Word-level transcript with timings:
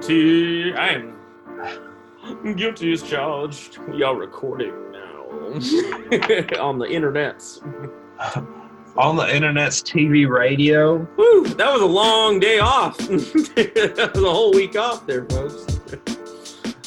guilty. 0.00 0.74
I 0.74 1.12
am 2.22 2.56
guilty 2.56 2.92
as 2.92 3.02
charged. 3.02 3.78
We 3.78 4.02
are 4.02 4.16
recording 4.16 4.72
now 4.92 5.24
on 6.60 6.78
the 6.78 6.86
internets. 6.86 7.60
On 8.96 9.14
the 9.14 9.34
internet's 9.34 9.82
TV 9.82 10.28
radio. 10.28 10.96
Woo, 11.16 11.46
that 11.46 11.72
was 11.72 11.80
a 11.80 11.86
long 11.86 12.40
day 12.40 12.58
off. 12.58 12.98
that 12.98 14.10
was 14.12 14.24
a 14.24 14.30
whole 14.30 14.52
week 14.52 14.76
off 14.76 15.06
there, 15.06 15.24
folks. 15.26 15.64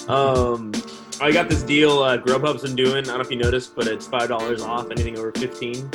Um, 0.09 0.73
I 1.21 1.32
got 1.32 1.50
this 1.50 1.64
deal 1.64 2.00
uh, 2.00 2.18
Grubhub's 2.18 2.64
been 2.64 2.75
doing. 2.75 3.05
I 3.05 3.07
don't 3.07 3.16
know 3.16 3.21
if 3.21 3.32
you 3.32 3.38
noticed, 3.38 3.73
but 3.73 3.88
it's 3.88 4.05
five 4.05 4.27
dollars 4.27 4.61
off 4.61 4.91
anything 4.91 5.18
over 5.18 5.32
fifteen. 5.32 5.89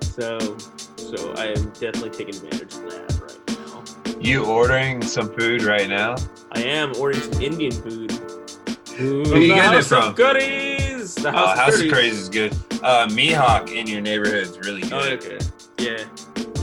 So, 0.00 0.56
so 0.96 1.32
I 1.34 1.46
am 1.46 1.70
definitely 1.70 2.10
taking 2.10 2.34
advantage 2.34 2.74
of 2.74 2.90
that. 2.90 3.13
You 4.24 4.46
ordering 4.46 5.02
some 5.02 5.28
food 5.34 5.62
right 5.64 5.86
now? 5.88 6.16
I 6.52 6.62
am 6.62 6.94
ordering 6.96 7.20
some 7.20 7.42
Indian 7.42 7.72
food. 7.72 8.10
Who 8.96 9.24
From 9.26 9.40
you 9.42 9.48
the 9.48 9.54
getting 9.54 9.78
it 9.80 9.84
from? 9.84 10.14
Goodies. 10.14 10.44
Curry's. 10.46 11.14
The 11.16 11.28
Oh, 11.28 11.32
House, 11.32 11.58
House 11.58 11.74
of 11.74 11.74
of 11.74 11.80
Curry's. 11.80 11.92
Curry's 11.92 12.18
is 12.20 12.28
good. 12.30 12.52
Uh, 12.82 13.06
Mihawk 13.08 13.70
in 13.70 13.86
your 13.86 14.00
neighborhood 14.00 14.44
is 14.44 14.58
really 14.60 14.80
good. 14.82 14.92
Oh, 14.94 15.00
okay. 15.00 15.38
Yeah, 15.78 16.04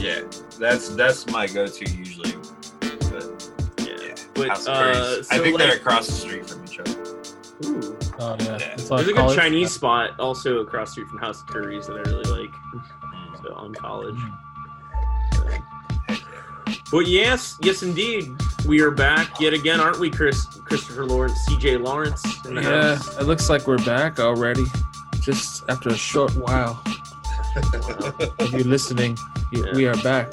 Yeah, 0.00 0.22
that's 0.58 0.88
that's 0.90 1.26
my 1.28 1.46
go-to 1.46 1.88
usually. 1.90 2.32
But 2.80 3.52
yeah. 3.78 3.86
yeah, 3.86 4.14
But 4.34 4.48
House 4.48 4.66
of 4.66 4.74
uh, 4.74 5.22
so 5.22 5.34
I 5.36 5.38
think 5.38 5.58
like, 5.58 5.68
they're 5.68 5.76
across 5.76 6.06
the 6.06 6.12
street 6.14 6.48
from 6.48 6.64
each 6.64 6.80
other. 6.80 6.90
ooh, 7.64 7.96
Oh 8.18 8.36
yeah, 8.40 8.58
Yeah. 8.58 8.74
There's 8.76 8.90
a 8.90 9.04
good 9.04 9.14
college. 9.14 9.36
Chinese 9.38 9.72
spot 9.72 10.18
also 10.18 10.58
across 10.58 10.88
the 10.88 10.92
street 10.92 11.06
from 11.08 11.18
House 11.18 11.42
of 11.42 11.46
Curries 11.48 11.86
that 11.86 11.94
I 11.94 12.00
really 12.10 12.24
like. 12.42 12.50
Mm. 12.50 13.42
So 13.44 13.54
on 13.54 13.72
college. 13.74 14.16
Mm. 14.16 14.38
But 16.90 17.06
yes, 17.06 17.56
yes 17.62 17.82
indeed, 17.82 18.34
we 18.66 18.80
are 18.80 18.90
back 18.90 19.40
yet 19.40 19.52
again, 19.54 19.80
aren't 19.80 19.98
we, 19.98 20.10
Chris? 20.10 20.44
Christopher 20.64 21.04
Lawrence, 21.06 21.38
C.J. 21.46 21.76
Lawrence 21.78 22.22
Yeah, 22.48 22.62
house. 22.62 23.16
it 23.18 23.24
looks 23.24 23.48
like 23.50 23.66
we're 23.66 23.84
back 23.84 24.18
already. 24.20 24.64
Just 25.20 25.64
after 25.68 25.88
a 25.90 25.96
short 25.96 26.34
while 26.36 26.82
If 28.38 28.52
you're 28.52 28.64
listening, 28.64 29.16
you, 29.50 29.66
Yeah. 29.66 29.74
we 29.74 29.86
are 29.86 29.96
back. 30.02 30.32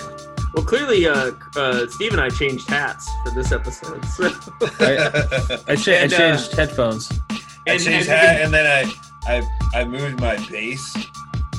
Well, 0.55 0.65
clearly, 0.65 1.05
uh, 1.05 1.31
uh, 1.55 1.85
Steve 1.87 2.13
and 2.13 2.21
I 2.21 2.29
changed 2.29 2.67
hats 2.69 3.07
for 3.23 3.31
this 3.31 3.51
episode. 3.51 4.03
So, 4.05 4.25
I, 4.79 5.59
I, 5.67 5.75
cha- 5.75 5.91
And, 5.91 6.11
I 6.13 6.15
uh, 6.15 6.17
changed 6.37 6.53
headphones. 6.55 7.11
I 7.29 7.39
And- 7.67 7.83
changed 7.83 7.87
and 7.87 8.05
you 8.05 8.11
hat 8.11 8.41
and 8.41 8.53
then 8.53 8.65
I, 8.65 8.91
I 9.27 9.81
I 9.81 9.83
moved 9.85 10.19
my 10.21 10.37
bass 10.49 10.95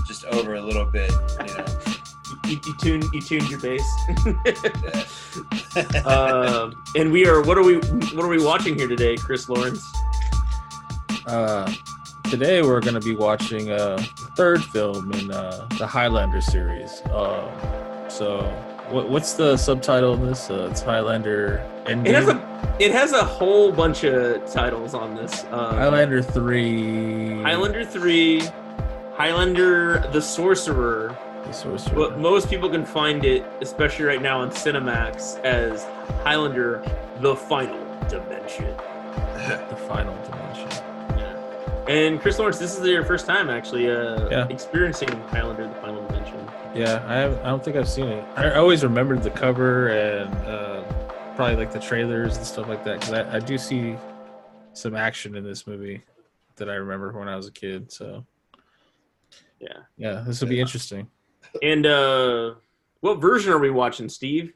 just 0.06 0.24
over 0.26 0.54
a 0.54 0.60
little 0.62 0.86
bit. 0.86 1.12
You 1.46 1.54
know. 1.54 1.64
You, 2.50 2.60
you 2.66 2.74
tuned 2.76 3.04
you 3.12 3.20
tuned 3.20 3.48
your 3.48 3.60
bass. 3.60 3.88
Uh, 6.04 6.70
and 6.96 7.12
we 7.12 7.26
are 7.26 7.42
what 7.42 7.56
are 7.56 7.62
we 7.62 7.76
what 7.76 8.24
are 8.24 8.28
we 8.28 8.42
watching 8.42 8.76
here 8.76 8.88
today, 8.88 9.16
Chris 9.16 9.48
Lawrence? 9.48 9.84
Uh, 11.26 11.72
today 12.24 12.62
we're 12.62 12.80
going 12.80 12.94
to 12.94 13.00
be 13.00 13.14
watching 13.14 13.70
a 13.70 13.98
third 14.36 14.62
film 14.64 15.12
in 15.12 15.30
uh, 15.30 15.66
the 15.78 15.86
Highlander 15.86 16.40
series. 16.40 17.02
Um, 17.12 17.48
so, 18.08 18.42
what, 18.88 19.08
what's 19.08 19.34
the 19.34 19.56
subtitle 19.56 20.12
of 20.14 20.20
this? 20.22 20.50
Uh, 20.50 20.68
it's 20.70 20.80
Highlander. 20.80 21.64
It 21.86 22.06
has 22.06 22.28
a 22.28 22.76
it 22.80 22.90
has 22.90 23.12
a 23.12 23.24
whole 23.24 23.70
bunch 23.70 24.04
of 24.04 24.50
titles 24.50 24.94
on 24.94 25.14
this. 25.14 25.44
Um, 25.44 25.76
Highlander 25.76 26.22
three. 26.22 27.42
Highlander 27.42 27.84
three, 27.84 28.42
Highlander 29.14 30.00
the 30.12 30.20
Sorcerer. 30.20 31.16
The 31.44 31.52
Sorcerer. 31.52 31.94
But 31.94 32.18
most 32.18 32.48
people 32.50 32.68
can 32.68 32.84
find 32.84 33.24
it, 33.24 33.44
especially 33.60 34.04
right 34.04 34.20
now 34.22 34.40
on 34.40 34.50
Cinemax, 34.50 35.40
as 35.44 35.84
Highlander 36.22 36.82
the 37.20 37.34
Final 37.36 37.78
Dimension. 38.08 38.76
the 39.70 39.76
final 39.88 40.14
dimension. 40.24 40.68
Yeah. 41.16 41.84
And 41.88 42.20
Chris 42.20 42.38
Lawrence, 42.38 42.58
this 42.58 42.78
is 42.78 42.86
your 42.86 43.04
first 43.04 43.26
time 43.26 43.48
actually 43.50 43.90
uh, 43.90 44.28
Yeah. 44.28 44.46
experiencing 44.48 45.08
Highlander 45.28 45.66
the 45.66 45.74
Final 45.76 46.06
Dimension. 46.06 46.36
Yeah, 46.74 47.04
I 47.08 47.14
have, 47.16 47.38
I 47.40 47.48
don't 47.48 47.64
think 47.64 47.76
I've 47.76 47.88
seen 47.88 48.06
it. 48.06 48.24
I 48.36 48.52
always 48.54 48.84
remembered 48.84 49.22
the 49.22 49.30
cover 49.30 49.88
and 49.88 50.32
uh, 50.46 50.82
probably 51.34 51.56
like 51.56 51.72
the 51.72 51.80
trailers 51.80 52.36
and 52.36 52.46
stuff 52.46 52.68
like 52.68 52.84
that 52.84 53.00
because 53.00 53.12
I, 53.14 53.36
I 53.36 53.40
do 53.40 53.58
see 53.58 53.96
some 54.72 54.94
action 54.94 55.34
in 55.36 55.42
this 55.42 55.66
movie 55.66 56.02
that 56.56 56.68
I 56.70 56.74
remember 56.74 57.10
when 57.18 57.26
I 57.28 57.34
was 57.34 57.48
a 57.48 57.52
kid. 57.52 57.90
So 57.90 58.24
Yeah. 59.58 59.68
yeah, 59.96 60.22
this 60.26 60.40
will 60.40 60.48
be 60.48 60.60
interesting. 60.60 61.08
And 61.62 61.86
uh, 61.86 62.54
what 63.00 63.20
version 63.20 63.52
are 63.52 63.58
we 63.58 63.70
watching, 63.70 64.08
Steve? 64.08 64.52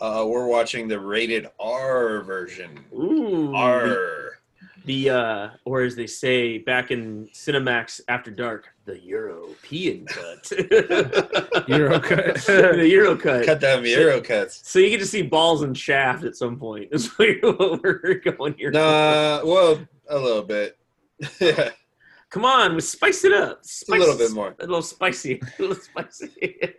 Uh, 0.00 0.24
we're 0.26 0.46
watching 0.46 0.88
the 0.88 0.98
rated 0.98 1.48
R 1.60 2.22
version. 2.22 2.84
Ooh, 2.94 3.54
R. 3.54 4.38
the 4.84 5.10
uh, 5.10 5.48
or 5.64 5.82
as 5.82 5.94
they 5.94 6.06
say 6.06 6.58
back 6.58 6.90
in 6.90 7.28
Cinemax 7.32 8.00
After 8.08 8.30
Dark, 8.30 8.74
the 8.86 8.98
European 9.00 10.06
cut. 10.06 10.50
Euro 11.68 12.00
cut. 12.00 12.34
the 12.36 12.88
Euro 12.90 13.16
cut. 13.16 13.46
Cut 13.46 13.60
them 13.60 13.84
Euro 13.86 14.20
cuts. 14.20 14.68
So 14.68 14.78
you 14.78 14.90
get 14.90 14.98
to 15.00 15.06
see 15.06 15.22
balls 15.22 15.62
and 15.62 15.76
shaft 15.78 16.24
at 16.24 16.36
some 16.36 16.58
point. 16.58 16.88
Is 16.92 17.08
what 17.18 17.82
we're 17.82 18.20
going 18.24 18.54
here. 18.58 18.70
Nah, 18.72 19.42
well, 19.44 19.78
a 20.08 20.18
little 20.18 20.42
bit. 20.42 20.76
yeah, 21.40 21.70
Come 22.34 22.44
on, 22.44 22.74
we 22.74 22.80
spice 22.80 23.24
it 23.24 23.32
up. 23.32 23.62
a 23.88 23.92
little 23.92 24.18
bit 24.18 24.32
more. 24.32 24.56
A 24.58 24.62
little 24.66 24.82
spicy. 24.82 25.40
A 25.58 25.62
little 25.62 25.76
spicy. 25.76 26.34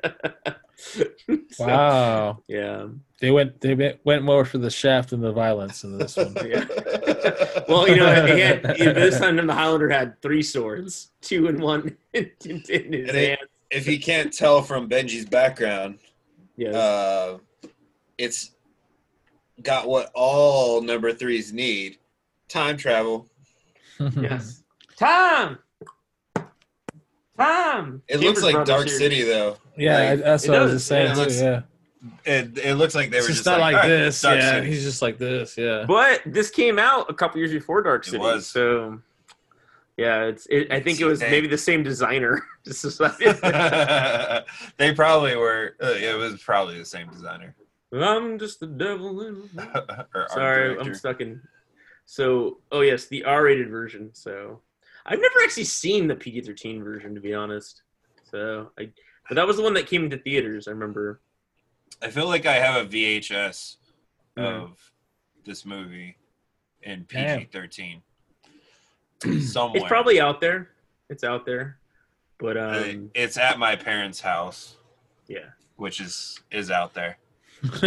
So, 0.77 1.65
Wow, 1.65 2.43
yeah. 2.49 2.87
they 3.21 3.31
went 3.31 3.61
they 3.61 3.73
went- 3.75 3.99
went 4.03 4.23
more 4.23 4.43
for 4.43 4.57
the 4.57 4.69
shaft 4.69 5.11
than 5.11 5.21
the 5.21 5.31
violence 5.31 5.85
in 5.85 5.97
this 5.97 6.17
one. 6.17 6.35
Yeah. 6.45 6.65
Well, 7.69 7.87
you 7.87 7.95
know, 7.95 8.25
he 8.25 8.41
had, 8.41 8.61
this 8.63 9.17
time 9.17 9.37
the 9.37 9.53
Highlander 9.53 9.89
had 9.89 10.21
three 10.21 10.43
swords, 10.43 11.11
two 11.21 11.47
in 11.47 11.61
one 11.61 11.95
in, 12.11 12.29
in 12.43 12.59
his 12.59 12.69
And 12.69 12.93
it- 12.93 13.15
hand. 13.15 13.37
if 13.71 13.87
you 13.87 13.97
can't 14.01 14.33
tell 14.33 14.61
from 14.61 14.89
Benji's 14.89 15.25
background, 15.25 15.99
yeah, 16.57 16.71
uh, 16.71 17.37
it's 18.17 18.51
got 19.63 19.87
what 19.87 20.11
all 20.13 20.81
number 20.81 21.13
threes 21.13 21.53
need: 21.53 21.97
time 22.49 22.75
travel. 22.75 23.29
yes. 24.19 24.61
Tom. 24.97 25.59
Tom. 27.37 28.01
It 28.07 28.13
Chambers 28.19 28.41
looks 28.41 28.43
like 28.43 28.65
Dark 28.65 28.87
here. 28.87 28.97
City, 28.97 29.23
though. 29.23 29.57
Yeah, 29.77 30.11
Like, 30.11 30.19
that's 30.21 30.45
it 30.45 30.49
what 30.51 30.59
I 30.59 30.63
was 30.63 30.71
just 30.73 30.87
saying 30.87 31.05
yeah, 31.07 31.11
it 31.11 31.15
too. 31.15 31.19
looks- 31.21 31.41
yeah, 31.41 31.61
It, 32.23 32.57
it 32.59 32.75
looks 32.75 32.95
like 32.95 33.09
they 33.09 33.17
it's 33.17 33.25
were 33.25 33.33
just 33.33 33.39
just 33.43 33.47
not 33.47 33.59
like, 33.59 33.75
"All 33.75 33.81
right, 33.81 33.87
this. 33.89 34.21
Dark 34.21 34.39
yeah, 34.39 34.51
City." 34.51 34.67
he's 34.67 34.83
just 34.83 35.01
like 35.01 35.17
this. 35.17 35.57
Yeah. 35.57 35.83
But 35.87 36.21
this 36.25 36.49
came 36.49 36.79
out 36.79 37.09
a 37.09 37.13
couple 37.13 37.39
years 37.39 37.51
before 37.51 37.81
Dark 37.81 38.03
It 38.07 38.11
City. 38.11 38.19
was. 38.19 38.47
So 38.47 39.01
yeah, 39.97 40.23
it's 40.25 40.45
it, 40.47 40.71
I 40.71 40.79
think 40.79 40.99
it 41.01 41.05
was 41.05 41.19
maybe 41.21 41.47
the 41.47 41.57
same 41.57 41.83
designer. 41.83 42.41
They 44.77 44.93
probably 44.93 45.35
were. 45.35 45.75
Uh, 45.81 45.93
it 45.97 46.17
was 46.17 46.41
probably 46.41 46.77
the 46.79 46.85
same 46.85 47.09
designer. 47.09 47.55
I'm 47.93 48.39
just 48.39 48.59
the 48.59 48.67
devil. 48.67 49.21
In... 49.21 49.49
Sorry. 50.29 50.77
I'm 50.79 50.93
stuck 50.95 51.21
in. 51.21 51.41
So, 52.05 52.59
oh 52.71 52.81
yes, 52.81 53.05
the 53.07 53.23
R-rated 53.23 53.69
version. 53.69 54.09
So, 54.13 54.61
I've 55.05 55.19
never 55.19 55.35
actually 55.43 55.65
seen 55.65 56.07
the 56.07 56.15
PG-13 56.15 56.83
version, 56.83 57.13
to 57.15 57.21
be 57.21 57.33
honest. 57.33 57.83
So, 58.23 58.71
I, 58.79 58.89
but 59.29 59.35
that 59.35 59.45
was 59.47 59.57
the 59.57 59.63
one 59.63 59.73
that 59.75 59.87
came 59.87 60.03
into 60.03 60.17
theaters. 60.17 60.67
I 60.67 60.71
remember. 60.71 61.21
I 62.01 62.09
feel 62.09 62.27
like 62.27 62.45
I 62.45 62.53
have 62.55 62.85
a 62.85 62.87
VHS 62.89 63.77
Mhm. 64.37 64.43
of 64.43 64.91
this 65.45 65.65
movie 65.65 66.17
in 66.81 67.05
PG 67.05 67.49
thirteen 67.51 68.01
somewhere. 69.41 69.77
It's 69.81 69.87
probably 69.87 70.19
out 70.19 70.41
there. 70.41 70.71
It's 71.09 71.23
out 71.23 71.45
there, 71.45 71.79
but 72.39 72.57
Uh, 72.57 72.83
um, 72.89 73.11
it's 73.13 73.37
at 73.37 73.57
my 73.59 73.75
parents' 73.75 74.19
house, 74.21 74.75
yeah, 75.27 75.49
which 75.77 76.01
is 76.01 76.39
is 76.51 76.69
out 76.71 76.93
there. 76.93 77.17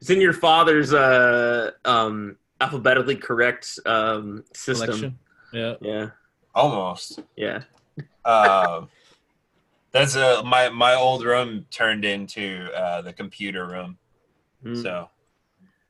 it's 0.00 0.10
in 0.10 0.20
your 0.20 0.32
father's 0.32 0.92
uh 0.94 1.72
um 1.84 2.36
alphabetically 2.62 3.16
correct 3.16 3.78
um 3.86 4.44
system. 4.54 4.86
Selection. 4.86 5.18
Yeah. 5.52 5.74
Yeah, 5.80 6.06
Almost. 6.54 7.20
yeah. 7.36 7.62
Um, 8.24 8.88
that's 9.90 10.14
a 10.16 10.42
my 10.44 10.68
my 10.70 10.94
old 10.94 11.24
room 11.24 11.66
turned 11.70 12.04
into 12.04 12.70
uh, 12.74 13.02
the 13.02 13.12
computer 13.12 13.66
room, 13.66 13.98
Mm. 14.64 14.80
so 14.82 15.08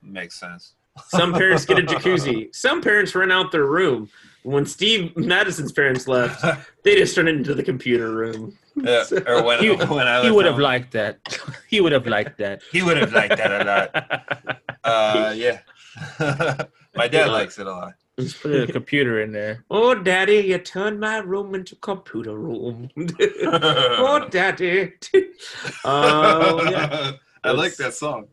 makes 0.02 0.40
sense. 0.40 0.74
Some 1.08 1.32
parents 1.32 1.64
get 1.64 1.78
a 1.78 1.82
jacuzzi. 1.82 2.54
Some 2.64 2.80
parents 2.82 3.14
rent 3.14 3.30
out 3.32 3.52
their 3.52 3.66
room. 3.66 4.08
When 4.44 4.66
Steve 4.66 5.16
Madison's 5.16 5.70
parents 5.72 6.08
left, 6.08 6.42
they 6.84 6.96
just 6.96 7.14
turned 7.14 7.28
it 7.28 7.36
into 7.36 7.54
the 7.54 7.62
computer 7.62 8.10
room. 8.12 8.58
Yeah, 8.74 9.04
or 9.26 9.42
when, 9.44 9.60
He- 9.60 9.70
when 9.70 10.08
I 10.08 10.16
He 10.20 10.22
left 10.24 10.34
would 10.34 10.46
have 10.46 10.58
liked 10.58 10.90
that. 10.92 11.18
He 11.68 11.80
would 11.80 11.92
have 11.92 12.06
liked 12.06 12.36
that. 12.38 12.62
He 12.72 12.82
would 12.82 12.96
have 12.96 13.12
liked 13.12 13.36
that 13.36 13.52
a 13.60 13.64
lot. 13.70 14.58
Uh, 14.84 15.32
yeah, 15.36 15.58
my 16.94 17.08
dad 17.08 17.30
likes 17.30 17.58
it 17.58 17.66
a 17.66 17.70
lot. 17.70 17.94
Just 18.18 18.42
put 18.42 18.68
a 18.68 18.72
computer 18.72 19.22
in 19.22 19.32
there. 19.32 19.64
oh, 19.70 19.94
Daddy, 19.94 20.36
you 20.36 20.58
turned 20.58 21.00
my 21.00 21.18
room 21.18 21.54
into 21.54 21.76
computer 21.76 22.36
room. 22.36 22.90
oh, 23.30 24.28
Daddy. 24.30 24.92
Oh, 25.84 26.70
yeah. 26.70 27.12
I 27.42 27.50
like 27.50 27.74
that 27.76 27.94
song. 27.94 28.28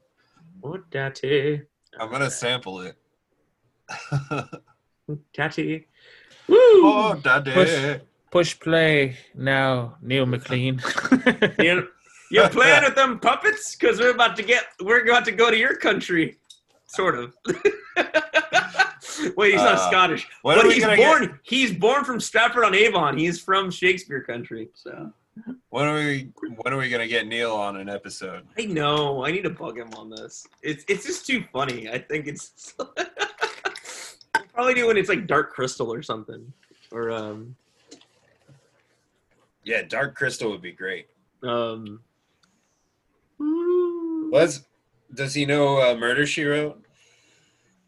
Oh, 0.63 0.77
daddy. 0.91 1.63
I'm 1.99 2.11
gonna 2.11 2.29
sample 2.29 2.81
it. 2.81 2.95
Oh, 4.21 5.17
daddy. 5.33 5.87
Oh, 6.47 6.51
Woo! 6.53 6.89
oh, 6.91 7.19
daddy. 7.23 7.51
Push. 7.51 7.99
Push 8.31 8.59
play 8.59 9.17
now, 9.33 9.97
Neil 10.03 10.27
McLean. 10.27 10.79
You, 11.57 11.87
you 12.29 12.43
playing 12.49 12.83
with 12.83 12.93
them 12.93 13.19
puppets? 13.19 13.75
Because 13.75 13.99
we're 13.99 14.11
about 14.11 14.35
to 14.35 14.43
get, 14.43 14.65
we're 14.83 15.03
about 15.03 15.25
to 15.25 15.31
go 15.31 15.49
to 15.49 15.57
your 15.57 15.75
country, 15.75 16.37
sort 16.89 17.17
of. 17.17 17.35
Wait, 19.35 19.51
he's 19.51 19.61
not 19.61 19.75
Uh, 19.75 19.89
Scottish, 19.89 20.27
but 20.43 20.65
he's 20.71 20.83
born. 20.85 21.25
get? 21.27 21.31
He's 21.43 21.73
born 21.73 22.03
from 22.05 22.19
Stratford 22.19 22.63
on 22.63 22.73
Avon. 22.75 23.17
He's 23.17 23.39
from 23.39 23.69
Shakespeare 23.69 24.21
country. 24.23 24.69
So 24.73 25.11
When 25.69 25.85
are 25.85 25.95
we? 25.95 26.31
When 26.61 26.73
are 26.73 26.77
we 26.77 26.89
gonna 26.89 27.07
get 27.07 27.27
Neil 27.27 27.53
on 27.53 27.75
an 27.77 27.89
episode? 27.89 28.45
I 28.57 28.65
know 28.65 29.23
I 29.25 29.31
need 29.31 29.43
to 29.43 29.49
bug 29.49 29.77
him 29.77 29.89
on 29.95 30.09
this. 30.09 30.47
It's 30.61 30.83
it's 30.87 31.05
just 31.05 31.25
too 31.27 31.43
funny. 31.51 31.89
I 31.89 31.97
think 31.97 32.27
it's 32.27 32.73
probably 34.53 34.73
do 34.73 34.87
when 34.87 34.97
it's 34.97 35.09
like 35.09 35.27
Dark 35.27 35.51
Crystal 35.53 35.91
or 35.91 36.01
something, 36.01 36.51
or 36.91 37.11
um 37.11 37.55
Yeah, 39.63 39.81
Dark 39.83 40.15
Crystal 40.15 40.49
would 40.51 40.61
be 40.61 40.71
great. 40.71 41.07
um. 41.43 42.01
Was 44.31 44.65
does 45.13 45.33
he 45.33 45.45
know 45.45 45.77
uh, 45.81 45.95
Murder 45.95 46.25
She 46.25 46.43
Wrote? 46.43 46.83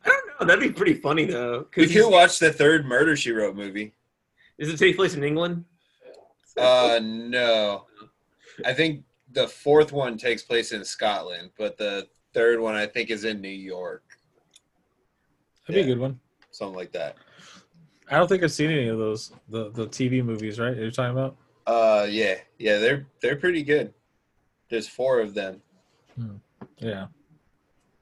I 0.05 0.09
don't 0.09 0.27
know. 0.41 0.47
That'd 0.47 0.63
be 0.63 0.71
pretty 0.75 0.95
funny 0.95 1.25
though. 1.25 1.67
We 1.75 1.83
Because 1.85 1.93
could 1.93 2.09
watch 2.11 2.39
the 2.39 2.51
third 2.51 2.85
Murder 2.85 3.15
She 3.15 3.31
Wrote 3.31 3.55
movie. 3.55 3.93
does 4.59 4.69
it 4.69 4.77
take 4.77 4.95
place 4.95 5.15
in 5.15 5.23
England? 5.23 5.65
Uh, 6.57 6.99
no, 7.01 7.85
I 8.65 8.73
think 8.73 9.03
the 9.31 9.47
fourth 9.47 9.93
one 9.93 10.17
takes 10.17 10.43
place 10.43 10.73
in 10.73 10.83
Scotland, 10.83 11.51
but 11.57 11.77
the 11.77 12.07
third 12.33 12.59
one 12.59 12.75
I 12.75 12.85
think 12.85 13.09
is 13.09 13.23
in 13.23 13.39
New 13.39 13.47
York, 13.47 14.03
That'd 15.67 15.85
be 15.85 15.91
a 15.91 15.93
good 15.95 15.99
one. 16.01 16.19
something 16.51 16.75
like 16.75 16.91
that. 16.91 17.15
I 18.09 18.17
don't 18.17 18.27
think 18.27 18.43
I've 18.43 18.51
seen 18.51 18.69
any 18.71 18.87
of 18.89 18.97
those 18.97 19.31
the 19.47 19.69
the 19.71 19.87
TV 19.87 20.23
movies. 20.23 20.59
Right? 20.59 20.75
You're 20.75 20.91
talking 20.91 21.17
about? 21.17 21.37
Uh, 21.65 22.05
yeah, 22.09 22.35
yeah, 22.57 22.77
they're 22.79 23.05
they're 23.21 23.37
pretty 23.37 23.63
good. 23.63 23.93
There's 24.69 24.87
four 24.87 25.21
of 25.21 25.33
them. 25.33 25.61
Yeah. 26.81 27.07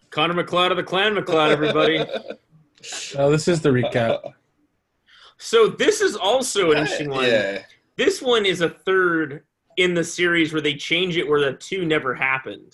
Connor 0.09 0.33
MacLeod 0.33 0.71
of 0.71 0.77
the 0.77 0.83
Clan 0.83 1.13
MacLeod, 1.13 1.51
everybody. 1.51 2.03
Oh, 3.17 3.29
this 3.29 3.49
is 3.49 3.59
the 3.61 3.67
recap. 3.71 4.21
so 5.37 5.67
this 5.67 5.99
is 5.99 6.15
also 6.15 6.71
an 6.71 6.77
interesting 6.77 7.09
one. 7.09 7.25
Yeah, 7.25 7.63
This 7.97 8.21
one 8.21 8.45
is 8.45 8.61
a 8.61 8.69
third 8.69 9.43
in 9.75 9.93
the 9.93 10.03
series 10.05 10.53
where 10.53 10.61
they 10.61 10.75
change 10.75 11.17
it 11.17 11.27
where 11.27 11.41
the 11.41 11.57
two 11.57 11.83
never 11.85 12.15
happened 12.15 12.73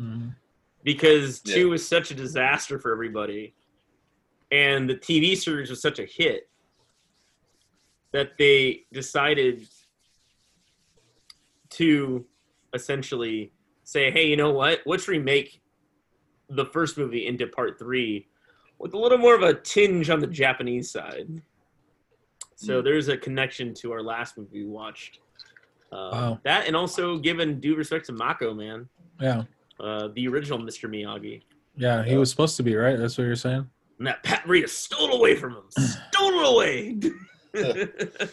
Mhm. 0.00 0.34
because 0.82 1.40
Yeah. 1.44 1.54
two 1.54 1.70
was 1.70 1.86
such 1.86 2.10
a 2.10 2.14
disaster 2.16 2.80
for 2.80 2.90
everybody, 2.90 3.54
and 4.50 4.90
the 4.90 4.96
TV 4.96 5.36
series 5.36 5.70
was 5.70 5.80
such 5.80 6.00
a 6.00 6.04
hit 6.04 6.50
that 8.10 8.36
they 8.36 8.86
decided 8.92 9.68
to 11.70 12.26
essentially 12.74 13.52
say, 13.84 14.10
"Hey, 14.10 14.26
you 14.28 14.36
know 14.36 14.50
what? 14.50 14.80
Let's 14.86 15.06
remake 15.08 15.60
the 16.50 16.64
first 16.64 16.98
movie 16.98 17.26
into 17.26 17.46
part 17.46 17.78
three 17.78 18.26
with 18.78 18.92
a 18.94 18.98
little 18.98 19.18
more 19.18 19.34
of 19.34 19.42
a 19.42 19.54
tinge 19.54 20.10
on 20.10 20.18
the 20.20 20.26
Japanese 20.26 20.90
side." 20.90 21.40
So 22.56 22.80
there's 22.82 23.08
a 23.08 23.16
connection 23.16 23.74
to 23.74 23.92
our 23.92 24.02
last 24.02 24.38
movie 24.38 24.64
we 24.64 24.68
watched. 24.70 25.20
Uh, 25.92 26.10
Wow. 26.12 26.40
That 26.44 26.66
and 26.66 26.74
also 26.74 27.18
given 27.18 27.60
due 27.60 27.76
respect 27.76 28.06
to 28.06 28.12
Mako, 28.12 28.54
man, 28.54 28.88
Yeah. 29.20 29.42
uh, 29.80 30.08
the 30.14 30.26
original 30.28 30.58
Mr. 30.58 30.88
Miyagi. 30.88 31.42
Yeah. 31.76 32.02
He 32.04 32.16
was 32.16 32.30
supposed 32.30 32.56
to 32.56 32.62
be 32.62 32.74
right. 32.74 32.96
That's 32.98 33.18
what 33.18 33.24
you're 33.24 33.36
saying. 33.36 33.68
And 33.98 34.06
that 34.06 34.22
Pat 34.22 34.44
Morita 34.44 34.68
stole 34.84 35.08
it 35.10 35.14
away 35.14 35.34
from 35.40 35.54
him. 35.56 35.64
stole 35.70 36.30
it 36.30 36.52
away. 36.54 36.94
that 37.52 38.30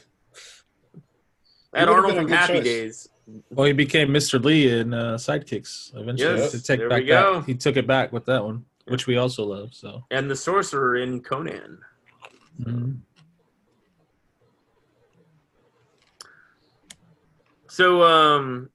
been 1.74 1.89
Arnold 1.89 2.15
from 2.15 2.27
Happy 2.27 2.54
choice. 2.54 2.63
Days. 2.63 3.09
Well, 3.50 3.68
he 3.68 3.74
became 3.74 4.10
Mr. 4.10 4.44
Lee 4.44 4.80
in 4.80 4.94
uh, 4.94 5.16
Sidekicks 5.16 5.95
eventually. 5.95 6.38
Yes, 6.39 6.51
to 6.51 6.62
take 6.63 6.80
there 6.80 6.89
back 6.89 7.01
we 7.01 7.07
go. 7.07 7.36
that. 7.36 7.45
He 7.45 7.56
took 7.56 7.78
it 7.78 7.88
back 7.88 8.12
with 8.12 8.25
that 8.25 8.44
one, 8.44 8.66
which 8.88 9.07
we 9.07 9.18
also 9.18 9.44
love. 9.45 9.74
So. 9.74 10.04
And 10.12 10.30
the 10.30 10.36
sorcerer 10.36 10.98
in 10.98 11.22
Conan. 11.22 11.80
Mhm. 12.62 13.00
So, 17.68 18.04
um, 18.04 18.69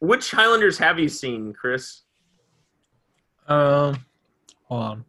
which 0.00 0.30
Highlanders 0.30 0.76
have 0.78 0.98
you 0.98 1.08
seen, 1.08 1.52
Chris? 1.54 2.02
Um, 3.48 4.04
hold 4.64 4.82
on. 4.82 5.04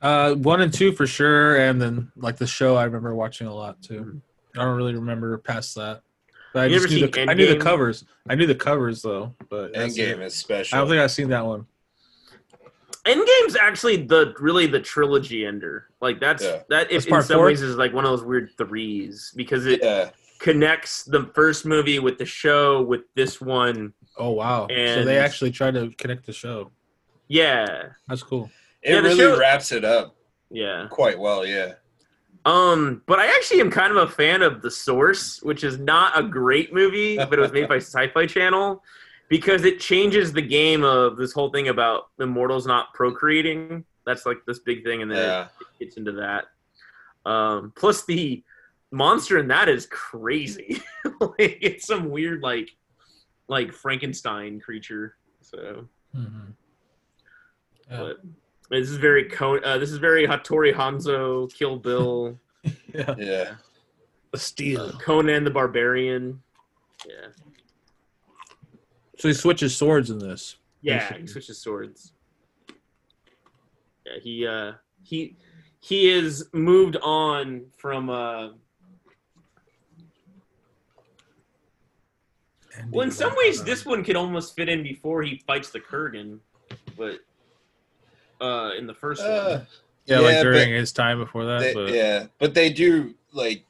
Uh, 0.00 0.34
one 0.34 0.60
and 0.60 0.72
two 0.72 0.92
for 0.92 1.06
sure, 1.06 1.56
and 1.56 1.80
then 1.80 2.12
like 2.16 2.36
the 2.36 2.46
show, 2.46 2.76
I 2.76 2.84
remember 2.84 3.14
watching 3.14 3.46
a 3.46 3.54
lot 3.54 3.82
too. 3.82 4.20
I 4.56 4.64
don't 4.64 4.76
really 4.76 4.94
remember 4.94 5.36
past 5.38 5.74
that. 5.76 6.02
But 6.52 6.64
I 6.64 6.66
You 6.66 6.78
just 6.78 6.90
knew 6.92 7.06
the, 7.06 7.12
seen 7.12 7.28
I 7.28 7.34
knew 7.34 7.48
the 7.48 7.58
covers. 7.58 8.04
I 8.28 8.34
knew 8.36 8.46
the 8.46 8.54
covers 8.54 9.02
though, 9.02 9.34
but 9.48 9.72
that's 9.74 9.98
Endgame 9.98 10.22
is 10.22 10.34
special. 10.34 10.76
I 10.76 10.80
don't 10.80 10.88
think 10.88 11.00
I've 11.00 11.10
seen 11.10 11.28
that 11.30 11.44
one. 11.44 11.66
Endgame's 13.04 13.56
actually 13.60 13.96
the 13.98 14.34
really 14.38 14.66
the 14.66 14.80
trilogy 14.80 15.44
ender. 15.44 15.88
Like 16.00 16.20
that's 16.20 16.42
Yeah. 16.42 16.62
that 16.70 16.88
That's 16.90 17.04
in 17.04 17.10
part 17.10 17.24
some 17.24 17.36
four? 17.38 17.46
ways 17.46 17.60
is 17.60 17.76
like 17.76 17.92
one 17.92 18.04
of 18.04 18.10
those 18.10 18.24
weird 18.24 18.50
threes 18.56 19.32
because 19.36 19.66
it 19.66 19.80
yeah, 19.82 20.10
connects 20.38 21.04
the 21.04 21.24
first 21.34 21.66
movie 21.66 21.98
with 21.98 22.16
the 22.18 22.24
show 22.24 22.82
with 22.82 23.02
this 23.14 23.40
one. 23.40 23.92
Oh 24.16 24.30
wow! 24.30 24.68
so 24.68 25.04
they 25.04 25.18
actually 25.18 25.50
try 25.50 25.70
to 25.70 25.90
connect 25.98 26.24
the 26.24 26.32
show. 26.32 26.70
Yeah, 27.28 27.88
That's 28.08 28.22
cool. 28.22 28.50
it 28.82 28.92
Yeah, 28.92 29.00
really 29.00 29.16
show- 29.16 29.38
wraps 29.38 29.72
it 29.72 29.84
up 29.84 30.14
yeah. 30.50 30.86
quite 30.90 31.18
well. 31.18 31.44
Yeah, 31.44 31.72
Um, 32.44 33.02
but 33.06 33.18
I 33.18 33.26
actually 33.26 33.60
am 33.60 33.70
kind 33.70 33.96
of 33.96 33.96
a 33.96 34.10
fan 34.10 34.42
of 34.42 34.60
The 34.60 34.70
Source, 34.70 35.42
which 35.42 35.64
is 35.64 35.78
not 35.78 36.18
a 36.18 36.22
great 36.22 36.74
movie, 36.74 37.16
but 37.16 37.34
it 37.34 37.40
was 37.40 37.52
made 37.52 37.68
by 37.68 37.76
Sci-Fi 37.78 38.26
Channel 38.26 38.82
because 39.28 39.64
it 39.64 39.80
changes 39.80 40.32
the 40.32 40.42
game 40.42 40.84
of 40.84 41.16
this 41.16 41.32
whole 41.32 41.50
thing 41.50 41.68
about 41.68 42.08
immortals 42.20 42.66
not 42.66 42.92
procreating. 42.92 43.84
That's 44.04 44.26
like 44.26 44.38
this 44.46 44.58
big 44.58 44.84
thing, 44.84 45.00
and 45.00 45.10
then 45.10 45.18
yeah. 45.18 45.46
it 45.60 45.84
gets 45.84 45.96
into 45.96 46.12
that. 46.12 46.44
Um, 47.24 47.72
plus 47.74 48.04
the 48.04 48.42
monster 48.90 49.38
in 49.38 49.48
that 49.48 49.68
is 49.68 49.86
crazy. 49.86 50.82
like, 51.20 51.58
it's 51.62 51.86
some 51.86 52.10
weird 52.10 52.42
like 52.42 52.70
like 53.48 53.72
Frankenstein 53.72 54.60
creature. 54.60 55.16
So, 55.40 55.88
Mhm. 56.14 56.52
Yeah. 57.90 57.98
but 57.98 58.20
this 58.70 58.90
is 58.90 58.96
very 58.96 59.24
Con- 59.28 59.64
uh, 59.64 59.78
this 59.78 59.90
is 59.90 59.98
very 59.98 60.26
Hattori 60.26 60.74
Hanzo, 60.74 61.52
Kill 61.52 61.76
Bill. 61.76 62.38
yeah. 62.94 63.14
Yeah. 63.18 63.54
The 64.32 64.38
steel. 64.38 64.92
Conan 64.98 65.44
the 65.44 65.50
Barbarian. 65.50 66.42
Yeah. 67.06 67.28
So 69.18 69.28
he 69.28 69.34
switches 69.34 69.76
swords 69.76 70.10
in 70.10 70.18
this. 70.18 70.56
Yeah, 70.82 70.98
Basically. 70.98 71.20
he 71.22 71.26
switches 71.28 71.58
swords. 71.58 72.12
Yeah, 74.06 74.12
he 74.22 74.46
uh 74.46 74.72
he 75.02 75.36
he 75.80 76.10
is 76.10 76.48
moved 76.52 76.96
on 76.96 77.66
from 77.78 78.10
uh 78.10 78.50
well 82.90 83.02
in 83.02 83.10
some 83.10 83.34
ways 83.36 83.62
this 83.62 83.86
one 83.86 84.02
could 84.02 84.16
almost 84.16 84.56
fit 84.56 84.68
in 84.68 84.82
before 84.82 85.22
he 85.22 85.40
fights 85.46 85.70
the 85.70 85.80
Kurgan, 85.80 86.38
but 86.96 87.20
uh 88.44 88.70
in 88.78 88.86
the 88.86 88.94
first 88.94 89.22
Uh, 89.22 89.48
one. 89.58 89.66
Yeah, 90.06 90.18
like 90.18 90.42
during 90.42 90.70
his 90.72 90.92
time 90.92 91.18
before 91.18 91.44
that. 91.46 91.60
They- 91.60 91.74
but 91.74 91.92
yeah, 91.92 92.26
but 92.38 92.52
they 92.54 92.70
do 92.70 93.14
like 93.32 93.64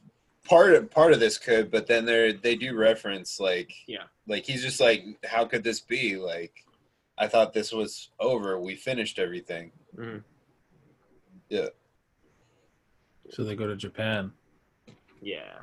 part 0.45 0.75
of 0.75 0.91
part 0.91 1.13
of 1.13 1.21
this 1.21 1.39
could, 1.39 1.71
but 1.71 1.87
then 1.87 2.05
they 2.05 2.33
they 2.33 2.57
do 2.57 2.77
reference 2.77 3.39
like 3.39 3.73
Yeah. 3.87 4.05
like 4.27 4.45
he's 4.45 4.63
just 4.63 4.81
like, 4.81 5.05
how 5.25 5.45
could 5.45 5.63
this 5.63 5.81
be? 5.81 6.17
Like, 6.17 6.65
I 7.17 7.29
thought 7.29 7.53
this 7.53 7.73
was 7.73 8.11
over. 8.19 8.59
We 8.59 8.75
finished 8.75 9.19
everything. 9.19 9.71
Mhm. 9.97 10.23
so 13.31 13.43
they 13.45 13.57
go 13.57 13.67
to 13.67 13.77
Japan. 13.77 14.33
Yeah. 15.23 15.59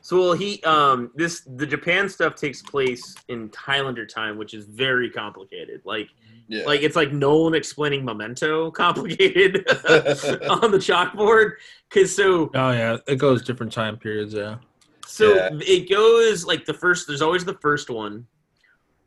So 0.00 0.18
well, 0.20 0.32
he 0.32 0.62
um 0.64 1.10
this 1.14 1.40
the 1.56 1.66
Japan 1.66 2.08
stuff 2.08 2.34
takes 2.34 2.62
place 2.62 3.14
in 3.28 3.50
Highlander 3.56 4.06
time, 4.06 4.36
which 4.38 4.54
is 4.54 4.64
very 4.66 5.10
complicated. 5.10 5.82
Like 5.84 6.08
Yeah, 6.48 6.64
like 6.64 6.82
it's 6.82 6.96
like 6.96 7.12
Nolan 7.12 7.54
explaining 7.54 8.04
Memento 8.04 8.70
complicated 8.70 9.66
on 10.48 10.70
the 10.70 10.78
chalkboard. 10.78 11.52
Cause 11.90 12.14
so 12.14 12.50
Oh 12.54 12.70
yeah, 12.70 12.98
it 13.06 13.16
goes 13.16 13.42
different 13.42 13.72
time 13.72 13.96
periods. 13.96 14.34
Yeah. 14.34 14.56
so 15.06 15.34
Yeah. 15.34 15.50
it 15.60 15.88
goes 15.90 16.44
like 16.44 16.64
the 16.64 16.74
first. 16.74 17.06
There's 17.06 17.22
always 17.22 17.44
the 17.44 17.58
first 17.60 17.90
one, 17.90 18.26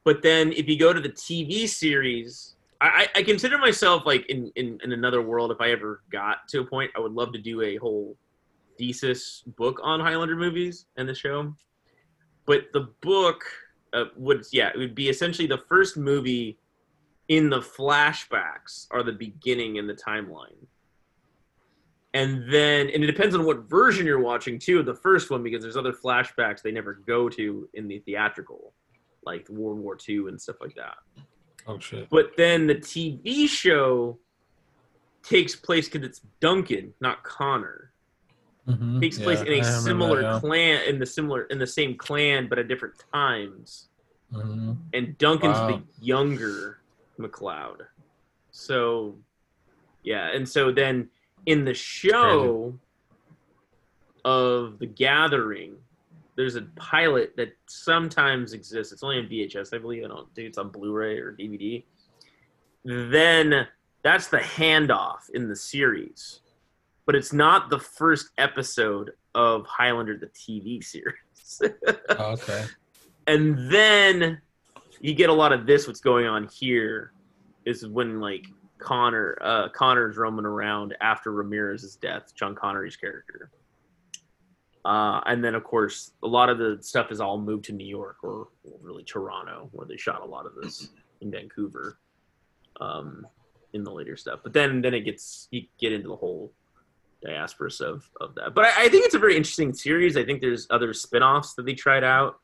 but 0.04 0.22
then 0.22 0.54
if 0.54 0.68
you 0.68 0.77
go 0.77 0.94
to 0.94 1.01
the 1.01 1.10
TV 1.10 1.68
series, 1.68 2.56
I, 2.82 3.08
I 3.15 3.20
I 3.20 3.24
consider 3.24 3.58
myself 3.58 4.06
like 4.06 4.25
in, 4.27 4.51
in 4.56 4.80
in 4.84 4.92
another 4.92 5.22
world. 5.22 5.51
If 5.51 5.62
I 5.62 5.72
ever 5.72 6.01
got 6.12 6.48
to 6.50 6.62
a 6.62 6.65
point, 6.65 6.92
I 6.96 7.00
would 7.00 7.13
love 7.13 7.32
to 7.34 7.39
do 7.39 7.62
a 7.62 7.77
whole 7.77 8.18
thesis 8.77 9.44
book 9.58 9.80
on 9.84 10.00
Highlander 10.00 10.36
movies 10.36 10.86
and 10.98 11.08
the 11.08 11.15
show. 11.15 11.56
But 12.46 12.65
the 12.74 12.89
book 13.01 13.44
uh, 13.94 14.06
would 14.18 14.46
yeah, 14.51 14.70
it 14.74 14.77
would 14.77 14.96
be 14.96 15.10
essentially 15.10 15.48
the 15.48 15.58
first 15.70 15.98
movie 15.98 16.60
in 17.27 17.50
the 17.50 17.60
flashbacks 17.60 18.88
are 18.91 19.03
the 19.03 19.12
beginning 19.12 19.77
in 19.77 19.88
the 19.88 19.94
timeline. 19.94 20.67
And 22.13 22.50
then, 22.51 22.89
and 22.89 23.03
it 23.03 23.08
depends 23.08 23.36
on 23.36 23.46
what 23.46 23.70
version 23.70 24.05
you're 24.05 24.22
watching 24.22 24.58
too. 24.58 24.84
The 24.84 24.96
first 24.96 25.29
one, 25.29 25.44
because 25.44 25.62
there's 25.62 25.75
other 25.75 25.91
flashbacks 25.91 26.62
they 26.62 26.72
never 26.72 26.94
go 26.94 27.27
to 27.29 27.67
in 27.74 27.88
the 27.88 28.00
theatrical, 28.00 28.74
like 29.25 29.48
World 29.50 29.79
War 29.79 29.98
II 30.08 30.27
and 30.29 30.39
stuff 30.39 30.58
like 30.62 30.75
that. 30.75 30.96
Oh 31.67 31.79
shit. 31.79 32.08
But 32.10 32.32
then 32.38 32.67
the 32.67 32.75
TV 32.75 33.50
show 33.50 34.17
takes 35.24 35.55
place 35.55 35.89
because 35.89 36.08
it's 36.08 36.22
Duncan, 36.39 36.94
not 37.01 37.24
Connor. 37.24 37.91
Mhm. 38.67 39.01
Takes 39.01 39.20
place 39.20 39.41
in 39.41 39.53
a 39.53 39.63
similar 39.63 40.22
that, 40.22 40.34
yeah. 40.36 40.39
clan, 40.39 40.88
in 40.88 41.00
the 41.00 41.05
similar 41.05 41.44
in 41.46 41.60
the 41.60 41.67
same 41.67 41.96
clan, 41.98 42.48
but 42.48 42.58
at 42.60 42.67
different 42.67 42.96
times. 43.13 43.89
Mhm. 44.32 44.77
And 44.94 45.17
Duncan's 45.17 45.58
Wow. 45.58 45.67
the 45.67 45.84
younger 46.05 46.79
MacLeod. 47.18 47.84
So, 48.52 49.16
yeah, 50.04 50.30
and 50.34 50.48
so 50.48 50.72
then 50.72 51.10
in 51.46 51.66
the 51.66 51.74
show 51.74 52.74
of 54.24 54.80
The 54.80 54.88
Gathering, 54.88 55.76
there's 56.36 56.56
a 56.56 56.64
pilot 56.76 57.36
that 57.38 57.56
sometimes 57.68 58.54
exists. 58.54 58.92
It's 58.92 59.04
only 59.04 59.20
on 59.20 59.28
VHS, 59.28 59.74
I 59.74 59.78
believe. 59.78 60.04
I 60.04 60.08
don't 60.08 60.34
think 60.36 60.48
it's 60.48 60.58
on 60.58 60.70
Blu-ray 60.70 61.18
or 61.18 61.34
DVD. 61.34 61.84
Then 62.84 63.68
that's 64.04 64.28
the 64.28 64.38
handoff 64.38 65.30
in 65.34 65.48
the 65.48 65.56
series, 65.56 66.42
but 67.06 67.16
it's 67.16 67.34
not 67.34 67.70
the 67.70 67.80
first 67.80 68.30
episode 68.38 69.12
of 69.34 69.66
Highlander 69.66 70.18
the 70.18 70.28
TV 70.28 70.84
series. 70.84 71.16
Oh, 72.18 72.32
okay. 72.32 72.66
and 73.28 73.72
then 73.72 74.42
you 75.02 75.14
get 75.14 75.30
a 75.30 75.34
lot 75.34 75.52
of 75.52 75.66
this. 75.66 75.88
What's 75.88 76.02
going 76.02 76.25
on 76.25 76.48
here 76.48 77.14
is 77.66 77.88
when 77.88 78.20
like 78.20 78.46
Connor, 78.78 79.38
uh, 79.42 79.70
Connor's 79.70 80.18
roaming 80.18 80.46
around 80.46 80.96
after 81.02 81.32
Ramirez's 81.32 81.96
death, 81.96 82.32
Sean 82.36 82.56
Connery's 82.56 82.96
character. 82.96 83.50
Uh, 84.84 85.20
and 85.25 85.44
then, 85.44 85.56
of 85.56 85.64
course, 85.64 86.12
a 86.22 86.28
lot 86.28 86.48
of 86.50 86.60
the 86.60 86.78
stuff 86.82 87.12
is 87.12 87.20
all 87.20 87.40
moved 87.40 87.66
to 87.66 87.74
New 87.74 87.88
York 87.88 88.18
or 88.22 88.50
really 88.82 89.04
Toronto, 89.04 89.70
where 89.72 89.88
they 89.88 89.98
shot 89.98 90.22
a 90.22 90.25
lot 90.25 90.46
of 90.46 90.54
this 90.62 90.90
in 91.22 91.32
Vancouver, 91.32 91.98
um, 92.80 93.25
in 93.74 93.84
the 93.84 93.92
later 93.92 94.16
stuff. 94.16 94.42
But 94.44 94.54
then, 94.54 94.82
then 94.82 94.94
it 94.94 95.02
gets 95.02 95.48
you 95.50 95.64
get 95.80 95.92
into 95.92 96.10
the 96.10 96.16
whole 96.16 96.54
diasporas 97.25 97.82
of 97.82 98.08
of 98.22 98.36
that. 98.36 98.54
But 98.54 98.66
I, 98.66 98.86
I 98.86 98.90
think 98.90 99.06
it's 99.06 99.16
a 99.16 99.20
very 99.20 99.36
interesting 99.36 99.74
series. 99.74 100.18
I 100.18 100.24
think 100.24 100.40
there's 100.40 100.68
other 100.70 100.94
spin-offs 100.94 101.56
that 101.56 101.66
they 101.66 101.74
tried 101.74 102.04
out. 102.04 102.40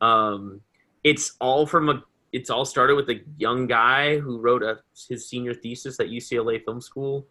Um, 0.00 0.60
it's 1.04 1.36
all 1.40 1.66
from 1.66 1.88
a. 1.88 2.02
It's 2.32 2.48
all 2.48 2.64
started 2.64 2.94
with 2.94 3.10
a 3.10 3.20
young 3.36 3.66
guy 3.66 4.18
who 4.18 4.38
wrote 4.40 4.62
a, 4.62 4.78
his 5.08 5.28
senior 5.28 5.52
thesis 5.52 6.00
at 6.00 6.06
UCLA 6.06 6.64
Film 6.64 6.80
School 6.80 7.26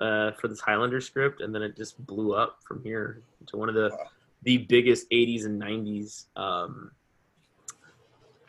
uh, 0.00 0.32
for 0.32 0.48
this 0.48 0.60
Highlander 0.60 1.00
script, 1.02 1.42
and 1.42 1.54
then 1.54 1.62
it 1.62 1.76
just 1.76 2.04
blew 2.06 2.34
up 2.34 2.60
from 2.66 2.82
here 2.82 3.22
to 3.46 3.56
one 3.56 3.68
of 3.68 3.74
the 3.74 3.90
Wow. 3.90 4.08
the 4.42 4.58
biggest 4.58 5.10
'80s 5.10 5.44
and 5.44 5.60
'90s 5.60 6.26
um, 6.36 6.92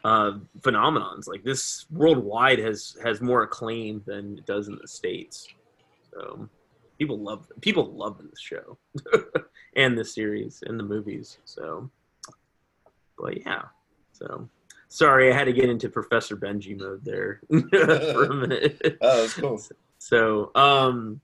uh, 0.04 0.40
phenomenons. 0.62 1.28
Like 1.28 1.44
this 1.44 1.86
worldwide 1.92 2.60
has 2.60 2.96
has 3.04 3.22
more 3.22 3.44
acclaim 3.44 4.04
than 4.06 4.38
it 4.38 4.46
does 4.46 4.68
in 4.68 4.78
the 4.82 4.88
states. 4.88 5.48
So 6.12 6.48
people 6.98 7.18
love 7.20 7.52
people 7.62 7.92
love 7.94 8.20
this 8.20 8.40
show 8.40 8.78
and 9.76 9.98
the 9.98 10.06
series 10.06 10.64
and 10.66 10.80
the 10.80 10.84
movies. 10.84 11.40
So, 11.46 11.90
but 13.18 13.42
yeah. 13.46 13.64
So 14.14 14.50
sorry, 14.88 15.32
I 15.32 15.36
had 15.36 15.46
to 15.46 15.54
get 15.54 15.70
into 15.70 15.90
Professor 15.90 16.38
Benji 16.38 16.80
mode 16.80 17.04
there 17.04 17.42
for 17.50 18.24
a 18.26 18.34
minute. 18.34 18.98
Oh, 19.02 19.22
that's 19.22 19.34
cool. 19.34 19.62
So, 19.98 20.52
um, 20.56 21.20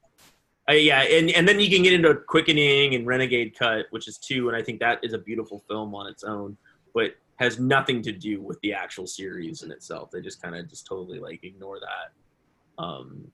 uh, 0.70 0.74
yeah, 0.74 1.02
and 1.02 1.32
and 1.32 1.48
then 1.48 1.60
you 1.60 1.70
can 1.70 1.84
get 1.84 1.94
into 1.94 2.14
Quickening 2.16 2.96
and 2.96 3.08
Renegade 3.08 3.58
Cut, 3.58 3.88
which 3.92 4.08
is 4.08 4.18
two, 4.18 4.50
and 4.50 4.58
I 4.58 4.62
think 4.62 4.80
that 4.80 5.00
is 5.04 5.14
a 5.14 5.18
beautiful 5.18 5.64
film 5.68 5.96
on 5.96 6.08
its 6.08 6.24
own, 6.24 6.58
but 6.94 7.16
has 7.38 7.58
nothing 7.58 8.02
to 8.02 8.12
do 8.12 8.42
with 8.42 8.60
the 8.62 8.74
actual 8.74 9.08
series 9.08 9.64
in 9.64 9.72
itself. 9.72 10.12
They 10.12 10.22
just 10.22 10.42
kind 10.42 10.56
of 10.56 10.70
just 10.70 10.86
totally 10.86 11.20
like 11.20 11.44
ignore 11.44 11.80
that. 11.80 12.84
Um, 12.84 13.32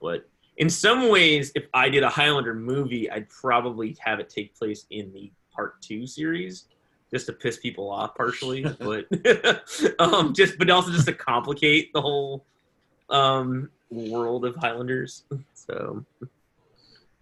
but 0.00 0.28
in 0.58 0.68
some 0.68 1.08
ways, 1.08 1.50
if 1.54 1.64
I 1.72 1.88
did 1.88 2.02
a 2.02 2.08
Highlander 2.08 2.54
movie, 2.54 3.10
I'd 3.10 3.28
probably 3.30 3.96
have 4.00 4.20
it 4.20 4.28
take 4.28 4.54
place 4.54 4.86
in 4.90 5.12
the 5.12 5.32
part 5.52 5.80
two 5.80 6.06
series, 6.06 6.66
just 7.12 7.26
to 7.26 7.32
piss 7.32 7.58
people 7.58 7.90
off 7.90 8.14
partially, 8.14 8.62
but 8.80 9.06
um, 9.98 10.32
just 10.32 10.58
but 10.58 10.70
also 10.70 10.90
just 10.90 11.06
to 11.06 11.12
complicate 11.12 11.92
the 11.92 12.00
whole 12.00 12.44
um 13.10 13.70
world 13.90 14.44
of 14.44 14.56
Highlanders. 14.56 15.24
So, 15.54 16.04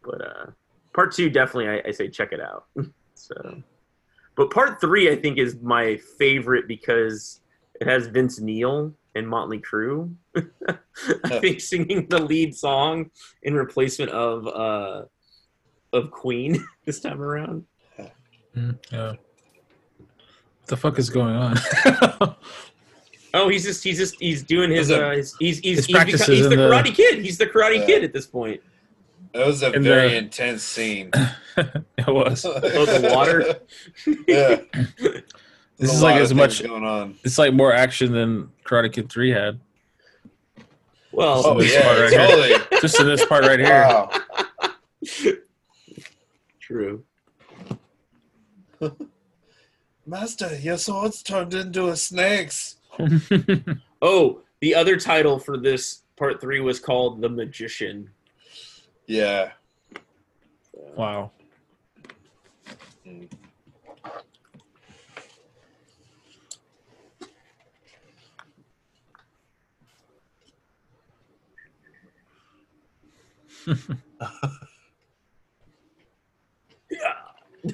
but 0.03 0.27
uh, 0.27 0.47
part 0.95 1.13
two 1.13 1.29
definitely, 1.29 1.69
I, 1.69 1.89
I 1.89 1.91
say 1.91 2.09
check 2.09 2.33
it 2.33 2.41
out. 2.41 2.65
So, 3.13 3.63
but 4.35 4.51
part 4.51 4.81
three, 4.81 5.11
I 5.11 5.17
think, 5.17 5.37
is 5.37 5.57
my 5.61 5.99
favorite 6.19 6.67
because 6.67 7.43
it 7.83 7.87
has 7.87 8.07
Vince 8.07 8.41
Neil 8.41 8.95
and 9.15 9.29
Motley 9.29 9.59
Crue. 9.59 10.15
I 10.35 11.39
think 11.41 11.61
singing 11.61 12.07
the 12.09 12.19
lead 12.19 12.57
song 12.57 13.11
in 13.43 13.53
replacement 13.53 14.11
of 14.11 14.47
uh 14.47 15.05
of 15.93 16.11
Queen 16.11 16.67
this 16.87 16.99
time 17.01 17.21
around. 17.21 17.67
Mm, 18.57 18.79
yeah. 18.91 19.17
What 20.71 20.77
the 20.77 20.83
fuck 20.83 20.99
is 21.01 21.11
going 21.11 21.35
on? 21.35 21.57
Oh, 23.33 23.49
he's 23.49 23.63
just 23.65 23.85
he's 23.85 23.97
just 23.97 24.17
he's 24.21 24.43
doing 24.43 24.71
his 24.71 24.89
Was 24.89 24.91
it- 24.91 25.03
uh 25.05 25.11
his, 25.13 25.37
he's 25.39 25.59
he's 25.61 25.77
His 25.79 25.87
he's, 25.87 25.95
beco- 25.97 25.99
practices 25.99 26.27
he's 26.27 26.47
the 26.49 26.53
in 26.53 26.59
the- 26.59 26.65
Karate 26.69 26.93
Kid. 26.95 27.19
He's 27.25 27.39
the 27.39 27.47
Karate 27.47 27.79
Yeah. 27.79 27.87
Kid 27.87 28.03
at 28.05 28.13
this 28.13 28.27
point. 28.27 28.61
That 29.35 29.47
was 29.47 29.63
a 29.63 29.71
And 29.71 29.85
very 29.85 30.09
the- 30.11 30.17
intense 30.19 30.65
scene. 30.65 31.11
it 31.57 32.07
was. 32.09 32.45
oh, 32.49 32.59
the 32.61 33.09
water? 33.15 33.61
yeah. 34.27 34.57
This 35.79 35.91
A 35.93 35.95
is 35.95 36.03
like 36.03 36.17
as 36.21 36.35
much. 36.35 36.61
going 36.65 36.85
on. 36.85 37.17
It's 37.23 37.39
like 37.39 37.53
more 37.55 37.73
action 37.73 38.11
than 38.13 38.51
Karate 38.65 38.93
Kid 38.93 39.09
Three 39.11 39.31
had. 39.31 39.61
Well, 41.13 41.43
Oh 41.47 41.61
this 41.61 41.73
yeah, 41.73 42.01
right 42.01 42.13
totally. 42.13 42.55
Just 42.81 42.99
in 42.99 43.07
this 43.07 43.25
part 43.27 43.45
right 43.45 43.61
here. 43.61 43.69
Wow. 43.69 44.11
true. 46.59 47.05
Master, 50.11 50.57
your 50.57 50.77
sword's 50.77 51.23
turned 51.23 51.55
into 51.55 51.87
a 51.87 51.97
snake's. 51.97 52.77
Oh, 54.03 54.41
the 54.61 54.75
other 54.75 54.97
title 54.97 55.39
for 55.39 55.59
this 55.59 56.03
part 56.17 56.41
three 56.41 56.59
was 56.61 56.81
called 56.81 57.21
The 57.21 57.29
Magician. 57.29 58.09
Yeah. 59.07 59.53
wow. 60.97 61.31
Yeah. 76.91 77.13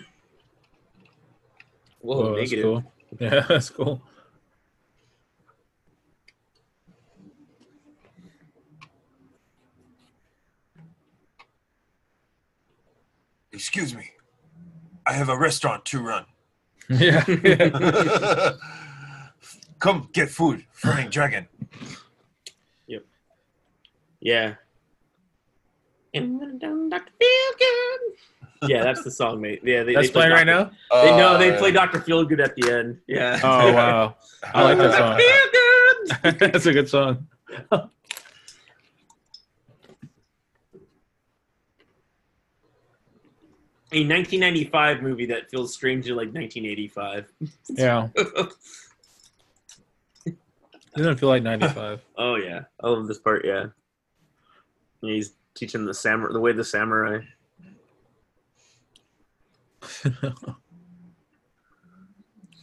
Whoa, 2.00 2.16
Whoa, 2.22 2.35
that's 2.35 2.35
negative. 2.50 2.64
cool. 2.64 2.92
Yeah, 3.20 3.46
that's 3.48 3.70
cool. 3.70 4.02
Excuse 13.52 13.94
me. 13.94 14.10
I 15.06 15.12
have 15.12 15.28
a 15.28 15.38
restaurant 15.38 15.84
to 15.86 16.00
run. 16.00 16.24
Yeah. 16.88 17.24
Come 19.80 20.08
get 20.12 20.30
food, 20.30 20.64
Flying 20.72 21.10
Dragon. 21.10 21.48
Yep. 22.86 23.04
Yeah. 24.20 24.54
And 26.14 26.38
when 26.38 26.50
I'm 26.50 26.58
done, 26.58 26.88
Dr. 26.90 27.10
Feelgood. 27.20 27.98
Yeah, 28.68 28.84
that's 28.84 29.02
the 29.04 29.10
song, 29.10 29.40
mate. 29.40 29.60
Yeah, 29.64 29.82
they, 29.82 29.94
That's 29.94 30.08
they 30.08 30.12
play 30.12 30.28
playing 30.28 30.46
right 30.46 30.46
Dr. 30.46 30.70
now. 30.92 31.02
They 31.02 31.16
know 31.16 31.38
they 31.38 31.54
Uh, 31.54 31.58
play 31.58 31.72
Dr. 31.72 32.00
Feelgood 32.00 32.40
at 32.42 32.54
the 32.56 32.70
end. 32.70 33.00
Yeah. 33.06 33.40
Oh 33.42 33.72
wow, 33.78 34.16
I 34.42 34.62
like 34.62 34.78
that 34.78 34.92
song. 34.92 35.18
Feelgood. 35.20 36.38
That's 36.52 36.66
a 36.66 36.72
good 36.72 36.88
song. 36.88 37.26
A 43.92 44.02
1995 44.02 45.00
movie 45.00 45.26
that 45.26 45.48
feels 45.48 45.72
strangely 45.72 46.10
like 46.10 46.34
1985. 46.34 47.32
Yeah, 47.70 48.08
it 48.16 48.52
doesn't 50.96 51.18
feel 51.18 51.28
like 51.28 51.44
'95. 51.44 52.00
Oh 52.18 52.34
yeah, 52.34 52.62
I 52.82 52.88
love 52.88 53.06
this 53.06 53.18
part. 53.18 53.44
Yeah, 53.44 53.66
Yeah, 55.02 55.14
he's 55.14 55.34
teaching 55.54 55.86
the 55.86 55.94
samurai 55.94 56.32
the 56.32 56.40
way 56.40 56.50
the 56.52 56.64
samurai. 56.64 57.20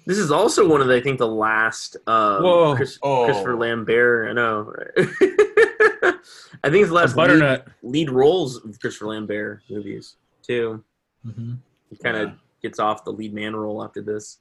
This 0.05 0.17
is 0.17 0.31
also 0.31 0.67
one 0.67 0.81
of 0.81 0.87
the, 0.87 0.95
I 0.97 1.01
think 1.01 1.17
the 1.17 1.25
last 1.25 1.95
um, 2.07 2.75
Chris, 2.75 2.99
Oh. 3.01 3.23
Christopher 3.23 3.55
Lambert. 3.55 4.29
I 4.29 4.33
know. 4.33 4.63
Right? 4.63 4.91
I 6.61 6.69
think 6.69 6.81
it's 6.83 6.89
the 6.89 6.95
A 6.95 6.99
last 6.99 7.15
lead, 7.15 7.27
butternut. 7.27 7.67
lead 7.83 8.09
roles 8.09 8.57
of 8.65 8.77
Christopher 8.81 9.07
Lambert 9.07 9.61
movies 9.69 10.17
too. 10.45 10.83
hmm 11.23 11.53
He 11.89 11.95
kind 11.95 12.17
of 12.17 12.29
Yeah. 12.31 12.35
gets 12.61 12.79
off 12.79 13.05
the 13.05 13.11
lead 13.13 13.33
man 13.33 13.55
role 13.55 13.81
after 13.81 14.01
this. 14.01 14.39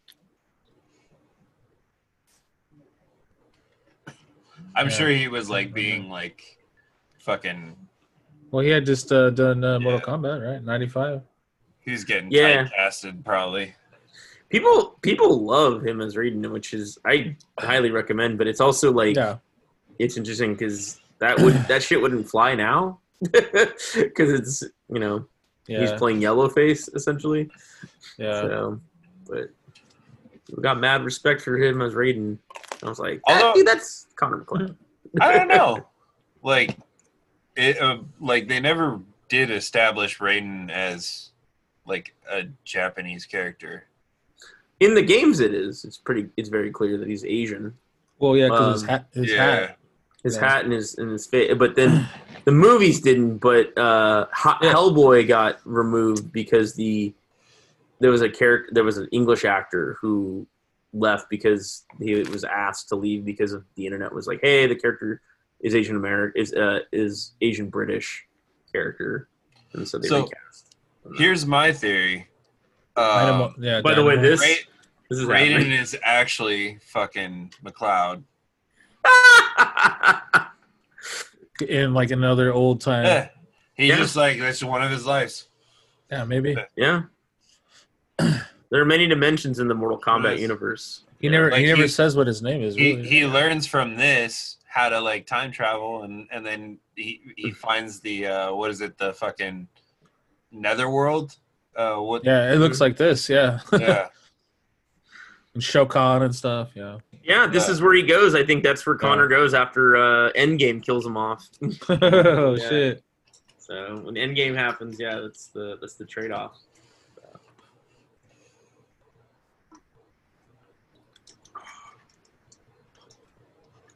I'm 4.75 4.87
Yeah. 4.89 4.89
sure 4.89 5.09
he 5.11 5.29
was 5.29 5.49
like 5.51 5.73
being 5.73 6.09
like 6.09 6.43
fucking. 7.21 7.77
Well, 8.51 8.65
he 8.65 8.71
had 8.71 8.85
just 8.85 9.13
uh, 9.13 9.31
done 9.31 9.63
uh, 9.63 9.79
Mortal 9.79 10.01
Yeah. 10.01 10.07
Kombat, 10.17 10.45
right? 10.55 10.63
Ninety-five. 10.65 11.23
He's 11.85 12.05
getting 12.05 12.31
Yeah. 12.31 12.65
typecasted 12.69 13.25
probably. 13.25 13.75
People 14.49 14.99
people 15.03 15.45
love 15.45 15.85
him 15.85 16.01
as 16.01 16.15
Raiden, 16.17 16.51
which 16.53 16.75
is 16.75 16.99
I 17.07 17.37
highly 17.59 17.91
recommend. 17.91 18.39
But 18.39 18.47
it's 18.47 18.61
also 18.61 18.93
like 18.93 19.17
Yeah. 19.17 19.39
it's 19.99 20.17
interesting 20.17 20.53
because 20.55 21.01
that 21.19 21.39
would 21.41 21.55
that 21.69 21.83
shit 21.83 22.01
wouldn't 22.01 22.29
fly 22.29 22.55
now 22.55 23.01
because 23.21 24.31
it's 24.33 24.63
you 24.93 24.99
know 25.01 25.27
Yeah. 25.67 25.81
he's 25.81 25.93
playing 25.93 26.21
Yellowface 26.21 26.95
essentially. 26.95 27.51
yeah. 28.19 28.43
So, 28.43 28.81
but 29.27 29.51
we 30.55 30.63
got 30.63 30.79
mad 30.79 31.05
respect 31.05 31.41
for 31.41 31.57
him 31.57 31.81
as 31.81 31.95
Raiden. 31.95 32.37
I 32.83 32.89
was 32.89 32.99
like, 32.99 33.21
Although- 33.27 33.51
"Ah, 33.51 33.55
dude, 33.55 33.67
that's 33.67 34.07
Connor 34.17 34.39
McClure. 34.39 34.77
I 35.21 35.33
don't 35.33 35.49
know. 35.49 35.87
like, 36.43 36.77
it 37.57 37.81
uh, 37.81 37.99
like 38.21 38.49
they 38.49 38.61
never 38.61 39.01
did 39.29 39.51
establish 39.51 40.19
Raiden 40.19 40.71
as 40.71 41.31
like 41.87 42.15
a 42.31 42.45
Japanese 42.65 43.27
character. 43.27 43.85
In 44.81 44.95
the 44.95 45.03
games, 45.03 45.41
it 45.41 45.55
is. 45.55 45.85
It's 45.85 45.99
pretty. 45.99 46.29
It's 46.37 46.49
very 46.49 46.71
clear 46.71 46.99
that 46.99 47.09
he's 47.09 47.25
Asian. 47.25 47.75
Well, 48.19 48.37
yeah, 48.37 48.49
because 48.49 48.75
his 48.75 48.83
Um, 48.83 48.89
hat. 48.89 49.07
His 49.13 49.31
yeah. 49.31 49.45
hat. 49.45 49.79
His 50.25 50.37
Yeah. 50.37 50.49
hat 50.49 50.65
and 50.65 50.73
his 50.73 50.95
and 50.99 51.11
his 51.11 51.27
face. 51.27 51.53
But 51.59 51.75
then 51.75 52.09
the 52.45 52.53
movies 52.53 53.01
didn't. 53.01 53.39
But 53.39 53.77
uh, 53.79 54.27
Ho- 54.33 54.59
Yeah. 54.63 54.73
Hellboy 54.73 55.27
got 55.29 55.61
removed 55.65 56.33
because 56.33 56.75
the 56.75 57.13
there 58.01 58.11
was 58.11 58.23
a 58.23 58.29
character. 58.29 58.71
There 58.73 58.85
was 58.85 58.99
an 58.99 59.09
English 59.13 59.45
actor 59.45 59.97
who 60.01 60.47
left 60.93 61.31
because 61.31 61.85
he 62.01 62.15
was 62.17 62.45
asked 62.45 62.89
to 62.91 62.97
leave 62.97 63.25
because 63.25 63.53
of 63.53 63.65
the 63.77 63.87
internet 63.87 64.13
was 64.13 64.27
like, 64.27 64.41
hey, 64.43 64.67
the 64.67 64.75
character 64.77 65.21
is 65.61 65.75
Asian 65.75 65.97
American 65.97 66.41
is 66.41 66.53
uh, 66.55 66.81
is 66.93 67.33
Asian 67.41 67.69
British 67.69 68.27
character, 68.73 69.29
and 69.75 69.87
so 69.87 69.99
they 69.99 70.09
So, 70.09 70.23
recast. 70.25 70.72
Here's 71.17 71.45
my 71.47 71.73
theory. 71.73 72.29
Dynamo- 72.97 73.47
Um, 73.47 73.55
yeah. 73.59 73.81
by 73.81 73.95
the 73.95 74.05
way, 74.05 74.17
Dynamo- 74.17 74.37
this 74.37 74.41
Ra- 74.41 74.47
this 75.11 75.19
is 75.19 75.25
Raiden 75.25 75.53
happening. 75.53 75.73
is 75.73 75.97
actually 76.05 76.79
fucking 76.87 77.53
MacLeod. 77.63 78.25
in 81.69 81.95
like 81.95 82.11
another 82.11 82.53
old 82.53 82.81
time. 82.81 83.05
Yeah. 83.05 83.29
He's 83.75 83.89
Yeah. 83.91 83.97
just 83.97 84.17
like 84.17 84.39
that's 84.39 84.63
one 84.63 84.83
of 84.83 84.91
his 84.91 85.07
lives. 85.07 85.49
Yeah, 86.11 86.25
maybe. 86.25 86.57
Yeah. 86.77 87.03
there 88.19 88.81
are 88.81 88.85
many 88.85 89.07
dimensions 89.07 89.59
in 89.59 89.69
the 89.69 89.75
Mortal 89.75 90.01
Kombat 90.01 90.33
Yes. 90.33 90.41
universe. 90.41 91.05
He 91.21 91.29
never. 91.29 91.51
Like 91.51 91.61
he 91.61 91.67
never 91.67 91.83
he- 91.83 91.89
says 91.89 92.17
what 92.17 92.27
his 92.27 92.43
name 92.43 92.63
is. 92.63 92.75
He 92.75 92.97
Really. 92.97 93.09
he 93.09 93.27
learns 93.27 93.67
from 93.67 93.97
this 93.97 94.59
how 94.67 94.89
to 94.89 95.01
like 95.01 95.27
time 95.27 95.53
travel 95.53 96.03
and 96.03 96.27
and 96.33 96.45
then 96.45 96.79
he 96.97 97.21
he 97.37 97.51
finds 97.51 98.01
the 98.01 98.27
uh 98.27 98.55
what 98.55 98.71
is 98.71 98.81
it 98.81 98.97
the 98.99 99.13
fucking 99.15 99.69
netherworld 100.53 101.37
uh 101.77 101.97
what 101.97 102.25
yeah, 102.25 102.53
it 102.53 102.57
looks 102.59 102.81
like 102.81 102.97
this. 102.97 103.29
Yeah, 103.29 103.61
yeah 103.73 104.09
and 105.55 105.63
Shokan 105.63 106.23
and 106.23 106.35
stuff. 106.35 106.71
Yeah. 106.75 106.99
Yeah, 107.23 107.47
this 107.47 107.67
Yeah. 107.69 107.73
is 107.73 107.83
where 107.83 107.95
he 107.95 108.03
goes. 108.03 108.35
I 108.35 108.45
think 108.45 108.63
that's 108.63 108.85
where 108.85 108.97
Connor 108.97 109.29
goes 109.29 109.55
after 109.55 109.97
uh, 109.97 110.33
Endgame 110.33 110.83
kills 110.83 111.07
him 111.07 111.17
off. 111.17 111.49
oh 111.89 112.55
Yeah. 112.55 112.69
shit. 112.69 113.05
So 113.59 114.01
when 114.05 114.15
Endgame 114.17 114.57
happens, 114.57 114.99
yeah, 114.99 115.21
that's 115.21 115.47
the 115.47 115.79
that's 115.81 115.95
the 115.95 116.05
trade 116.05 116.33
off. 116.33 116.59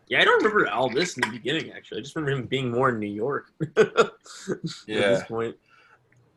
Yeah, 0.09 0.21
I 0.21 0.25
don't 0.25 0.37
remember 0.45 0.69
all 0.71 0.89
this 0.89 1.17
in 1.17 1.23
the 1.23 1.31
beginning. 1.37 1.73
Actually, 1.73 1.99
I 1.99 2.03
just 2.03 2.15
remember 2.15 2.41
him 2.41 2.47
being 2.47 2.71
more 2.71 2.91
in 2.91 3.01
New 3.01 3.09
York. 3.09 3.47
At 3.77 4.13
Yeah. 4.87 5.09
this 5.09 5.25
point. 5.25 5.57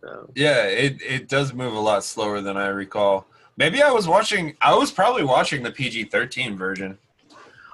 So, 0.01 0.31
yeah 0.35 0.63
it 0.63 1.01
it 1.01 1.27
does 1.27 1.53
move 1.53 1.73
a 1.73 1.79
lot 1.79 2.03
slower 2.03 2.39
than 2.41 2.55
I 2.57 2.67
recall. 2.67 3.25
Maybe 3.57 3.81
I 3.81 3.91
was 3.91 4.07
watching 4.07 4.55
I 4.61 4.73
was 4.75 4.91
probably 4.91 5.23
watching 5.23 5.61
the 5.63 5.71
PG-13 5.71 6.57
version. 6.57 6.97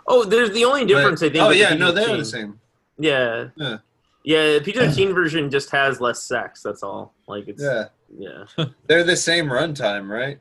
oh, 0.07 0.23
there's 0.23 0.51
the 0.51 0.65
only 0.65 0.85
difference 0.85 1.21
I 1.21 1.29
think. 1.29 1.43
oh 1.43 1.49
with 1.49 1.57
the 1.57 1.63
yeah, 1.63 1.73
no, 1.75 1.91
they're 1.91 2.17
the 2.17 2.25
same. 2.25 2.59
Yeah. 2.97 3.49
Yeah. 3.55 3.77
Yeah, 4.23 4.53
the 4.53 4.61
PG-13 4.61 5.13
version 5.21 5.51
just 5.51 5.69
has 5.69 6.01
less 6.01 6.23
sex. 6.23 6.63
That's 6.63 6.81
all. 6.81 7.13
Like 7.27 7.47
it's 7.47 7.61
Yeah, 7.61 7.85
yeah. 8.17 8.45
they're 8.87 9.03
the 9.03 9.15
same 9.15 9.45
runtime, 9.45 10.09
right? 10.09 10.39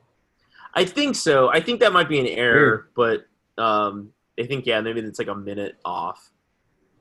I 0.73 0.85
think 0.85 1.15
so. 1.15 1.49
I 1.49 1.59
think 1.61 1.79
that 1.81 1.93
might 1.93 2.09
be 2.09 2.19
an 2.19 2.25
error, 2.27 2.89
but 2.95 3.27
um, 3.57 4.11
I 4.39 4.43
think 4.43 4.65
yeah, 4.65 4.81
maybe 4.81 4.99
it's 5.01 5.19
like 5.19 5.27
a 5.29 5.35
minute 5.35 5.77
off 5.85 6.31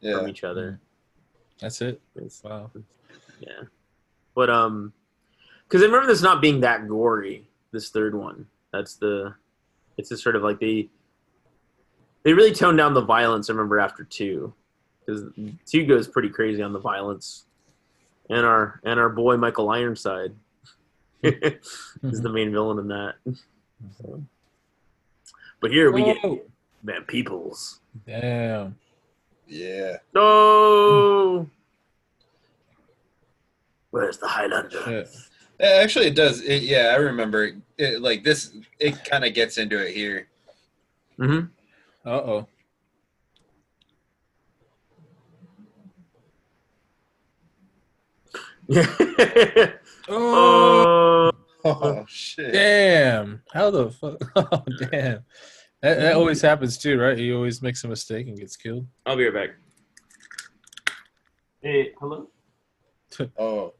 from 0.03 0.29
each 0.29 0.44
other. 0.44 0.79
That's 1.61 1.81
it. 1.81 2.01
It's- 2.16 2.42
Wow. 2.44 2.70
yeah, 3.40 3.62
but 4.35 4.51
um, 4.51 4.92
because 5.68 5.83
I 5.83 5.87
remember 5.87 6.07
this 6.07 6.23
not 6.23 6.42
being 6.42 6.61
that 6.61 6.88
gory. 6.88 7.49
This 7.73 7.90
third 7.90 8.14
one, 8.14 8.47
that's 8.73 8.97
the. 8.97 9.35
It's 9.97 10.09
just 10.09 10.23
sort 10.23 10.37
of 10.37 10.42
like 10.42 10.61
they. 10.61 10.88
They 12.23 12.33
really 12.33 12.53
toned 12.53 12.79
down 12.79 12.94
the 12.94 13.03
violence. 13.03 13.51
I 13.51 13.53
remember 13.53 13.79
after 13.79 14.05
two, 14.05 14.55
because 15.05 15.25
two 15.66 15.85
goes 15.85 16.09
pretty 16.09 16.31
crazy 16.31 16.62
on 16.62 16.73
the 16.73 16.79
violence, 16.79 17.44
and 18.31 18.47
our 18.47 18.81
and 18.85 18.99
our 19.01 19.09
boy 19.09 19.37
Michael 19.37 19.70
Ironside 19.70 20.35
is 21.23 22.23
the 22.23 22.31
main 22.31 22.53
villain 22.53 22.79
in 22.79 22.88
that. 22.88 23.14
So. 24.01 24.23
But 25.61 25.70
here 25.70 25.90
we 25.90 26.05
get 26.05 26.18
Whoa. 26.23 26.42
Van 26.83 27.03
Peebles. 27.05 27.81
Damn. 28.07 28.77
yeah. 29.47 29.97
No. 30.14 31.49
Where's 33.94 34.18
the 34.18 34.26
Highlander? 34.26 35.07
Yeah, 35.61 35.66
Actually, 35.66 36.07
it 36.09 36.16
does. 36.16 36.40
It, 36.40 36.64
yeah, 36.64 36.94
I 36.94 36.96
remember. 36.96 37.44
It, 37.44 37.54
it, 37.78 38.02
like 38.02 38.24
this, 38.24 38.57
it 38.80 39.04
kind 39.04 39.24
of 39.24 39.35
gets 39.35 39.57
into 39.57 39.78
it 39.78 39.94
here. 39.94 40.26
Mm-hmm. 41.16 41.46
Uh 42.04 42.11
oh. 50.09 50.09
Oh. 50.09 51.30
oh. 51.30 51.30
Oh 51.66 52.04
shit! 52.07 52.52
Damn. 52.52 53.42
How 53.54 53.70
the 53.70 53.90
fuck? 53.92 54.20
Oh 54.37 54.64
damn. 54.90 55.24
That, 55.80 55.98
that 56.00 56.14
always 56.16 56.42
happens 56.42 56.76
too, 56.76 57.00
right? 57.00 57.16
He 57.16 57.33
always 57.33 57.62
makes 57.62 57.85
a 57.85 57.88
mistake 57.88 58.26
and 58.26 58.37
gets 58.37 58.57
killed. 58.57 58.88
I'll 59.07 59.16
be 59.16 59.26
right 59.26 59.48
back. 59.48 59.57
Hey, 61.62 61.92
hello. 62.00 62.28
Oh, 63.38 63.72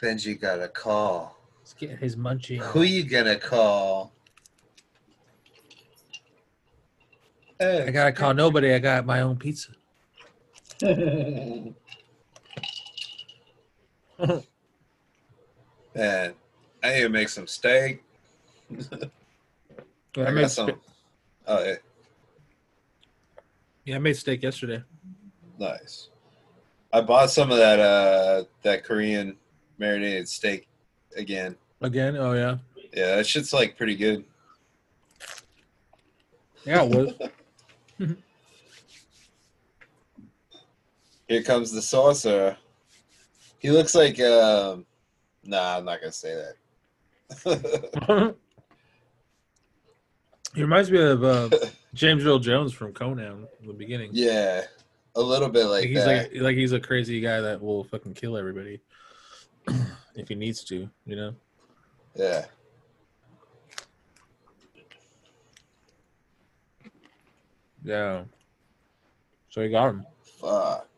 Benji 0.00 0.40
got 0.40 0.62
a 0.62 0.68
call. 0.68 1.36
Let's 1.60 1.74
get 1.74 1.98
his 1.98 2.16
munchie. 2.16 2.58
Who 2.58 2.82
you 2.82 3.04
gonna 3.04 3.36
call? 3.36 4.12
I 7.60 7.90
gotta 7.90 8.12
call 8.12 8.34
nobody. 8.34 8.72
I 8.72 8.78
got 8.78 9.04
my 9.04 9.20
own 9.20 9.36
pizza. 9.36 9.72
Man, 10.82 11.74
I 16.82 16.94
need 16.94 17.02
to 17.02 17.08
make 17.08 17.28
some 17.28 17.48
steak. 17.48 18.04
I, 18.70 20.20
I 20.20 20.30
made 20.30 20.42
got 20.42 20.50
some. 20.52 20.80
Oh, 21.46 21.64
yeah, 21.64 21.74
yeah, 23.84 23.96
I 23.96 23.98
made 23.98 24.16
steak 24.16 24.42
yesterday. 24.42 24.82
nice. 25.58 26.10
I 26.92 27.00
bought 27.00 27.30
some 27.30 27.50
of 27.50 27.58
that 27.58 27.80
uh 27.80 28.44
that 28.62 28.84
Korean 28.84 29.36
marinated 29.78 30.28
steak 30.28 30.68
again. 31.16 31.56
Again? 31.80 32.16
Oh 32.16 32.32
yeah. 32.32 32.58
Yeah, 32.92 33.16
that 33.16 33.26
shit's 33.26 33.52
like 33.52 33.76
pretty 33.76 33.96
good. 33.96 34.24
Yeah, 36.64 36.82
it 36.84 36.88
was. 36.90 37.12
Here 41.28 41.42
comes 41.42 41.72
the 41.72 41.82
saucer. 41.82 42.56
He 43.58 43.70
looks 43.70 43.94
like 43.94 44.18
um 44.20 44.86
nah, 45.44 45.76
I'm 45.78 45.84
not 45.84 46.00
gonna 46.00 46.12
say 46.12 46.34
that. 46.34 46.54
he 50.54 50.62
reminds 50.62 50.90
me 50.90 50.98
of 51.00 51.22
uh, 51.22 51.50
James 51.92 52.24
Earl 52.24 52.38
Jones 52.38 52.72
from 52.72 52.92
Conan 52.94 53.46
in 53.60 53.66
the 53.66 53.74
beginning. 53.74 54.10
yeah. 54.12 54.62
A 55.14 55.20
little 55.20 55.48
bit 55.48 55.64
like, 55.64 55.80
Like, 55.82 55.88
he's 55.88 56.04
that. 56.04 56.32
like 56.32 56.42
like 56.42 56.56
he's 56.56 56.72
a 56.72 56.78
crazy 56.80 57.20
guy 57.20 57.40
that 57.40 57.60
will 57.60 57.82
fucking 57.84 58.14
kill 58.14 58.36
everybody 58.36 58.80
if 60.14 60.28
he 60.28 60.34
needs 60.34 60.64
to, 60.64 60.88
you 61.06 61.16
know. 61.16 61.34
Yeah. 62.14 62.44
Yeah. 67.84 68.24
So 69.50 69.62
he 69.62 69.68
got 69.68 69.90
him. 69.90 70.06
Fuck. 70.40 70.88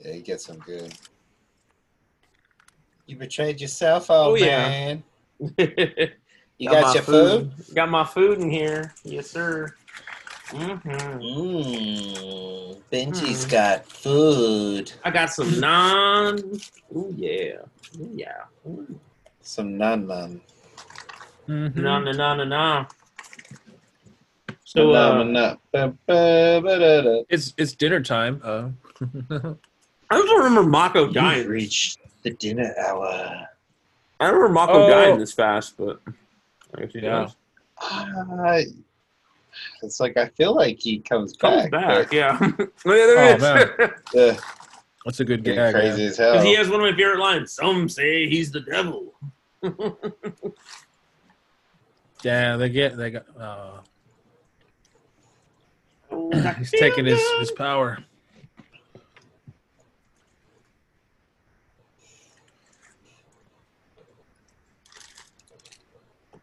Yeah, 0.00 0.12
he 0.12 0.20
gets 0.20 0.48
him 0.48 0.58
good. 0.64 0.94
You 3.06 3.16
betrayed 3.16 3.60
yourself, 3.60 4.10
oh, 4.10 4.36
oh 4.36 4.40
man. 4.40 5.02
Yeah. 5.40 5.64
you 6.58 6.68
got, 6.68 6.82
got 6.82 6.94
your 6.94 7.02
food. 7.02 7.52
food? 7.56 7.74
Got 7.74 7.90
my 7.90 8.04
food 8.04 8.38
in 8.38 8.50
here. 8.50 8.94
Yes, 9.02 9.30
sir 9.30 9.74
hmm 10.50 10.88
Mmm. 11.18 12.82
Benji's 12.90 13.44
Hmm. 13.44 13.50
got 13.50 13.86
food. 13.86 14.92
I 15.04 15.10
got 15.10 15.30
some 15.30 15.48
naan. 15.60 16.40
Ooh 16.96 17.12
yeah. 17.16 17.56
Ooh 18.00 18.10
yeah. 18.14 18.44
Ooh. 18.66 18.98
Some 19.42 19.76
nun 19.76 20.06
nun. 20.06 20.40
Mm-hmm. 21.48 21.82
Na 21.82 21.98
na 22.00 22.12
na 22.12 22.34
na 22.34 22.44
na. 22.44 22.86
So 24.64 24.92
uh, 24.92 25.24
It's 27.28 27.54
it's 27.56 27.72
dinner 27.72 28.00
time. 28.02 28.40
Uh, 28.44 28.68
I 30.10 30.16
don't 30.16 30.38
remember 30.44 30.62
Mako 30.68 31.08
dying. 31.12 31.38
You've 31.40 31.48
reached 31.48 31.98
the 32.22 32.30
dinner 32.30 32.74
hour. 32.78 33.46
I 34.20 34.26
don't 34.26 34.34
remember 34.34 34.52
Mako 34.54 34.84
Oh. 34.84 34.88
dying 34.88 35.18
this 35.18 35.32
fast, 35.32 35.76
but 35.78 36.00
I 36.76 36.80
guess 36.82 36.92
he 36.92 37.00
Yeah. 37.00 37.28
does. 37.28 37.36
Uh, 37.80 38.60
it's 39.82 40.00
like 40.00 40.16
I 40.16 40.26
feel 40.28 40.54
like 40.54 40.78
he 40.78 40.98
comes 41.00 41.34
Comes 41.36 41.62
back. 41.62 41.70
back, 41.70 42.06
but, 42.08 42.12
yeah. 42.12 42.38
oh, 42.42 42.46
yeah, 42.58 43.06
there 43.06 43.18
Oh, 43.18 43.28
it 43.34 43.90
is. 44.14 44.38
uh, 44.38 44.40
that's 45.04 45.20
a 45.20 45.24
good 45.24 45.44
getting 45.44 45.60
gag. 45.60 45.74
crazy 45.74 46.02
yeah. 46.02 46.08
as 46.08 46.16
hell. 46.16 46.40
He 46.42 46.54
has 46.54 46.68
one 46.68 46.80
of 46.80 46.90
my 46.90 46.96
favorite 46.96 47.20
lines. 47.20 47.52
Some 47.52 47.88
say 47.88 48.28
he's 48.28 48.50
the 48.52 48.60
devil. 48.60 49.14
Yeah, 52.24 52.56
they 52.56 52.68
get 52.68 52.96
they 52.96 53.10
got. 53.12 53.26
Uh, 53.38 53.70
Oh, 56.10 56.30
he's 56.58 56.70
taking 56.72 57.04
his 57.04 57.20
his 57.38 57.52
power. 57.52 57.98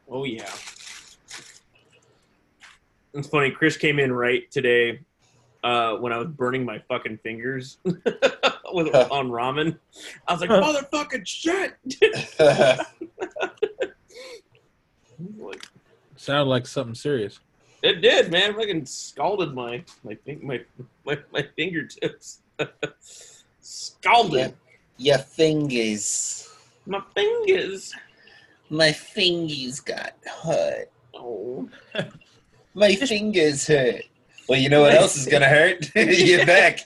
Oh 0.10 0.24
yeah. 0.24 0.50
It's 3.16 3.28
funny. 3.30 3.50
Chris 3.50 3.78
came 3.78 3.98
in 4.00 4.12
right 4.12 4.50
today 4.52 5.00
uh, 5.64 5.96
when 5.96 6.12
I 6.12 6.18
was 6.18 6.28
burning 6.28 6.66
my 6.66 6.80
fucking 6.90 7.18
fingers 7.20 7.78
with 7.86 7.96
on 8.94 9.30
ramen. 9.30 9.78
I 10.28 10.34
was 10.34 10.42
like, 10.42 10.50
"Motherfucking 10.50 11.26
shit!" 11.26 11.76
Like, 15.40 15.62
Sounded 16.18 16.50
like 16.50 16.68
something 16.68 16.96
serious. 16.96 17.40
it 17.84 18.02
did, 18.02 18.32
man. 18.32 18.54
Fucking 18.54 18.86
scalded 18.86 19.54
my 19.54 19.84
my 20.04 20.16
fin- 20.26 20.46
my 20.46 20.62
my, 21.06 21.18
my 21.32 21.48
fingertips. 21.56 22.42
scalded 23.62 24.56
Your 24.98 25.20
fingers. 25.20 26.50
my 26.86 27.02
fingers. 27.14 27.94
My 28.70 28.92
fingers 28.92 29.80
got 29.80 30.16
hurt. 30.44 30.90
Oh, 31.14 31.70
My 32.76 32.96
fingers 32.96 33.68
hurt. 33.68 34.04
Well, 34.48 34.60
you 34.60 34.70
know 34.70 34.82
what 34.82 34.94
else 34.94 35.18
is 35.18 35.26
gonna 35.28 35.48
hurt? 35.48 35.90
Your 35.96 36.46
back, 36.46 36.82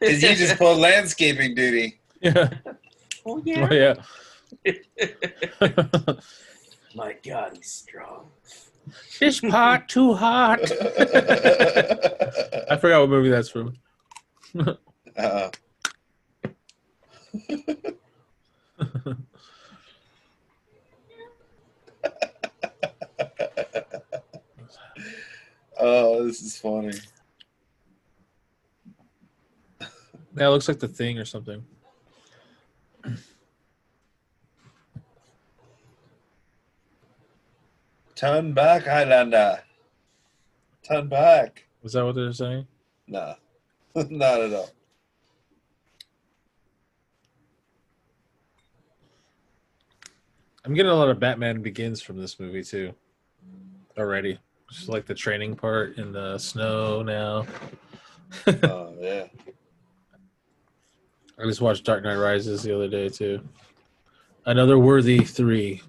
because 0.00 0.22
you 0.22 0.34
just 0.34 0.56
pulled 0.58 0.78
landscaping 0.78 1.54
duty. 1.54 2.00
Yeah. 2.20 2.48
oh 3.26 3.26
Oh, 3.26 3.42
yeah. 3.44 3.94
yeah. 4.64 4.64
My 6.94 7.16
God, 7.26 7.56
he's 7.56 7.70
strong. 7.72 8.30
this 9.18 9.40
part 9.40 9.88
too 9.88 10.14
hot. 10.14 10.60
I 10.62 10.66
forgot 12.80 13.00
what 13.00 13.08
movie 13.10 13.30
that's 13.30 13.48
from. 13.48 13.74
uh, 15.16 15.50
oh, 25.82 26.24
this 26.24 26.40
is 26.40 26.56
funny. 26.56 26.92
That 30.34 30.46
looks 30.46 30.68
like 30.68 30.78
the 30.78 30.88
thing 30.88 31.18
or 31.18 31.24
something. 31.24 31.62
Turn 38.14 38.52
back, 38.52 38.86
Highlander. 38.86 39.60
Turn 40.82 41.08
back. 41.08 41.64
Is 41.82 41.92
that 41.92 42.04
what 42.04 42.14
they're 42.14 42.32
saying? 42.32 42.66
Nah, 43.08 43.34
not 43.94 44.40
at 44.40 44.52
all. 44.52 44.70
I'm 50.64 50.74
getting 50.74 50.92
a 50.92 50.94
lot 50.94 51.08
of 51.08 51.18
Batman 51.18 51.60
Begins 51.60 52.00
from 52.00 52.18
this 52.18 52.38
movie 52.38 52.62
too. 52.62 52.94
Already, 53.98 54.38
just 54.72 54.88
like 54.88 55.06
the 55.06 55.14
training 55.14 55.54
part 55.54 55.98
in 55.98 56.12
the 56.12 56.38
snow. 56.38 57.02
Now, 57.02 57.46
Oh 58.62 58.94
yeah. 59.00 59.26
I 61.38 61.44
just 61.44 61.60
watched 61.60 61.84
Dark 61.84 62.02
Knight 62.02 62.16
Rises 62.16 62.62
the 62.62 62.74
other 62.74 62.88
day 62.88 63.08
too. 63.08 63.40
Another 64.46 64.78
worthy 64.78 65.18
three. 65.18 65.82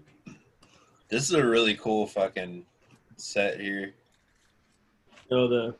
This 1.09 1.23
is 1.23 1.31
a 1.31 1.45
really 1.45 1.75
cool 1.75 2.07
fucking 2.07 2.65
set 3.17 3.59
here. 3.59 3.93
Oh, 5.31 5.47
the 5.47 5.75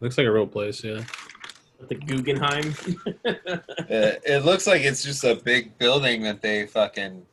Looks 0.00 0.16
like 0.16 0.26
a 0.26 0.32
real 0.32 0.46
place. 0.46 0.82
Yeah. 0.82 1.02
the 1.88 1.94
Guggenheim. 1.94 2.74
Uh, 3.90 4.14
it 4.24 4.44
looks 4.44 4.68
like 4.68 4.82
it's 4.82 5.02
just 5.02 5.24
a 5.24 5.34
big 5.34 5.76
building 5.78 6.22
that 6.22 6.40
they 6.40 6.64
fucking 6.64 7.26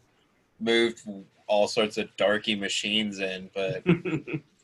moved 0.60 1.08
all 1.46 1.68
sorts 1.68 2.00
of 2.00 2.10
darky 2.18 2.56
machines 2.56 3.20
in, 3.20 3.48
but 3.54 3.84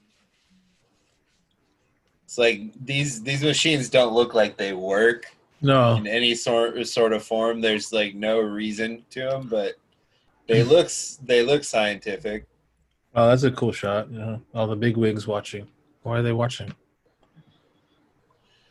it's 2.33 2.39
like 2.39 2.71
these 2.83 3.21
these 3.21 3.43
machines 3.43 3.89
don't 3.89 4.11
look 4.13 4.33
like 4.33 4.57
they 4.57 4.73
work 4.73 5.27
No. 5.61 5.95
in 5.97 6.07
any 6.07 6.33
sort 6.33 6.83
sort 6.87 7.13
of 7.13 7.21
form. 7.23 7.61
There's 7.61 7.93
like 7.93 8.15
no 8.15 8.39
reason 8.39 9.05
to 9.11 9.19
them, 9.19 9.47
but 9.49 9.75
they 10.47 10.63
looks 10.63 11.19
they 11.23 11.43
look 11.43 11.63
scientific. 11.63 12.47
Oh, 13.15 13.27
that's 13.29 13.43
a 13.43 13.51
cool 13.51 13.71
shot. 13.71 14.09
Yeah. 14.11 14.37
All 14.55 14.65
the 14.65 14.75
big 14.75 14.97
wigs 14.97 15.27
watching. 15.27 15.67
Why 16.01 16.17
are 16.17 16.21
they 16.23 16.31
watching? 16.33 16.73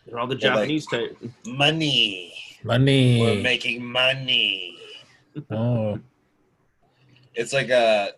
They're 0.06 0.18
all 0.18 0.26
the 0.26 0.34
They're 0.34 0.50
like- 0.50 0.58
Japanese 0.62 0.86
type. 0.88 1.16
Money, 1.46 2.34
Money. 2.64 3.20
we're 3.20 3.42
making 3.42 3.84
money. 3.84 4.76
oh. 5.52 6.00
It's 7.36 7.52
like 7.52 7.70
uh, 7.70 8.08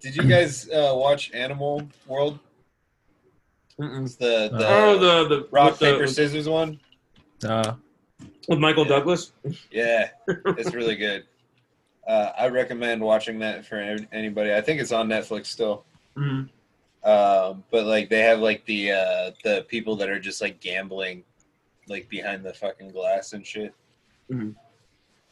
did 0.00 0.16
you 0.16 0.24
guys 0.24 0.68
uh, 0.70 0.92
watch 0.96 1.30
Animal 1.32 1.82
World? 2.08 2.40
Mm-mm. 3.82 4.04
It's 4.04 4.14
the 4.16 4.48
the 4.52 4.66
Oh, 4.68 4.98
the 4.98 5.28
the 5.28 5.48
rock 5.50 5.72
with 5.72 5.78
the- 5.80 5.92
paper 5.92 6.06
scissors 6.06 6.48
one. 6.48 6.78
Uh, 7.44 7.74
with 8.48 8.58
Michael 8.60 8.84
Yeah. 8.84 8.88
Douglas. 8.90 9.32
Yeah, 9.72 10.10
it's 10.28 10.72
really 10.74 10.94
good. 10.96 11.24
Uh, 12.06 12.30
I 12.38 12.48
recommend 12.48 13.00
watching 13.02 13.38
that 13.40 13.64
for 13.66 13.76
anybody. 14.12 14.54
I 14.54 14.60
think 14.60 14.80
it's 14.80 14.92
on 14.92 15.08
Netflix 15.08 15.46
still. 15.46 15.84
Mhm. 16.16 16.48
Um, 17.04 17.64
but 17.72 17.84
like 17.86 18.08
they 18.08 18.20
have 18.20 18.38
like 18.38 18.64
the 18.66 18.92
uh, 18.92 19.30
the 19.42 19.64
people 19.68 19.96
that 19.96 20.08
are 20.08 20.20
just 20.20 20.40
like 20.40 20.60
gambling, 20.60 21.24
like 21.88 22.08
behind 22.08 22.44
the 22.44 22.54
fucking 22.54 22.90
glass 22.92 23.32
and 23.32 23.44
shit. 23.44 23.74
Mhm. 24.30 24.54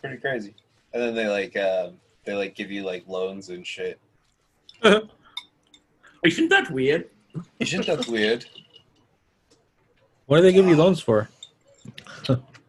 Pretty 0.01 0.17
crazy. 0.17 0.55
And 0.93 1.01
then 1.03 1.15
they 1.15 1.29
like 1.29 1.57
um, 1.57 2.01
they 2.25 2.35
like 2.35 2.57
give 2.57 2.73
you 2.73 2.83
like 2.83 3.07
loans 3.07 3.51
and 3.51 3.65
shit. 3.65 4.01
Isn't 6.25 6.49
that 6.49 6.71
weird? 6.73 7.09
Isn't 7.59 7.87
that 7.87 8.07
weird? 8.07 8.47
what 10.27 10.37
do 10.37 10.43
they 10.45 10.53
give 10.53 10.69
you 10.69 10.77
loans 10.77 11.01
for? 11.01 11.29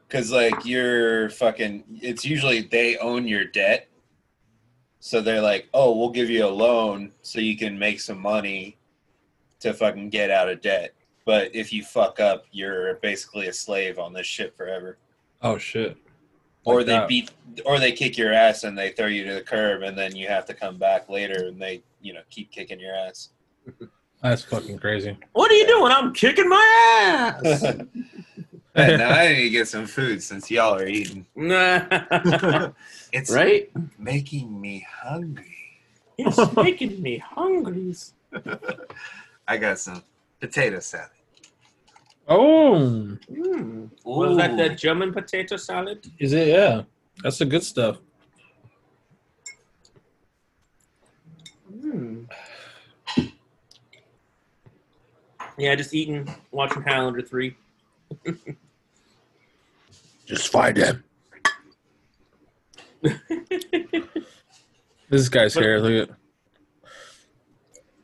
Because 0.07 0.31
like 0.31 0.65
you're 0.65 1.29
fucking, 1.29 1.83
it's 2.01 2.25
usually 2.25 2.61
they 2.61 2.97
own 2.97 3.27
your 3.27 3.45
debt, 3.45 3.87
so 4.99 5.21
they're 5.21 5.41
like, 5.41 5.69
oh, 5.73 5.95
we'll 5.95 6.09
give 6.09 6.29
you 6.29 6.43
a 6.43 6.49
loan 6.49 7.11
so 7.21 7.39
you 7.39 7.55
can 7.55 7.77
make 7.77 8.01
some 8.01 8.19
money 8.19 8.77
to 9.59 9.73
fucking 9.73 10.09
get 10.09 10.31
out 10.31 10.49
of 10.49 10.59
debt. 10.61 10.95
But 11.23 11.55
if 11.55 11.71
you 11.71 11.83
fuck 11.83 12.19
up, 12.19 12.45
you're 12.51 12.95
basically 12.95 13.47
a 13.47 13.53
slave 13.53 13.99
on 13.99 14.11
this 14.11 14.25
shit 14.25 14.57
forever. 14.57 14.97
Oh 15.43 15.59
shit. 15.59 15.97
or 16.65 16.83
they 16.83 16.93
that. 16.93 17.07
beat, 17.07 17.31
or 17.63 17.79
they 17.79 17.91
kick 17.91 18.17
your 18.17 18.33
ass 18.33 18.63
and 18.63 18.75
they 18.75 18.89
throw 18.89 19.07
you 19.07 19.23
to 19.25 19.35
the 19.35 19.41
curb, 19.41 19.83
and 19.83 19.95
then 19.95 20.15
you 20.15 20.27
have 20.27 20.45
to 20.45 20.55
come 20.55 20.77
back 20.77 21.09
later, 21.09 21.45
and 21.47 21.61
they, 21.61 21.83
you 22.01 22.13
know, 22.13 22.21
keep 22.31 22.51
kicking 22.51 22.79
your 22.79 22.95
ass. 22.95 23.29
That's 24.21 24.43
fucking 24.43 24.77
crazy. 24.79 25.17
What 25.33 25.51
are 25.51 25.55
you 25.55 25.67
doing? 25.67 25.91
I'm 25.91 26.13
kicking 26.13 26.47
my 26.49 27.35
ass. 27.43 27.75
And 28.73 28.99
now 28.99 29.09
I 29.09 29.27
need 29.33 29.41
to 29.43 29.49
get 29.49 29.67
some 29.67 29.85
food 29.85 30.23
since 30.23 30.49
y'all 30.49 30.75
are 30.75 30.87
eating. 30.87 31.25
It's 33.11 33.29
right? 33.29 33.69
making 33.99 34.61
me 34.61 34.87
hungry. 34.89 35.57
It's 36.17 36.55
making 36.55 37.01
me 37.01 37.17
hungry. 37.17 37.93
I 39.45 39.57
got 39.57 39.77
some 39.77 40.01
Potato 40.39 40.79
salad. 40.79 41.09
Oh, 42.29 43.17
Mm. 43.29 43.89
Was 44.05 44.37
that 44.37 44.55
the 44.55 44.69
German 44.69 45.11
potato 45.11 45.57
salad? 45.57 46.09
is 46.17 46.31
it? 46.31 46.47
Yeah, 46.47 46.83
that's 47.21 47.39
the 47.39 47.45
good 47.45 47.63
stuff. 47.63 47.97
Mm. 51.75 52.25
Yeah, 55.57 55.75
just 55.75 55.93
eating, 55.93 56.33
watching 56.51 56.81
Highlander 56.81 57.21
3. 57.21 57.55
Just 60.25 60.49
find 60.51 60.77
him. 60.77 61.03
This 65.09 65.27
guy's 65.27 65.53
But- 65.55 65.63
hair. 65.63 65.81
Look 65.81 66.09
at. 66.09 66.15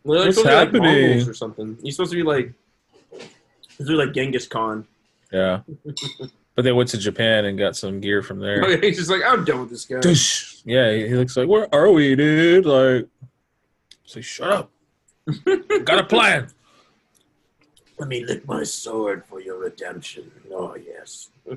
Well, 0.04 0.26
What's 0.26 0.28
it's 0.28 0.38
supposed 0.40 0.66
to 0.68 0.72
be 0.74 0.80
like 0.80 0.88
happening? 0.88 1.08
Mongols 1.10 1.28
or 1.30 1.34
something. 1.34 1.78
He's 1.82 1.96
supposed 1.96 2.12
to 2.12 2.18
be 2.18 2.24
like, 2.24 2.52
he's 3.12 3.22
supposed 3.70 3.78
to 3.78 3.86
be 3.86 3.94
like 3.94 4.14
Genghis 4.14 4.46
Khan. 4.48 4.86
Yeah, 5.32 5.62
but 6.56 6.64
they 6.64 6.74
went 6.74 6.90
to 6.90 6.98
Japan 6.98 7.46
and 7.46 7.58
got 7.58 7.78
some 7.78 8.02
gear 8.02 8.22
from 8.22 8.40
there. 8.40 8.62
Oh, 8.66 8.78
he's 8.78 8.98
just 8.98 9.10
like, 9.10 9.22
I'm 9.26 9.46
done 9.46 9.62
with 9.62 9.70
this 9.70 9.86
guy. 9.86 10.02
Dush. 10.02 10.58
Yeah, 10.66 10.92
he 10.94 11.08
he 11.08 11.16
looks 11.16 11.38
like, 11.38 11.48
where 11.48 11.74
are 11.74 11.90
we, 11.92 12.14
dude? 12.16 12.66
Like, 12.66 13.08
say, 14.06 14.20
shut 14.22 14.50
up. 14.52 14.72
Got 15.86 16.00
a 16.00 16.04
plan. 16.04 16.48
Let 18.00 18.10
me 18.10 18.24
lick 18.26 18.48
my 18.48 18.64
sword 18.64 19.24
for 19.26 19.40
your 19.42 19.58
redemption. 19.60 20.32
Oh 20.52 20.76
yes. 20.76 21.30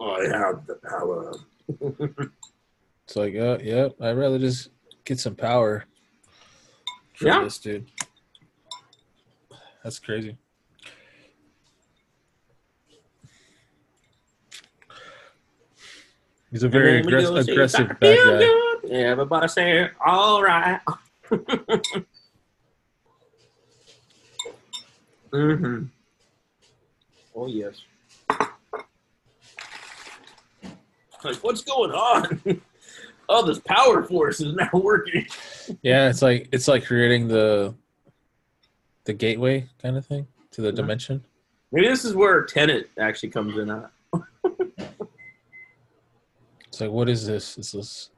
I 0.00 0.26
have 0.30 0.66
the 0.66 0.74
power. 0.88 1.32
It's 3.04 3.16
like, 3.16 3.34
uh, 3.34 3.58
yeah, 3.60 3.88
I'd 4.00 4.16
rather 4.16 4.38
just 4.38 4.70
get 5.04 5.18
some 5.18 5.34
power. 5.34 5.84
For 7.14 7.26
Yeah. 7.26 7.42
this 7.44 7.58
dude. 7.58 7.90
That's 9.82 9.98
crazy. 9.98 10.36
He's 16.50 16.62
a 16.62 16.68
very 16.68 16.98
And 16.98 17.08
then 17.08 17.14
we 17.16 17.22
aggress- 17.22 17.48
aggressive 17.48 17.90
"I 17.90 17.94
bad 17.94 17.98
feel 18.00 18.24
guy. 18.32 18.38
good." 18.38 18.90
Everybody 18.92 19.48
say, 19.48 19.88
all 20.04 20.42
right. 20.42 20.80
mm-hmm. 25.32 25.84
Oh, 27.34 27.46
yes. 27.46 27.80
Like, 31.24 31.36
what's 31.36 31.62
going 31.62 31.92
on? 31.92 32.40
oh, 33.28 33.46
this 33.46 33.60
power 33.60 34.02
force 34.02 34.40
is 34.40 34.54
now 34.54 34.68
working. 34.72 35.24
Yeah, 35.82 36.08
it's 36.10 36.20
like 36.20 36.48
it's 36.52 36.66
like 36.66 36.84
creating 36.84 37.28
the 37.28 37.74
the 39.04 39.12
gateway 39.12 39.68
kind 39.80 39.96
of 39.96 40.04
thing 40.04 40.26
to 40.50 40.60
the 40.60 40.68
Yeah. 40.68 40.74
dimension. 40.74 41.24
Maybe 41.70 41.86
this 41.88 42.04
is 42.04 42.14
where 42.14 42.42
Tenet 42.44 42.90
actually 42.98 43.30
comes 43.30 43.56
in 43.56 43.70
at. 43.70 43.90
It's 46.68 46.80
like, 46.80 46.90
what 46.90 47.08
is 47.08 47.26
this? 47.26 47.56
Is 47.56 47.72
this? 47.72 48.10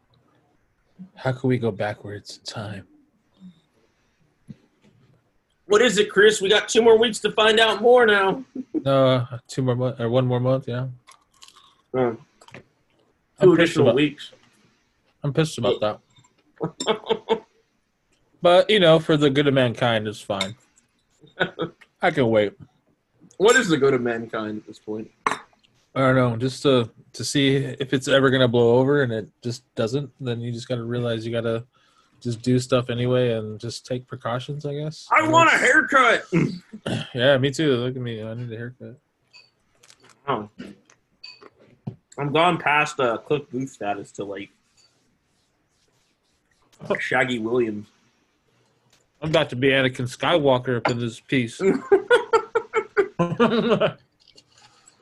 How 1.14 1.32
can 1.32 1.48
we 1.48 1.58
go 1.58 1.70
backwards 1.70 2.38
in 2.38 2.44
time? 2.44 2.86
What 5.74 5.82
is 5.82 5.98
it, 5.98 6.08
Chris? 6.08 6.40
We 6.40 6.48
got 6.48 6.68
two 6.68 6.82
more 6.82 6.96
weeks 6.96 7.18
to 7.18 7.32
find 7.32 7.58
out 7.58 7.82
more 7.82 8.06
now. 8.06 8.44
Uh, 8.86 9.24
two 9.48 9.62
more 9.62 9.74
month 9.74 9.98
or 9.98 10.10
one 10.10 10.26
more 10.26 10.38
month. 10.38 10.68
Yeah, 10.68 10.88
I'm 11.94 12.18
two 13.40 13.54
additional 13.54 13.86
about. 13.86 13.94
weeks. 13.96 14.32
I'm 15.22 15.32
pissed 15.32 15.56
about 15.56 15.80
that. 15.80 17.40
But 18.42 18.68
you 18.68 18.78
know, 18.78 18.98
for 18.98 19.16
the 19.16 19.30
good 19.30 19.46
of 19.46 19.54
mankind, 19.54 20.06
it's 20.06 20.20
fine. 20.20 20.54
I 22.02 22.10
can 22.10 22.28
wait. 22.28 22.52
What 23.38 23.56
is 23.56 23.68
the 23.68 23.78
good 23.78 23.94
of 23.94 24.02
mankind 24.02 24.58
at 24.58 24.66
this 24.66 24.78
point? 24.78 25.10
I 25.26 25.38
don't 25.94 26.14
know, 26.16 26.36
just 26.36 26.62
to 26.64 26.90
to 27.14 27.24
see 27.24 27.56
if 27.56 27.94
it's 27.94 28.06
ever 28.06 28.28
gonna 28.28 28.48
blow 28.48 28.76
over, 28.76 29.02
and 29.02 29.10
it 29.12 29.28
just 29.42 29.62
doesn't. 29.76 30.10
Then 30.20 30.42
you 30.42 30.52
just 30.52 30.68
gotta 30.68 30.84
realize 30.84 31.24
you 31.24 31.32
gotta 31.32 31.64
just 32.20 32.42
do 32.42 32.58
stuff 32.58 32.90
anyway, 32.90 33.32
and 33.32 33.60
just 33.60 33.86
take 33.86 34.06
precautions. 34.06 34.64
I 34.66 34.74
guess. 34.74 35.08
I 35.10 35.28
want 35.28 35.52
a 35.52 35.58
haircut. 35.58 36.24
Yeah, 37.14 37.38
me 37.38 37.50
too. 37.50 37.76
Look 37.76 37.96
at 37.96 38.02
me. 38.02 38.22
I 38.22 38.34
need 38.34 38.52
a 38.52 38.56
haircut. 38.56 38.98
Oh. 40.28 40.50
I'm 42.18 42.30
gone 42.30 42.58
past 42.58 43.00
uh, 43.00 43.16
Cliff 43.16 43.48
Booth 43.50 43.70
status 43.70 44.12
to 44.12 44.24
like 44.24 44.50
Shaggy 46.98 47.38
Williams. 47.38 47.86
I'm 49.22 49.30
about 49.30 49.48
to 49.50 49.56
be 49.56 49.68
Anakin 49.68 50.06
Skywalker 50.06 50.76
up 50.76 50.90
in 50.90 50.98
this 50.98 51.20
piece. 51.20 51.58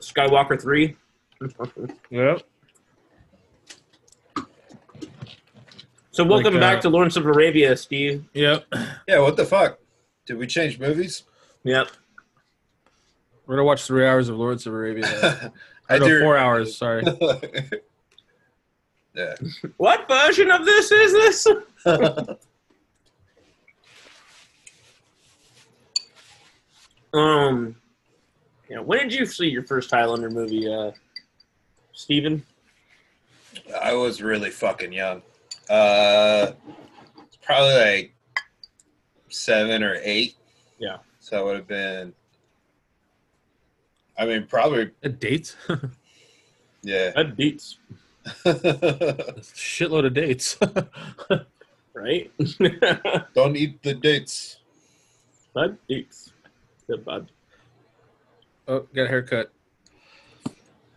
Skywalker 0.01 0.61
3. 0.61 0.97
yep. 2.11 2.43
So 6.13 6.25
welcome 6.25 6.53
Like, 6.53 6.61
back 6.61 6.79
uh, 6.79 6.83
to 6.83 6.89
Lawrence 6.91 7.17
of 7.17 7.25
Arabia, 7.25 7.75
Steve. 7.75 8.27
Yep. 8.35 8.67
Yeah, 9.09 9.21
what 9.21 9.35
the 9.37 9.47
fuck? 9.47 9.79
Did 10.27 10.37
we 10.37 10.47
change 10.47 10.79
movies? 10.79 11.23
Yep. 11.65 11.89
We're 13.47 13.57
gonna 13.57 13.65
watch 13.65 13.85
three 13.85 14.07
hours 14.07 14.29
of 14.29 14.37
Lords 14.37 14.67
of 14.67 14.75
Arabia. 14.75 15.51
I 15.89 15.97
Or 15.97 16.01
no, 16.01 16.07
do. 16.07 16.21
four 16.21 16.37
hours. 16.37 16.77
Sorry. 16.77 17.03
yeah. 19.15 19.35
What 19.79 20.07
version 20.07 20.51
of 20.51 20.67
this 20.67 20.93
is 20.93 21.13
this? 21.13 21.47
Um, 27.15 27.77
yeah. 28.71 28.79
When 28.81 29.01
did 29.01 29.13
you 29.13 29.27
see 29.27 29.47
your 29.47 29.65
first 29.65 29.91
Highlander 29.91 30.31
movie, 30.31 30.67
uh, 30.67 30.93
Steven? 31.93 32.43
I 33.79 33.93
was 33.93 34.23
really 34.23 34.49
fucking 34.49 34.95
young. 34.95 35.21
Uh, 35.69 36.53
probably 37.43 37.75
like 37.75 38.15
seven 39.29 39.83
or 39.83 39.99
eight. 40.03 40.35
Yeah. 40.79 40.99
So 41.21 41.41
it 41.41 41.45
would 41.45 41.57
have 41.57 41.69
been. 41.69 42.13
I 44.19 44.27
mean, 44.27 44.47
probably. 44.47 44.91
A 45.03 45.09
date? 45.09 45.57
Yeah. 46.83 47.13
That 47.15 47.37
beats, 47.37 47.79
Shitload 48.45 50.07
of 50.07 50.15
dates. 50.15 50.59
right? 51.95 52.31
Don't 53.35 53.57
eat 53.57 53.83
the 53.83 53.95
dates. 53.95 54.59
that 55.55 55.77
beats. 55.87 56.33
Good 56.89 57.05
bud. 57.05 57.31
oh, 58.67 58.81
got 58.95 59.05
a 59.05 59.09
haircut. 59.09 59.53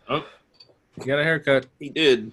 Oh. 0.08 0.26
You 0.98 1.04
got 1.04 1.20
a 1.20 1.24
haircut. 1.24 1.66
He 1.78 1.88
did. 1.88 2.32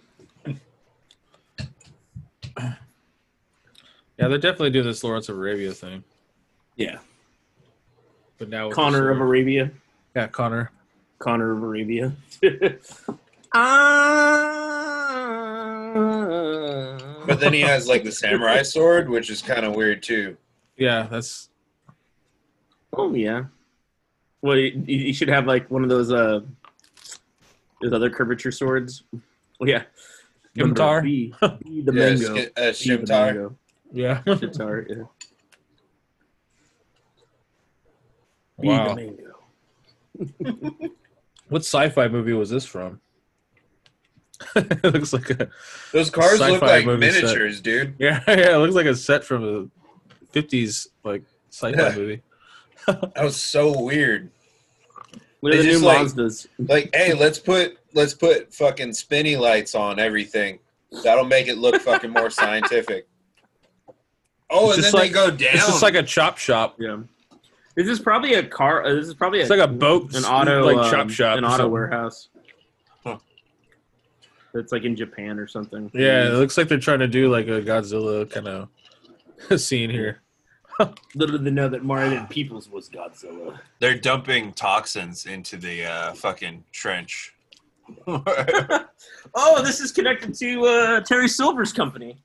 Yeah, 4.24 4.30
they're 4.30 4.38
definitely 4.38 4.70
doing 4.70 4.86
this 4.86 5.04
Lawrence 5.04 5.28
of 5.28 5.38
Arabia 5.38 5.74
thing. 5.74 6.02
Yeah. 6.78 7.00
But 8.38 8.48
now 8.48 8.70
Connor 8.70 9.10
of. 9.10 9.20
Arabia. 9.20 9.70
Yeah, 10.16 10.28
Connor. 10.28 10.72
Connor 11.20 11.52
of 11.52 11.62
Arabia. 11.62 12.14
Ah. 13.56 14.48
But 17.28 17.40
then 17.40 17.54
he 17.54 17.62
has 17.62 17.88
like 17.88 18.04
the 18.04 18.12
samurai 18.12 18.64
sword, 18.64 19.08
which 19.10 19.30
is 19.30 19.44
kind 19.44 19.64
of 19.64 19.76
weird 19.76 20.02
too. 20.02 20.36
Yeah, 20.76 21.04
that's 21.04 21.50
oh 22.94 23.14
yeah. 23.14 23.44
Well, 24.42 24.58
you, 24.58 24.84
he 24.88 25.14
should 25.14 25.28
have 25.28 25.46
like 25.46 25.70
one 25.70 25.84
of 25.84 25.90
those 25.90 26.12
uh, 26.12 26.40
those 27.80 27.94
other 27.94 28.10
curvature 28.10 28.52
swords. 28.52 29.04
Oh 29.62 29.68
yeah. 29.68 29.84
Scimitar? 30.58 31.04
B, 31.04 31.36
B 31.64 31.82
the 31.82 31.94
yeah, 31.94 32.10
mango. 32.10 32.42
sk- 32.42 32.52
uh, 32.58 32.72
B 32.72 32.96
the 33.06 33.14
mango. 33.14 33.56
Yeah. 33.94 34.22
Scimitar, 34.26 34.86
yeah. 34.90 35.04
Wow. 38.58 38.98
What 41.50 41.62
sci-fi 41.62 42.08
movie 42.08 42.34
was 42.34 42.50
this 42.50 42.66
from? 42.66 43.00
it 44.56 44.84
looks 44.94 45.14
like 45.14 45.30
a 45.30 45.50
Those 45.92 46.10
cars 46.10 46.40
look 46.40 46.54
Sci-fi 46.54 46.66
like 46.66 46.86
movie 46.86 47.12
set. 47.12 47.24
miniatures, 47.24 47.62
dude. 47.62 47.94
yeah, 48.00 48.22
yeah. 48.28 48.56
It 48.56 48.58
looks 48.58 48.74
like 48.74 48.88
a 48.88 48.96
set 48.96 49.24
from 49.24 49.44
a 49.44 49.68
'50s 50.36 50.88
like 51.04 51.24
sci-fi 51.52 51.78
Yeah. 51.90 51.96
movie. 51.96 52.22
That 52.88 53.14
was 53.24 53.36
so 53.42 53.80
weird. 53.84 54.32
Look 55.42 55.54
at 55.54 55.58
They 55.58 55.58
the 55.58 55.64
new 55.64 55.72
just, 55.74 55.84
like- 55.84 55.98
Mazdas. 56.08 56.48
Like, 56.58 56.90
hey, 56.96 57.14
let's 57.14 57.38
put 57.38 57.78
let's 57.94 58.14
put 58.16 58.52
fucking 58.54 58.94
spinny 58.94 59.36
lights 59.36 59.76
on 59.76 60.00
everything. 60.00 60.58
That'll 61.04 61.26
make 61.26 61.48
it 61.48 61.58
look 61.60 61.80
fucking 61.82 62.10
more 62.12 62.30
scientific. 62.32 63.08
Oh, 64.54 64.70
It's 64.70 64.76
and 64.78 64.84
then 64.86 64.92
just 64.92 65.04
they 65.04 65.10
go 65.10 65.32
down. 65.32 65.56
It's 65.56 65.66
just 65.66 65.82
like 65.82 65.96
a 65.96 66.04
chop 66.04 66.38
shop. 66.38 66.76
Yeah. 66.80 66.98
This 67.76 67.88
is 67.88 68.00
probably 68.00 68.36
a 68.36 68.44
car. 68.44 68.86
Uh, 68.86 68.94
this 68.94 69.08
is 69.08 69.16
probably 69.16 69.40
It's 69.42 69.50
like 69.50 69.60
a 69.60 69.68
boat, 69.68 70.14
an 70.16 70.26
auto, 70.26 70.64
like 70.64 70.78
um, 70.78 70.92
chop 70.92 71.10
shop. 71.10 71.38
an 71.40 71.44
auto 71.46 71.68
warehouse. 71.68 72.30
Huh. 73.04 73.18
It's 74.54 74.72
like 74.72 74.84
in 74.84 74.96
Japan 74.96 75.40
or 75.40 75.48
something. 75.48 75.90
Yeah, 75.94 76.28
it 76.28 76.34
looks 76.34 76.56
like 76.56 76.68
they're 76.68 76.78
trying 76.80 77.00
to 77.00 77.08
do 77.08 77.32
like 77.32 77.48
a 77.48 77.62
Godzilla 77.62 78.30
kind 78.30 78.48
of 78.48 78.70
scene 79.60 79.90
here. 79.90 80.22
Little 81.16 81.38
did 81.38 81.46
they 81.46 81.52
know 81.52 81.68
that 81.70 81.84
Mario 81.84 82.12
Van 82.12 82.28
Peebles 82.28 82.70
was 82.70 82.90
Godzilla. 82.90 83.60
They're 83.80 83.98
dumping 83.98 84.54
toxins 84.54 85.26
into 85.26 85.58
the 85.58 85.86
uh, 85.86 86.14
fucking 86.14 86.64
trench. 86.72 87.34
oh, 88.08 89.62
this 89.64 89.82
is 89.82 89.92
connected 89.92 90.34
to 90.36 90.66
uh, 90.66 91.02
Terry 91.02 91.28
Silver's 91.28 91.74
company. 91.74 92.23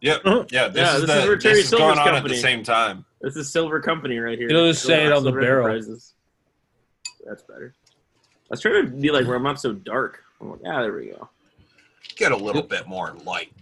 Yep. 0.00 0.20
Yeah, 0.50 0.68
this 0.68 0.76
Yeah, 0.76 0.94
is 0.94 1.00
this 1.02 1.10
the 1.10 1.18
is 1.20 1.26
where 1.26 1.34
this 1.36 1.42
Terry 1.42 1.60
is 1.60 1.70
going 1.70 1.80
Silver's 1.94 1.98
on 1.98 2.14
at 2.14 2.24
the 2.24 2.36
same 2.36 2.62
time. 2.62 3.04
This 3.20 3.36
is 3.36 3.50
Silver 3.50 3.80
Company 3.80 4.18
right 4.18 4.38
here. 4.38 4.48
It'll 4.48 4.68
just 4.68 4.84
say 4.84 5.06
it 5.06 5.12
on 5.12 5.22
the 5.24 5.30
Silver 5.30 5.40
barrel. 5.40 5.66
Enterprises. 5.66 6.14
That's 7.26 7.42
better. 7.42 7.74
I 7.84 8.50
was 8.50 8.60
trying 8.60 8.86
to 8.86 8.90
be 8.92 9.10
like 9.10 9.26
where 9.26 9.36
I'm 9.36 9.42
not 9.42 9.60
so 9.60 9.72
dark. 9.72 10.22
I'm 10.40 10.50
like, 10.52 10.60
ah, 10.66 10.82
there 10.82 10.94
we 10.94 11.06
go. 11.06 11.28
Get 12.16 12.32
a 12.32 12.36
little 12.36 12.62
bit 12.62 12.86
more 12.86 13.14
light. 13.24 13.52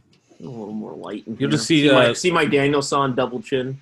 A 0.41 0.45
little 0.45 0.73
more 0.73 0.95
light. 0.95 1.27
In 1.27 1.33
You'll 1.33 1.49
here. 1.49 1.57
just 1.57 1.67
see, 1.67 1.91
my, 1.91 2.09
uh, 2.09 2.15
see 2.15 2.31
my 2.31 2.45
Daniel-san 2.45 3.15
double 3.15 3.41
chin. 3.41 3.81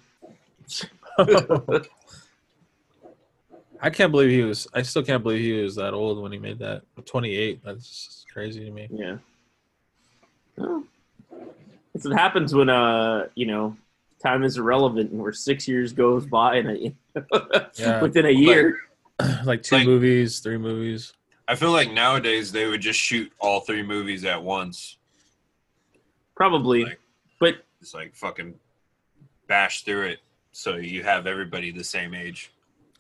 I 1.19 1.81
can't 3.91 4.13
believe 4.13 4.31
he 4.31 4.43
was. 4.43 4.67
I 4.73 4.83
still 4.83 5.03
can't 5.03 5.23
believe 5.23 5.41
he 5.41 5.61
was 5.61 5.75
that 5.75 5.93
old 5.93 6.23
when 6.23 6.33
he 6.33 6.39
made 6.39 6.59
that. 6.61 6.83
28. 7.05 7.61
That's 7.65 7.89
just 7.89 8.33
crazy 8.33 8.65
to 8.65 8.71
me. 8.71 8.89
Yeah. 8.91 9.17
Well, 10.57 10.85
that's 11.95 12.05
what 12.07 12.19
happens 12.19 12.53
when 12.55 12.69
uh 12.69 13.29
you 13.35 13.47
know 13.47 13.77
time 14.23 14.43
is 14.43 14.57
irrelevant 14.59 15.11
and 15.13 15.21
where 15.21 15.33
six 15.33 15.69
years 15.69 15.93
goes 15.93 16.25
by 16.27 16.57
and 16.57 16.71
a, 16.71 16.95
Yeah. 17.77 18.01
within 18.01 18.25
a 18.27 18.31
year. 18.31 18.79
like 19.45 19.63
two 19.63 19.77
Like- 19.77 19.87
movies, 19.87 20.41
three 20.41 20.59
movies. 20.59 21.13
I 21.47 21.55
feel 21.57 21.73
like 21.73 21.93
nowadays 21.93 22.51
they 22.53 22.67
would 22.67 22.81
just 22.81 22.99
shoot 22.99 23.31
all 23.39 23.61
three 23.61 23.83
movies 23.83 24.25
at 24.25 24.43
once. 24.43 24.97
Probably. 26.35 26.85
Like- 26.85 27.01
but 27.39 27.57
It's 27.83 27.93
like 27.95 28.15
fucking 28.15 28.55
bash 29.47 29.83
through 29.83 30.07
it 30.07 30.21
so 30.53 30.77
you 30.77 31.03
have 31.03 31.27
everybody 31.27 31.71
the 31.71 31.85
same 31.85 32.15
age. 32.15 32.51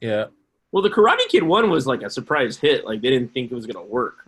Yeah, 0.01 0.27
well 0.73 0.83
the 0.83 0.91
Karate 0.91 1.27
Kid 1.29 1.43
one 1.43 1.71
was 1.71 1.87
like 1.87 2.03
a 2.03 2.11
surprise 2.11 2.59
hit. 2.59 2.85
Like 2.85 3.01
they 3.01 3.09
didn't 3.11 3.33
think 3.33 3.51
it 3.51 3.55
was 3.55 3.65
gonna 3.67 3.85
work. 3.87 4.27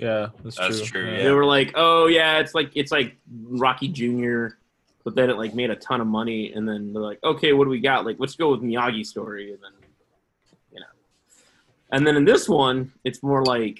Yeah, 0.00 0.28
that's, 0.42 0.56
That's 0.56 0.78
true. 0.88 1.02
true, 1.04 1.16
They 1.22 1.30
were 1.30 1.44
like, 1.44 1.72
"Oh 1.74 2.06
yeah, 2.06 2.38
it's 2.38 2.54
like 2.54 2.70
it's 2.74 2.90
like 2.92 3.16
Rocky 3.30 3.88
Junior," 3.88 4.58
but 5.04 5.14
then 5.14 5.30
it 5.30 5.36
like 5.36 5.54
made 5.54 5.70
a 5.70 5.76
ton 5.76 6.00
of 6.00 6.06
money, 6.06 6.52
and 6.52 6.68
then 6.68 6.92
they're 6.92 7.02
like, 7.02 7.22
"Okay, 7.22 7.52
what 7.52 7.64
do 7.64 7.70
we 7.70 7.80
got? 7.80 8.04
Like, 8.06 8.16
let's 8.18 8.34
go 8.36 8.50
with 8.50 8.62
Miyagi 8.62 9.04
story," 9.04 9.52
and 9.52 9.62
then 9.62 9.72
you 10.72 10.80
know, 10.80 10.86
and 11.92 12.06
then 12.06 12.16
in 12.16 12.24
this 12.24 12.48
one, 12.48 12.92
it's 13.04 13.22
more 13.22 13.44
like 13.44 13.78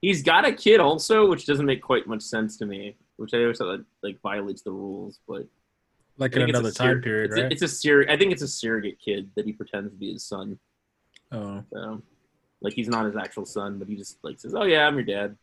he's 0.00 0.22
got 0.22 0.44
a 0.44 0.52
kid 0.52 0.80
also, 0.80 1.28
which 1.28 1.46
doesn't 1.46 1.66
make 1.66 1.82
quite 1.82 2.06
much 2.06 2.22
sense 2.22 2.56
to 2.58 2.66
me. 2.66 2.96
Which 3.16 3.34
I 3.34 3.42
always 3.42 3.58
thought 3.58 3.76
that, 3.76 3.84
like 4.02 4.20
violates 4.22 4.62
the 4.62 4.70
rules, 4.72 5.20
but 5.28 5.46
Like 6.16 6.32
in 6.32 6.38
think 6.38 6.50
it's 6.50 6.56
a 6.56 6.60
another 6.60 6.72
sur- 6.72 6.84
time 6.94 7.02
period, 7.02 7.30
it's 7.30 7.38
a, 7.38 7.42
right? 7.42 7.52
it's 7.52 7.62
a 7.62 7.68
sur- 7.68 8.06
I 8.08 8.16
think 8.16 8.32
it's 8.32 8.42
a 8.42 8.48
surrogate 8.48 8.98
kid 8.98 9.30
that 9.36 9.44
he 9.44 9.52
pretends 9.52 9.90
to 9.92 9.96
be 9.96 10.12
his 10.12 10.24
son. 10.24 10.58
oh, 11.32 11.62
So, 11.72 12.02
like 12.62 12.72
he's 12.74 12.88
not 12.88 13.06
his 13.06 13.16
actual 13.16 13.46
son, 13.46 13.78
but 13.78 13.88
he 13.88 13.96
just 13.96 14.18
like 14.22 14.38
says, 14.40 14.54
"Oh 14.54 14.64
yeah, 14.64 14.86
I'm 14.86 14.94
your 14.94 15.04
dad." 15.04 15.36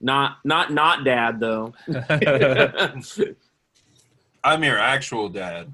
Not 0.00 0.38
not 0.44 0.72
not 0.72 1.04
dad 1.04 1.40
though. 1.40 1.74
I'm 4.42 4.64
your 4.64 4.78
actual 4.78 5.28
dad, 5.28 5.70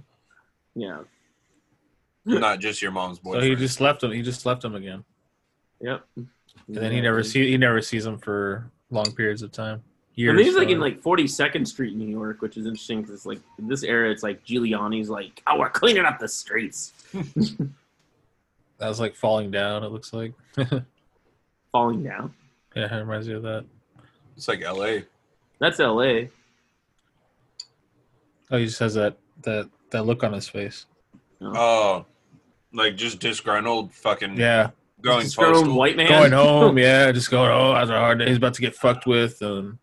yeah. 0.75 1.03
not 2.25 2.59
just 2.59 2.83
your 2.83 2.91
mom's 2.91 3.19
so 3.19 3.23
boyfriend. 3.25 3.47
he 3.47 3.55
just 3.55 3.81
left 3.81 4.03
him. 4.03 4.11
He 4.11 4.23
just 4.23 4.45
left 4.45 4.65
him 4.65 4.75
again, 4.75 5.05
Yep. 5.81 6.05
and 6.17 6.27
then 6.69 6.91
he 6.91 7.01
never 7.01 7.23
see 7.23 7.49
he 7.49 7.57
never 7.57 7.81
sees 7.81 8.05
him 8.05 8.19
for 8.19 8.69
long 8.91 9.13
periods 9.13 9.43
of 9.43 9.53
time. 9.53 9.83
Years. 10.17 10.31
And 10.31 10.41
he's 10.41 10.57
like 10.57 10.71
in 10.71 10.79
uh, 10.79 10.81
like 10.81 11.03
42nd 11.03 11.69
Street, 11.69 11.95
New 11.95 12.09
York, 12.09 12.41
which 12.41 12.57
is 12.57 12.65
interesting 12.65 13.03
because 13.03 13.15
it's 13.15 13.27
like 13.27 13.39
in 13.59 13.69
this 13.69 13.83
era, 13.83 14.11
it's 14.11 14.23
like 14.23 14.43
Giuliani's 14.45 15.11
like, 15.11 15.43
"Oh, 15.47 15.59
we're 15.59 15.69
cleaning 15.71 16.05
up 16.07 16.19
the 16.19 16.27
streets," 16.27 16.93
that 18.79 18.89
was 18.89 19.01
like 19.01 19.15
falling 19.15 19.51
down. 19.51 19.83
It 19.85 19.91
looks 19.91 20.13
like. 20.13 20.33
falling 21.73 22.03
down. 22.03 22.35
Yeah, 22.75 22.95
it 22.95 23.01
reminds 23.01 23.29
me 23.29 23.35
of 23.35 23.43
that. 23.43 23.65
It's 24.37 24.49
like 24.49 24.63
L.A. 24.63 25.05
That's 25.59 25.81
L.A. 25.81 26.31
Oh, 28.51 28.59
he 28.59 28.67
just 28.67 28.79
has 28.79 28.95
that 28.95 29.17
that 29.43 29.69
that 29.91 30.05
look 30.05 30.23
on 30.23 30.33
his 30.33 30.49
face. 30.49 30.87
Oh, 31.41 32.05
like 32.73 32.97
just 32.97 33.19
disgruntled, 33.19 33.93
fucking 33.95 34.37
Yeah, 34.37 34.71
going 35.01 35.23
Just 35.23 35.37
grown 35.37 35.55
postal. 35.55 35.77
white 35.77 35.97
man 35.97 36.09
going 36.09 36.33
home. 36.33 36.79
Yeah, 36.79 37.11
just 37.13 37.31
going. 37.31 37.51
Oh, 37.51 37.73
that's 37.75 37.91
a 37.91 37.99
hard 37.99 38.19
day. 38.19 38.29
He's 38.29 38.37
about 38.37 38.55
to 38.55 38.61
get 38.61 38.75
fucked 38.75 39.07
with. 39.07 39.41
Um, 39.43 39.79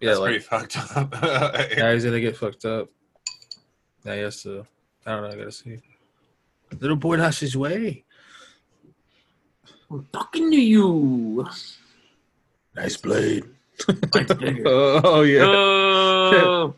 yeah, 0.00 0.08
That's 0.10 0.20
like 0.20 0.28
pretty 0.30 0.44
fucked 0.44 0.76
up. 0.96 1.14
yeah, 1.76 1.92
he's 1.92 2.04
gonna 2.04 2.20
get 2.20 2.36
fucked 2.36 2.64
up. 2.64 2.88
Yeah, 4.04 4.14
he 4.14 4.20
has 4.22 4.42
to. 4.44 4.66
I 5.06 5.12
don't 5.12 5.22
know. 5.22 5.28
I 5.28 5.36
gotta 5.36 5.52
see. 5.52 5.78
Little 6.80 6.96
boy 6.96 7.16
lost 7.16 7.40
his 7.40 7.56
way. 7.56 8.04
I'm 9.90 10.06
talking 10.12 10.50
to 10.50 10.56
you. 10.56 11.46
Nice 12.76 12.96
blade. 12.96 13.44
Oh 14.66 15.22
yeah. 15.22 15.42
Oh, 15.44 16.74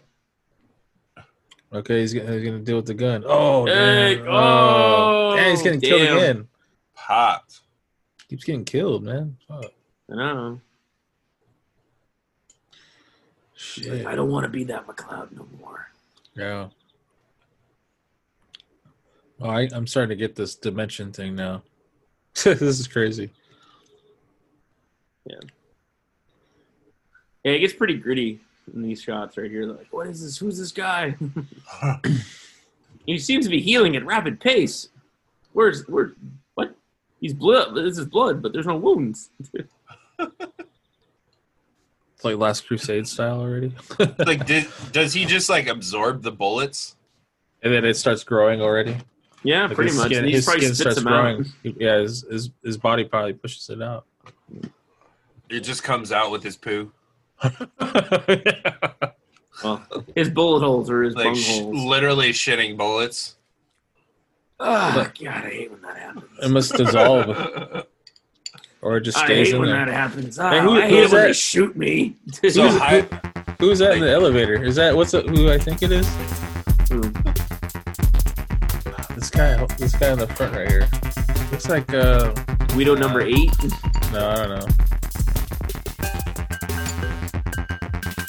Okay, 1.75 2.01
he's 2.01 2.13
gonna, 2.15 2.33
he's 2.33 2.45
gonna 2.45 2.59
deal 2.61 2.77
with 2.77 2.87
the 2.87 2.95
gun. 2.95 3.25
Oh, 3.27 3.67
Hey, 3.67 4.17
damn. 4.17 4.27
Oh, 4.29 5.33
oh, 5.33 5.37
Damn, 5.37 5.51
he's 5.51 5.63
getting 5.63 5.81
killed 5.81 6.01
damn. 6.03 6.17
again. 6.19 6.49
Popped. 6.95 7.61
Keeps 8.29 8.45
getting 8.45 8.65
killed, 8.65 9.03
man. 9.05 9.37
Fuck. 9.49 9.73
I 10.11 10.15
know. 10.15 10.61
Shit. 13.57 14.07
I 14.07 14.15
don't 14.15 14.31
want 14.31 14.45
to 14.45 14.51
be 14.51 14.65
that 14.65 14.87
MacLeod 14.87 15.33
no 15.33 15.47
more. 15.61 15.89
Yeah. 16.37 16.69
Oh, 19.41 19.49
I, 19.51 19.69
I'm 19.73 19.87
starting 19.87 20.11
to 20.11 20.17
get 20.17 20.37
this 20.37 20.55
dimension 20.55 21.11
thing 21.13 21.35
now. 21.35 21.63
this 22.45 22.61
is 22.63 22.89
crazy. 22.89 23.31
Yeah, 25.27 25.37
Yeah, 27.45 27.53
it 27.53 27.61
gets 27.61 27.75
pretty 27.75 27.95
gritty 27.95 28.41
in 28.75 28.83
these 28.83 29.03
shots 29.03 29.37
right 29.37 29.51
here. 29.51 29.67
They're 29.67 29.77
like, 29.77 29.93
what 29.93 30.09
is 30.09 30.23
this? 30.23 30.39
Who's 30.39 30.59
this 30.59 30.73
guy? 30.73 31.17
he 33.07 33.19
seems 33.19 33.45
to 33.45 33.51
be 33.51 33.61
healing 33.61 33.95
at 33.97 34.05
rapid 34.05 34.41
pace. 34.41 34.89
Where's 35.53 35.87
where? 35.89 36.13
What? 36.55 36.75
He's 37.21 37.35
blood. 37.35 37.75
This 37.75 37.99
is 37.99 38.07
blood, 38.07 38.43
but 38.43 38.53
there's 38.53 38.67
no 38.67 38.77
wounds. 38.77 39.31
It's 39.39 39.51
like 42.25 42.37
Last 42.37 42.67
Crusade 42.67 43.07
style 43.07 43.41
already. 43.41 43.75
like, 44.19 44.47
did, 44.47 44.67
does 44.91 45.13
he 45.13 45.25
just 45.25 45.49
like 45.49 45.69
absorb 45.69 46.23
the 46.23 46.33
bullets? 46.33 46.97
and 47.63 47.73
then 47.73 47.85
it 47.85 47.95
starts 47.95 48.25
growing 48.25 48.61
already. 48.61 48.97
Yeah, 49.45 49.67
Like 49.67 49.75
pretty 49.75 49.91
his 49.91 49.99
much. 49.99 50.07
Skin, 50.13 50.25
his 50.29 50.45
probably 50.45 50.63
skin 50.65 50.75
starts 50.75 50.99
them 50.99 51.09
out. 51.09 51.37
growing. 51.37 51.53
Yeah, 51.79 51.99
his, 51.99 52.23
his 52.31 52.51
his 52.65 52.77
body 52.77 53.05
probably 53.05 53.33
pushes 53.33 53.69
it 53.71 53.83
out. 53.83 54.05
It 55.49 55.61
just 55.61 55.83
comes 55.83 56.13
out 56.13 56.31
with 56.31 56.43
his 56.43 56.57
poo. 56.57 56.91
Well, 59.63 59.83
his 60.17 60.29
bullet 60.31 60.61
holes 60.61 60.91
or 60.91 61.03
his 61.03 61.15
Like 61.15 61.25
bung 61.27 61.35
sh- 61.37 61.59
holes. 61.61 61.85
literally 61.85 62.31
shitting 62.31 62.77
bullets. 62.77 63.37
Oh, 64.59 65.09
God, 65.21 65.29
I 65.29 65.51
hate 65.51 65.71
when 65.71 65.83
that 65.83 65.97
happens. 65.99 66.25
it 66.43 66.49
must 66.51 66.73
dissolve, 66.75 67.29
or 68.81 68.97
it 68.97 69.03
just 69.03 69.19
stays 69.19 69.25
I 69.31 69.35
stays 69.35 69.47
hate 69.49 69.55
in 69.55 69.61
when 69.61 69.69
there. 69.71 69.85
that 69.87 69.93
happens. 69.95 70.37
Hey, 70.39 70.59
Oh, 70.59 70.63
who- 70.63 70.71
I 70.81 70.89
hate 70.89 70.91
who's 70.91 71.13
it 71.13 71.15
when 71.15 71.23
they 71.23 71.29
that? 71.29 71.35
shoot 71.37 71.77
me. 71.77 72.17
So 72.49 72.63
I, 72.67 73.03
Who's 73.61 73.79
that 73.81 73.93
in 73.95 74.01
the 74.01 74.11
elevator? 74.11 74.65
Is 74.65 74.75
that 74.77 74.97
what's 74.97 75.15
it, 75.15 75.29
who 75.29 75.51
I 75.51 75.59
think 75.59 75.83
it 75.83 75.93
is? 75.93 76.09
Hmm. 76.89 77.11
This 79.43 79.59
guy, 79.59 79.67
this 79.77 79.97
guy 79.97 80.13
in 80.13 80.19
the 80.19 80.27
front 80.29 80.55
right 80.55 80.69
here. 80.71 80.89
Looks 81.51 81.69
like 81.69 81.93
uh, 81.93 82.33
Guido 82.69 82.95
number 82.95 83.21
eight. 83.23 83.51
no, 84.13 84.29
I 84.31 84.37
don't 84.37 84.49
know. 84.51 84.67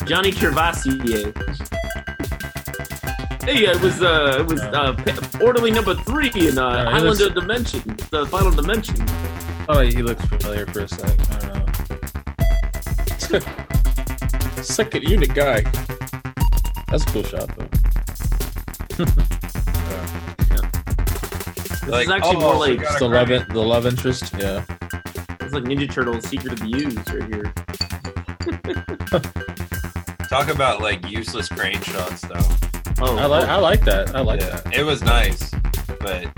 Johnny 0.07 0.31
Gervasier. 0.31 1.31
Hey, 3.43 3.65
it 3.65 3.79
was 3.81 4.01
uh, 4.01 4.37
it 4.39 4.47
was 4.47 4.61
uh, 4.61 4.95
orderly 5.43 5.69
number 5.69 5.93
three 5.95 6.31
in 6.35 6.57
uh, 6.57 6.89
Highlander 6.89 7.25
looks- 7.25 7.39
Dimension, 7.39 7.81
the 8.09 8.25
final 8.31 8.51
dimension. 8.51 8.95
Oh, 9.69 9.81
he 9.81 10.01
looks 10.01 10.25
familiar 10.25 10.65
for 10.65 10.79
a 10.81 10.87
sec. 10.87 11.19
I 11.29 11.39
don't 11.39 11.53
know. 13.29 14.63
Second 14.63 15.03
unit 15.03 15.33
guy. 15.35 15.61
That's 16.89 17.03
a 17.03 17.07
cool 17.07 17.23
shot 17.23 17.49
though. 18.97 19.05
This 21.85 21.91
Like, 21.91 22.05
is 22.05 22.11
actually 22.11 22.35
oh, 22.37 22.39
more 22.39 22.55
like 22.55 22.79
It's 22.79 22.99
the 22.99 23.09
love, 23.09 23.29
in- 23.31 23.45
the 23.49 23.61
love 23.61 23.85
interest. 23.85 24.33
Yeah. 24.37 24.63
it's 25.41 25.53
like 25.53 25.63
Ninja 25.63 25.91
Turtles: 25.91 26.25
Secret 26.27 26.53
of 26.53 26.59
the 26.59 26.73
Ooze 26.75 26.95
right 27.13 27.33
here. 27.33 27.53
talk 30.29 30.47
about 30.47 30.81
like 30.81 31.05
useless 31.09 31.47
crane 31.49 31.81
shots 31.81 32.21
though. 32.21 32.39
Oh, 33.01 33.17
I 33.17 33.25
like, 33.25 33.47
I 33.49 33.55
like 33.57 33.81
that. 33.85 34.15
I 34.15 34.21
like 34.21 34.39
Yeah, 34.41 34.59
that. 34.61 34.73
it 34.73 34.83
was 34.83 35.01
nice, 35.03 35.51
but 35.99 36.25
at 36.25 36.33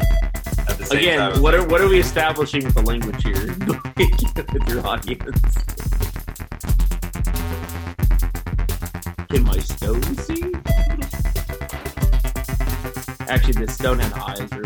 the 0.78 0.86
same 0.86 0.88
time, 0.88 0.98
it 0.98 1.02
Again, 1.02 1.41
what 1.41 1.54
like, 1.54 1.64
are 1.64 1.68
what 1.68 1.82
are 1.82 1.88
we 1.88 2.00
establishing 2.00 2.64
with 2.66 2.74
the 2.74 2.82
language 2.82 3.22
here 3.24 3.56
with 4.54 4.68
your 4.70 4.86
audience? 4.88 5.41
Can 9.30 9.43
my 9.43 9.60
stone 9.60 10.02
see? 10.18 10.41
Actually, 13.28 13.66
the 13.66 13.72
stone 13.72 13.98
had 14.00 14.14
eyes 14.14 14.48
earlier. 14.54 14.64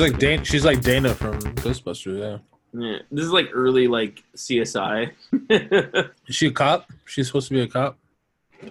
She's 0.00 0.10
like 0.10 0.18
Dana. 0.18 0.44
She's 0.46 0.64
like 0.64 0.80
Dana 0.80 1.14
from 1.14 1.38
Ghostbusters. 1.56 2.18
Yeah. 2.18 2.38
Yeah, 2.72 2.98
this 3.10 3.26
is 3.26 3.32
like 3.32 3.50
early 3.52 3.86
like 3.86 4.22
CSI. 4.34 5.10
Is 6.26 6.36
she 6.36 6.46
a 6.46 6.50
cop? 6.52 6.90
She's 7.04 7.26
supposed 7.26 7.48
to 7.48 7.54
be 7.54 7.60
a 7.60 7.66
cop. 7.66 7.98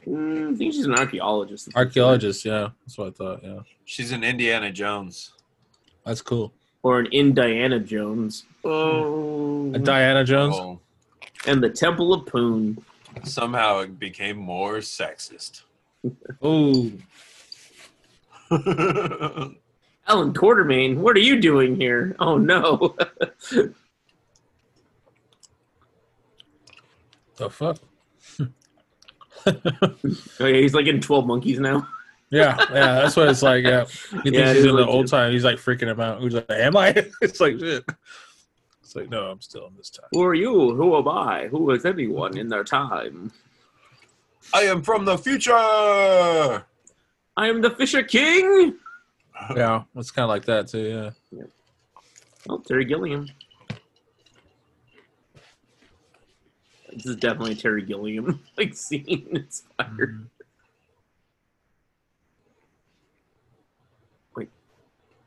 Mm, 0.08 0.54
I 0.54 0.58
think 0.58 0.74
she's 0.74 0.86
an 0.86 0.96
archaeologist. 0.96 1.70
Archaeologist. 1.76 2.44
Yeah, 2.46 2.70
that's 2.84 2.98
what 2.98 3.10
I 3.10 3.12
thought. 3.12 3.42
Yeah, 3.44 3.60
She's 3.86 4.12
an 4.12 4.24
Indiana 4.24 4.72
Jones. 4.72 5.34
that's 6.04 6.22
cool. 6.24 6.52
or 6.82 6.98
an 7.00 7.08
Indiana 7.12 7.80
Jones. 7.80 8.46
Oh, 8.64 9.72
A 9.76 9.78
Diana 9.80 10.24
Jones. 10.24 10.56
Oh, 10.58 10.80
and 11.46 11.62
the 11.62 11.70
Temple 11.70 12.12
of 12.14 12.26
Poon. 12.26 12.84
somehow 13.24 13.80
it 13.82 14.00
became 14.00 14.38
more 14.38 14.78
sexist. 14.78 15.62
Oh, 16.42 16.90
Allan 20.10 20.34
Quatermain, 20.34 20.98
what 20.98 21.16
are 21.16 21.20
you 21.20 21.40
doing 21.40 21.76
here? 21.76 22.16
Oh 22.20 22.38
no. 22.38 22.96
the 27.38 27.50
fuck. 27.50 27.78
oh, 29.46 29.54
yeah, 30.46 30.48
he's 30.48 30.74
like 30.74 30.88
in 30.88 31.00
Twelve 31.00 31.26
Monkeys 31.28 31.60
now. 31.60 31.88
Yeah, 32.32 32.56
yeah, 32.72 32.94
that's 33.02 33.16
what 33.16 33.28
it's 33.28 33.42
like. 33.42 33.64
Yeah, 33.64 33.86
he 33.86 34.30
thinks 34.30 34.38
Yeah, 34.38 34.52
it 34.52 34.58
he's 34.58 34.66
in 34.66 34.76
the 34.76 34.86
old 34.86 35.06
it. 35.06 35.10
time. 35.10 35.32
He's 35.32 35.44
like 35.44 35.58
freaking 35.58 35.88
him 35.88 36.00
out. 36.00 36.22
He's 36.22 36.36
like, 36.36 36.46
"Am 36.52 36.78
I?" 36.78 36.90
It's 37.24 37.40
like 37.40 37.58
shit. 37.60 37.84
It's 38.84 38.96
like, 38.96 39.10
no, 39.10 39.32
I'm 39.32 39.42
still 39.42 39.66
in 39.66 39.76
this 39.76 39.90
time. 39.90 40.06
Who 40.12 40.22
are 40.22 40.36
you? 40.36 40.76
Who 40.76 40.96
am 40.96 41.08
I? 41.08 41.48
Who 41.48 41.72
is 41.72 41.86
anyone 41.86 42.38
in 42.38 42.48
their 42.48 42.64
time? 42.64 43.32
I 44.54 44.62
am 44.62 44.84
from 44.84 45.06
the 45.06 45.18
future. 45.18 45.56
I 45.56 46.64
am 47.38 47.62
the 47.62 47.72
Fisher 47.72 48.04
King. 48.04 48.76
Yeah, 49.56 49.84
it's 49.96 50.12
kind 50.12 50.24
of 50.24 50.30
like 50.30 50.46
that 50.46 50.68
too. 50.68 51.12
Yeah. 51.32 51.44
Oh, 52.50 52.58
Terry 52.60 52.86
Gilliam. 52.86 53.28
This 56.94 57.06
is 57.06 57.16
definitely 57.18 57.52
a 57.54 57.56
Terry 57.56 57.84
Gilliam 57.84 58.42
like 58.58 58.76
scene 58.76 59.28
inspired. 59.32 60.30
Wait. 64.36 64.50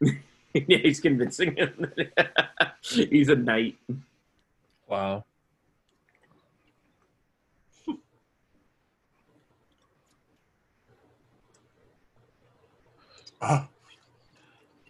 Yeah, 0.54 0.76
he's 0.76 1.00
convincing 1.00 1.56
him. 1.56 1.90
that 1.96 2.74
he's 2.82 3.30
a 3.30 3.36
knight. 3.36 3.78
Wow. 4.86 5.24
Ah. 13.40 13.71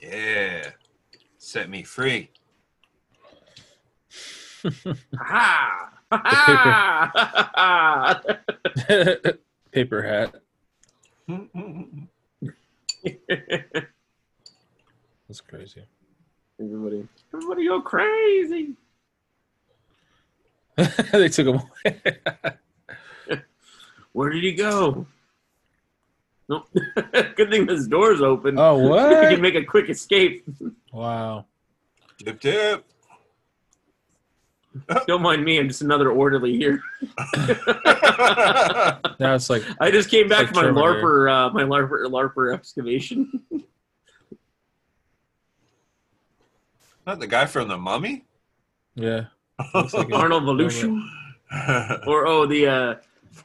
Yeah. 0.03 0.71
Set 1.39 1.71
me 1.71 1.83
free. 1.83 2.31
Ha 4.63 5.91
ha! 6.13 7.11
ha! 7.57 8.21
Paper 9.73 10.03
hat. 10.03 10.35
That's 15.29 15.41
crazy. 15.41 15.83
everybody, 16.61 17.09
everybody 17.33 17.67
go 17.67 17.81
crazy. 17.81 18.77
they 21.13 21.29
took 21.29 21.47
him 21.47 21.61
away. 21.61 22.01
Where 24.13 24.31
did 24.31 24.43
he 24.43 24.53
go? 24.53 25.07
Nope. 26.53 26.69
Good 27.37 27.51
thing 27.51 27.67
this 27.67 27.87
door's 27.87 28.21
open. 28.21 28.59
oh, 28.59 28.79
He 28.83 28.89
what? 28.89 29.31
can 29.31 29.41
make 29.41 29.55
a 29.55 29.65
quick 29.65 29.89
escape. 29.89 30.45
wow. 30.93 31.47
Tip 32.19 32.41
tip. 32.41 32.85
Don't 35.07 35.23
mind 35.23 35.45
me. 35.45 35.59
I'm 35.59 35.69
just 35.69 35.83
another 35.83 36.11
orderly 36.11 36.57
here. 36.57 36.83
Now 39.19 39.35
it's 39.35 39.51
like, 39.51 39.63
I 39.81 39.91
just 39.91 40.11
came 40.11 40.29
back 40.29 40.47
Like 40.47 40.55
from 40.55 40.75
my 40.75 40.81
Terminator. 40.83 41.03
LARPer, 41.03 41.49
uh, 41.51 41.53
my 41.53 41.63
LARPer, 41.65 42.07
LARPer 42.11 42.55
excavation. 42.55 43.31
Not 47.07 47.19
the 47.21 47.27
guy 47.27 47.47
from 47.47 47.69
the 47.69 47.77
mummy? 47.79 48.25
yeah. 48.95 49.25
Like 49.75 50.13
Arnold 50.13 50.45
Volution, 50.45 51.03
or 52.07 52.27
oh 52.27 52.47
the 52.47 52.67
uh, 52.67 52.95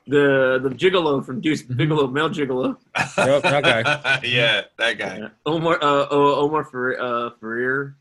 the 0.08 0.60
the 0.62 0.70
Gigolo 0.70 1.26
from 1.26 1.42
Deuce 1.42 1.64
Mm-hmm. 1.64 1.78
Bigalow, 1.78 2.12
male 2.12 2.30
Gigolo. 2.30 2.78
Yep, 3.18 3.44
that 3.44 3.64
guy. 3.64 4.20
yeah, 4.24 4.62
that 4.78 4.98
guy. 4.98 5.18
Yeah. 5.20 5.28
Omar, 5.46 5.76
uh, 5.82 6.08
oh, 6.10 6.46
Omar 6.46 6.64
Fer, 6.66 7.00
uh, 7.00 7.30
Ferrer, 7.40 7.96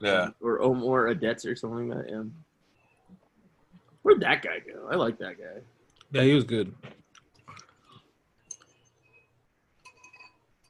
Yeah. 0.00 0.30
or 0.40 0.60
Omar 0.62 1.06
Adets 1.14 1.46
or 1.46 1.54
something 1.56 1.88
like 1.88 2.04
that. 2.06 2.10
Yeah. 2.10 2.22
Where'd 4.02 4.20
that 4.20 4.42
guy 4.42 4.60
go? 4.60 4.88
I 4.90 4.94
like 4.94 5.18
that 5.18 5.36
guy. 5.38 5.60
Yeah, 6.12 6.22
he 6.22 6.32
was 6.34 6.44
good. 6.44 6.72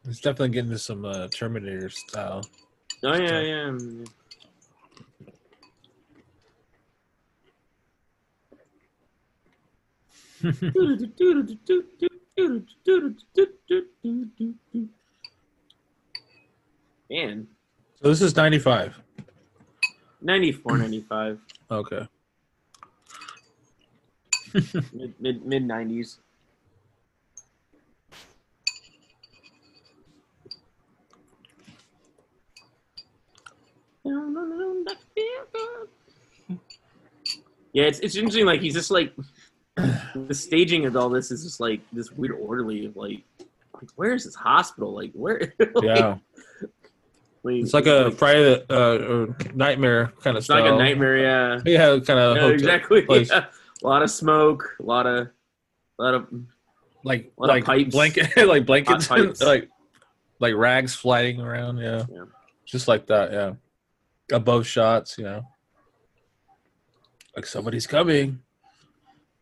He's 0.05 0.21
definitely 0.21 0.51
getting 0.51 0.71
to 0.71 0.79
some 0.79 1.05
uh, 1.05 1.29
Terminator 1.29 1.91
style. 1.91 2.43
Oh 3.05 3.13
yeah, 3.15 3.41
yeah. 3.41 3.69
mm, 3.71 4.09
Man, 17.11 17.47
So 18.03 18.09
this 18.09 18.21
is 18.23 18.37
95. 18.37 19.01
94, 20.23 20.79
95, 20.79 21.41
Okay. 21.71 22.09
mid 24.93 25.15
mid 25.21 25.45
mid 25.45 25.63
90s. 25.69 26.19
Yeah, 37.73 37.85
it's, 37.85 37.99
it's 38.01 38.17
interesting. 38.17 38.47
Like 38.47 38.61
he's 38.61 38.75
just 38.75 38.91
like 38.91 39.13
the 39.77 40.35
staging 40.35 40.87
of 40.87 40.97
all 40.97 41.09
this 41.09 41.31
is 41.31 41.45
just 41.45 41.61
like 41.61 41.81
this 41.93 42.11
weird 42.13 42.33
orderly 42.41 42.87
of 42.87 42.97
like, 42.97 43.23
like 43.75 43.91
where 43.97 44.15
is 44.15 44.25
this 44.25 44.35
hospital? 44.35 44.95
Like 44.95 45.13
where? 45.13 45.53
like, 45.59 45.85
Yeah. 45.85 46.17
like- 47.43 47.57
It's 47.63 47.75
like 47.75 47.87
a 47.87 48.11
Friday 48.13 48.65
uh, 48.71 48.99
or 48.99 49.37
Nightmare 49.55 50.13
kind 50.23 50.37
of 50.37 50.41
It's 50.41 50.47
style. 50.47 50.63
like 50.65 50.73
a 50.73 50.77
nightmare. 50.77 51.19
Yeah. 51.19 51.61
Yeah, 51.65 51.99
kind 52.01 52.19
of 52.19 52.37
Yeah, 52.37 52.47
exactly. 52.49 53.07
Yeah. 53.11 53.47
A 53.83 53.87
lot 53.87 54.03
of 54.03 54.11
smoke. 54.11 54.77
A 54.81 54.83
lot 54.83 55.07
of, 55.07 55.29
a 55.99 56.03
lot 56.03 56.15
of. 56.15 56.27
like 57.05 57.31
Lot 57.37 57.51
of 57.51 57.55
like 57.57 57.65
pipes. 57.65 57.91
blanket 57.95 58.35
like 58.49 58.65
blankets 58.65 59.11
like 59.43 59.69
like 60.41 60.55
rags 60.55 60.95
flying 60.95 61.41
around. 61.41 61.79
Yeah. 61.79 62.05
Yeah. 62.11 62.25
just 62.65 62.89
like 62.89 63.07
that. 63.09 63.33
Yeah, 63.33 63.53
above 64.33 64.67
shots. 64.67 65.19
You 65.19 65.25
know, 65.25 65.49
like 67.37 67.47
somebody's 67.47 67.87
coming. 67.87 68.41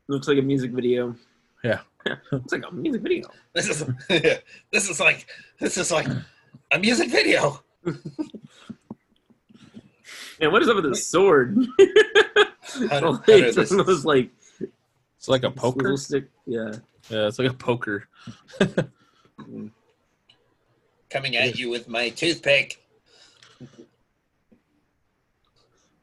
Looks 0.09 0.28
like 0.28 0.38
a 0.38 0.42
music 0.42 0.70
video. 0.72 1.14
Yeah. 1.62 1.80
it's 2.32 2.52
like 2.52 2.62
a 2.68 2.74
music 2.74 3.00
video. 3.02 3.28
This 3.55 3.68
is 3.68 3.84
this 4.70 4.88
is 4.90 5.00
like 5.00 5.26
this 5.59 5.76
is 5.78 5.90
like 5.90 6.07
a 6.72 6.78
music 6.78 7.11
video. 7.11 7.62
Man, 10.40 10.50
what 10.52 10.62
is 10.62 10.68
up 10.68 10.76
with 10.76 10.84
this 10.84 11.07
sword? 11.07 11.57
Hunter- 11.57 13.11
Like, 13.11 13.24
Hunter, 13.24 13.44
it's 13.46 13.57
this 13.57 13.70
one 13.70 13.80
of 13.80 13.86
those 13.86 14.05
like 14.05 14.30
It's 15.16 15.28
like 15.28 15.42
a 15.44 15.50
poker. 15.50 15.96
stick. 15.96 16.28
Yeah. 16.46 16.72
Yeah, 17.09 17.26
it's 17.28 17.38
like 17.38 17.50
a 17.50 17.55
poker. 17.55 18.09
coming 21.11 21.36
at 21.36 21.59
you 21.59 21.70
with 21.70 21.88
my 21.88 22.09
toothpick. 22.11 22.82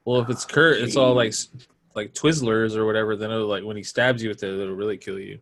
Well, 0.06 0.22
if 0.22 0.30
it's 0.30 0.46
Kurt, 0.46 0.80
it's 0.80 0.96
all 0.96 1.14
like 1.14 1.30
s- 1.30 1.50
like 1.96 2.14
Twizzlers 2.14 2.76
or 2.76 2.86
whatever. 2.86 3.16
Then 3.16 3.32
it'll, 3.32 3.48
like 3.48 3.64
when 3.64 3.78
he 3.78 3.84
stabs 3.84 4.22
you 4.24 4.30
with 4.30 4.44
it, 4.44 4.50
it'll 4.60 4.76
really 4.76 4.98
kill 4.98 5.20
you. 5.20 5.40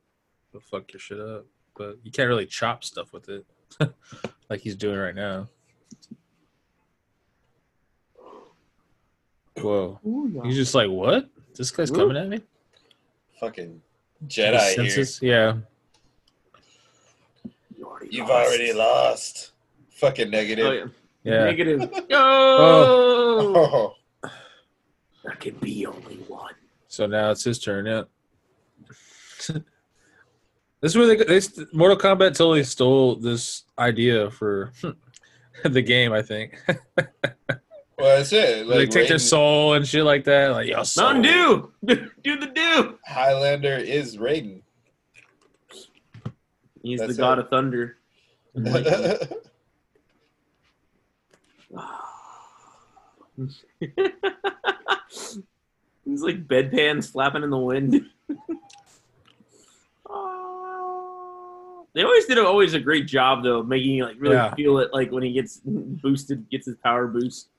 It'll 0.52 0.62
fuck 0.62 0.92
your 0.94 1.00
shit 1.00 1.20
up. 1.20 1.46
But 1.78 1.98
you 2.04 2.12
can't 2.12 2.28
really 2.28 2.46
chop 2.46 2.84
stuff 2.84 3.14
with 3.14 3.30
it, 3.30 3.46
like 4.50 4.60
he's 4.60 4.76
doing 4.76 4.98
right 5.00 5.16
now. 5.16 5.48
Whoa, 9.58 10.00
he's 10.46 10.56
just 10.56 10.74
like, 10.76 10.90
what? 10.90 11.30
This 11.56 11.72
guy's 11.72 11.92
coming 11.92 12.16
at 12.16 12.28
me? 12.30 12.42
Fucking 13.40 13.82
His 14.22 14.30
Jedi 14.38 14.52
here. 14.52 14.90
senses? 14.90 15.20
Yeah. 15.22 15.58
You've 18.10 18.30
already 18.30 18.72
lost. 18.74 19.52
Fucking 19.92 20.30
negative. 20.30 20.66
Oh, 20.66 20.72
yeah. 20.72 20.86
Yeah. 21.24 21.44
Negative. 21.46 21.90
Oh, 22.12 23.54
Oh. 23.56 23.94
there 25.24 25.36
can 25.36 25.56
be 25.58 25.86
only 25.86 26.16
one. 26.28 26.54
So 26.88 27.06
now 27.06 27.32
it's 27.32 27.44
his 27.44 27.60
turn. 27.60 27.86
Yeah. 27.86 28.04
This 30.82 30.94
is 30.94 30.98
where 30.98 31.08
they, 31.08 31.22
they 31.26 31.42
st- 31.42 31.74
Mortal 31.74 31.98
Kombat 31.98 32.38
totally 32.38 32.64
stole 32.64 33.18
this 33.18 33.64
idea 33.78 34.32
for 34.32 34.72
the 35.66 35.82
game. 35.82 36.14
I 36.14 36.22
think 36.22 36.58
Well, 36.98 38.16
that's 38.18 38.32
it. 38.32 38.66
they 38.66 38.78
Like, 38.80 38.90
take 38.90 39.10
their 39.10 39.20
soul 39.20 39.74
and 39.74 39.86
shit 39.86 40.06
like 40.06 40.24
that. 40.24 40.52
Like 40.54 40.70
yo, 40.70 40.84
soul. 40.84 41.16
Mountain 41.16 41.24
Dew, 41.24 41.74
do 42.24 42.40
the 42.40 42.46
do. 42.56 42.98
Highlander 43.06 43.76
is 43.76 44.16
Raiden. 44.16 44.62
He's 46.82 47.02
That's 47.02 47.18
the 47.18 47.22
god 47.22 47.40
it. 47.40 47.44
of 47.44 47.50
thunder. 47.50 47.98
He's 56.06 56.22
like 56.24 56.48
bedpans 56.48 57.12
flapping 57.12 57.44
in 57.44 57.50
the 57.50 57.58
wind. 57.58 58.06
they 61.94 62.04
always 62.04 62.26
did 62.26 62.38
a, 62.38 62.46
always 62.46 62.74
a 62.74 62.80
great 62.80 63.08
job 63.08 63.44
though, 63.44 63.64
making 63.64 63.92
you 63.92 64.06
like 64.06 64.16
really 64.20 64.36
Yeah. 64.36 64.54
feel 64.56 64.78
it 64.80 64.94
like 64.94 65.12
when 65.12 65.24
he 65.24 65.32
gets 65.34 65.58
boosted, 65.66 66.50
gets 66.50 66.66
his 66.68 66.76
power 66.84 67.08
boost. 67.08 67.50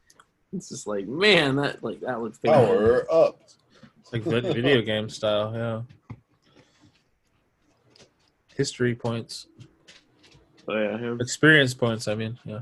It's 0.52 0.68
just 0.68 0.86
like 0.86 1.06
man, 1.06 1.56
that 1.56 1.82
like 1.82 2.00
that 2.00 2.20
looks 2.20 2.38
fantastic. 2.38 2.76
Power 3.08 3.12
up. 3.12 3.40
It's 4.00 4.12
like 4.12 4.22
vid- 4.22 4.44
video 4.54 4.82
game 4.82 5.08
style. 5.08 5.52
Yeah. 5.54 5.82
History 8.56 8.94
points, 8.94 9.46
Oh, 10.68 10.74
yeah, 10.76 10.98
him. 10.98 11.18
experience 11.20 11.72
points. 11.72 12.08
I 12.08 12.14
mean, 12.14 12.38
yeah. 12.44 12.60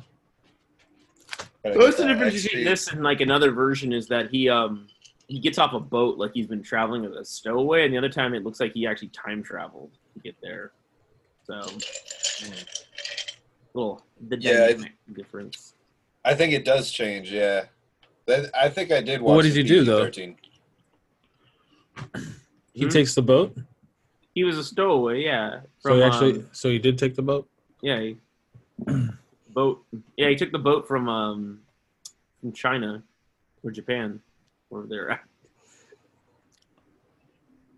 What's 1.65 1.97
the 1.99 2.07
difference 2.07 2.35
XP. 2.35 2.43
between 2.45 2.65
this 2.65 2.89
and 2.89 3.03
like 3.03 3.21
another 3.21 3.51
version 3.51 3.93
is 3.93 4.07
that 4.09 4.31
he 4.31 4.49
um 4.49 4.87
he 5.27 5.41
gets 5.41 5.59
off 5.59 5.75
a 5.75 5.81
boat 5.81 6.17
like 6.19 6.31
he's 6.33 6.47
been 6.47 6.63
traveling 6.63 7.05
as 7.05 7.13
a 7.13 7.25
stowaway, 7.25 7.85
and 7.85 7.93
the 7.93 7.99
other 7.99 8.09
time 8.09 8.33
it 8.35 8.45
looks 8.45 8.61
like 8.61 8.73
he 8.73 8.87
actually 8.87 9.09
time 9.09 9.43
traveled 9.43 9.91
to 10.15 10.21
get 10.21 10.37
there. 10.43 10.73
So 11.45 11.55
mm, 11.55 12.67
little 13.75 14.03
the 14.29 14.37
Yeah, 14.39 14.71
I- 14.71 15.13
difference. 15.13 15.75
I 16.25 16.35
think 16.35 16.53
it 16.53 16.65
does 16.65 16.91
change. 16.91 17.31
Yeah, 17.33 17.67
that, 18.27 18.51
I 18.55 18.69
think 18.69 18.91
I 18.93 19.01
did 19.01 19.21
watch. 19.21 19.27
Well, 19.29 19.37
what 19.37 19.43
did 19.43 19.53
the 19.55 19.63
you 19.63 19.65
do, 19.69 19.85
though? 19.85 20.07
PG-13. 20.11 20.37
He 22.75 22.85
Hmm? 22.85 22.89
takes 22.91 23.15
the 23.15 23.23
boat. 23.23 23.57
He 24.35 24.45
was 24.45 24.57
a 24.59 24.65
stowaway, 24.65 25.25
yeah. 25.25 25.61
So 25.81 25.95
he 25.97 26.03
actually, 26.03 26.33
um, 26.41 26.49
so 26.53 26.69
he 26.71 26.79
did 26.79 26.97
take 26.99 27.15
the 27.17 27.23
boat. 27.23 27.49
yeah, 27.83 28.01
he, 28.01 28.17
boat. 29.53 29.83
Yeah, 30.17 30.29
he 30.29 30.37
took 30.37 30.53
the 30.53 30.59
boat 30.59 30.87
from 30.87 31.09
um 31.09 31.61
from 32.41 32.53
China 32.53 33.03
or 33.63 33.71
Japan, 33.71 34.21
where 34.69 34.85
they're 34.85 35.11
at. 35.11 35.25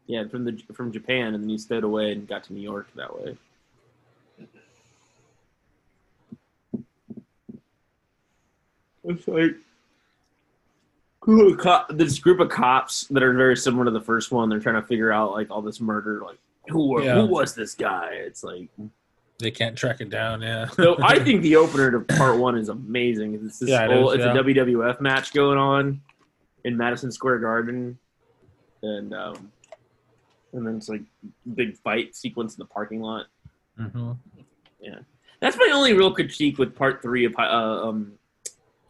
Yeah, 0.07 0.27
from 0.29 0.45
the 0.45 0.61
from 0.73 0.93
Japan, 0.93 1.35
and 1.35 1.43
then 1.45 1.49
he 1.51 1.59
stowed 1.59 1.85
away 1.85 2.13
and 2.13 2.27
got 2.27 2.45
to 2.45 2.53
New 2.53 2.61
York 2.63 2.89
that 2.97 3.17
way. 3.17 3.37
It's 9.05 9.27
like 9.27 9.57
this 11.91 12.19
group 12.19 12.41
of 12.41 12.49
cops 12.49 13.07
that 13.09 13.23
are 13.23 13.33
very 13.35 13.57
similar 13.57 13.85
to 13.87 13.91
the 13.91 14.01
first 14.01 14.31
one. 14.33 14.49
They're 14.49 14.59
trying 14.61 14.81
to 14.81 14.87
figure 14.87 15.13
out 15.13 15.33
like 15.33 15.51
all 15.51 15.63
this 15.63 15.81
murder, 15.81 16.23
like 16.25 16.39
who 16.69 16.89
were- 16.89 17.03
Yeah. 17.03 17.15
who 17.21 17.27
was 17.27 17.55
this 17.55 17.75
guy? 17.75 18.11
It's 18.13 18.43
like 18.45 18.69
They 19.41 19.51
can't 19.51 19.77
track 19.77 20.01
it 20.01 20.11
down. 20.11 20.43
Yeah. 20.43 20.67
so 20.69 20.97
I 21.03 21.19
think 21.25 21.43
the 21.43 21.57
opener 21.57 21.91
to 21.91 22.01
part 22.17 22.39
one 22.39 22.57
is 22.57 22.69
amazing. 22.69 23.35
It's 23.35 23.59
this 23.59 23.69
Yeah, 23.71 23.85
it 23.87 23.91
whole, 23.91 24.11
is, 24.11 24.17
it's 24.17 24.25
yeah. 24.25 24.39
a 24.39 24.45
WWF 24.45 25.01
match 25.01 25.33
going 25.33 25.59
on 25.59 26.01
in 26.65 26.77
Madison 26.77 27.11
Square 27.11 27.39
Garden, 27.41 27.99
and 28.83 29.15
um, 29.15 29.51
and 30.53 30.67
then 30.67 30.77
it's 30.77 30.89
like 30.89 31.03
big 31.55 31.77
fight 31.79 32.15
sequence 32.15 32.55
in 32.55 32.59
the 32.61 32.67
parking 32.67 33.01
lot. 33.01 33.27
hmm 33.77 34.13
Yeah, 34.81 34.99
That's 35.41 35.57
my 35.57 35.71
only 35.73 35.95
real 35.95 36.13
critique 36.13 36.59
with 36.59 36.75
part 36.77 37.03
three 37.03 37.25
of 37.25 37.35
uh, 37.39 37.43
um 37.43 38.13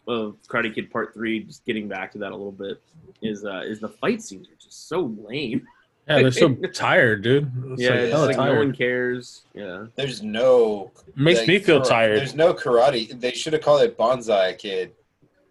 of 0.09 0.37
Karate 0.49 0.75
Kid 0.75 0.91
Part 0.91 1.15
Three. 1.15 1.45
Just 1.45 1.65
getting 1.65 1.87
back 1.89 2.11
to 2.13 2.19
that 2.19 2.33
a 2.33 2.37
little 2.37 2.53
bit 2.53 2.83
is 3.23 3.45
uh, 3.45 3.63
is 3.65 3.81
the 3.81 3.89
fight 3.89 4.23
scenes 4.23 4.49
are 4.49 4.57
just 4.61 4.89
so 4.89 5.15
lame. 5.27 5.67
Yeah, 6.11 6.23
they're 6.23 6.33
so 6.33 6.55
tired, 6.75 7.23
dude. 7.23 7.53
It's 7.73 7.83
yeah, 7.83 7.91
like 7.91 7.99
it's 8.01 8.13
hella 8.13 8.27
like 8.27 8.37
no 8.37 8.55
one 8.57 8.73
cares. 8.73 9.43
Yeah, 9.55 9.87
There's 9.95 10.23
no. 10.23 10.91
Makes 11.15 11.41
like, 11.41 11.49
me 11.49 11.59
feel 11.61 11.79
kara- 11.79 11.89
tired. 11.89 12.19
There's 12.19 12.35
no 12.35 12.53
karate. 12.53 13.19
They 13.21 13.31
should 13.31 13.53
have 13.53 13.63
called 13.63 13.83
it 13.83 13.97
Bonsai 13.97 14.59
Kid. 14.59 14.93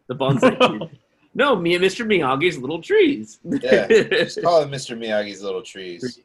the 0.08 0.16
bonsai. 0.16 0.60
kid. 0.90 1.00
No, 1.34 1.56
me 1.56 1.76
and 1.76 1.84
Mr. 1.84 2.06
Miyagi's 2.06 2.58
little 2.58 2.82
trees. 2.82 3.40
Yeah, 3.46 3.88
Just 3.88 4.42
call 4.42 4.62
it 4.62 4.70
Mr. 4.70 4.98
Miyagi's 4.98 5.42
Little 5.42 5.62
Trees, 5.62 6.20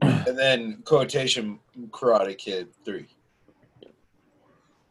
and 0.00 0.38
then 0.38 0.80
quotation 0.84 1.58
Karate 1.90 2.38
Kid 2.38 2.68
three. 2.84 3.08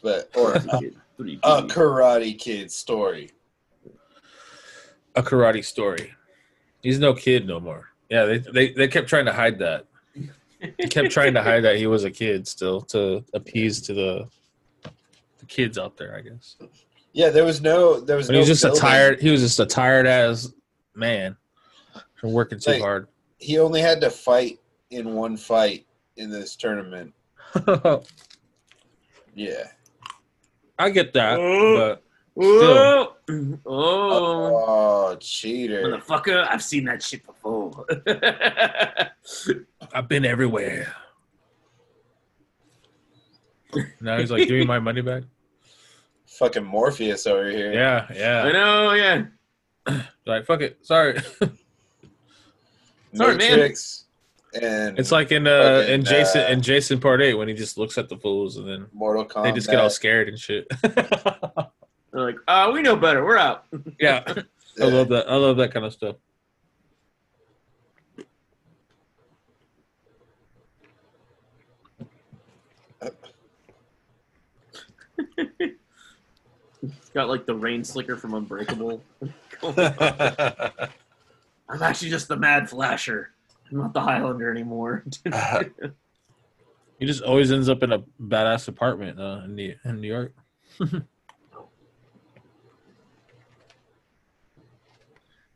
But 0.04 0.30
or 0.36 0.54
Karate 0.54 0.94
a 1.42 1.64
Karate 1.64 2.38
Kid 2.38 2.72
story. 2.72 3.32
a 5.16 5.24
karate 5.24 5.66
story. 5.66 6.14
He's 6.84 7.00
no 7.00 7.16
kid 7.16 7.48
no 7.48 7.60
more. 7.60 7.95
Yeah, 8.10 8.26
they 8.26 8.38
they, 8.40 8.72
they 8.74 8.88
kept 8.88 9.08
trying 9.10 9.26
to 9.26 9.34
hide 9.34 9.60
that. 9.60 9.86
They 10.62 10.88
kept 10.88 11.12
trying 11.12 11.34
to 11.36 11.44
hide 11.44 11.62
that 11.64 11.78
he 11.78 11.88
was 11.88 12.04
a 12.06 12.12
kid 12.12 12.48
still 12.48 12.82
to 12.84 13.24
appease 13.34 13.82
to 13.84 13.94
the 13.94 14.28
the 15.40 15.46
kids 15.48 15.78
out 15.78 15.98
there, 15.98 16.16
I 16.16 16.22
guess. 16.22 16.56
Yeah, 17.14 17.30
there 17.30 17.46
was 17.46 17.62
no. 17.62 18.00
There 18.00 18.18
was 18.18 18.28
But 18.28 18.34
no. 18.34 18.38
he 18.38 18.40
was 18.42 18.48
just 18.50 18.64
building. 18.64 18.78
a 18.80 18.82
tired. 18.82 19.22
He 19.22 19.30
was 19.30 19.42
just 19.42 19.60
a 19.60 19.66
tired 19.66 20.08
ass 20.08 20.52
man 20.96 21.36
from 22.16 22.32
working 22.34 22.60
too 22.60 22.72
Like- 22.72 22.82
hard. 22.82 23.08
He 23.38 23.60
only 23.60 23.82
had 23.82 24.02
to 24.02 24.10
fight 24.10 24.60
in 24.92 25.14
one 25.14 25.36
fight 25.38 25.86
in 26.18 26.30
this 26.30 26.56
tournament. 26.56 27.14
Yeah. 29.36 29.64
I 30.80 30.90
get 30.90 31.14
that, 31.14 31.40
Oh. 31.40 31.98
But 32.36 32.44
Oh, 32.44 33.14
oh, 33.28 33.62
Oh, 33.68 35.16
cheater. 35.20 35.84
motherfucker! 35.84 36.48
I've 36.50 36.62
seen 36.64 36.86
that 36.86 37.02
shit 37.02 37.26
before. 37.26 37.86
I've 39.94 40.08
been 40.10 40.26
everywhere. 40.26 40.94
Now 44.02 44.18
he's 44.20 44.32
like, 44.32 44.48
"Give 44.48 44.58
me 44.60 44.66
my 44.66 44.80
money 44.80 45.02
back." 45.02 45.24
Fucking 46.40 46.64
Morpheus 46.66 47.26
over 47.28 47.50
here. 47.50 47.72
Yeah, 47.74 48.08
yeah. 48.14 48.44
I 48.44 48.52
know, 48.52 48.92
yeah. 48.94 49.26
Like, 50.26 50.46
fuck 50.46 50.60
it. 50.62 50.78
Sorry. 50.86 51.18
Sorry, 53.14 53.36
man. 53.38 53.74
And 54.62 54.98
It's 55.00 55.12
like 55.12 55.32
in 55.32 55.48
uh 55.48 55.80
Fucking, 55.80 55.94
in 55.94 56.04
Jason 56.06 56.42
uh, 56.42 56.48
in 56.48 56.62
Jason 56.62 57.00
Part 57.00 57.22
Eight 57.22 57.36
when 57.36 57.48
he 57.48 57.54
just 57.54 57.78
looks 57.78 57.98
at 57.98 58.10
the 58.10 58.18
fools 58.18 58.58
and 58.58 58.68
then 58.68 58.88
Mortal 58.94 59.26
Kombat. 59.26 59.44
they 59.44 59.52
just 59.54 59.70
get 59.70 59.80
all 59.80 59.90
scared 59.90 60.28
and 60.30 60.38
shit. 60.40 60.68
They're 62.16 62.24
like, 62.24 62.38
uh, 62.48 62.72
we 62.74 62.82
know 62.82 62.96
better. 62.96 63.24
We're 63.26 63.36
out. 63.36 63.66
yeah, 64.00 64.24
I 64.82 64.86
love 64.86 65.10
that. 65.10 65.30
I 65.30 65.36
love 65.36 65.58
that 65.58 65.74
kind 65.74 65.86
of 65.86 65.92
stuff. 65.92 66.16
Got 77.14 77.28
like 77.28 77.46
the 77.46 77.54
rain 77.54 77.84
slicker 77.84 78.16
from 78.16 78.34
Unbreakable. 78.34 79.04
I'm 79.62 79.78
actually 81.82 82.12
just 82.12 82.30
the 82.30 82.38
Mad 82.38 82.70
Flasher. 82.70 83.32
I'm 83.70 83.80
not 83.80 83.92
the 83.92 84.00
Highlander 84.00 84.50
anymore. 84.50 85.04
He 86.98 87.06
just 87.06 87.24
always 87.24 87.52
ends 87.52 87.68
up 87.68 87.84
in 87.84 87.92
a 87.92 88.00
badass 88.22 88.70
apartment 88.70 89.20
uh, 89.20 89.42
in 89.44 89.56
New 89.56 89.76
in 89.84 90.00
New 90.00 90.08
York. 90.08 90.34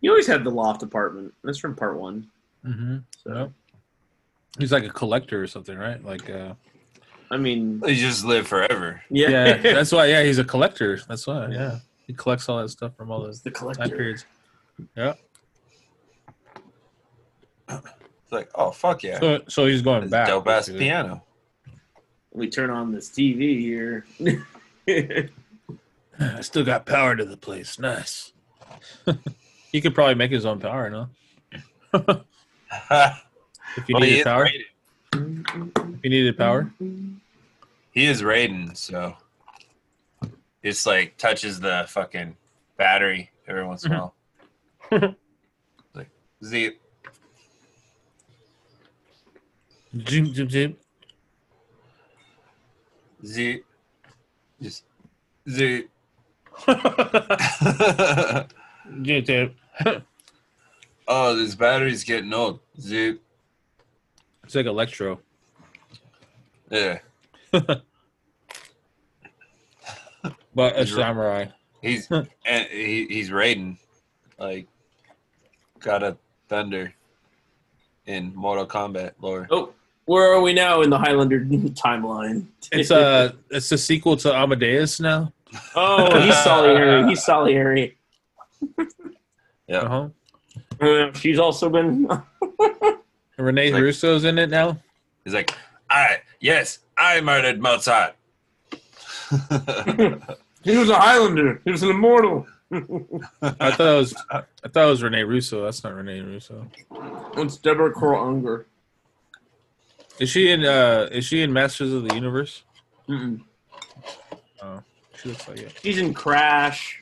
You 0.01 0.09
always 0.11 0.27
had 0.27 0.43
the 0.43 0.49
loft 0.49 0.83
apartment. 0.83 1.33
That's 1.43 1.57
from 1.57 1.75
part 1.75 1.97
one. 1.99 2.27
Mm-hmm. 2.65 2.97
So 3.23 3.33
Yep. 3.35 3.51
He's 4.57 4.71
like 4.71 4.83
a 4.83 4.89
collector 4.89 5.41
or 5.41 5.47
something, 5.47 5.77
right? 5.77 6.03
Like, 6.03 6.29
uh, 6.29 6.53
I 7.31 7.37
mean, 7.37 7.81
he 7.85 7.95
just 7.95 8.25
live 8.25 8.47
forever. 8.47 9.01
yeah, 9.09 9.29
yeah, 9.29 9.57
that's 9.61 9.91
why. 9.91 10.05
Yeah, 10.07 10.23
he's 10.23 10.39
a 10.39 10.43
collector. 10.43 10.99
That's 11.07 11.27
why. 11.27 11.47
Yeah, 11.49 11.79
he 12.07 12.13
collects 12.13 12.49
all 12.49 12.57
that 12.61 12.69
stuff 12.69 12.95
from 12.97 13.11
all 13.11 13.21
those 13.21 13.41
the 13.41 13.51
time 13.51 13.89
periods. 13.89 14.25
Yeah. 14.97 15.13
It's 17.69 18.31
like, 18.31 18.49
oh 18.55 18.71
fuck 18.71 19.03
yeah, 19.03 19.19
So, 19.19 19.41
so 19.47 19.65
he's 19.67 19.81
going 19.81 20.09
back. 20.09 20.27
dope 20.27 20.47
ass 20.47 20.65
basically. 20.67 20.79
piano. 20.85 21.23
We 22.31 22.49
turn 22.49 22.69
on 22.69 22.91
this 22.91 23.09
TV 23.09 23.59
here. 23.59 24.05
I 26.19 26.41
still 26.41 26.63
got 26.65 26.85
power 26.85 27.15
to 27.15 27.25
the 27.25 27.37
place. 27.37 27.77
Nice. 27.79 28.33
he 29.71 29.81
could 29.81 29.93
probably 29.93 30.15
make 30.15 30.31
his 30.31 30.45
own 30.45 30.59
power, 30.59 30.89
no? 30.89 31.09
If 33.77 33.87
you 33.87 33.93
Well, 33.95 34.03
he 34.03 34.09
needed 34.09 34.23
power, 34.25 34.47
Raiden. 34.47 35.93
if 35.95 36.03
you 36.03 36.09
needed 36.09 36.37
power. 36.37 36.71
He 37.91 38.05
is 38.05 38.21
Raiden, 38.23 38.75
so 38.75 39.15
it's 40.63 40.85
like 40.85 41.17
touches 41.17 41.59
the 41.59 41.85
fucking 41.87 42.35
battery 42.77 43.29
every 43.47 43.65
once 43.65 43.85
in 43.85 43.91
a 43.93 43.95
while. 43.99 44.15
like, 45.93 46.09
Z. 46.43 46.71
Zoom, 50.07 50.33
zoom, 50.33 50.49
zoom. 50.49 50.77
Z. 53.25 53.61
Just 54.61 54.83
Z. 55.47 55.85
Zoom, 59.05 59.25
zoom. 59.25 59.55
oh, 61.07 61.35
this 61.35 61.55
battery's 61.55 62.03
getting 62.03 62.33
old. 62.33 62.59
Z. 62.79 63.17
It's 64.43 64.55
like 64.55 64.65
electro. 64.65 65.19
Yeah. 66.69 66.99
But 70.55 70.75
a 70.75 70.79
He's 70.79 70.93
right. 70.93 71.01
samurai. 71.01 71.45
He's 71.81 72.11
and 72.11 72.67
he, 72.69 73.05
he's 73.09 73.31
raiding, 73.31 73.77
like, 74.37 74.67
got 75.79 76.03
a 76.03 76.17
thunder 76.49 76.93
in 78.05 78.35
Mortal 78.35 78.65
Kombat 78.65 79.13
lore. 79.21 79.47
Oh, 79.51 79.73
where 80.05 80.33
are 80.33 80.41
we 80.41 80.53
now 80.53 80.81
in 80.81 80.89
the 80.89 80.97
Highlander 80.97 81.39
timeline? 81.45 82.47
It's 82.71 82.91
uh 82.91 83.33
it's 83.51 83.71
a 83.71 83.77
sequel 83.77 84.17
to 84.17 84.35
Amadeus 84.35 84.99
now. 84.99 85.31
oh, 85.75 86.19
he's 86.19 86.35
Salieri. 86.39 87.07
He's 87.07 87.23
Salieri. 87.23 87.95
Yeah. 89.67 89.81
Uh-huh. 89.81 90.09
Uh, 90.81 91.13
she's 91.13 91.37
also 91.37 91.69
been. 91.69 92.07
And 92.09 92.97
Renee 93.37 93.71
Like- 93.71 93.83
Russo's 93.83 94.23
in 94.25 94.39
it 94.39 94.49
now. 94.49 94.79
He's 95.23 95.35
like, 95.35 95.51
I 95.91 96.17
yes, 96.39 96.79
I 96.97 97.21
murdered 97.21 97.61
Mozart. 97.61 98.15
he 100.63 100.75
was 100.77 100.89
a 100.89 100.95
Highlander. 100.99 101.61
He 101.65 101.71
was 101.71 101.83
an 101.83 101.91
immortal. 101.91 102.47
I 102.71 102.79
thought 103.71 103.79
it 103.79 103.97
was 103.97 104.15
I 104.29 104.41
thought 104.69 104.87
it 104.87 104.89
was 104.89 105.03
Renee 105.03 105.23
Russo. 105.23 105.63
That's 105.65 105.83
not 105.83 105.93
Renee 105.93 106.21
Russo. 106.21 106.65
It's 107.37 107.57
Deborah 107.57 107.93
Kara 107.93 108.23
Unger. 108.27 108.65
Is 110.19 110.29
she 110.29 110.49
in 110.51 110.65
uh 110.65 111.09
is 111.11 111.25
she 111.25 111.43
in 111.43 111.53
Masters 111.53 111.93
of 111.93 112.07
the 112.07 112.15
Universe? 112.15 112.63
Mm-mm. 113.07 113.41
Oh, 114.63 114.81
she 115.21 115.29
looks 115.29 115.47
like 115.47 115.59
it. 115.59 115.73
She's 115.83 115.99
in 115.99 116.13
Crash. 116.13 117.01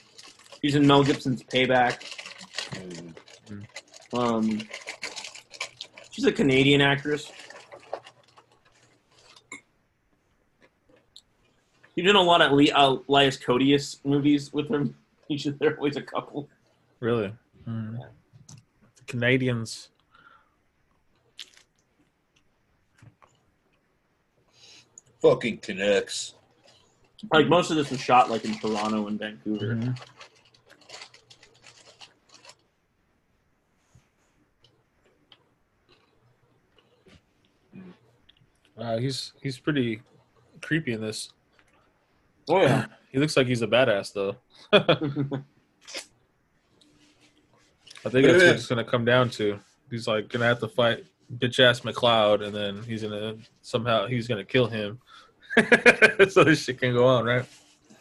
She's 0.62 0.76
in 0.76 0.86
Mel 0.88 1.04
Gibson's 1.04 1.44
Payback. 1.44 2.04
Um, 4.14 4.62
she's 6.12 6.26
a 6.26 6.32
Canadian 6.32 6.82
actress. 6.82 7.32
He 11.96 12.02
did 12.02 12.16
a 12.16 12.22
lot 12.22 12.42
of 12.42 12.52
Le- 12.52 12.72
uh, 12.74 12.98
Elias 13.10 13.38
Koteas 13.38 13.98
movies 14.06 14.54
with 14.54 14.70
him. 14.70 14.96
Usually 15.28 15.56
they're 15.60 15.76
always 15.78 15.96
a 15.96 16.02
couple. 16.02 16.48
Really? 17.00 17.34
Hmm. 17.66 17.98
Canadians. 19.08 19.90
Fucking 25.22 25.58
Canucks. 25.60 26.34
Like 27.34 27.48
most 27.48 27.72
of 27.72 27.78
this 27.78 27.90
was 27.90 28.00
shot 28.00 28.30
like 28.30 28.46
in 28.46 28.58
Toronto 28.60 29.08
and 29.08 29.18
Vancouver. 29.20 29.76
Mhm. 29.76 30.00
Uh, 38.78 38.98
he's 38.98 39.34
he's 39.42 39.58
pretty 39.60 40.02
creepy 40.62 40.94
in 40.94 41.02
this. 41.02 41.30
Oh 42.50 42.62
yeah. 42.62 42.86
He 43.10 43.20
looks 43.20 43.38
like 43.38 43.48
he's 43.48 43.62
a 43.62 43.68
badass 43.68 44.14
though. 44.14 44.36
I 44.74 44.86
think 48.10 48.26
that's 48.28 48.44
what 48.44 48.56
it's 48.56 48.68
gonna 48.68 48.84
come 48.84 49.06
down 49.06 49.30
to. 49.32 49.58
He's 49.90 50.08
like 50.08 50.28
gonna 50.30 50.46
have 50.46 50.60
to 50.60 50.68
fight 50.68 51.06
bitch 51.38 51.60
ass 51.60 51.84
MacLeod, 51.84 52.42
and 52.42 52.54
then 52.54 52.84
he's 52.84 53.02
gonna 53.04 53.38
somehow 53.62 54.06
he's 54.08 54.28
gonna 54.28 54.44
kill 54.44 54.68
him, 54.68 55.00
so 56.30 56.44
this 56.44 56.64
shit 56.64 56.80
can 56.80 56.94
go 56.94 57.06
on, 57.08 57.26
right? 57.26 57.46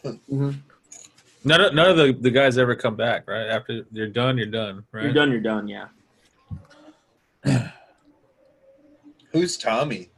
Mhm. 0.04 0.56
None 1.44 1.60
of 1.60 1.72
none 1.74 1.88
of 1.90 1.96
the, 1.96 2.12
the 2.12 2.30
guys 2.30 2.58
ever 2.58 2.74
come 2.74 2.96
back, 2.96 3.28
right? 3.28 3.46
After 3.46 3.86
you're 3.92 4.08
done, 4.08 4.36
you're 4.36 4.46
done, 4.48 4.84
right? 4.92 5.04
You're 5.04 5.14
done. 5.14 5.30
You're 5.30 5.40
done. 5.40 5.68
Yeah. 5.68 5.86
Who's 9.32 9.56
Tommy? 9.56 10.10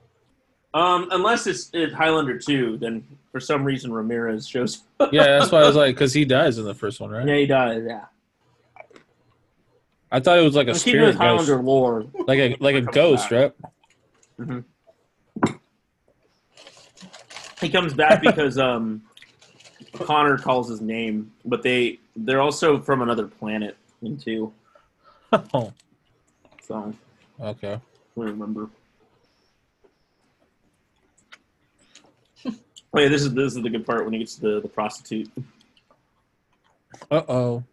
Um, 0.74 1.08
unless 1.12 1.46
it's, 1.46 1.70
it's 1.72 1.94
Highlander 1.94 2.38
two, 2.38 2.76
then 2.76 3.04
for 3.32 3.40
some 3.40 3.64
reason 3.64 3.92
Ramirez 3.92 4.46
shows. 4.46 4.82
Yeah, 5.12 5.38
that's 5.38 5.50
why 5.50 5.60
I 5.62 5.66
was 5.66 5.76
like, 5.76 5.94
because 5.94 6.12
he 6.12 6.24
dies 6.24 6.58
in 6.58 6.64
the 6.64 6.74
first 6.74 7.00
one, 7.00 7.10
right? 7.10 7.26
Yeah, 7.26 7.36
he 7.36 7.46
dies. 7.46 7.82
Yeah. 7.86 8.04
I 10.10 10.20
thought 10.20 10.38
it 10.38 10.42
was 10.42 10.54
like 10.54 10.68
a 10.68 10.72
Let's 10.72 10.82
keep 10.84 10.94
it 10.96 11.00
with 11.04 11.14
spirit 11.16 11.36
ghost, 11.36 11.48
Highlander 11.48 11.62
lore. 11.62 12.06
like 12.26 12.38
a 12.38 12.56
like 12.60 12.74
a 12.76 12.82
Comes 12.82 12.94
ghost, 12.94 13.30
back. 13.30 13.52
right? 14.38 14.64
He 17.60 17.68
comes 17.68 17.92
back 17.94 18.22
because 18.22 18.56
um, 18.58 19.02
Connor 19.94 20.38
calls 20.38 20.68
his 20.68 20.80
name, 20.80 21.32
but 21.44 21.62
they 21.62 21.98
they're 22.16 22.40
also 22.40 22.80
from 22.80 23.02
another 23.02 23.26
planet 23.26 23.76
too. 24.22 24.52
Oh, 25.52 25.72
So 26.62 26.94
okay. 27.38 27.74
I 27.74 27.80
remember. 28.20 28.70
Oh 32.94 33.00
yeah, 33.00 33.08
this 33.08 33.22
is 33.22 33.34
this 33.34 33.54
is 33.56 33.62
the 33.62 33.68
good 33.70 33.84
part 33.86 34.04
when 34.04 34.12
he 34.14 34.18
gets 34.20 34.36
to 34.36 34.40
the 34.40 34.60
the 34.62 34.68
prostitute. 34.68 35.30
Uh 37.10 37.22
oh. 37.28 37.64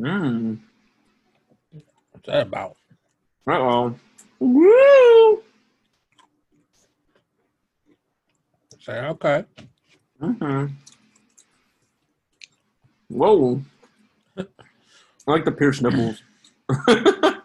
Mm. 0.00 0.58
What's 2.12 2.26
that 2.26 2.46
about? 2.48 2.76
Uh 3.46 3.52
oh. 3.52 3.94
Woo. 4.40 5.42
Say 8.80 8.98
okay. 9.00 9.44
hmm 10.20 10.66
Whoa. 13.08 13.62
I 14.36 14.44
like 15.26 15.44
the 15.44 15.52
pierced 15.52 15.82
nipples. 15.82 16.22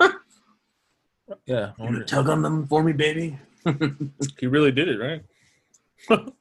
Yeah, 1.45 1.71
I 1.77 1.81
You 1.81 1.85
wonder- 1.85 2.03
tug 2.05 2.29
on 2.29 2.41
them 2.41 2.67
for 2.67 2.83
me, 2.83 2.93
baby. 2.93 3.37
he 4.39 4.47
really 4.47 4.71
did 4.71 4.87
it, 4.87 4.97
right? 4.97 5.23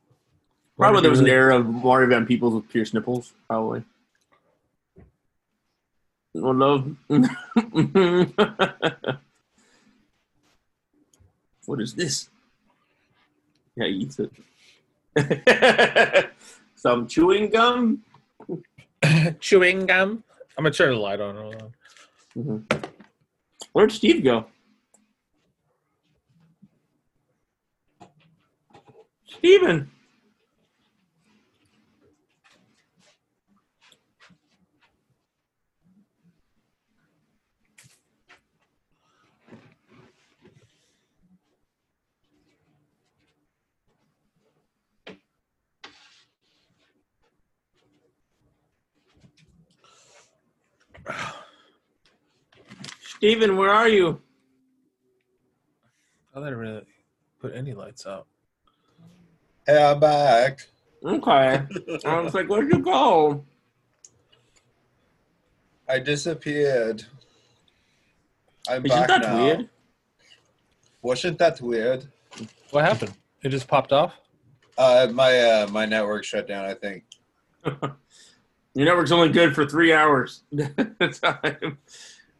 Probably 0.79 1.03
there 1.03 1.11
was 1.11 1.21
an 1.21 1.29
era 1.29 1.59
of 1.59 1.67
Mario 1.67 2.09
Van 2.09 2.27
Peebles 2.27 2.55
with 2.55 2.69
pierced 2.69 2.95
nipples. 2.95 3.33
Probably. 3.49 3.85
Oh, 6.35 6.51
love. 6.51 6.97
what 11.67 11.81
is 11.81 11.95
this? 11.95 12.29
Yeah, 13.77 13.87
he 13.87 13.93
eats 13.93 14.19
it. 14.19 14.33
Some 16.75 17.07
chewing 17.07 17.51
gum. 17.51 18.03
Chewing 19.41 19.87
gum. 19.87 20.25
I'm 20.57 20.65
gonna 20.65 20.75
turn 20.75 20.95
the 20.95 21.01
light 21.01 21.21
on. 21.21 21.37
Hold 21.37 21.63
on. 21.63 21.73
Mhm. 22.37 22.85
Where'd 23.73 23.93
Steve 23.93 24.25
go? 24.25 24.47
Steven. 29.27 29.91
Steven, 53.23 53.57
where 53.57 53.71
are 53.71 53.89
you? 53.89 54.21
I 56.35 56.41
didn't 56.41 56.57
really 56.57 56.83
put 57.41 57.55
any 57.55 57.73
lights 57.73 58.05
out. 58.05 58.27
Hey, 59.65 59.81
I'm 59.81 60.01
back. 60.01 60.59
Okay. 61.05 61.63
I 62.05 62.19
was 62.19 62.35
like, 62.35 62.49
where'd 62.49 62.73
you 62.73 62.81
go? 62.81 63.45
I 65.89 66.01
disappeared. 66.01 67.05
I'm 68.69 68.85
Isn't 68.85 68.99
back 68.99 69.07
that 69.07 69.23
now. 69.23 69.37
weird? 69.37 69.69
Wasn't 71.01 71.39
that 71.39 71.61
weird? 71.61 72.05
What 72.73 72.85
happened? 72.85 73.13
It 73.45 73.51
just 73.51 73.69
popped 73.69 73.93
off. 73.93 74.15
Uh, 74.77 75.07
my 75.13 75.39
uh, 75.39 75.69
my 75.71 75.87
network 75.87 76.25
shut 76.25 76.49
down. 76.49 76.65
I 76.65 76.75
think. 76.75 77.05
Your 78.75 78.87
network's 78.87 79.13
only 79.13 79.29
good 79.29 79.55
for 79.55 79.65
three 79.65 79.93
hours. 79.93 80.43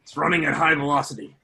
it's 0.03 0.15
running 0.17 0.45
at 0.45 0.53
high 0.53 0.75
velocity. 0.75 1.35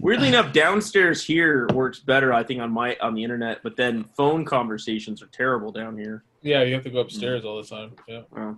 Weirdly 0.00 0.28
enough, 0.28 0.52
downstairs 0.52 1.24
here 1.24 1.66
works 1.72 1.98
better, 1.98 2.32
I 2.32 2.42
think, 2.44 2.60
on 2.60 2.70
my 2.70 2.96
on 3.00 3.14
the 3.14 3.22
internet. 3.24 3.62
But 3.62 3.76
then 3.76 4.04
phone 4.16 4.44
conversations 4.44 5.22
are 5.22 5.26
terrible 5.28 5.72
down 5.72 5.96
here. 5.96 6.24
Yeah, 6.42 6.62
you 6.62 6.74
have 6.74 6.84
to 6.84 6.90
go 6.90 7.00
upstairs 7.00 7.44
all 7.44 7.60
the 7.60 7.68
time. 7.68 7.92
Yeah. 8.06 8.20
Oh. 8.36 8.56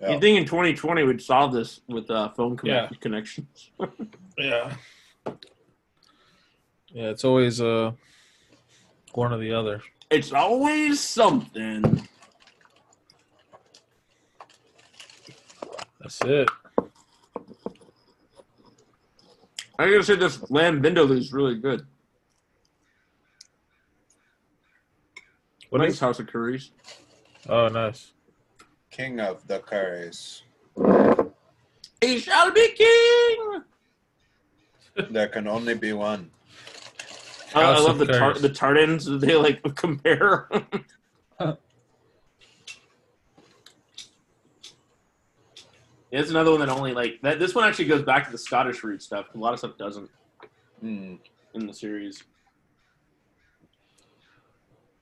Yeah. 0.00 0.10
You 0.12 0.20
think 0.20 0.38
in 0.38 0.44
2020 0.44 1.04
we'd 1.04 1.22
solve 1.22 1.52
this 1.52 1.80
with 1.88 2.10
uh, 2.10 2.28
phone 2.30 2.56
con- 2.56 2.68
Yeah. 2.70 2.88
connections? 3.00 3.70
Yeah. 4.38 4.74
Yeah, 6.92 7.08
it's 7.08 7.24
always 7.24 7.58
uh 7.58 7.92
one 9.14 9.32
or 9.32 9.38
the 9.38 9.52
other. 9.54 9.80
It's 10.10 10.30
always 10.32 11.00
something. 11.00 12.06
That's 16.06 16.20
it. 16.24 16.48
I 19.76 19.90
gotta 19.90 20.04
say 20.04 20.14
this 20.14 20.48
lamb 20.52 20.80
vindaloo 20.80 21.18
is 21.18 21.32
really 21.32 21.56
good. 21.56 21.84
What 25.70 25.80
nice 25.80 25.94
is? 25.94 26.00
House 26.00 26.20
of 26.20 26.28
Curries. 26.28 26.70
Oh, 27.48 27.66
nice. 27.66 28.12
King 28.92 29.18
of 29.18 29.44
the 29.48 29.58
curries. 29.58 30.42
He 32.00 32.20
shall 32.20 32.52
be 32.52 32.68
king. 32.68 33.62
There 35.10 35.28
can 35.28 35.46
only 35.48 35.74
be 35.74 35.92
one. 35.92 36.30
Oh, 37.54 37.60
I, 37.60 37.72
I 37.72 37.78
love 37.80 37.98
the 37.98 38.06
tar- 38.06 38.38
the 38.38 38.48
tartans. 38.48 39.04
They 39.06 39.34
like 39.34 39.60
compare. 39.74 40.48
It's 46.20 46.30
another 46.30 46.50
one 46.50 46.60
that 46.60 46.68
only 46.68 46.92
like 46.94 47.20
that. 47.22 47.38
This 47.38 47.54
one 47.54 47.64
actually 47.68 47.86
goes 47.86 48.02
back 48.02 48.24
to 48.26 48.32
the 48.32 48.38
Scottish 48.38 48.82
root 48.82 49.02
stuff. 49.02 49.26
A 49.34 49.38
lot 49.38 49.52
of 49.52 49.58
stuff 49.58 49.76
doesn't 49.78 50.10
Hmm. 50.80 51.16
in 51.54 51.66
the 51.66 51.72
series. 51.74 52.22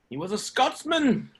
He 0.08 0.16
was 0.16 0.32
a 0.32 0.38
Scotsman. 0.38 1.30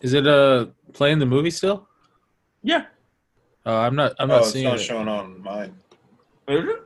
Is 0.00 0.12
it 0.12 0.26
uh 0.26 0.66
playing 0.92 1.18
the 1.18 1.26
movie 1.26 1.50
still? 1.50 1.88
Yeah. 2.62 2.86
Uh, 3.64 3.78
I'm 3.78 3.96
not. 3.96 4.14
I'm 4.18 4.30
oh, 4.30 4.34
not 4.34 4.42
it's 4.42 4.52
seeing 4.52 4.64
not 4.64 4.76
it. 4.76 4.82
showing 4.82 5.08
on 5.08 5.42
mine. 5.42 5.74
Is 6.48 6.68
it? 6.68 6.85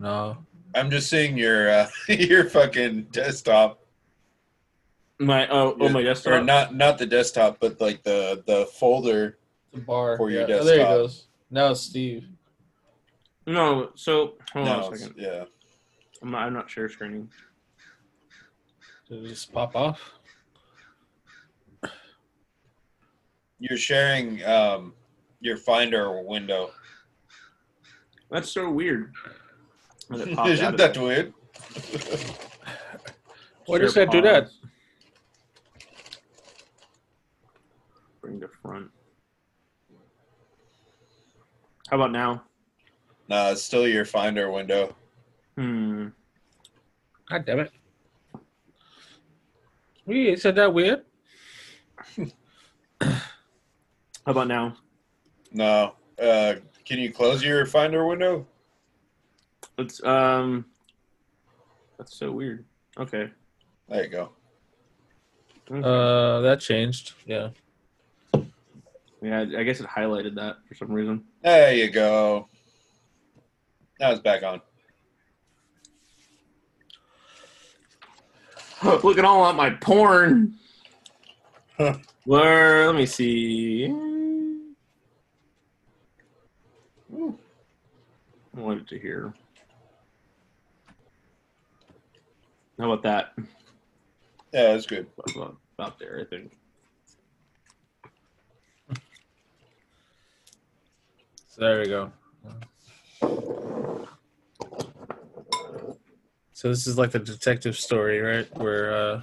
No. 0.00 0.38
I'm 0.74 0.90
just 0.90 1.10
seeing 1.10 1.36
your 1.36 1.70
uh, 1.70 1.88
your 2.08 2.48
fucking 2.48 3.08
desktop. 3.12 3.84
My 5.18 5.46
oh 5.48 5.76
oh 5.78 5.88
my 5.90 6.02
Or 6.26 6.42
not 6.42 6.74
not 6.74 6.96
the 6.96 7.06
desktop, 7.06 7.58
but 7.60 7.80
like 7.80 8.02
the 8.02 8.42
the 8.46 8.66
folder. 8.66 9.38
The 9.72 9.80
bar. 9.80 10.16
For 10.16 10.30
your 10.30 10.48
yeah. 10.48 10.56
Oh, 10.56 10.64
there 10.64 10.74
it 10.74 10.78
desktop. 10.78 10.96
goes. 10.96 11.26
Now 11.50 11.70
it's 11.72 11.80
Steve. 11.80 12.26
No, 13.46 13.90
so 13.94 14.34
hold 14.52 14.66
no, 14.66 14.84
on 14.84 14.94
a 14.94 14.96
second. 14.96 15.16
yeah. 15.18 15.44
I'm 16.22 16.30
not, 16.30 16.42
I'm 16.42 16.52
not 16.54 16.70
share 16.70 16.88
screening. 16.88 17.28
Did 19.08 19.24
it 19.24 19.28
just 19.28 19.52
pop 19.52 19.74
off? 19.74 20.00
You're 23.58 23.78
sharing 23.78 24.42
um 24.44 24.94
your 25.40 25.56
Finder 25.56 26.22
window. 26.22 26.70
That's 28.30 28.50
so 28.50 28.70
weird. 28.70 29.12
When 30.10 30.20
it 30.28 30.34
popped 30.36 30.50
Isn't 30.50 30.66
of 30.66 30.76
that 30.78 30.94
there. 30.94 31.02
weird? 31.04 31.32
Why 33.66 33.78
does 33.78 33.92
Share 33.94 34.06
that 34.06 34.12
do 34.12 34.20
that? 34.22 34.48
Bring 38.20 38.40
the 38.40 38.48
front. 38.60 38.90
How 41.88 41.96
about 41.96 42.10
now? 42.10 42.42
No, 43.28 43.52
it's 43.52 43.62
still 43.62 43.86
your 43.86 44.04
Finder 44.04 44.50
window. 44.50 44.96
Hmm. 45.56 46.08
God 47.28 47.44
damn 47.46 47.60
it. 47.60 47.70
We 50.06 50.34
said 50.34 50.56
that 50.56 50.74
weird. 50.74 51.04
How 53.00 53.12
about 54.26 54.48
now? 54.48 54.76
No. 55.52 55.94
Uh, 56.20 56.56
can 56.84 56.98
you 56.98 57.12
close 57.12 57.44
your 57.44 57.64
Finder 57.66 58.04
window? 58.08 58.44
It's 59.80 60.02
um. 60.04 60.66
That's 61.96 62.16
so 62.16 62.30
weird. 62.32 62.64
Okay. 62.98 63.30
There 63.88 64.04
you 64.04 64.10
go. 64.10 64.30
Okay. 65.70 65.80
Uh, 65.82 66.40
that 66.40 66.60
changed. 66.60 67.14
Yeah. 67.26 67.50
yeah, 69.22 69.40
I 69.40 69.62
guess 69.62 69.80
it 69.80 69.86
highlighted 69.86 70.34
that 70.36 70.56
for 70.68 70.74
some 70.74 70.90
reason. 70.90 71.24
There 71.42 71.74
you 71.74 71.90
go. 71.90 72.48
Now 73.98 74.12
it's 74.12 74.20
back 74.20 74.42
on. 74.42 74.60
Look 78.82 79.18
at 79.18 79.24
all 79.24 79.46
at 79.46 79.56
my 79.56 79.70
porn. 79.70 80.54
Huh. 81.76 81.98
Where? 82.24 82.86
Let 82.86 82.96
me 82.96 83.06
see. 83.06 83.86
Ooh. 87.12 87.38
I 88.56 88.60
wanted 88.60 88.88
to 88.88 88.98
hear. 88.98 89.34
How 92.80 92.90
about 92.90 93.02
that? 93.02 93.34
Yeah, 94.54 94.72
that's 94.72 94.86
good. 94.86 95.06
About, 95.36 95.56
about 95.78 95.98
there, 95.98 96.18
I 96.18 96.24
think. 96.24 96.56
So 101.46 101.60
there 101.60 101.80
we 101.80 101.88
go. 101.88 102.10
So 106.54 106.68
this 106.68 106.86
is 106.86 106.96
like 106.96 107.10
the 107.10 107.18
detective 107.18 107.76
story, 107.76 108.18
right? 108.20 108.48
Where 108.56 108.94
uh, 108.94 109.22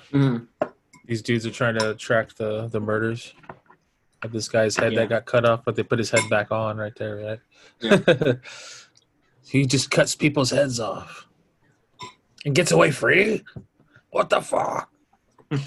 these 1.05 1.23
dudes 1.23 1.47
are 1.47 1.51
trying 1.51 1.79
to 1.79 1.95
track 1.95 2.35
the 2.35 2.67
the 2.67 2.79
murders 2.79 3.33
of 4.21 4.31
this 4.31 4.47
guy's 4.47 4.77
head 4.77 4.93
Yeah. 4.93 4.99
that 4.99 5.09
got 5.09 5.25
cut 5.25 5.45
off, 5.45 5.65
but 5.65 5.75
they 5.75 5.81
put 5.81 5.97
his 5.97 6.11
head 6.11 6.29
back 6.29 6.51
on 6.51 6.77
right 6.77 6.95
there, 6.95 7.15
right? 7.15 7.39
Yeah. 7.81 8.33
he 9.47 9.65
just 9.65 9.89
cuts 9.89 10.13
people's 10.13 10.51
heads 10.51 10.79
off 10.79 11.26
and 12.45 12.55
gets 12.55 12.71
away 12.71 12.91
free. 12.91 13.43
What 14.11 14.29
the 14.29 14.41
fuck? 14.41 14.89
This 15.49 15.65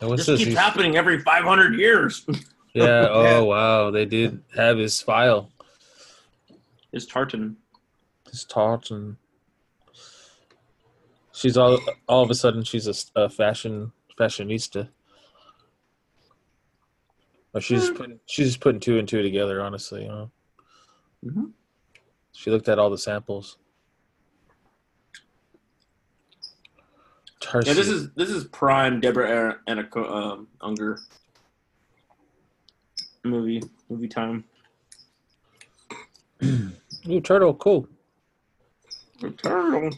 this? 0.00 0.26
keeps 0.26 0.42
He's- 0.44 0.56
happening 0.56 0.96
every 0.96 1.20
500 1.20 1.74
years. 1.78 2.26
Yeah. 2.74 3.06
Oh 3.10 3.44
wow, 3.44 3.90
they 3.90 4.06
did 4.06 4.42
have 4.56 4.78
his 4.78 4.98
file, 5.02 5.50
Is 6.90 7.06
Tartan. 7.06 7.58
his 8.30 8.44
tartan. 8.46 9.18
she's 11.32 11.58
all 11.58 11.78
all 12.08 12.22
of 12.22 12.30
a 12.30 12.34
sudden 12.34 12.62
she's 12.64 12.86
a, 12.88 12.94
a 13.24 13.28
fashion 13.28 13.92
fashionista. 14.18 14.88
Or 17.52 17.60
she's 17.60 17.82
just 17.88 17.94
putting 17.94 18.18
she's 18.24 18.46
just 18.46 18.60
putting 18.60 18.80
two 18.80 18.98
and 18.98 19.06
two 19.06 19.20
together. 19.20 19.60
Honestly, 19.60 20.04
you 20.04 20.08
know. 20.08 20.30
Mhm. 21.26 21.50
She 22.32 22.50
looked 22.50 22.70
at 22.70 22.78
all 22.78 22.88
the 22.88 22.96
samples. 22.96 23.58
Tarsi. 27.42 27.68
Yeah, 27.68 27.74
this 27.74 27.88
is 27.88 28.10
this 28.12 28.30
is 28.30 28.44
prime 28.44 29.00
Deborah 29.00 29.58
and 29.66 29.80
a 29.80 29.98
um, 29.98 30.48
Unger 30.60 31.00
movie 33.24 33.62
movie 33.88 34.08
time. 34.08 34.44
Ooh, 36.44 37.20
turtle, 37.20 37.54
cool. 37.54 37.88
Turtle. 39.36 39.90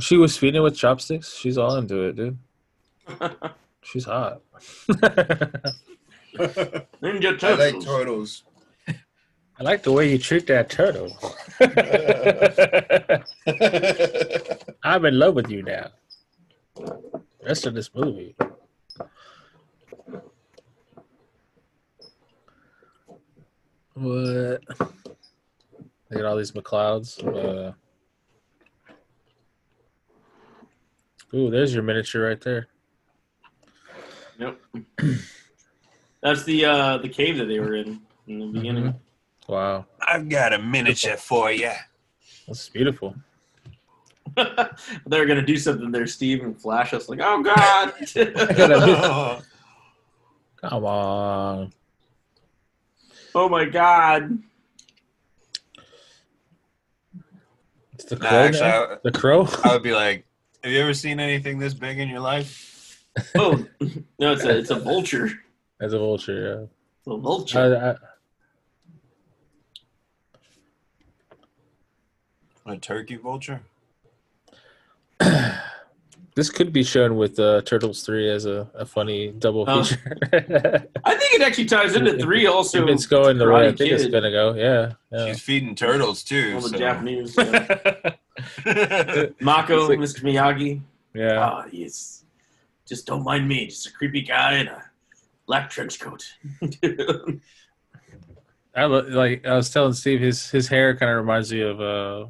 She 0.00 0.16
was 0.16 0.36
feeding 0.36 0.62
with 0.62 0.76
chopsticks. 0.76 1.34
She's 1.34 1.56
all 1.56 1.76
into 1.76 2.02
it, 2.02 2.16
dude. 2.16 2.38
She's 3.82 4.04
hot. 4.04 4.40
Ninja 6.36 7.42
I 7.42 7.54
like 7.54 7.84
turtles. 7.84 8.42
I 9.56 9.62
like 9.62 9.84
the 9.84 9.92
way 9.92 10.10
you 10.10 10.18
treat 10.18 10.48
that 10.48 10.68
turtle. 10.68 11.16
I'm 14.82 15.04
in 15.04 15.18
love 15.18 15.34
with 15.34 15.48
you 15.48 15.62
now. 15.62 15.90
Rest 17.44 17.66
of 17.66 17.74
this 17.74 17.90
movie. 17.94 18.34
What? 23.94 24.60
Look 26.10 26.18
at 26.18 26.24
all 26.24 26.36
these 26.36 26.52
MacLeods. 26.52 27.22
Uh, 27.22 27.72
ooh, 31.34 31.50
there's 31.50 31.72
your 31.74 31.82
miniature 31.82 32.26
right 32.26 32.40
there. 32.40 32.68
Yep. 34.38 34.60
That's 36.22 36.44
the 36.44 36.64
uh 36.64 36.98
the 36.98 37.08
cave 37.08 37.36
that 37.36 37.46
they 37.46 37.60
were 37.60 37.74
in 37.74 38.00
in 38.26 38.38
the 38.38 38.46
beginning. 38.46 38.94
Wow, 39.46 39.84
I've 40.00 40.28
got 40.28 40.54
a 40.54 40.58
miniature 40.58 41.18
for 41.18 41.52
you. 41.52 41.70
that's 42.46 42.70
beautiful. 42.70 43.14
they 45.06 45.18
were 45.20 45.26
gonna 45.26 45.44
do 45.44 45.56
something 45.56 45.90
there, 45.90 46.06
Steve, 46.06 46.42
and 46.42 46.60
flash 46.60 46.92
us 46.92 47.08
like, 47.08 47.20
oh 47.22 47.42
god. 47.42 47.92
Come 50.60 50.84
on. 50.84 51.72
oh 53.34 53.48
my 53.48 53.64
god. 53.66 54.38
It's 57.94 58.04
the 58.04 58.16
Nah, 58.16 58.28
crow. 58.28 58.38
actually. 58.38 58.62
I, 58.70 58.96
the 59.04 59.12
crow. 59.12 59.46
I 59.62 59.72
would 59.74 59.82
be 59.82 59.92
like, 59.92 60.24
have 60.62 60.72
you 60.72 60.80
ever 60.80 60.94
seen 60.94 61.20
anything 61.20 61.58
this 61.58 61.74
big 61.74 61.98
in 61.98 62.08
your 62.08 62.20
life? 62.20 62.70
Oh 63.36 63.64
no, 64.18 64.32
it's 64.32 64.42
a 64.44 64.58
it's 64.58 64.70
a 64.70 64.74
vulture. 64.74 65.30
As 65.80 65.92
a 65.92 65.98
vulture. 66.00 66.62
It's 66.98 67.06
a 67.06 67.16
vulture. 67.16 67.96
I, 72.66 72.70
I, 72.70 72.72
A 72.74 72.76
turkey 72.78 73.14
vulture? 73.16 73.60
this 76.34 76.50
could 76.50 76.72
be 76.72 76.82
shown 76.82 77.16
with 77.16 77.38
uh, 77.38 77.62
Turtles 77.62 78.02
Three 78.04 78.28
as 78.30 78.46
a, 78.46 78.68
a 78.74 78.84
funny 78.84 79.32
double 79.38 79.64
Oh. 79.68 79.82
feature. 79.84 80.18
I 81.04 81.14
think 81.16 81.34
it 81.34 81.42
actually 81.42 81.66
ties 81.66 81.94
into 81.94 82.18
three 82.24 82.46
also. 82.46 82.82
if 82.84 82.88
it's 82.90 83.06
going 83.06 83.38
the 83.38 83.48
way 83.50 83.68
I 83.68 83.72
Karate 83.72 83.78
think 83.78 83.92
it's 83.92 84.06
gonna 84.06 84.30
go, 84.30 84.54
yeah. 84.54 84.92
yeah. 85.12 85.26
She's 85.26 85.40
feeding 85.40 85.74
turtles 85.74 86.22
too. 86.22 86.52
All 86.56 86.68
the 86.68 86.76
Japanese. 86.78 87.34
yeah. 87.36 88.14
Mako, 89.40 89.80
It's 89.80 89.88
like- 89.90 89.98
Mr. 90.00 90.22
Miyagi. 90.24 90.80
yeah. 91.14 91.38
Ah, 91.38 91.62
he's 91.70 92.24
just 92.86 93.06
don't 93.06 93.22
mind 93.24 93.46
me. 93.48 93.66
Just 93.66 93.86
a 93.86 93.92
creepy 93.92 94.20
guy 94.22 94.58
in 94.58 94.66
a 94.68 94.82
black 95.46 95.70
trench 95.70 95.98
coat. 96.00 96.24
I 98.76 98.84
lo- 98.86 99.06
like 99.08 99.46
I 99.46 99.54
was 99.54 99.70
telling 99.70 99.92
Steve, 99.92 100.20
his 100.20 100.50
his 100.50 100.66
hair 100.68 100.96
kind 100.96 101.10
of 101.10 101.16
reminds 101.18 101.52
me 101.52 101.60
of 101.60 101.80
uh, 101.80 102.26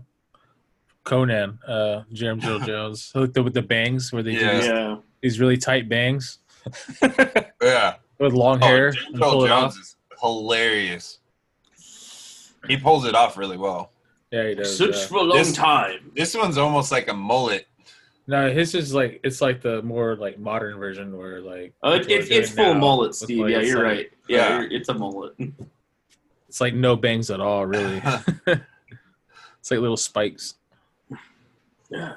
Conan, 1.04 1.58
uh, 1.66 2.02
Jeremy 2.12 2.40
Jill 2.42 2.58
Jones, 2.66 3.12
with 3.14 3.34
the, 3.34 3.42
with 3.42 3.54
the 3.54 3.62
bangs 3.62 4.12
where 4.12 4.22
they 4.22 4.32
Yeah. 4.32 4.50
do 4.52 4.56
these, 4.58 4.66
yeah. 4.66 4.96
these 5.22 5.40
really 5.40 5.56
tight 5.56 5.88
bangs 5.88 6.38
yeah. 7.62 7.94
with 8.18 8.32
long 8.32 8.60
hair. 8.60 8.92
Oh, 8.96 9.06
and 9.06 9.20
pull 9.20 9.30
Joel 9.32 9.44
it 9.44 9.50
off. 9.50 9.74
Jones 9.74 9.76
is 9.84 9.96
hilarious. 10.20 11.18
He 12.66 12.76
pulls 12.78 13.04
it 13.04 13.14
off 13.14 13.36
really 13.36 13.58
well. 13.58 13.90
Yeah, 14.30 14.48
he 14.48 14.54
does. 14.54 14.76
Search 14.76 14.96
yeah. 14.96 15.06
for 15.06 15.18
a 15.18 15.22
long 15.22 15.36
This- 15.38 15.52
time. 15.52 16.10
This 16.16 16.34
one's 16.34 16.56
almost 16.58 16.90
like 16.90 17.08
a 17.08 17.14
mullet. 17.14 17.66
No, 18.26 18.50
his 18.50 18.74
is 18.74 18.94
like 18.94 19.20
it's 19.22 19.42
like 19.42 19.60
the 19.60 19.82
more 19.82 20.16
like 20.16 20.38
modern 20.38 20.78
version 20.78 21.14
where 21.14 21.42
like 21.42 21.74
Oh, 21.82 21.92
it, 21.92 22.08
it's 22.10 22.30
it's 22.30 22.50
full 22.50 22.72
now 22.72 22.80
mullet, 22.80 23.14
Steve. 23.14 23.40
like, 23.40 23.50
yeah, 23.52 23.60
you're 23.60 23.76
like- 23.84 23.84
right. 23.96 24.10
Yeah, 24.28 24.36
Yeah. 24.48 24.60
you're- 24.62 24.74
it's 24.74 24.88
a 24.88 24.94
mullet. 24.94 25.34
It's 26.48 26.58
like 26.58 26.72
no 26.72 26.96
bangs 26.96 27.30
at 27.30 27.40
all, 27.40 27.66
really. 27.66 28.00
it's 28.46 29.70
like 29.70 29.80
little 29.80 29.98
spikes. 29.98 30.54
Yeah. 31.90 32.14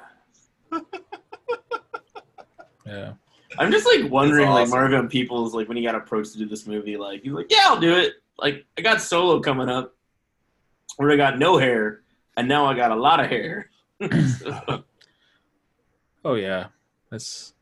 Yeah. 2.85 3.13
I'm 3.59 3.71
just 3.71 3.85
like 3.85 4.09
wondering, 4.11 4.49
like 4.49 4.63
awesome. 4.63 4.71
Mario 4.71 5.01
Van 5.01 5.09
Peebles, 5.09 5.53
like 5.53 5.67
when 5.67 5.77
he 5.77 5.83
got 5.83 5.95
approached 5.95 6.31
to 6.33 6.37
do 6.37 6.45
this 6.45 6.67
movie, 6.67 6.95
like 6.95 7.21
he's 7.23 7.31
like, 7.31 7.47
"Yeah, 7.49 7.63
I'll 7.65 7.79
do 7.79 7.93
it." 7.93 8.13
Like 8.37 8.65
I 8.77 8.81
got 8.81 9.01
Solo 9.01 9.39
coming 9.39 9.67
up, 9.67 9.95
where 10.97 11.11
I 11.11 11.15
got 11.15 11.39
no 11.39 11.57
hair, 11.57 12.01
and 12.37 12.47
now 12.47 12.65
I 12.65 12.75
got 12.75 12.91
a 12.91 12.95
lot 12.95 13.19
of 13.19 13.27
hair. 13.27 13.69
So, 14.39 14.83
Oh 16.25 16.35
yeah, 16.35 16.67
that's 17.09 17.53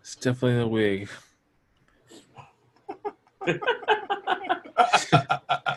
it's 0.00 0.16
definitely 0.16 0.58
the 0.58 0.68
wig. 0.68 1.08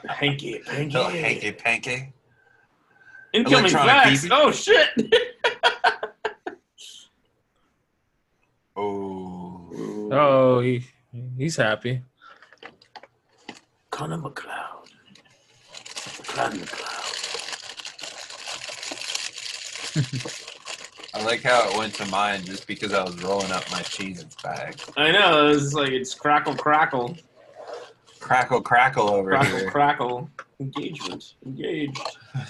hanky, 0.10 0.62
hanky, 0.66 0.94
Little 0.94 1.10
hanky 1.10 1.52
panky. 1.52 2.14
Incoming 3.34 3.72
fax. 3.72 4.26
BB. 4.26 4.30
Oh 4.32 4.52
shit! 4.52 4.90
Oh. 8.82 10.10
Oh, 10.12 10.60
he 10.62 10.86
he's 11.38 11.58
happy. 11.58 12.02
Connor 13.92 14.18
MacLeod. 14.18 14.90
MacLeod 16.18 16.60
MacLeod. 16.60 16.96
I 21.14 21.24
like 21.26 21.42
how 21.44 21.70
it 21.70 21.78
went 21.78 21.94
to 21.96 22.06
mine 22.06 22.44
just 22.46 22.68
because 22.68 22.94
I 22.94 23.04
was 23.04 23.22
rolling 23.22 23.52
up 23.52 23.70
my 23.72 23.82
cheese 23.82 24.24
bag. 24.42 24.80
I 24.96 25.12
know. 25.12 25.50
It's 25.50 25.74
like 25.74 25.90
it's 25.92 26.14
crackle, 26.16 26.56
crackle, 26.56 27.18
Crackle 28.20 28.62
crackle 28.62 29.10
over 29.10 29.32
crackle, 29.32 29.58
here. 29.58 29.72
crackle. 29.72 30.30
Engagement. 30.60 31.36
Engaged. 31.46 32.00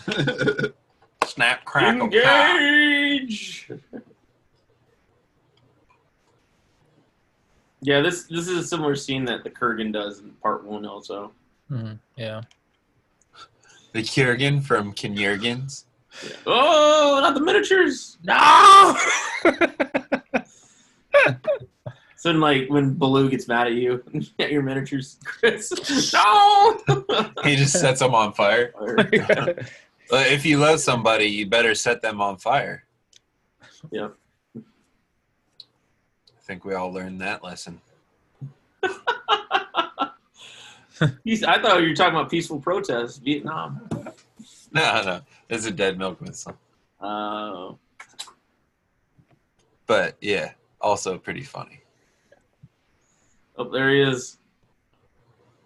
Snap 1.26 1.64
crackle 1.66 2.10
crack. 2.10 2.60
Engage. 2.62 3.70
Yeah, 7.82 8.02
this 8.02 8.24
this 8.24 8.48
is 8.48 8.58
a 8.58 8.64
similar 8.64 8.96
scene 8.96 9.26
that 9.26 9.44
the 9.44 9.50
Kurgan 9.50 9.94
does 9.94 10.20
in 10.20 10.32
part 10.42 10.66
one 10.66 10.86
also. 10.86 11.32
Mhm, 11.72 12.00
Yeah. 12.18 12.42
The 13.94 14.02
Kurgan 14.02 14.64
from 14.64 14.94
Kinyurgans. 14.94 15.86
Oh, 16.46 17.20
not 17.22 17.34
the 17.36 17.42
miniatures! 17.42 18.18
No! 18.24 18.98
so 22.20 22.28
then, 22.28 22.42
like 22.42 22.70
when 22.70 22.96
Baloo 22.96 23.30
gets 23.30 23.48
mad 23.48 23.68
at 23.68 23.74
you 23.74 24.04
at 24.40 24.52
your 24.52 24.62
miniatures, 24.62 25.18
Chris, 25.24 25.72
no! 26.14 26.78
He 27.46 27.56
just 27.56 27.80
sets 27.80 28.02
them 28.02 28.14
on 28.14 28.34
fire. 28.34 28.74
If 30.12 30.44
you 30.44 30.58
love 30.58 30.80
somebody, 30.80 31.26
you 31.26 31.46
better 31.46 31.76
set 31.76 32.02
them 32.02 32.20
on 32.20 32.38
fire. 32.38 32.84
Yep. 33.92 34.16
I 34.58 34.62
think 36.42 36.66
we 36.66 36.74
all 36.74 36.92
learned 36.92 37.22
that 37.22 37.44
lesson. 37.44 37.80
He's, 41.24 41.44
I 41.44 41.62
thought 41.62 41.84
you 41.84 41.90
were 41.90 41.96
talking 41.96 42.16
about 42.16 42.32
peaceful 42.32 42.60
protests, 42.60 43.20
Vietnam. 43.20 43.88
No, 44.74 45.04
no, 45.04 45.22
it's 45.48 45.68
a 45.68 45.72
dead 45.72 46.00
milkman 46.00 46.34
song. 46.34 46.58
Uh, 47.00 47.74
But 49.86 50.18
yeah, 50.22 50.54
also 50.82 51.20
pretty 51.20 51.44
funny. 51.44 51.82
Oh, 53.60 53.70
there 53.70 53.92
he 53.94 54.02
is, 54.02 54.38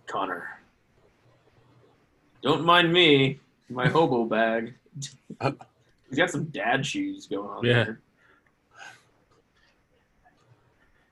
Connor. 0.07 0.49
Don't 2.41 2.65
mind 2.65 2.91
me, 2.91 3.39
my 3.69 3.87
hobo 3.87 4.25
bag. 4.25 4.73
He's 6.09 6.17
got 6.17 6.29
some 6.29 6.45
dad 6.45 6.85
shoes 6.85 7.25
going 7.27 7.49
on 7.49 7.65
Yeah. 7.65 7.83
there. 7.85 7.99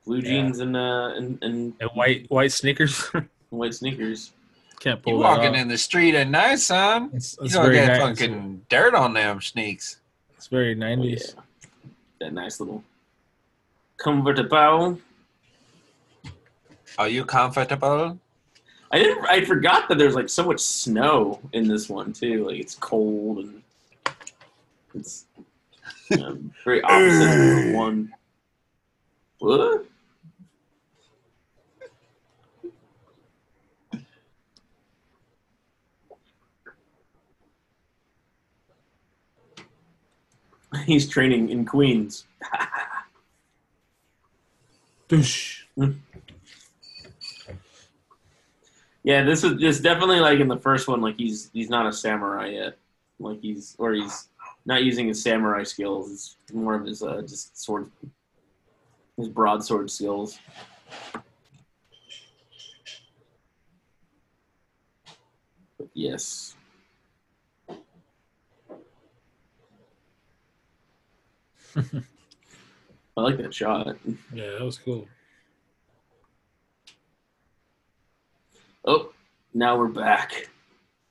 Blue 0.06 0.18
Yeah. 0.18 0.22
jeans 0.30 0.60
and 0.60 0.76
uh 0.76 1.12
and, 1.16 1.38
and 1.42 1.74
and 1.80 1.90
white 1.94 2.30
white 2.30 2.52
sneakers. 2.52 3.10
white 3.50 3.74
sneakers. 3.74 4.32
Can't 4.80 5.00
You 5.06 5.14
pull 5.14 5.20
that 5.22 5.38
walking 5.38 5.52
off. 5.56 5.62
in 5.62 5.68
the 5.68 5.78
street 5.78 6.16
at 6.16 6.28
night, 6.28 6.56
son. 6.60 7.12
It's, 7.14 7.38
You 7.40 7.46
it's 7.46 7.54
don't 7.54 7.66
very 7.66 7.76
get 7.76 7.88
nice. 8.00 8.20
fucking 8.20 8.66
dirt 8.68 8.96
on 8.96 9.14
them 9.14 9.40
sneaks. 9.42 10.00
It's 10.38 10.48
very 10.48 10.74
Oh, 10.74 10.78
nineties. 10.80 11.36
yeah. 11.36 11.42
That 12.20 12.34
nice 12.34 12.60
little 12.60 12.84
comfortable. 13.98 15.00
Are 16.98 17.08
you 17.08 17.26
comfortable? 17.26 18.20
I 18.92 19.00
didn't. 19.00 19.26
I 19.26 19.46
forgot 19.46 19.88
that 19.90 19.98
there's 19.98 20.16
like 20.16 20.30
so 20.30 20.46
much 20.46 20.60
snow 20.60 21.40
in 21.54 21.68
this 21.68 21.90
one 21.90 22.14
too. 22.14 22.46
Like 22.46 22.60
it's 22.60 22.76
cold 22.76 23.40
and 23.40 23.64
it's 24.94 25.26
um, 26.22 26.54
very 26.66 26.82
opposite 26.82 27.70
of 27.70 27.74
one. 27.74 28.14
What? 29.40 29.86
He's 40.86 41.08
training 41.08 41.50
in 41.50 41.66
Queens. 41.66 42.26
Doosh. 45.10 45.64
Yeah, 49.04 49.24
this 49.24 49.44
is 49.44 49.60
this 49.60 49.80
definitely 49.80 50.20
like 50.20 50.40
in 50.40 50.48
the 50.48 50.60
first 50.60 50.88
one. 50.88 51.02
Like 51.02 51.18
he's 51.18 51.50
he's 51.54 51.70
not 51.70 51.88
a 51.88 51.94
samurai 51.94 52.50
yet. 52.50 52.78
Like 53.20 53.42
he's 53.42 53.76
or 53.80 53.94
he's 53.94 54.30
not 54.66 54.84
using 54.84 55.08
his 55.08 55.22
samurai 55.22 55.64
skills. 55.64 56.12
It's 56.12 56.54
more 56.54 56.76
of 56.76 56.86
his 56.86 57.02
uh, 57.02 57.22
just 57.22 57.60
sword, 57.60 57.90
his 59.18 59.28
broadsword 59.28 59.90
skills. 59.90 60.38
But 65.78 65.90
yes. 65.94 66.56
I 73.18 73.22
like 73.22 73.38
that 73.38 73.54
shot. 73.54 73.98
Yeah, 74.34 74.52
that 74.52 74.62
was 74.62 74.78
cool. 74.78 75.08
Oh, 78.86 79.12
now 79.54 79.78
we're 79.78 79.88
back 79.88 80.50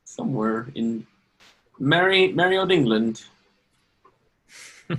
somewhere 0.05 0.69
in 0.75 1.07
Merry 1.79 2.33
Merry 2.33 2.59
Old 2.59 2.73
England. 2.73 3.25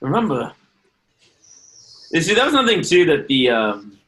Remember, 0.00 0.52
you 2.10 2.20
see, 2.20 2.34
that 2.34 2.44
was 2.44 2.54
another 2.54 2.68
thing 2.68 2.82
too 2.82 3.04
that 3.06 3.28
the 3.28 3.50
um, 3.50 3.98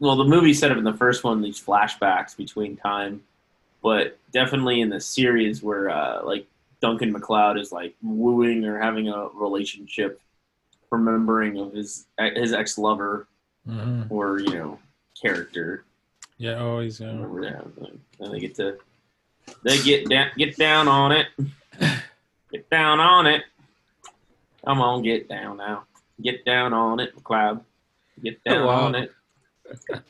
well, 0.00 0.16
the 0.16 0.24
movie 0.24 0.54
set 0.54 0.70
up 0.70 0.78
in 0.78 0.84
the 0.84 0.94
first 0.94 1.24
one 1.24 1.40
these 1.40 1.62
flashbacks 1.62 2.36
between 2.36 2.76
time 2.76 3.22
but 3.84 4.18
definitely 4.32 4.80
in 4.80 4.88
the 4.88 4.98
series 4.98 5.62
where 5.62 5.90
uh, 5.90 6.24
like 6.24 6.46
Duncan 6.80 7.12
MacLeod 7.12 7.58
is 7.58 7.70
like 7.70 7.94
wooing 8.02 8.64
or 8.64 8.80
having 8.80 9.08
a 9.10 9.28
relationship, 9.34 10.20
remembering 10.90 11.58
of 11.58 11.74
his 11.74 12.06
his 12.34 12.54
ex 12.54 12.78
lover 12.78 13.28
hmm 13.66 14.02
or 14.08 14.40
you 14.40 14.54
know 14.54 14.78
character. 15.20 15.84
Yeah, 16.38 16.60
always. 16.60 17.00
Yeah. 17.00 17.08
Remember 17.08 17.42
that? 17.42 17.64
And 18.20 18.34
they 18.34 18.40
get 18.40 18.54
to 18.56 18.78
they 19.62 19.82
get 19.82 20.08
down 20.08 20.30
get 20.36 20.56
down 20.56 20.88
on 20.88 21.12
it, 21.12 21.26
get 22.52 22.68
down 22.70 23.00
on 23.00 23.26
it. 23.26 23.42
Come 24.64 24.80
on, 24.80 25.02
get 25.02 25.28
down 25.28 25.58
now. 25.58 25.84
Get 26.22 26.44
down 26.44 26.72
on 26.72 27.00
it, 27.00 27.14
MacLeod. 27.14 27.60
Get 28.22 28.42
down 28.44 28.66
wow. 28.66 28.86
on 28.86 28.94
it. 28.94 29.12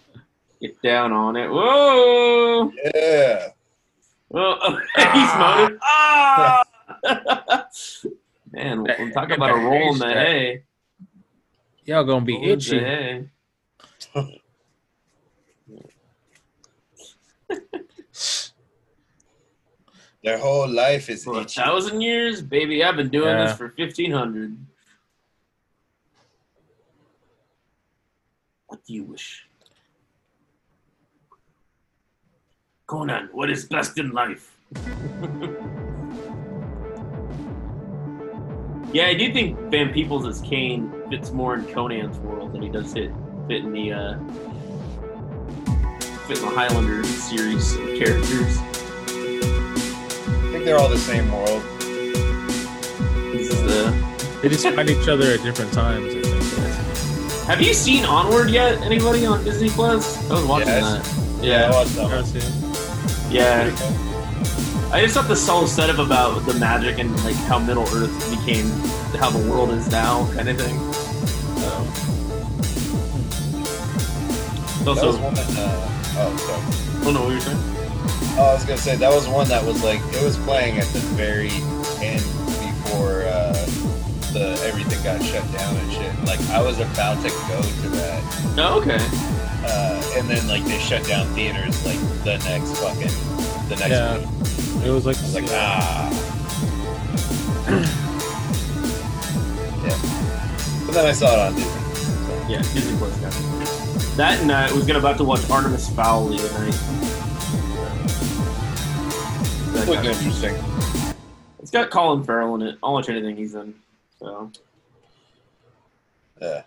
Get 0.61 0.81
down 0.81 1.12
on 1.12 1.37
it. 1.37 1.49
Whoa! 1.49 2.70
Yeah. 2.95 3.49
Whoa! 4.29 4.57
He's 4.97 5.35
moaning. 5.35 5.79
Ah! 5.83 6.62
Man, 8.51 8.87
I'm 8.99 9.12
talking 9.12 9.37
about 9.37 9.51
a 9.51 9.61
roll 9.61 9.93
in 9.93 9.99
the 9.99 10.07
hay. 10.07 10.62
Y'all 11.85 12.05
gonna 12.05 12.25
be 12.25 12.35
Roll 12.35 12.45
in 12.45 12.51
itchy. 12.51 14.41
Their 20.25 20.39
whole 20.39 20.66
life 20.66 21.11
is 21.11 21.22
For 21.25 21.35
a 21.35 21.43
itchy. 21.43 21.61
thousand 21.61 22.01
years, 22.01 22.41
baby, 22.41 22.83
I've 22.83 22.97
been 22.97 23.11
doing 23.11 23.37
Yeah. 23.37 23.45
this 23.47 23.57
for 23.59 23.68
fifteen 23.68 24.11
hundred. 24.11 24.57
What 28.68 28.83
do 28.87 28.95
you 28.95 29.05
wish? 29.05 29.47
Conan, 32.87 33.29
what 33.33 33.51
is 33.51 33.66
best 33.66 33.99
in 33.99 34.12
life? 34.12 34.57
yeah, 38.95 39.07
I 39.07 39.14
do 39.14 39.31
think 39.33 39.59
Van 39.70 39.93
Peebles 39.93 40.27
as 40.27 40.41
Kane 40.41 40.91
fits 41.11 41.33
more 41.33 41.55
in 41.57 41.66
Conan's 41.72 42.18
world 42.20 42.55
than 42.55 42.62
he 42.62 42.70
does 42.70 42.95
fit 42.95 43.11
fit 43.47 43.62
in 43.64 43.72
the 43.72 43.93
uh, 43.93 44.18
fit 46.27 46.39
in 46.39 46.45
the 46.47 46.51
Highlander 46.51 47.05
series 47.05 47.75
of 47.77 47.95
characters. 47.99 48.59
I 50.65 50.67
think 50.67 50.77
they're 50.77 50.79
all 50.83 50.89
the 50.89 50.97
same 50.97 51.31
world. 51.31 51.62
This 53.35 53.53
is 53.53 53.61
the 53.65 54.39
They 54.41 54.49
just 54.49 54.67
find 54.67 54.89
each 54.89 55.07
other 55.09 55.33
at 55.33 55.43
different 55.43 55.75
times. 55.75 56.15
I 56.15 56.21
think. 56.23 57.45
Have 57.47 57.61
you 57.61 57.75
seen 57.75 58.07
Onward 58.07 58.49
yet? 58.49 58.81
Anybody 58.81 59.27
on 59.27 59.45
Disney 59.45 59.69
Plus? 59.69 60.17
I 60.31 60.33
was 60.33 60.45
watching 60.45 60.69
Yes. 60.69 60.85
that. 61.07 61.43
I 61.43 61.47
Yeah, 61.47 61.71
watched 61.71 61.95
that 61.97 62.05
one. 62.05 62.12
I've 62.15 62.27
seen- 62.27 63.31
yeah. 63.31 64.91
I 64.91 65.03
just 65.03 65.12
thought 65.12 65.29
the 65.29 65.37
song 65.37 65.67
set 65.67 65.91
up 65.91 65.99
about 65.99 66.47
the 66.47 66.55
magic 66.55 66.99
and 66.99 67.15
like 67.27 67.37
how 67.45 67.59
Middle 67.59 67.85
Earth 67.95 68.31
became 68.31 68.71
how 69.21 69.29
the 69.29 69.47
world 69.51 69.69
is 69.69 69.91
now, 69.91 70.27
kind 70.35 70.49
of 70.49 70.57
thing. 70.57 70.81
So. 71.61 71.87
It's 74.81 75.01
That 75.01 75.07
was 75.07 75.17
one 75.19 75.35
that. 75.35 75.47
Uh, 75.59 75.91
oh, 76.21 76.37
sorry. 76.39 76.62
I 77.01 77.05
don't 77.05 77.12
know 77.12 77.23
what 77.25 77.33
you're 77.33 77.41
saying. 77.43 77.74
Oh, 78.37 78.47
I 78.51 78.55
was 78.55 78.64
gonna 78.64 78.76
say 78.78 78.97
that 78.97 79.11
was 79.14 79.28
one 79.28 79.47
that 79.49 79.64
was 79.64 79.82
like 79.85 80.01
it 80.12 80.22
was 80.24 80.37
playing 80.39 80.78
at 80.78 80.87
the 80.89 80.99
very 81.14 81.51
end 82.05 82.22
before 82.59 83.22
uh, 83.22 83.53
the 84.32 84.59
everything 84.66 85.01
got 85.05 85.22
shut 85.22 85.45
down 85.57 85.76
and 85.76 85.93
shit. 85.93 86.12
Like 86.26 86.41
I 86.51 86.61
was 86.61 86.80
about 86.80 87.22
to 87.22 87.28
go 87.28 87.62
to 87.62 87.89
that, 87.91 88.22
Oh, 88.59 88.80
okay. 88.80 88.99
uh, 89.64 90.18
and 90.18 90.28
then 90.28 90.47
like 90.49 90.64
they 90.64 90.78
shut 90.80 91.07
down 91.07 91.26
theaters 91.35 91.85
like 91.87 92.01
the 92.24 92.39
next 92.49 92.76
fucking 92.78 93.68
the 93.68 93.76
next 93.76 93.91
Yeah. 93.91 94.18
week. 94.18 94.28
It 94.87 94.91
was 94.91 95.07
like, 95.07 95.16
I 95.16 95.22
was 95.22 95.35
like 95.35 95.45
ah. 95.51 96.11
yeah. 99.85 100.87
But 100.87 100.93
then 100.95 101.07
I 101.07 101.12
saw 101.12 101.32
it 101.32 101.39
on 101.39 101.55
Disney. 101.55 102.53
Yeah, 102.53 102.62
Disney 102.74 102.99
Plus. 102.99 103.16
That 104.16 104.41
and 104.41 104.51
uh, 104.51 104.66
I 104.68 104.72
was 104.72 104.85
gonna 104.87 104.99
about 104.99 105.18
to 105.18 105.24
watch 105.24 105.49
Artemis 105.49 105.89
Fowl 105.91 106.26
the 106.26 106.37
other 106.45 106.59
night. 106.66 107.04
That 109.85 109.91
Looked 109.91 110.03
got- 110.05 110.16
interesting. 110.16 110.57
It's 111.59 111.70
got 111.70 111.91
Colin 111.91 112.24
Farrell 112.24 112.55
in 112.55 112.62
it. 112.62 112.78
I'll 112.82 112.95
watch 112.95 113.11
anything 113.11 113.37
he's 113.37 113.55
in. 113.55 113.74
So 114.18 114.51
Yeah. 116.41 116.62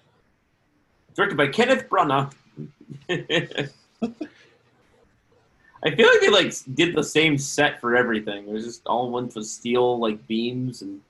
directed 1.15 1.35
by 1.35 1.47
Kenneth 1.47 1.89
Branagh. 1.89 2.31
I 3.09 3.19
feel 5.95 6.07
like 6.07 6.21
they 6.21 6.29
like 6.29 6.53
did 6.75 6.95
the 6.95 7.03
same 7.03 7.39
set 7.39 7.81
for 7.81 7.95
everything. 7.95 8.47
It 8.47 8.51
was 8.53 8.63
just 8.65 8.85
all 8.85 9.09
one 9.09 9.29
for 9.29 9.41
steel 9.41 9.97
like 9.99 10.27
beams 10.27 10.83
and, 10.83 11.01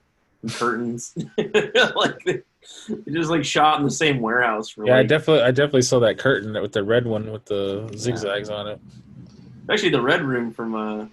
and 0.42 0.52
curtains. 0.52 1.14
like 1.38 2.24
they, 2.24 2.40
they 2.88 3.12
just 3.12 3.28
like 3.30 3.44
shot 3.44 3.80
in 3.80 3.84
the 3.84 3.90
same 3.90 4.20
warehouse 4.20 4.70
for 4.70 4.86
yeah, 4.86 4.96
I 4.96 5.02
definitely, 5.02 5.42
I 5.44 5.50
definitely 5.50 5.82
saw 5.82 5.98
that 6.00 6.16
curtain 6.16 6.54
with 6.62 6.72
the 6.72 6.82
red 6.84 7.06
one 7.06 7.30
with 7.30 7.44
the 7.44 7.90
zigzags 7.98 8.48
on 8.48 8.66
it. 8.68 8.80
actually 9.70 9.90
the 9.90 10.00
Red 10.00 10.22
Room 10.22 10.50
from 10.52 10.74
uh, 10.74 11.06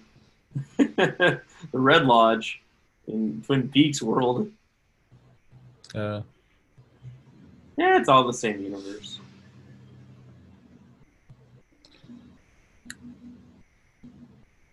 the 0.76 1.40
Red 1.72 2.06
Lodge 2.06 2.62
in 3.06 3.42
Twin 3.42 3.68
Peaks 3.68 4.02
world. 4.02 4.50
Yeah. 5.94 6.22
Yeah, 7.76 7.98
it's 7.98 8.08
all 8.08 8.26
the 8.26 8.32
same 8.32 8.60
universe. 8.60 9.20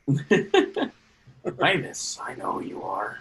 Famous, 1.60 2.20
I 2.22 2.36
know 2.36 2.60
you 2.60 2.82
are. 2.84 3.20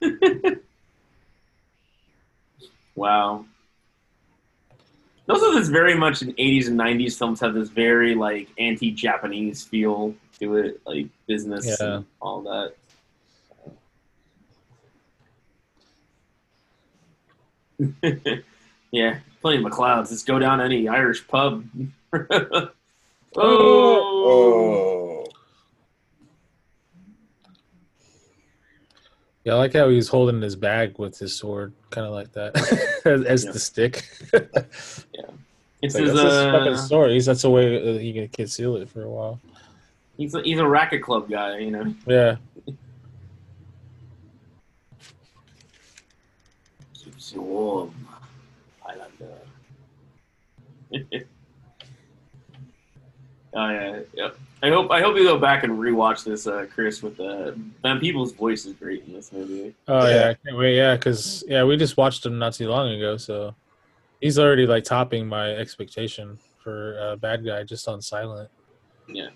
wow. 2.94 3.44
Those 5.26 5.42
are 5.42 5.54
this 5.54 5.68
very 5.68 5.96
much 5.96 6.22
in 6.22 6.32
80s 6.34 6.66
and 6.66 6.78
90s 6.78 7.16
films 7.16 7.40
have 7.40 7.54
this 7.54 7.68
very 7.68 8.14
like 8.14 8.48
anti-Japanese 8.58 9.62
feel 9.64 10.14
to 10.40 10.56
it, 10.56 10.80
like 10.84 11.06
business 11.26 11.76
Yeah. 11.80 11.94
and 11.96 12.06
all 12.20 12.42
that. 12.42 12.74
yeah, 18.90 19.18
plenty 19.40 19.58
of 19.58 19.64
MacLeods. 19.64 20.10
Let's 20.10 20.24
go 20.24 20.38
down 20.38 20.60
any 20.60 20.88
Irish 20.88 21.26
pub. 21.26 21.64
oh, 22.12 22.68
Oh. 23.34 23.40
oh. 24.24 25.21
Yeah, 29.44 29.54
I 29.54 29.56
like 29.56 29.72
how 29.72 29.88
he's 29.88 30.06
holding 30.08 30.40
his 30.40 30.54
bag 30.54 30.98
with 30.98 31.18
his 31.18 31.36
sword, 31.36 31.72
kind 31.90 32.06
of 32.06 32.12
like 32.12 32.32
that, 32.32 32.56
as, 33.04 33.24
as 33.24 33.44
Yeah. 33.44 33.50
the 33.50 33.58
stick. 33.58 34.08
yeah, 34.32 34.40
It's 35.82 35.94
like, 35.94 36.04
his, 36.04 36.14
that's 36.14 36.22
his 36.34 36.44
fucking 36.52 36.72
uh, 36.74 36.76
sword. 36.76 37.10
He's 37.10 37.26
that's 37.26 37.42
the 37.42 37.50
way 37.50 37.96
uh, 37.96 37.98
he 37.98 38.12
can 38.12 38.28
conceal 38.28 38.76
it 38.76 38.88
for 38.88 39.02
a 39.02 39.10
while. 39.10 39.40
he's 40.16 40.34
a, 40.34 40.42
he's 40.42 40.58
a 40.60 40.66
racket 40.66 41.02
club 41.02 41.28
guy, 41.28 41.58
you 41.58 41.70
know. 41.72 41.92
Yeah. 42.06 42.36
Keeps 46.94 47.32
you 47.32 47.42
warm, 47.42 47.92
Highlander. 48.80 49.38
oh 53.54 53.68
yeah, 53.70 54.00
yep. 54.14 54.36
I 54.62 54.68
hope 54.70 54.90
I 54.92 55.00
hope 55.00 55.16
you 55.16 55.24
go 55.24 55.38
back 55.38 55.64
and 55.64 55.72
rewatch 55.78 56.22
this, 56.24 56.46
uh, 56.46 56.66
Chris. 56.72 57.02
With 57.02 57.18
uh, 57.18 57.50
Van 57.82 57.98
Peebles' 57.98 58.32
voice 58.32 58.64
is 58.64 58.74
great 58.74 59.04
in 59.06 59.12
this 59.12 59.32
movie. 59.32 59.74
Oh 59.88 60.06
Yeah. 60.06 60.14
yeah, 60.14 60.28
I 60.30 60.34
can't 60.34 60.56
wait. 60.56 60.76
Yeah, 60.76 60.94
because 60.94 61.42
yeah, 61.48 61.64
we 61.64 61.76
just 61.76 61.96
watched 61.96 62.24
him 62.24 62.38
not 62.38 62.52
too 62.54 62.68
long 62.68 62.92
ago, 62.92 63.16
so 63.16 63.54
he's 64.20 64.38
already 64.38 64.66
like 64.66 64.84
topping 64.84 65.26
my 65.26 65.50
expectation 65.50 66.38
for 66.62 66.96
uh, 67.00 67.16
bad 67.16 67.44
guy 67.44 67.64
just 67.64 67.88
on 67.88 68.00
silent. 68.00 68.48
Yeah, 69.08 69.30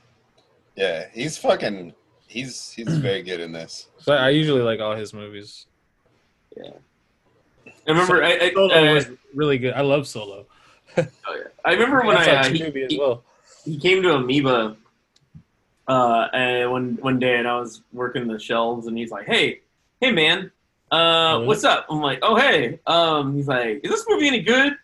yeah, 0.76 1.06
he's 1.12 1.36
fucking. 1.38 1.92
He's 2.28 2.70
he's 2.70 2.86
very 2.98 3.22
good 3.22 3.40
in 3.40 3.50
this. 3.50 3.88
So 3.98 4.12
I 4.12 4.28
usually 4.30 4.62
like 4.62 4.78
all 4.78 4.94
his 4.94 5.12
movies. 5.12 5.66
Yeah, 6.56 6.70
I 7.66 7.90
remember, 7.90 8.22
I, 8.22 8.32
I, 8.40 8.52
Solo 8.54 8.74
uh, 8.90 8.94
was 8.94 9.10
really 9.34 9.58
good. 9.58 9.74
I 9.74 9.80
love 9.80 10.06
Solo. 10.06 10.46
oh, 10.96 11.02
yeah. 11.02 11.42
I 11.64 11.72
remember 11.72 12.02
when 12.06 12.14
That's 12.16 12.28
I 12.28 12.34
our 12.36 12.42
uh, 12.44 12.48
he, 12.48 12.62
movie 12.62 12.82
as 12.84 12.96
well. 12.96 13.24
he 13.64 13.76
came 13.76 14.02
to 14.04 14.14
Amoeba 14.14 14.76
uh, 15.88 16.28
and 16.32 16.70
one 16.70 16.98
one 17.00 17.18
day, 17.18 17.36
and 17.38 17.46
I 17.48 17.58
was 17.60 17.82
working 17.92 18.26
the 18.26 18.38
shelves, 18.38 18.86
and 18.86 18.96
he's 18.98 19.10
like, 19.10 19.26
"Hey, 19.26 19.60
hey, 20.00 20.10
man, 20.12 20.50
uh, 20.92 21.34
Really? 21.36 21.46
what's 21.46 21.64
up?" 21.64 21.86
I'm 21.90 22.00
like, 22.00 22.18
"Oh, 22.22 22.36
hey." 22.36 22.78
Um, 22.86 23.34
he's 23.36 23.48
like, 23.48 23.80
"Is 23.84 23.90
this 23.90 24.04
movie 24.08 24.26
any 24.28 24.40
good?" 24.40 24.74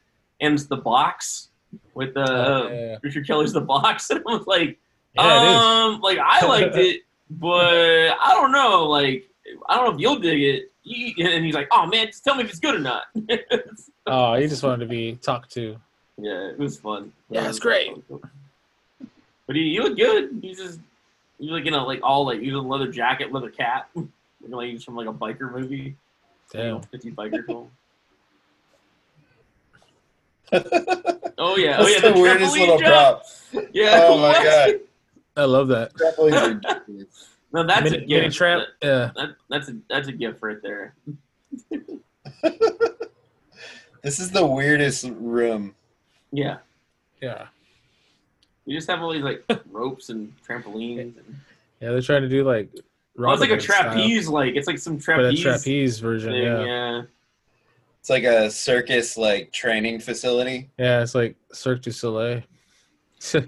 And 0.41 0.55
it's 0.55 0.65
the 0.67 0.77
box 0.77 1.49
with 1.95 2.15
the 2.15 2.21
yeah, 2.27 2.69
yeah. 2.93 2.97
Richard 3.03 3.27
Kelly's 3.27 3.53
the 3.53 3.61
box, 3.61 4.11
and 4.11 4.21
I 4.29 4.33
was 4.33 4.47
like, 4.47 4.79
Yeah, 5.15 5.23
"Um, 5.95 6.01
like 6.01 6.19
I 6.19 6.47
liked 6.47 6.77
it, 6.77 7.03
but 7.31 7.65
I 8.21 8.31
don't 8.35 8.53
know, 8.53 8.85
like 8.89 9.29
I 9.69 9.77
don't 9.77 9.87
know 9.87 9.95
if 9.95 10.01
you'll 10.01 10.19
dig 10.19 10.41
it." 10.43 10.69
He- 10.85 11.15
And 11.21 11.45
he's 11.45 11.55
like, 11.55 11.69
"Oh 11.73 11.87
man, 11.87 12.09
just 12.09 12.25
tell 12.25 12.35
me 12.35 12.43
if 12.45 12.51
it's 12.51 12.59
good 12.61 12.75
or 12.77 12.81
not." 12.81 13.05
Oh, 14.05 14.35
he 14.35 14.49
just 14.49 14.65
wanted 14.65 14.81
to 14.85 14.91
be 14.91 15.15
talked 15.23 15.53
to. 15.53 15.77
Yeah, 16.19 16.49
it 16.49 16.59
was 16.59 16.77
fun. 16.79 17.13
Yeah, 17.31 17.43
It 17.43 17.45
it's 17.45 17.49
was 17.51 17.61
great. 17.61 17.93
But 19.47 19.55
he, 19.57 19.71
he 19.75 19.79
looked 19.81 19.97
good. 19.97 20.41
He's 20.43 20.59
just 20.59 20.81
he's 21.39 21.51
like 21.51 21.66
in 21.66 21.74
a 21.74 21.85
like 21.85 22.01
all 22.03 22.24
like 22.26 22.41
he's 22.41 22.55
a 22.55 22.59
leather 22.59 22.89
jacket, 22.91 23.33
leather 23.33 23.51
cap. 23.51 23.91
Looking 23.95 24.11
like 24.51 24.70
he's 24.70 24.85
from 24.85 24.97
like 24.97 25.09
a 25.09 25.12
biker 25.12 25.53
movie. 25.53 25.97
You 26.55 26.61
know, 26.61 26.80
Damn. 26.80 26.83
50 26.83 27.11
biker 27.12 27.47
film. 27.47 27.70
Oh 31.39 31.57
yeah, 31.57 31.78
oh 31.80 31.85
That's 31.85 32.03
yeah, 32.03 32.12
the, 32.12 32.20
weirdest 32.20 32.57
little 32.57 32.78
jump. 32.78 33.22
prop. 33.53 33.66
Yeah. 33.72 34.01
Oh 34.05 34.16
my 34.18 34.28
what? 34.28 34.45
god. 34.45 34.74
I 35.37 35.45
love 35.45 35.66
that. 35.68 35.93
Trampolines 35.95 36.35
are 36.41 36.49
ridiculous. 36.55 37.28
No, 37.53 37.66
that's 37.66 37.83
mini, 37.85 37.97
a 37.97 38.01
mini 38.01 38.20
gift. 38.24 38.37
tramp. 38.37 38.64
Yeah. 38.83 39.11
That, 39.16 39.37
that's 39.51 39.68
a 39.70 39.76
that's 39.89 40.09
a 40.09 40.12
gift 40.12 40.39
right 40.43 40.59
there. 40.62 40.95
This 44.03 44.20
is 44.20 44.30
the 44.30 44.47
weirdest 44.47 45.05
room. 45.16 45.74
Yeah, 46.33 46.59
Yeah. 47.20 47.47
You 48.67 48.77
just 48.77 48.89
have 48.89 49.03
all 49.03 49.13
these 49.13 49.23
like 49.23 49.45
ropes 49.71 50.09
and 50.09 50.33
trampolines. 50.47 51.01
And, 51.01 51.15
Yeah, 51.81 51.91
they're 51.91 52.03
trying 52.03 52.23
to 52.23 52.29
do 52.29 52.45
like. 52.45 52.69
well, 53.17 53.33
it's 53.33 53.41
like 53.41 53.51
a 53.51 53.55
Robin 53.55 53.61
style, 53.61 53.83
trapeze. 53.95 54.29
Like 54.29 54.55
it's 54.57 54.67
like 54.67 54.79
some 54.79 54.99
trapeze. 54.99 55.25
But 55.25 55.35
a 55.35 55.43
trapeze, 55.43 55.63
trapeze 55.63 55.99
version. 55.99 56.33
thing. 56.33 56.43
Yeah. 56.43 56.65
yeah. 56.65 57.03
It's 58.01 58.11
like 58.11 58.25
a 58.25 58.51
circus 58.51 59.17
like 59.17 59.53
training 59.53 60.01
facility. 60.01 60.71
Yeah, 60.77 61.03
it's 61.03 61.15
like 61.15 61.37
Cirque 61.53 61.83
du 61.83 61.93
Soleil. 61.93 62.43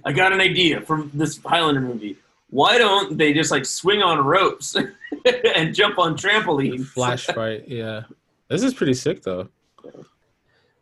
I 0.04 0.12
got 0.12 0.32
an 0.32 0.40
idea 0.40 0.80
from 0.80 1.10
this 1.12 1.40
Highlander 1.44 1.80
movie. 1.80 2.16
Why 2.50 2.78
don't 2.78 3.18
they 3.18 3.32
just 3.32 3.50
like 3.50 3.64
swing 3.64 4.00
on 4.02 4.24
ropes 4.24 4.76
and 5.56 5.74
jump 5.74 5.98
on 5.98 6.16
trampolines? 6.16 6.86
Flash 6.86 7.26
fight. 7.26 7.66
Yeah. 7.66 8.02
This 8.48 8.62
is 8.62 8.74
pretty 8.74 8.94
sick 8.94 9.24
though. 9.24 9.48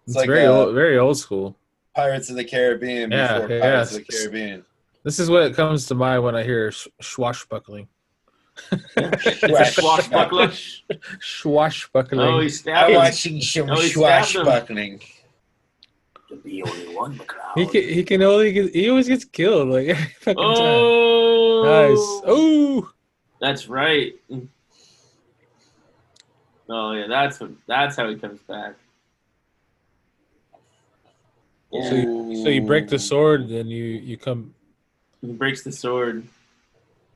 It's, 0.06 0.16
like, 0.16 0.28
very 0.28 0.44
uh, 0.44 0.52
old, 0.52 0.74
very 0.74 0.98
old 0.98 1.16
school. 1.16 1.56
Pirates 1.94 2.30
of 2.30 2.36
the 2.36 2.44
Caribbean 2.44 3.10
Yeah, 3.10 3.40
before 3.40 3.56
yeah, 3.56 3.60
Pirates 3.62 3.96
of 3.96 4.06
the. 4.06 4.12
Caribbean. 4.12 4.64
This 5.04 5.18
is 5.18 5.28
what 5.28 5.54
comes 5.54 5.86
to 5.86 5.94
mind 5.94 6.22
when 6.22 6.34
I 6.36 6.42
hear 6.44 6.70
sh- 6.72 6.88
swashbuckling. 7.00 7.88
It's 8.70 9.42
a 9.42 9.80
swashbuckler. 9.80 10.52
Swashbuckling. 11.20 12.20
Oh, 12.20 12.40
he 12.40 12.50
I'm 12.70 12.94
watching 12.94 13.40
some 13.40 13.70
Oh, 13.70 13.80
he 13.80 13.88
stabbed 13.88 14.26
him. 14.34 14.44
swashbuckling. 14.44 15.00
The 16.44 16.62
only 16.62 16.94
one, 16.96 17.16
MacLeod. 17.18 17.42
he 17.56 17.66
can, 17.66 17.82
he 17.94 18.04
can 18.04 18.22
only 18.22 18.52
get 18.52 18.74
he 18.74 18.88
always 18.88 19.06
gets 19.08 19.24
killed 19.24 19.68
like 19.68 19.88
every 19.88 20.04
fucking 20.20 20.42
time. 20.42 20.54
Oh, 20.56 21.62
Nice. 21.64 22.22
Oh, 22.26 22.90
That's 23.40 23.68
right. 23.68 24.14
Oh 26.68 26.92
yeah, 26.92 27.06
that's 27.08 27.38
what, 27.40 27.50
that's 27.66 27.96
how 27.96 28.08
he 28.08 28.16
comes 28.16 28.40
back. 28.42 28.76
So 31.72 31.94
you, 31.94 32.36
so 32.42 32.48
you 32.50 32.60
break 32.62 32.88
the 32.88 32.98
sword, 32.98 33.48
then 33.48 33.66
you 33.66 33.84
you 33.84 34.16
come. 34.16 34.54
He 35.20 35.32
breaks 35.32 35.62
the 35.62 35.72
sword. 35.72 36.26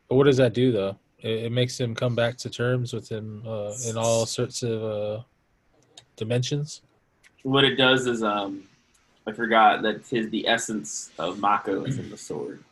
But 0.09 0.17
what 0.17 0.25
does 0.25 0.39
that 0.39 0.55
do 0.55 0.73
though? 0.73 0.97
It, 1.19 1.45
it 1.45 1.53
makes 1.53 1.79
him 1.79 1.95
come 1.95 2.15
back 2.15 2.37
to 2.39 2.51
terms 2.51 2.93
with 2.93 3.09
him 3.09 3.43
uh, 3.47 3.75
in 3.89 3.97
all 3.97 4.25
sorts 4.25 4.63
of 4.63 4.83
uh, 4.83 5.23
dimensions. 6.17 6.83
What 7.43 7.65
it 7.65 7.77
does 7.77 8.07
is, 8.07 8.23
um, 8.23 8.65
I 9.27 9.33
forgot 9.33 9.83
that 9.83 10.07
his 10.07 10.31
the 10.31 10.47
essence 10.49 11.11
of 11.19 11.39
Mako 11.39 11.85
is 11.85 11.99
in 11.99 12.11
the 12.11 12.17
sword. 12.17 12.63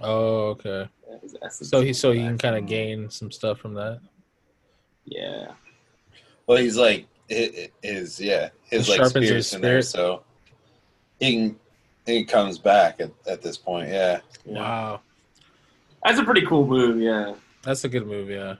Oh, 0.00 0.48
okay. 0.50 0.88
Yeah, 1.08 1.18
his 1.20 1.36
essence 1.42 1.70
So 1.70 1.80
he 1.80 1.92
so 1.92 2.12
he 2.12 2.20
can 2.20 2.38
kind 2.38 2.56
of 2.56 2.66
gain 2.66 3.10
some 3.10 3.30
stuff 3.30 3.58
from 3.58 3.74
that. 3.74 4.00
Yeah. 5.04 5.52
Well, 6.46 6.58
he's 6.58 6.76
like 6.76 7.06
hi- 7.30 7.70
his 7.82 8.20
yeah 8.20 8.50
his 8.70 8.88
It 8.88 8.90
like 8.90 8.96
sharpens 8.96 9.26
spirits 9.26 9.50
his 9.50 9.54
in 9.54 9.60
there, 9.60 9.82
so 9.82 10.22
he 11.22 11.32
can 11.36 11.56
he 12.04 12.24
comes 12.24 12.58
back 12.58 13.00
at, 13.00 13.10
at 13.28 13.42
this 13.42 13.56
point. 13.56 13.88
Yeah, 13.88 14.20
yeah. 14.44 14.58
Wow, 14.58 15.00
That's 16.04 16.18
a 16.18 16.24
pretty 16.24 16.44
cool 16.46 16.66
move. 16.66 17.00
Yeah. 17.00 17.34
that's 17.62 17.84
a 17.84 17.88
good 17.88 18.06
move. 18.08 18.28
Yeah. 18.28 18.56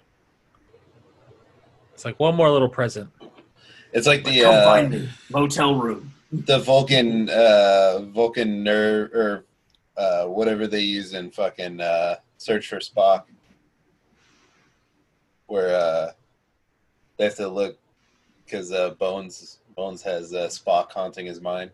It's 1.92 2.04
like 2.04 2.18
one 2.20 2.36
more 2.36 2.48
little 2.50 2.68
present. 2.68 3.10
it's 3.92 4.06
like 4.06 4.24
the 4.24 4.42
Come 4.42 4.86
uh, 4.86 4.88
me. 4.88 5.08
Motel 5.30 5.74
room. 5.74 6.12
the 6.30 6.60
Vulcan 6.60 7.28
uh 7.30 8.00
Vulcan 8.14 8.62
nerve 8.62 9.12
or 9.12 9.44
uh 9.96 10.24
whatever 10.26 10.66
they 10.68 10.80
use 10.80 11.14
in 11.14 11.30
fucking 11.32 11.80
uh 11.80 12.16
Search 12.38 12.68
for 12.68 12.78
Spock, 12.78 13.24
where 15.46 15.74
uh 15.76 16.12
they 17.16 17.24
have 17.24 17.36
to 17.36 17.48
look 17.48 17.76
because 18.44 18.70
uh, 18.72 18.90
Bones 18.90 19.58
Bones 19.76 20.02
has 20.02 20.32
uh, 20.34 20.46
Spock 20.48 20.92
haunting 20.92 21.26
his 21.26 21.40
mind. 21.40 21.70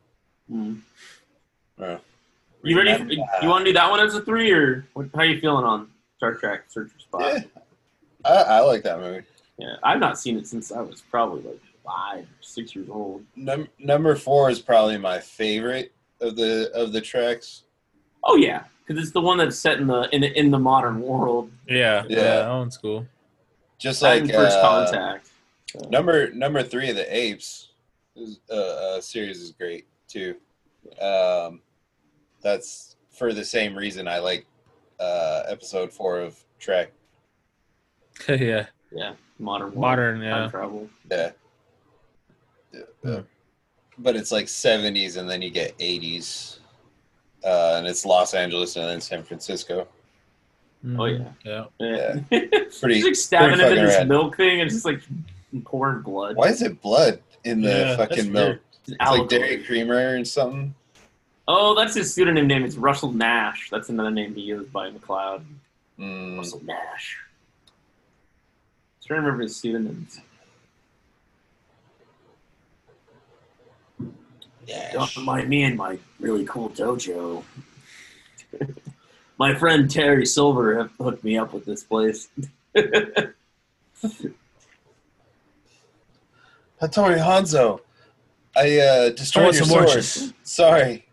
Mm. 0.50 0.80
Uh, 1.80 1.98
You 2.62 2.76
ready? 2.76 2.92
remember 2.92 3.12
you 3.14 3.48
want 3.48 3.64
to 3.64 3.70
do 3.70 3.74
that 3.74 3.90
one 3.90 4.00
as 4.00 4.14
a 4.14 4.20
three, 4.22 4.50
or 4.50 4.86
what, 4.94 5.06
how 5.14 5.20
are 5.20 5.24
you 5.24 5.40
feeling 5.40 5.64
on 5.64 5.88
Star 6.16 6.34
Trek: 6.34 6.64
Search 6.68 6.90
for 7.10 7.18
Spock? 7.18 7.34
Yeah, 7.34 7.44
I, 8.24 8.34
I 8.34 8.60
like 8.60 8.82
that 8.82 8.98
movie. 8.98 9.24
Yeah, 9.58 9.74
I've 9.82 10.00
not 10.00 10.18
seen 10.18 10.36
it 10.38 10.46
since 10.46 10.72
I 10.72 10.80
was 10.80 11.02
probably 11.10 11.42
like 11.42 11.60
five, 11.84 12.26
six 12.40 12.74
years 12.74 12.88
old. 12.90 13.24
Num- 13.36 13.68
number 13.78 14.14
four 14.16 14.50
is 14.50 14.60
probably 14.60 14.98
my 14.98 15.18
favorite 15.18 15.92
of 16.20 16.36
the 16.36 16.70
of 16.74 16.92
the 16.92 17.00
tracks. 17.00 17.62
Oh 18.24 18.36
yeah, 18.36 18.64
because 18.86 19.02
it's 19.02 19.12
the 19.12 19.20
one 19.20 19.38
that's 19.38 19.58
set 19.58 19.78
in 19.78 19.86
the 19.86 20.08
in 20.14 20.22
the, 20.22 20.38
in 20.38 20.50
the 20.50 20.58
modern 20.58 21.00
world. 21.00 21.50
Yeah, 21.68 22.04
Yeah. 22.08 22.16
yeah, 22.16 22.22
that 22.42 22.48
one's 22.48 22.76
cool. 22.76 23.06
Just 23.78 24.02
like 24.02 24.22
and 24.22 24.30
First 24.32 24.58
uh, 24.58 24.62
Contact. 24.62 25.28
So, 25.70 25.86
Number 25.90 26.30
number 26.32 26.62
three 26.62 26.88
of 26.90 26.96
the 26.96 27.14
Apes 27.16 27.68
is, 28.16 28.40
uh, 28.50 28.54
uh, 28.54 29.00
series 29.00 29.40
is 29.40 29.52
great 29.52 29.86
too. 30.08 30.36
Um, 31.00 31.60
that's 32.40 32.96
for 33.10 33.32
the 33.32 33.44
same 33.44 33.76
reason 33.76 34.08
I 34.08 34.18
like 34.18 34.46
uh, 35.00 35.42
episode 35.48 35.92
four 35.92 36.20
of 36.20 36.36
Trek. 36.58 36.92
yeah, 38.28 38.66
yeah, 38.90 39.14
modern 39.38 39.68
world, 39.68 39.76
modern. 39.80 40.20
time 40.20 40.24
Yeah, 40.44 40.48
travel. 40.48 40.88
Yeah. 41.10 41.30
Hmm. 43.02 43.20
But 43.98 44.16
it's 44.16 44.30
like 44.32 44.48
seventies 44.48 45.16
and 45.16 45.28
then 45.28 45.42
you 45.42 45.50
get 45.50 45.74
eighties. 45.78 46.60
Uh, 47.44 47.74
and 47.78 47.86
it's 47.86 48.04
Los 48.04 48.34
Angeles 48.34 48.76
and 48.76 48.86
then 48.86 49.00
San 49.00 49.22
Francisco. 49.22 49.86
Oh 50.96 51.04
yeah, 51.06 51.28
yeah. 51.44 51.64
yeah. 51.80 52.14
Pretty- 52.30 52.94
He's 52.94 53.04
like 53.04 53.14
stabbing 53.16 53.56
pretty 53.58 53.72
him 53.72 53.78
in 53.78 53.84
this 53.86 53.96
rad. 53.98 54.08
milk 54.08 54.36
thing, 54.36 54.60
and 54.60 54.66
it's 54.66 54.74
just 54.74 54.84
like 54.84 55.00
pouring 55.64 56.02
blood. 56.02 56.36
Why 56.36 56.48
is 56.48 56.62
it 56.62 56.80
blood 56.80 57.20
in 57.44 57.60
the 57.62 57.68
Yeah, 57.68 57.96
fucking 57.96 58.30
milk? 58.30 58.58
Weird. 58.88 59.00
It's 59.00 59.10
an 59.10 59.14
It's 59.14 59.18
like. 59.20 59.28
Dairy 59.28 59.62
Creamer 59.64 60.16
and 60.16 60.26
something. 60.26 60.74
Oh, 61.46 61.74
that's 61.74 61.94
his 61.94 62.12
pseudonym 62.12 62.46
name. 62.46 62.64
It's 62.64 62.76
Russell 62.76 63.12
Nash. 63.12 63.70
That's 63.70 63.88
another 63.88 64.10
name 64.10 64.34
he 64.34 64.42
used 64.42 64.72
by 64.72 64.90
MacLeod. 64.90 65.44
Mm, 65.98 66.36
Russell 66.36 66.62
Nash. 66.64 67.18
trying 69.06 69.20
to 69.20 69.24
remember 69.24 69.42
his 69.44 69.56
pseudonyms. 69.56 70.20
yeah. 74.66 74.92
Don't 74.92 75.24
mind 75.24 75.48
me 75.48 75.64
and 75.64 75.76
my 75.78 75.98
really 76.20 76.44
cool 76.44 76.68
dojo. 76.70 77.42
my 79.38 79.54
friend 79.54 79.90
Terry 79.90 80.26
Silver 80.26 80.76
have 80.76 80.90
hooked 81.00 81.24
me 81.24 81.38
up 81.38 81.54
with 81.54 81.64
this 81.64 81.82
place. 81.82 82.28
Hattori 82.76 83.32
Hanzo. 86.82 87.80
I 88.58 88.78
uh, 88.78 89.08
destroyed 89.10 89.44
want 89.44 89.56
your 89.56 89.64
some 89.64 89.72
sword. 89.72 89.88
oranges. 89.88 90.32
Sorry. 90.42 91.04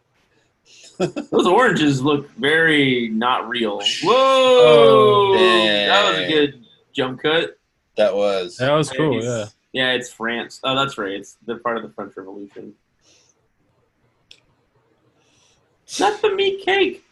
Those 0.98 1.46
oranges 1.48 2.02
look 2.02 2.30
very 2.32 3.10
not 3.10 3.48
real. 3.50 3.82
Whoa! 4.04 4.14
Oh, 4.14 5.34
that 5.38 6.10
was 6.10 6.20
a 6.20 6.28
good 6.28 6.66
jump 6.94 7.22
cut. 7.22 7.58
That 7.98 8.16
was. 8.16 8.58
That 8.58 8.72
was 8.74 8.90
cool. 8.90 9.14
He's- 9.14 9.26
Yeah. 9.26 9.46
Yeah, 9.74 9.92
it's 9.92 10.10
France. 10.10 10.62
Oh, 10.64 10.74
that's 10.74 10.98
right. 10.98 11.12
It's 11.12 11.36
the 11.46 11.58
part 11.58 11.76
of 11.76 11.84
the 11.84 11.90
French 11.90 12.14
Revolution. 12.16 12.74
Not 16.00 16.22
the 16.22 16.34
meat 16.34 16.66
cake. 16.66 17.04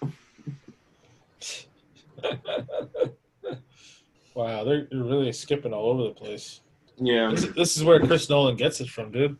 Wow, 4.33 4.63
they're 4.63 4.87
they're 4.89 5.03
really 5.03 5.31
skipping 5.31 5.73
all 5.73 5.91
over 5.91 6.03
the 6.03 6.11
place. 6.11 6.61
Yeah, 6.97 7.29
This, 7.31 7.45
this 7.55 7.77
is 7.77 7.83
where 7.83 7.99
Chris 7.99 8.29
Nolan 8.29 8.55
gets 8.55 8.79
it 8.81 8.89
from, 8.89 9.11
dude. 9.11 9.37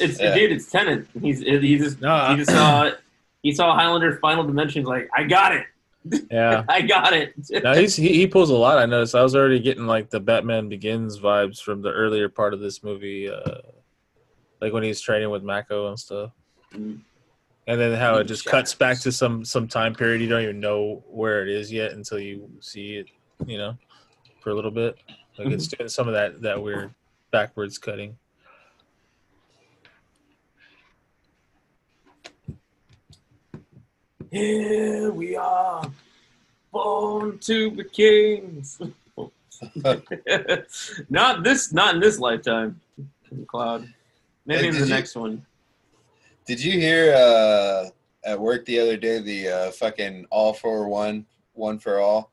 It's 0.00 0.20
Yeah. 0.20 0.34
dude. 0.34 0.52
It's 0.52 0.70
Tenet. 0.70 1.06
He's 1.20 1.40
he 1.40 1.78
just 1.78 2.00
No, 2.00 2.26
he 2.30 2.36
just 2.36 2.50
saw 2.50 2.90
he 3.42 3.52
saw 3.52 3.74
Highlander 3.74 4.16
Final 4.18 4.44
Dimensions. 4.44 4.86
Like 4.86 5.08
I 5.14 5.24
got 5.24 5.54
it. 5.54 5.66
yeah. 6.30 6.64
I 6.68 6.82
got 6.82 7.12
it. 7.12 7.34
No, 7.62 7.72
he's 7.74 7.96
he, 7.96 8.08
he 8.14 8.26
pulls 8.26 8.50
a 8.50 8.54
lot. 8.56 8.78
I 8.78 8.86
noticed. 8.86 9.14
I 9.14 9.22
was 9.22 9.34
already 9.36 9.60
getting 9.60 9.86
like 9.86 10.10
the 10.10 10.20
Batman 10.20 10.68
Begins 10.68 11.18
vibes 11.18 11.60
from 11.62 11.80
the 11.82 11.90
earlier 11.90 12.28
part 12.28 12.52
of 12.54 12.60
this 12.60 12.82
movie, 12.82 13.30
uh, 13.30 13.58
like 14.60 14.72
when 14.72 14.82
he's 14.82 15.00
training 15.00 15.30
with 15.30 15.42
Mako 15.42 15.88
and 15.88 15.98
stuff. 15.98 16.30
Mm. 16.74 17.00
And 17.66 17.80
then 17.80 17.98
how 17.98 18.16
it 18.16 18.24
just 18.24 18.44
cuts 18.44 18.74
back 18.74 18.98
to 19.00 19.12
some 19.12 19.44
some 19.44 19.66
time 19.68 19.94
period 19.94 20.20
you 20.20 20.28
don't 20.28 20.42
even 20.42 20.60
know 20.60 21.02
where 21.08 21.42
it 21.42 21.48
is 21.48 21.72
yet 21.72 21.92
until 21.92 22.18
you 22.18 22.50
see 22.60 22.96
it, 22.96 23.06
you 23.46 23.56
know, 23.56 23.74
for 24.40 24.50
a 24.50 24.54
little 24.54 24.70
bit. 24.70 24.96
Like 25.38 25.48
it's 25.48 25.66
Mm-hmm. 25.68 25.76
doing 25.78 25.88
some 25.88 26.06
of 26.08 26.12
that 26.14 26.42
that 26.42 26.62
weird 26.62 26.92
backwards 27.30 27.78
cutting. 27.78 28.18
Here 34.38 35.12
we 35.12 35.36
are, 35.36 35.88
born 36.72 37.38
to 37.38 37.70
be 37.70 37.84
kings. 37.84 38.80
not 41.08 41.44
this, 41.44 41.72
not 41.72 41.94
in 41.94 42.00
this 42.00 42.18
lifetime, 42.18 42.80
Cloud. 43.46 43.86
Maybe 44.44 44.62
Hey, 44.62 44.68
in 44.70 44.74
the 44.74 44.80
you- 44.80 44.86
next 44.86 45.14
one. 45.14 45.46
Did 46.46 46.60
you 46.64 46.72
hear 46.72 47.14
uh, 47.14 47.90
at 48.24 48.40
work 48.40 48.64
the 48.64 48.80
other 48.80 48.96
day 48.96 49.20
the 49.20 49.48
uh, 49.48 49.70
fucking 49.70 50.26
all 50.30 50.52
for 50.52 50.88
one, 50.88 51.26
one 51.52 51.78
for 51.78 52.00
all? 52.00 52.32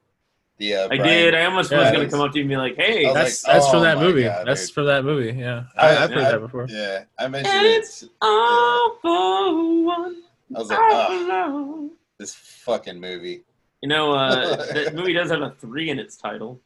The 0.58 0.74
uh, 0.78 0.84
I 0.86 0.88
Brian- 0.98 1.04
did. 1.04 1.36
I 1.36 1.46
almost 1.46 1.72
was 1.72 1.82
gonna 1.84 2.00
it's- 2.00 2.12
come 2.12 2.22
up 2.22 2.32
to 2.32 2.40
you 2.40 2.46
and 2.46 2.50
be 2.50 2.58
like, 2.58 2.78
"Hey, 2.78 3.14
That's 3.14 3.44
like, 3.46 3.54
that's 3.54 3.66
oh 3.68 3.72
from 3.74 3.84
that 3.84 4.00
movie. 4.00 4.24
God, 4.24 4.48
that's 4.48 4.66
dude. 4.66 4.74
from 4.74 4.86
that 4.88 5.06
movie. 5.06 5.40
Yeah, 5.40 5.66
I- 5.78 5.88
I, 5.98 6.04
I've 6.04 6.10
heard 6.10 6.20
yeah. 6.20 6.32
that 6.32 6.40
before. 6.40 6.66
Yeah, 6.68 7.04
I 7.20 7.28
mentioned 7.28 7.56
And 7.56 7.66
it. 7.68 7.78
it's 7.78 8.06
all 8.24 8.98
for 9.04 9.84
one, 9.86 10.24
I 10.56 10.60
was 10.60 10.70
like, 10.70 10.80
oh, 10.82 11.90
for 11.90 11.96
this 12.20 12.34
fucking 12.34 13.00
movie. 13.00 13.44
You 13.82 13.90
know, 13.90 14.14
uh, 14.14 14.56
that 14.74 14.94
movie 14.96 15.14
does 15.14 15.32
have 15.32 15.42
a 15.42 15.52
three 15.60 15.90
in 15.90 16.00
its 16.00 16.18
title. 16.18 16.60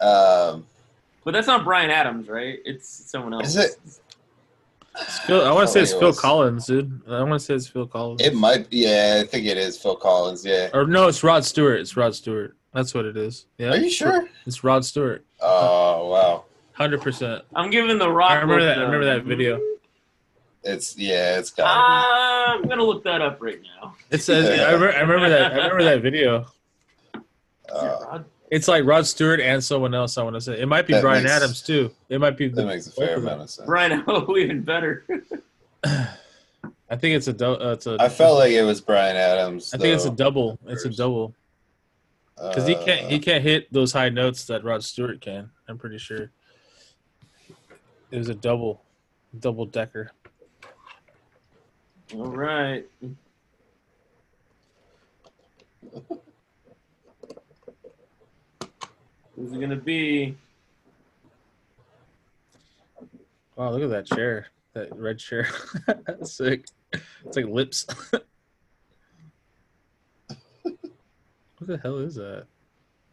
Um, 0.00 0.66
But 1.24 1.32
that's 1.32 1.46
not 1.46 1.64
Bryan 1.64 1.90
Adams, 1.90 2.28
right? 2.28 2.58
It's 2.64 2.88
someone 3.10 3.34
else. 3.34 3.48
Is 3.48 3.56
it? 3.56 3.76
It's 5.00 5.18
Phil, 5.20 5.42
I 5.46 5.52
want 5.52 5.68
to 5.68 5.72
say 5.72 5.80
it's 5.80 5.92
Oh, 5.92 5.96
it 5.96 6.00
Phil 6.00 6.08
was- 6.08 6.20
Collins, 6.20 6.66
dude. 6.66 7.00
I 7.08 7.22
want 7.22 7.40
to 7.40 7.44
say 7.44 7.54
it's 7.54 7.66
Phil 7.66 7.86
Collins. 7.86 8.20
It 8.22 8.34
might. 8.34 8.68
Be 8.68 8.78
yeah, 8.78 9.20
I 9.22 9.26
think 9.26 9.46
it 9.46 9.56
is 9.56 9.78
Phil 9.78 9.96
Collins. 9.96 10.44
Yeah. 10.44 10.68
or 10.74 10.86
no, 10.86 11.08
it's 11.08 11.22
Rod 11.24 11.44
Stewart. 11.44 11.80
It's 11.80 11.96
Rod 11.96 12.14
Stewart. 12.14 12.56
That's 12.74 12.92
what 12.94 13.04
it 13.06 13.16
is. 13.16 13.46
Yeah. 13.58 13.70
Are 13.70 13.76
you 13.76 13.90
sure? 13.90 14.28
It's 14.46 14.62
Rod 14.64 14.84
Stewart. 14.84 15.24
Oh 15.40 16.08
wow. 16.08 16.44
Hundred 16.74 17.00
percent. 17.02 17.44
I'm 17.54 17.70
giving 17.70 17.98
the 17.98 18.10
rock. 18.10 18.30
I 18.30 18.34
remember 18.36 18.60
look, 18.64 18.74
that. 18.74 18.78
I 18.78 18.82
remember 18.84 19.04
that 19.06 19.24
video. 19.24 19.60
It's 20.64 20.96
yeah. 20.96 21.38
It's 21.38 21.50
got. 21.50 21.66
I'm 21.68 22.62
gonna 22.68 22.84
look 22.84 23.04
that 23.04 23.20
up 23.20 23.38
right 23.40 23.60
now. 23.80 23.94
It 24.10 24.18
says. 24.22 24.48
I, 24.58 24.72
remember, 24.72 24.92
I 24.96 25.00
remember 25.00 25.28
that. 25.28 25.52
I 25.52 25.56
remember 25.56 25.84
that 25.84 26.02
video. 26.02 26.46
Uh, 27.72 28.20
It's 28.50 28.68
like 28.68 28.84
Rod 28.84 29.06
Stewart 29.06 29.40
and 29.40 29.62
someone 29.64 29.94
else. 29.94 30.18
I 30.18 30.22
want 30.22 30.36
to 30.36 30.40
say 30.40 30.60
it 30.60 30.66
might 30.66 30.86
be 30.86 30.98
Brian 31.00 31.22
makes- 31.24 31.34
Adams 31.36 31.62
too. 31.62 31.90
It 32.08 32.20
might 32.20 32.36
be. 32.36 32.48
that 32.48 32.56
The, 32.56 32.66
makes 32.66 32.86
a 32.86 32.92
fair 32.92 33.16
amount 33.16 33.40
of 33.42 33.50
sense. 33.50 33.66
Brian, 33.66 34.04
oh, 34.08 34.36
even 34.36 34.62
better. 34.62 35.04
I 35.84 36.96
think 36.96 37.16
it's 37.16 37.28
a. 37.28 37.32
dou- 37.32 37.54
Uh, 37.60 37.72
it's 37.72 37.86
a 37.86 37.96
I 38.00 38.08
felt 38.08 38.38
like 38.38 38.52
it 38.52 38.62
was 38.62 38.80
Bryan 38.80 39.16
Adams. 39.16 39.72
I 39.74 39.78
think 39.78 39.94
it's 39.94 40.04
a 40.04 40.10
double. 40.10 40.58
It's 40.66 40.84
a 40.84 40.90
double 40.90 41.34
because 42.36 42.66
he 42.66 42.74
can't. 42.76 43.10
He 43.10 43.16
Uh, 43.16 43.20
can't 43.20 43.42
hit 43.42 43.72
those 43.72 43.92
high 43.92 44.08
notes 44.10 44.44
that 44.46 44.64
Rod 44.64 44.84
Stewart 44.84 45.20
can. 45.20 45.50
I'm 45.68 45.78
pretty 45.78 45.98
sure. 45.98 46.30
It 48.12 48.18
was 48.18 48.28
a 48.28 48.34
double, 48.34 48.82
double 49.40 49.64
decker. 49.64 50.12
All 52.14 52.26
right. 52.26 52.84
Who's 59.34 59.52
it 59.54 59.60
gonna 59.60 59.76
be? 59.76 60.36
Wow, 63.56 63.70
look 63.70 63.82
at 63.82 63.88
that 63.88 64.04
chair. 64.04 64.48
That 64.74 64.94
red 64.94 65.18
chair. 65.18 65.48
That's 66.06 66.34
sick. 66.34 66.66
It's 66.92 67.36
like 67.36 67.46
lips. 67.46 67.86
what 70.60 70.76
the 71.60 71.78
hell 71.78 71.96
is 71.96 72.16
that? 72.16 72.44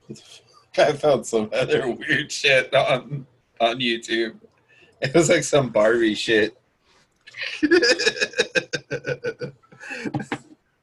I 0.78 0.92
found 0.92 1.26
some 1.26 1.50
other 1.54 1.90
weird 1.90 2.30
shit 2.30 2.74
on 2.76 3.26
on 3.62 3.78
YouTube. 3.80 4.36
It 5.02 5.14
was 5.14 5.30
like 5.30 5.44
some 5.46 5.70
Barbie 5.70 6.14
shit. 6.14 6.58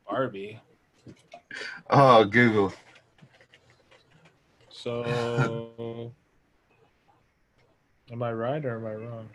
Barbie. 0.09 0.59
oh, 1.91 2.25
Google. 2.25 2.73
So, 4.71 6.13
am 8.11 8.23
I 8.23 8.33
right 8.33 8.65
or 8.65 8.77
am 8.79 8.87
I 8.87 8.95
wrong? 8.95 9.29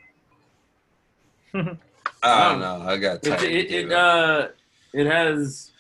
I 2.24 2.50
don't 2.50 2.60
don't 2.60 2.60
know. 2.62 2.90
I 2.90 2.98
got 2.98 3.26
It, 3.28 3.44
it, 3.44 3.72
it, 3.72 3.92
uh, 3.92 4.48
it 4.94 5.06
has 5.06 5.72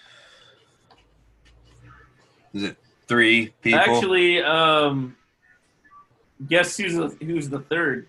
Is 2.53 2.63
it 2.63 2.77
three 3.07 3.53
people? 3.61 3.79
actually. 3.79 4.43
Um, 4.43 5.15
guess 6.47 6.77
who's 6.77 6.93
the, 6.95 7.07
who's 7.25 7.49
the 7.49 7.61
third? 7.61 8.07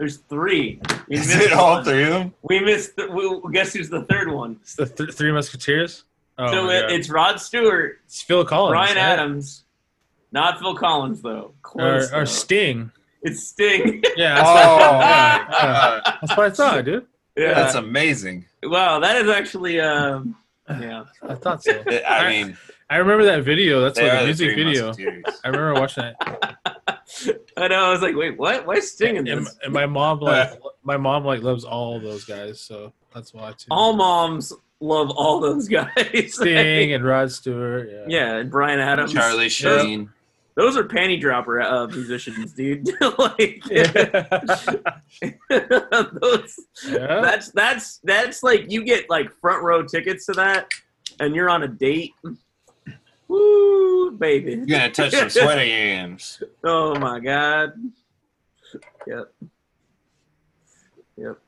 There's 0.00 0.16
three. 0.16 0.80
We 1.08 1.16
Is 1.18 1.28
missed 1.28 1.40
it 1.42 1.52
all 1.52 1.74
one. 1.74 1.84
three 1.84 2.04
of 2.04 2.08
them? 2.08 2.34
We 2.40 2.58
missed. 2.60 2.96
The, 2.96 3.10
we, 3.10 3.52
guess 3.52 3.74
who's 3.74 3.90
the 3.90 4.04
third 4.04 4.32
one? 4.32 4.56
It's 4.62 4.74
the 4.74 4.86
th- 4.86 5.12
Three 5.12 5.30
Musketeers. 5.30 6.04
Oh, 6.38 6.50
so 6.50 6.70
it, 6.70 6.90
it's 6.90 7.10
Rod 7.10 7.38
Stewart, 7.38 7.98
it's 8.06 8.22
Phil 8.22 8.42
Collins. 8.46 8.72
Brian 8.72 8.96
right? 8.96 9.02
Adams, 9.02 9.64
not 10.32 10.58
Phil 10.58 10.74
Collins 10.74 11.20
though. 11.20 11.52
Close. 11.60 12.10
or, 12.10 12.14
or 12.16 12.18
though. 12.20 12.24
Sting. 12.24 12.90
it's 13.20 13.46
Sting. 13.48 14.02
Yeah, 14.16 14.36
that's, 14.36 14.48
Oh, 14.48 14.54
what, 14.54 14.80
yeah, 14.80 15.46
my 15.50 15.96
yeah. 16.06 16.16
That's 16.22 16.36
what 16.38 16.46
I 16.46 16.50
thought, 16.50 16.84
dude. 16.86 17.06
yeah. 17.36 17.52
That's 17.52 17.74
amazing. 17.74 18.46
wow, 18.62 19.00
that 19.00 19.16
is 19.22 19.28
actually. 19.28 19.80
Um, 19.80 20.34
yeah. 20.66 21.04
I 21.28 21.34
thought 21.34 21.62
so. 21.62 21.84
I 22.08 22.26
mean, 22.30 22.56
I 22.88 22.96
remember 22.96 23.26
that 23.26 23.42
video. 23.44 23.82
That's 23.82 23.98
they 23.98 24.04
what 24.04 24.14
are 24.14 24.26
the 24.26 24.32
the 24.32 24.56
music 24.56 24.96
video. 24.96 25.30
I 25.44 25.48
remember 25.48 25.74
watching 25.74 26.04
that. 26.04 26.56
I 27.56 27.68
know. 27.68 27.84
I 27.86 27.90
was 27.90 28.02
like, 28.02 28.16
wait, 28.16 28.38
what? 28.38 28.66
Why 28.66 28.74
is 28.74 28.92
Sting 28.92 29.16
in 29.16 29.26
And, 29.28 29.46
this? 29.46 29.58
and 29.62 29.72
my 29.72 29.86
mom 29.86 30.20
like 30.20 30.58
my 30.82 30.96
mom 30.96 31.24
like 31.24 31.42
loves 31.42 31.64
all 31.64 31.98
those 32.00 32.24
guys, 32.24 32.60
so 32.60 32.92
that's 33.14 33.34
why 33.34 33.52
too. 33.52 33.66
All 33.70 33.94
moms 33.94 34.52
love 34.80 35.10
all 35.10 35.40
those 35.40 35.68
guys. 35.68 35.88
Sting 36.34 36.92
and 36.92 37.04
Rod 37.04 37.30
Stewart. 37.30 37.90
Yeah. 37.90 38.04
yeah, 38.08 38.36
and 38.36 38.50
Bryan 38.50 38.80
Adams. 38.80 39.12
Charlie 39.12 39.48
Sheen. 39.48 40.10
Those 40.56 40.76
are 40.76 40.84
panty 40.84 41.18
dropper 41.18 41.60
uh, 41.62 41.86
musicians, 41.86 42.52
dude. 42.52 42.86
like, 43.18 43.62
those. 45.48 46.60
Yeah. 46.88 47.20
That's 47.22 47.50
that's 47.52 47.98
that's 48.04 48.42
like 48.42 48.70
you 48.70 48.84
get 48.84 49.08
like 49.08 49.30
front 49.40 49.62
row 49.62 49.82
tickets 49.84 50.26
to 50.26 50.32
that, 50.32 50.68
and 51.18 51.34
you're 51.34 51.48
on 51.48 51.62
a 51.62 51.68
date. 51.68 52.14
Woo, 53.30 54.10
baby. 54.10 54.54
You're 54.54 54.66
gonna 54.66 54.90
touch 54.90 55.12
some 55.12 55.30
sweaty 55.30 55.70
yams. 55.70 56.42
Oh 56.64 56.98
my 56.98 57.20
god. 57.20 57.74
Yep. 59.06 59.32
Yep. 61.16 61.38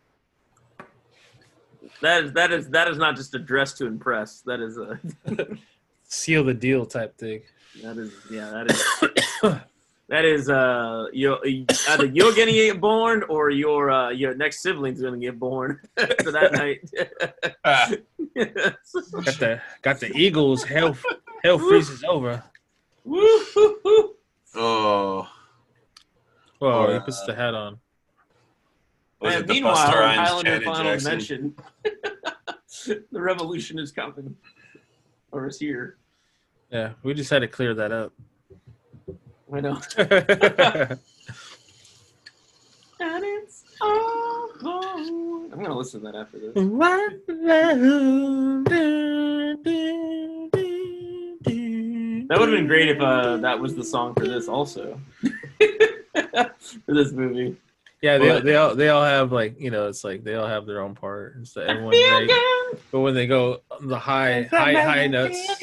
That 2.01 2.25
is 2.25 2.33
that 2.35 2.53
is 2.53 2.69
that 2.71 2.87
is 2.89 2.99
not 2.99 3.17
just 3.17 3.35
a 3.35 3.39
dress 3.41 3.73
to 3.75 3.87
impress. 3.87 4.43
That 4.43 4.61
is 4.61 4.79
a 4.79 5.01
Seal 6.05 6.45
the 6.45 6.55
deal 6.55 6.87
type 6.87 7.19
thing. 7.19 7.43
that 7.83 7.97
is 7.99 8.13
yeah 8.31 8.51
that 8.51 8.71
is 8.71 9.61
that 10.13 10.27
is 10.27 10.51
uh 10.51 11.07
you 11.13 11.39
either 11.89 12.05
you're 12.05 12.35
gonna 12.35 12.53
get 12.53 12.79
born 12.81 13.23
or 13.31 13.49
your 13.49 13.91
uh 13.91 14.11
your 14.11 14.35
next 14.35 14.61
sibling's 14.61 15.01
gonna 15.01 15.17
get 15.17 15.39
born 15.39 15.81
for 16.23 16.31
that 16.31 16.53
night. 16.63 16.81
Ah, 17.65 17.91
Got 18.35 19.39
the 19.41 19.61
got 19.81 20.01
the 20.01 20.11
Eagles. 20.15 20.65
Hell 20.65 20.95
hell 21.43 21.59
freezes 21.59 22.05
over. 22.05 22.43
Woo-hoo-hoo. 23.05 24.15
oh. 24.55 25.29
Whoa, 26.59 26.85
Or, 26.87 26.93
he 26.95 27.01
puts 27.01 27.25
the 27.25 27.35
hat 27.35 27.55
on. 27.55 27.81
Was 29.21 29.35
And 29.35 29.43
it 29.45 29.47
the 29.49 29.55
meanwhile, 29.55 29.75
Buster 29.75 30.03
Highlander 30.07 30.51
Janet 30.51 30.65
Final 30.65 30.85
Jackson? 30.93 31.05
Dimension, 31.11 31.55
the 33.13 33.21
revolution 33.21 33.79
is 33.81 33.91
coming, 33.91 34.37
or 35.33 35.47
is 35.49 35.59
here. 35.59 35.97
Yeah, 36.71 36.93
we 37.03 37.15
just 37.15 37.31
had 37.31 37.41
to 37.41 37.49
clear 37.49 37.75
that 37.75 37.91
up. 37.93 38.13
I 39.53 39.61
know. 39.61 39.79
yeah, 39.99 40.95
And 43.01 43.25
it's 43.25 43.65
all. 43.81 44.49
I'm 44.65 45.61
gonna 45.61 45.77
listen 45.77 46.01
to 46.01 46.13
that 46.13 46.19
after 46.19 46.39
this. 46.39 46.55
That 52.29 52.39
would 52.39 52.49
have 52.49 52.57
been 52.57 52.67
great 52.67 52.89
if 52.89 53.01
uh, 53.01 53.37
that 53.39 53.59
was 53.59 53.75
the 53.75 53.85
song 53.85 54.15
for 54.15 54.27
this 54.27 54.49
also. 54.49 54.99
for 55.59 56.95
this 56.95 57.13
movie. 57.13 57.57
Yeah, 58.01 58.19
they, 58.19 58.29
Well, 58.29 58.41
they 58.41 58.57
all 58.57 58.75
they 58.75 58.89
all 58.89 59.05
have 59.05 59.33
like 59.33 59.61
you 59.61 59.71
know 59.71 59.89
it's 59.89 60.05
like 60.05 60.25
they 60.25 60.37
all 60.37 60.47
have 60.47 60.65
their 60.65 60.81
own 60.81 60.95
part. 60.95 61.37
It's 61.41 61.53
the 61.53 61.69
everyone 61.69 61.91
they, 61.91 62.29
but 62.91 63.01
when 63.01 63.15
they 63.15 63.27
go 63.27 63.61
the 63.81 63.99
high 63.99 64.45
high 64.45 64.73
high 64.73 65.07
notes. 65.09 65.63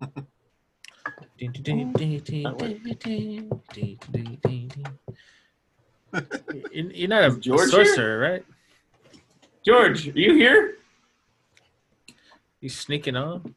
You're 1.36 1.50
not 7.08 7.24
a 7.24 7.36
George 7.40 7.70
sorcerer, 7.70 7.94
here? 7.96 8.20
right? 8.20 8.44
George, 9.66 10.08
are 10.08 10.18
you 10.18 10.34
here? 10.34 10.76
He's 12.60 12.78
sneaking 12.78 13.16
on? 13.16 13.54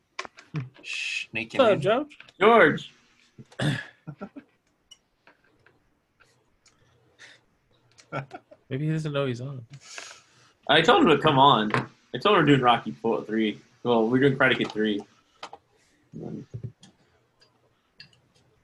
Sneaking 0.84 1.62
on. 1.62 1.80
George? 1.80 2.18
George. 2.40 2.94
Maybe 8.70 8.86
he 8.88 8.92
doesn't 8.92 9.14
know 9.14 9.28
he's 9.28 9.42
on. 9.42 9.66
I 10.68 10.82
told 10.82 11.04
him 11.04 11.10
to 11.10 11.20
come 11.20 11.38
on. 11.38 11.72
I 11.72 12.18
told 12.18 12.38
him 12.38 12.42
we're 12.42 12.46
doing 12.46 12.62
Rocky 12.62 12.92
4, 12.92 13.24
3. 13.24 13.60
Well, 13.84 14.08
we're 14.10 14.20
doing 14.20 14.36
Karate 14.36 14.70
3. 14.72 15.00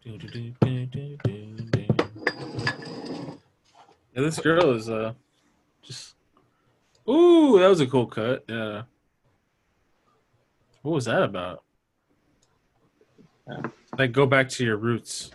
Yeah, 0.05 0.19
this 4.15 4.39
girl 4.39 4.71
is 4.75 4.89
uh 4.89 5.13
just 5.81 6.15
Ooh, 7.09 7.57
that 7.59 7.67
was 7.67 7.79
a 7.79 7.87
cool 7.87 8.07
cut. 8.07 8.43
Yeah. 8.47 8.83
What 10.81 10.91
was 10.91 11.05
that 11.05 11.23
about? 11.23 11.63
Like 13.97 14.11
go 14.11 14.25
back 14.25 14.49
to 14.49 14.65
your 14.65 14.77
roots. 14.77 15.31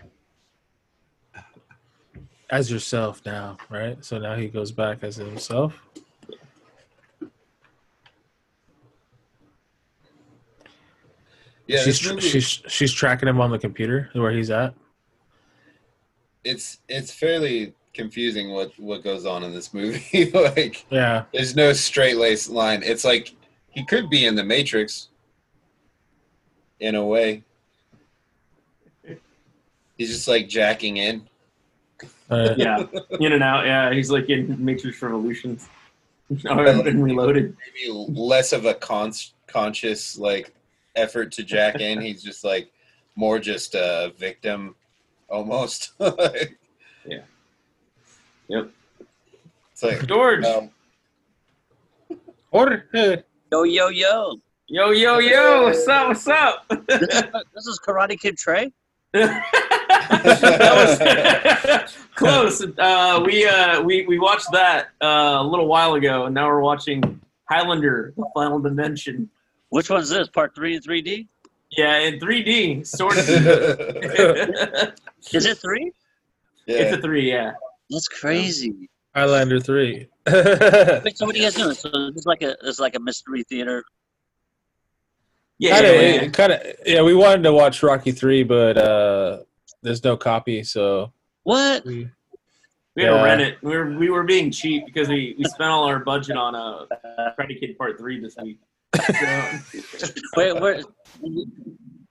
As 2.50 2.70
yourself 2.70 3.22
now, 3.24 3.56
right? 3.70 4.02
So 4.04 4.18
now 4.18 4.34
he 4.34 4.48
goes 4.48 4.72
back 4.72 5.02
as 5.02 5.16
himself. 5.16 5.82
Yeah, 11.68 11.82
she's 11.82 11.98
tr- 12.00 12.14
movie, 12.14 12.28
she's 12.28 12.62
she's 12.66 12.92
tracking 12.92 13.28
him 13.28 13.40
on 13.40 13.50
the 13.50 13.58
computer 13.58 14.08
where 14.14 14.32
he's 14.32 14.50
at. 14.50 14.74
it's 16.44 16.78
it's 16.88 17.12
fairly 17.12 17.74
confusing 17.94 18.50
what 18.52 18.72
what 18.78 19.04
goes 19.04 19.26
on 19.26 19.44
in 19.44 19.52
this 19.52 19.72
movie. 19.74 20.30
like, 20.34 20.84
Yeah. 20.90 21.24
there's 21.32 21.54
no 21.54 21.72
straight 21.74 22.16
laced 22.16 22.48
line. 22.48 22.82
It's 22.82 23.04
like 23.04 23.34
he 23.70 23.84
could 23.84 24.08
be 24.08 24.24
in 24.24 24.34
the 24.34 24.44
Matrix, 24.44 25.08
in 26.80 26.94
a 26.94 27.04
way. 27.04 27.44
He's 29.98 30.10
just 30.10 30.28
like 30.28 30.48
jacking 30.48 30.96
in. 30.98 31.28
Uh, 32.30 32.54
yeah, 32.56 32.84
in 33.20 33.32
and 33.32 33.42
out. 33.42 33.66
Yeah, 33.66 33.92
he's 33.92 34.10
like 34.10 34.28
in 34.30 34.62
Matrix 34.64 35.02
Revolutions. 35.02 35.68
or 36.48 36.64
been 36.82 37.02
reloaded. 37.08 37.56
Maybe 37.74 37.92
less 37.92 38.52
of 38.52 38.64
a 38.64 38.74
con- 38.74 39.12
conscious 39.48 40.16
like 40.18 40.54
effort 40.98 41.32
to 41.32 41.42
jack 41.42 41.80
in. 41.80 42.00
He's 42.06 42.22
just 42.22 42.44
like 42.44 42.72
more 43.16 43.38
just 43.38 43.74
a 43.74 44.12
victim, 44.18 44.74
almost. 45.28 45.92
Yeah. 47.06 47.22
Yep. 48.48 48.70
It's 49.72 49.82
like 49.82 50.06
George, 50.06 50.44
um, 50.44 50.68
Order. 52.50 52.86
Yo, 53.50 53.62
yo, 53.62 53.88
yo. 53.88 54.40
yo, 54.68 54.90
yo, 54.90 55.18
yo, 55.18 55.62
what's 55.64 55.86
up? 55.88 56.08
What's 56.08 56.28
up? 56.28 56.66
This 56.88 57.66
is 57.66 57.80
Karate 57.86 58.18
Kid 58.18 58.36
Trey. 58.36 58.72
that 59.12 59.44
was 61.82 61.94
close. 62.14 62.62
Uh, 62.78 63.22
we 63.24 63.46
uh, 63.46 63.82
we 63.82 64.06
we 64.06 64.18
watched 64.18 64.50
that 64.52 64.88
uh, 65.02 65.38
a 65.40 65.44
little 65.44 65.66
while 65.66 65.94
ago, 65.94 66.26
and 66.26 66.34
now 66.34 66.46
we're 66.48 66.60
watching 66.60 67.20
Highlander: 67.48 68.12
The 68.16 68.26
Final 68.34 68.58
Dimension. 68.58 69.30
Which 69.70 69.90
one's 69.90 70.08
this? 70.08 70.28
Part 70.28 70.54
three 70.54 70.76
in 70.76 70.82
3D? 70.82 71.26
Yeah, 71.70 71.98
in 71.98 72.18
3D, 72.18 72.86
sort 72.86 73.18
of. 73.18 73.28
Is 75.32 75.46
it 75.46 75.58
three? 75.58 75.92
It's 76.66 76.96
a 76.96 77.00
three, 77.00 77.30
yeah. 77.30 77.52
That's 77.90 78.08
crazy. 78.08 78.88
Highlander 79.14 79.60
three. 79.60 80.08
Wait, 80.26 81.16
so 81.16 81.26
what 81.26 81.34
are 81.34 81.38
you 81.38 81.44
guys 81.44 81.54
doing? 81.54 81.74
So 81.74 81.90
it's 82.14 82.26
like 82.26 82.42
a 82.42 82.54
it's 82.62 82.78
like 82.78 82.94
a 82.94 83.00
mystery 83.00 83.42
theater. 83.44 83.82
Yeah, 85.58 85.72
kind 85.72 85.86
yeah, 85.86 85.92
of, 85.92 86.22
yeah. 86.22 86.28
kind 86.28 86.52
of. 86.52 86.62
Yeah, 86.86 87.02
we 87.02 87.14
wanted 87.14 87.42
to 87.42 87.52
watch 87.52 87.82
Rocky 87.82 88.12
three, 88.12 88.44
but 88.44 88.76
uh, 88.78 89.38
there's 89.82 90.04
no 90.04 90.16
copy, 90.16 90.62
so 90.62 91.12
What? 91.42 91.84
we. 91.84 92.08
We 92.94 93.04
had 93.04 93.10
to 93.10 93.22
rent 93.22 93.40
it. 93.40 93.58
We 93.62 93.76
were 93.76 93.96
we 93.96 94.10
were 94.10 94.24
being 94.24 94.50
cheap 94.50 94.84
because 94.84 95.08
we, 95.08 95.36
we 95.38 95.44
spent 95.44 95.70
all 95.70 95.84
our 95.84 96.00
budget 96.00 96.36
on 96.36 96.56
a 96.56 96.86
uh, 96.92 97.32
Karate 97.38 97.58
Kid 97.58 97.78
Part 97.78 97.96
Three 97.96 98.20
this 98.20 98.36
week. 98.42 98.58
So, 98.94 100.08
Wait, 100.36 100.58
where? 100.60 100.82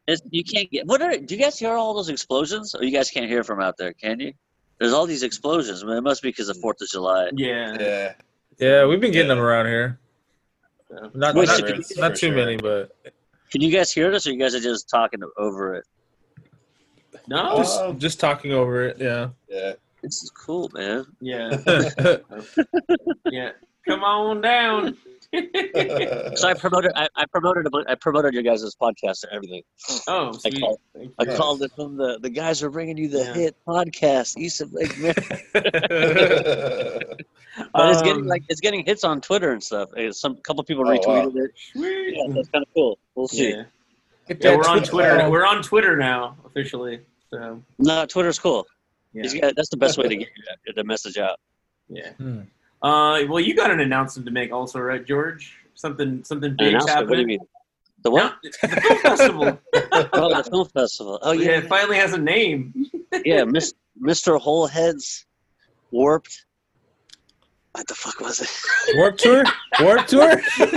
It's, 0.08 0.22
you 0.30 0.44
can't 0.44 0.70
get. 0.72 0.86
What 0.86 1.02
are? 1.02 1.18
Do 1.18 1.36
you 1.36 1.41
guys 1.41 1.58
hear 1.60 1.74
all 1.74 1.94
those 1.94 2.10
explosions? 2.10 2.76
Or 2.76 2.84
you 2.84 2.91
guys 2.91 3.10
can't 3.10 3.28
hear 3.28 3.44
from 3.44 3.60
out 3.62 3.76
there? 3.78 3.94
Can 3.94 4.20
you? 4.20 4.34
There's 4.80 4.94
all 4.94 5.06
these 5.06 5.24
explosions. 5.24 5.84
Man, 5.84 5.98
it 5.98 6.02
must 6.02 6.22
be 6.22 6.30
because 6.30 6.49
of 6.49 6.58
Fourth 6.58 6.82
of 6.82 6.88
July. 6.88 7.30
yeah, 7.36 7.76
yeah. 7.80 8.14
Yeah, 8.60 8.86
we've 8.86 9.02
been 9.02 9.12
getting 9.12 9.30
Yeah. 9.30 9.36
them 9.36 9.44
around 9.44 9.66
here. 9.68 9.99
So, 10.90 11.12
Not 11.14 11.36
Wait, 11.36 11.48
not, 11.48 11.58
so 11.86 11.99
not 12.02 12.16
too 12.16 12.28
sure. 12.28 12.36
many, 12.36 12.58
but 12.58 12.95
Can 13.52 13.62
you 13.62 13.72
guys 13.72 13.91
hear 13.91 14.10
this, 14.12 14.26
or 14.26 14.32
you 14.32 14.40
guys 14.40 14.56
are 14.56 14.60
just 14.60 14.90
talking 14.90 15.20
over 15.38 15.76
it? 15.76 15.86
no, 17.28 17.58
just, 17.58 17.98
just 17.98 18.20
talking 18.20 18.54
over 18.54 18.84
it. 18.88 18.98
Yeah. 18.99 19.30
Yeah. 19.49 19.74
This 20.02 20.24
is 20.24 20.30
cool, 20.32 20.70
man. 20.74 21.06
yeah, 21.22 21.58
yeah. 23.26 23.52
Come 23.88 24.04
on 24.04 24.41
down. 24.41 24.95
So 26.38 26.48
I 26.48 26.54
promoted. 26.54 26.91
I, 26.95 27.08
I 27.16 27.26
promoted. 27.26 27.66
a 27.68 27.70
I 27.91 27.95
promoted 27.95 28.34
your 28.34 28.44
guys' 28.44 28.64
podcast 28.82 29.24
and 29.24 29.32
everything. 29.34 29.62
oh, 30.08 30.30
I 30.30 30.32
sweet. 30.49 30.60
called. 30.62 30.80
Thank 30.95 31.12
I 31.20 31.24
you. 31.24 31.36
Called 31.38 31.62
it 31.64 31.72
from 31.76 31.98
the 31.98 32.18
the 32.22 32.30
guys 32.30 32.64
are 32.64 32.70
bringing 32.70 32.95
you 32.98 33.10
the 33.10 33.20
Yeah. 33.20 33.34
hit 33.34 33.56
podcast 33.68 34.38
East 34.38 34.62
of 34.62 34.72
Lake 34.74 34.98
Mary. 34.98 35.14
But 37.74 37.90
it's 37.90 38.02
getting 38.04 38.22
Um, 38.24 38.28
like 38.28 38.44
it's 38.49 38.62
getting 38.62 38.86
hits 38.86 39.04
on 39.04 39.20
Twitter 39.20 39.52
and 39.52 39.64
stuff. 39.64 39.90
Some 40.12 40.38
couple 40.38 40.64
people 40.64 40.84
Oh, 40.88 40.91
wow. 40.91 40.98
retweeted 41.26 41.36
it. 41.45 41.52
sweet. 41.74 42.16
Yeah, 42.18 42.24
that's 42.34 42.49
kind 42.49 42.64
of 42.64 42.74
cool. 42.76 42.99
We'll 43.16 43.28
see. 43.28 43.49
Yeah. 43.49 43.64
Yeah, 44.40 44.56
we're 44.58 44.68
on 44.68 44.84
Twitter. 44.84 45.30
We're 45.30 45.45
on 45.45 45.64
Twitter 45.64 45.95
now 45.98 46.38
officially. 46.45 47.02
So 47.32 47.64
No, 47.80 48.06
Twitter's 48.06 48.38
cool. 48.40 48.68
yeah, 49.14 49.24
He's 49.24 49.34
got, 49.34 49.56
that's 49.56 49.70
the 49.70 49.78
best 49.78 49.98
way 49.98 50.08
to 50.08 50.16
get 50.18 50.30
the 50.76 50.84
message 50.84 51.18
out. 51.18 51.40
yeah. 51.90 52.12
Hmm. 52.14 52.41
Uh, 52.82 53.24
well, 53.28 53.40
you 53.40 53.56
got 53.56 53.72
an 53.72 53.80
announcement 53.80 54.26
to 54.28 54.32
make 54.32 54.52
also, 54.52 54.80
right, 54.80 55.06
George? 55.06 55.54
Something, 55.74 56.24
something 56.24 56.52
An 56.52 56.58
big's 56.58 56.84
announcement, 56.86 57.10
What 57.10 57.16
do 57.16 57.22
you 57.22 57.28
mean? 57.28 57.40
The 58.04 58.12
what? 58.12 58.36
No, 58.44 58.49
the 58.62 58.82
film 58.82 58.99
festival. 58.99 59.60
Oh, 60.14 60.30
the 60.36 60.44
film 60.49 60.68
festival. 60.70 61.20
Oh 61.24 61.32
yeah, 61.32 61.52
yeah, 61.52 61.58
it 61.58 61.68
finally 61.68 61.98
has 61.98 62.14
a 62.14 62.18
name. 62.18 62.74
yeah. 63.26 63.44
Mis- 63.44 63.74
Mr. 64.02 64.40
Holeheads 64.40 65.26
Warped. 65.91 66.45
What 67.72 67.88
the 67.88 67.95
fuck 67.95 68.20
was 68.22 68.40
it? 68.41 68.49
Warp 68.98 69.18
tour. 69.18 69.44
Warp 69.82 70.06
tour. 70.08 70.41
it's 70.60 70.72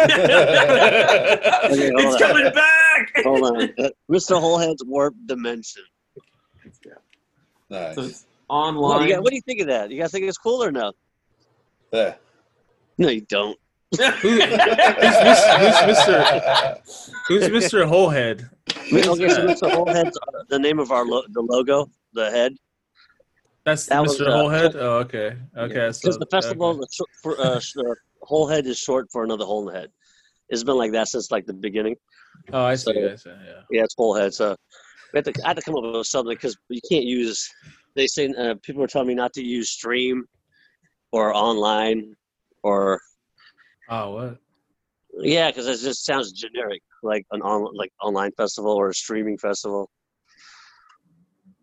on. 2.15 2.19
coming 2.19 2.53
back. 2.53 3.13
Hold 3.25 3.43
on. 3.57 3.63
Uh, 3.79 3.89
Mr. 4.11 4.39
Holeheads 4.41 4.85
Warp 4.87 5.15
Dimension. 5.27 5.83
nice. 7.71 7.95
So 7.95 8.03
it's 8.03 8.27
What, 8.47 8.57
online. 8.57 9.09
you 9.09 9.21
what 9.23 9.31
do 9.31 9.37
you 9.37 9.43
think 9.43 9.61
of 9.61 9.67
that? 9.69 9.91
You 9.91 10.01
guys 10.01 10.11
think 10.13 10.25
it's 10.27 10.39
cool 10.39 10.63
or 10.63 10.71
no? 10.73 10.93
Yeah. 11.93 12.15
No, 12.99 13.09
you 13.09 13.23
don't. 13.23 13.59
Who, 13.99 14.05
who's, 14.05 14.43
who's 14.45 14.47
Mr. 15.91 16.79
Who's 17.27 17.49
Mr. 17.49 17.85
Holehead? 17.89 18.49
Okay, 18.93 19.03
so 19.29 19.47
Mr. 19.47 19.71
Holeheads, 19.73 20.13
uh, 20.29 20.43
the 20.49 20.59
name 20.59 20.79
of 20.79 20.93
our 20.93 21.05
lo- 21.05 21.25
the 21.31 21.41
logo, 21.41 21.91
the 22.13 22.31
head. 22.31 22.55
That's 23.65 23.87
That 23.87 24.03
Mr. 24.03 24.07
was, 24.07 24.21
uh, 24.21 24.25
Holehead. 24.27 24.75
Oh, 24.77 24.99
okay. 24.99 25.37
Okay. 25.57 25.69
Because 25.69 26.01
So, 26.01 26.11
the 26.19 26.27
festival, 26.31 26.69
okay. 26.71 26.81
the 26.81 26.89
short 26.93 27.11
for, 27.23 27.41
uh, 27.41 27.59
sh- 27.59 27.75
uh, 27.79 27.95
whole 28.23 28.47
head 28.47 28.67
is 28.67 28.79
short 28.79 29.09
for 29.11 29.25
another 29.25 29.45
whole 29.45 29.69
head. 29.69 29.89
It's 30.51 30.63
been 30.63 30.77
like 30.77 30.93
that 30.93 31.09
since 31.09 31.31
like 31.33 31.47
the 31.47 31.53
beginning. 31.55 31.97
Oh, 32.53 32.63
I 32.65 32.75
see. 32.77 32.93
so- 32.93 33.13
I 33.13 33.17
see. 33.17 33.31
Yeah. 33.31 33.61
Yeah, 33.73 33.83
it's 33.85 33.95
whole 33.97 34.15
head. 34.15 34.33
So 34.35 34.55
we 35.13 35.19
had 35.19 35.25
to, 35.25 35.33
I 35.45 35.49
had 35.49 35.57
to 35.57 35.63
come 35.63 35.77
up 35.77 35.83
with 35.83 36.07
something 36.07 36.35
because 36.35 36.57
you 36.69 36.81
can't 36.89 37.05
use. 37.05 37.49
They 37.97 38.07
say 38.07 38.33
uh, 38.39 38.55
people 38.63 38.85
are 38.85 38.87
telling 38.87 39.09
me 39.09 39.15
not 39.15 39.33
to 39.33 39.43
use 39.43 39.71
stream 39.71 40.25
or 41.13 41.35
online 41.35 42.17
or 42.63 43.01
Oh, 43.89 44.11
what? 44.15 44.39
yeah, 45.19 45.51
because 45.51 45.67
it 45.67 45.85
just 45.85 46.05
sounds 46.05 46.33
generic, 46.33 46.83
like 47.03 47.27
an 47.33 47.43
on 47.43 47.75
like 47.75 47.93
online 48.01 48.31
festival 48.33 48.73
or 48.73 48.89
a 48.91 48.95
streaming 48.95 49.39
festival. 49.39 49.91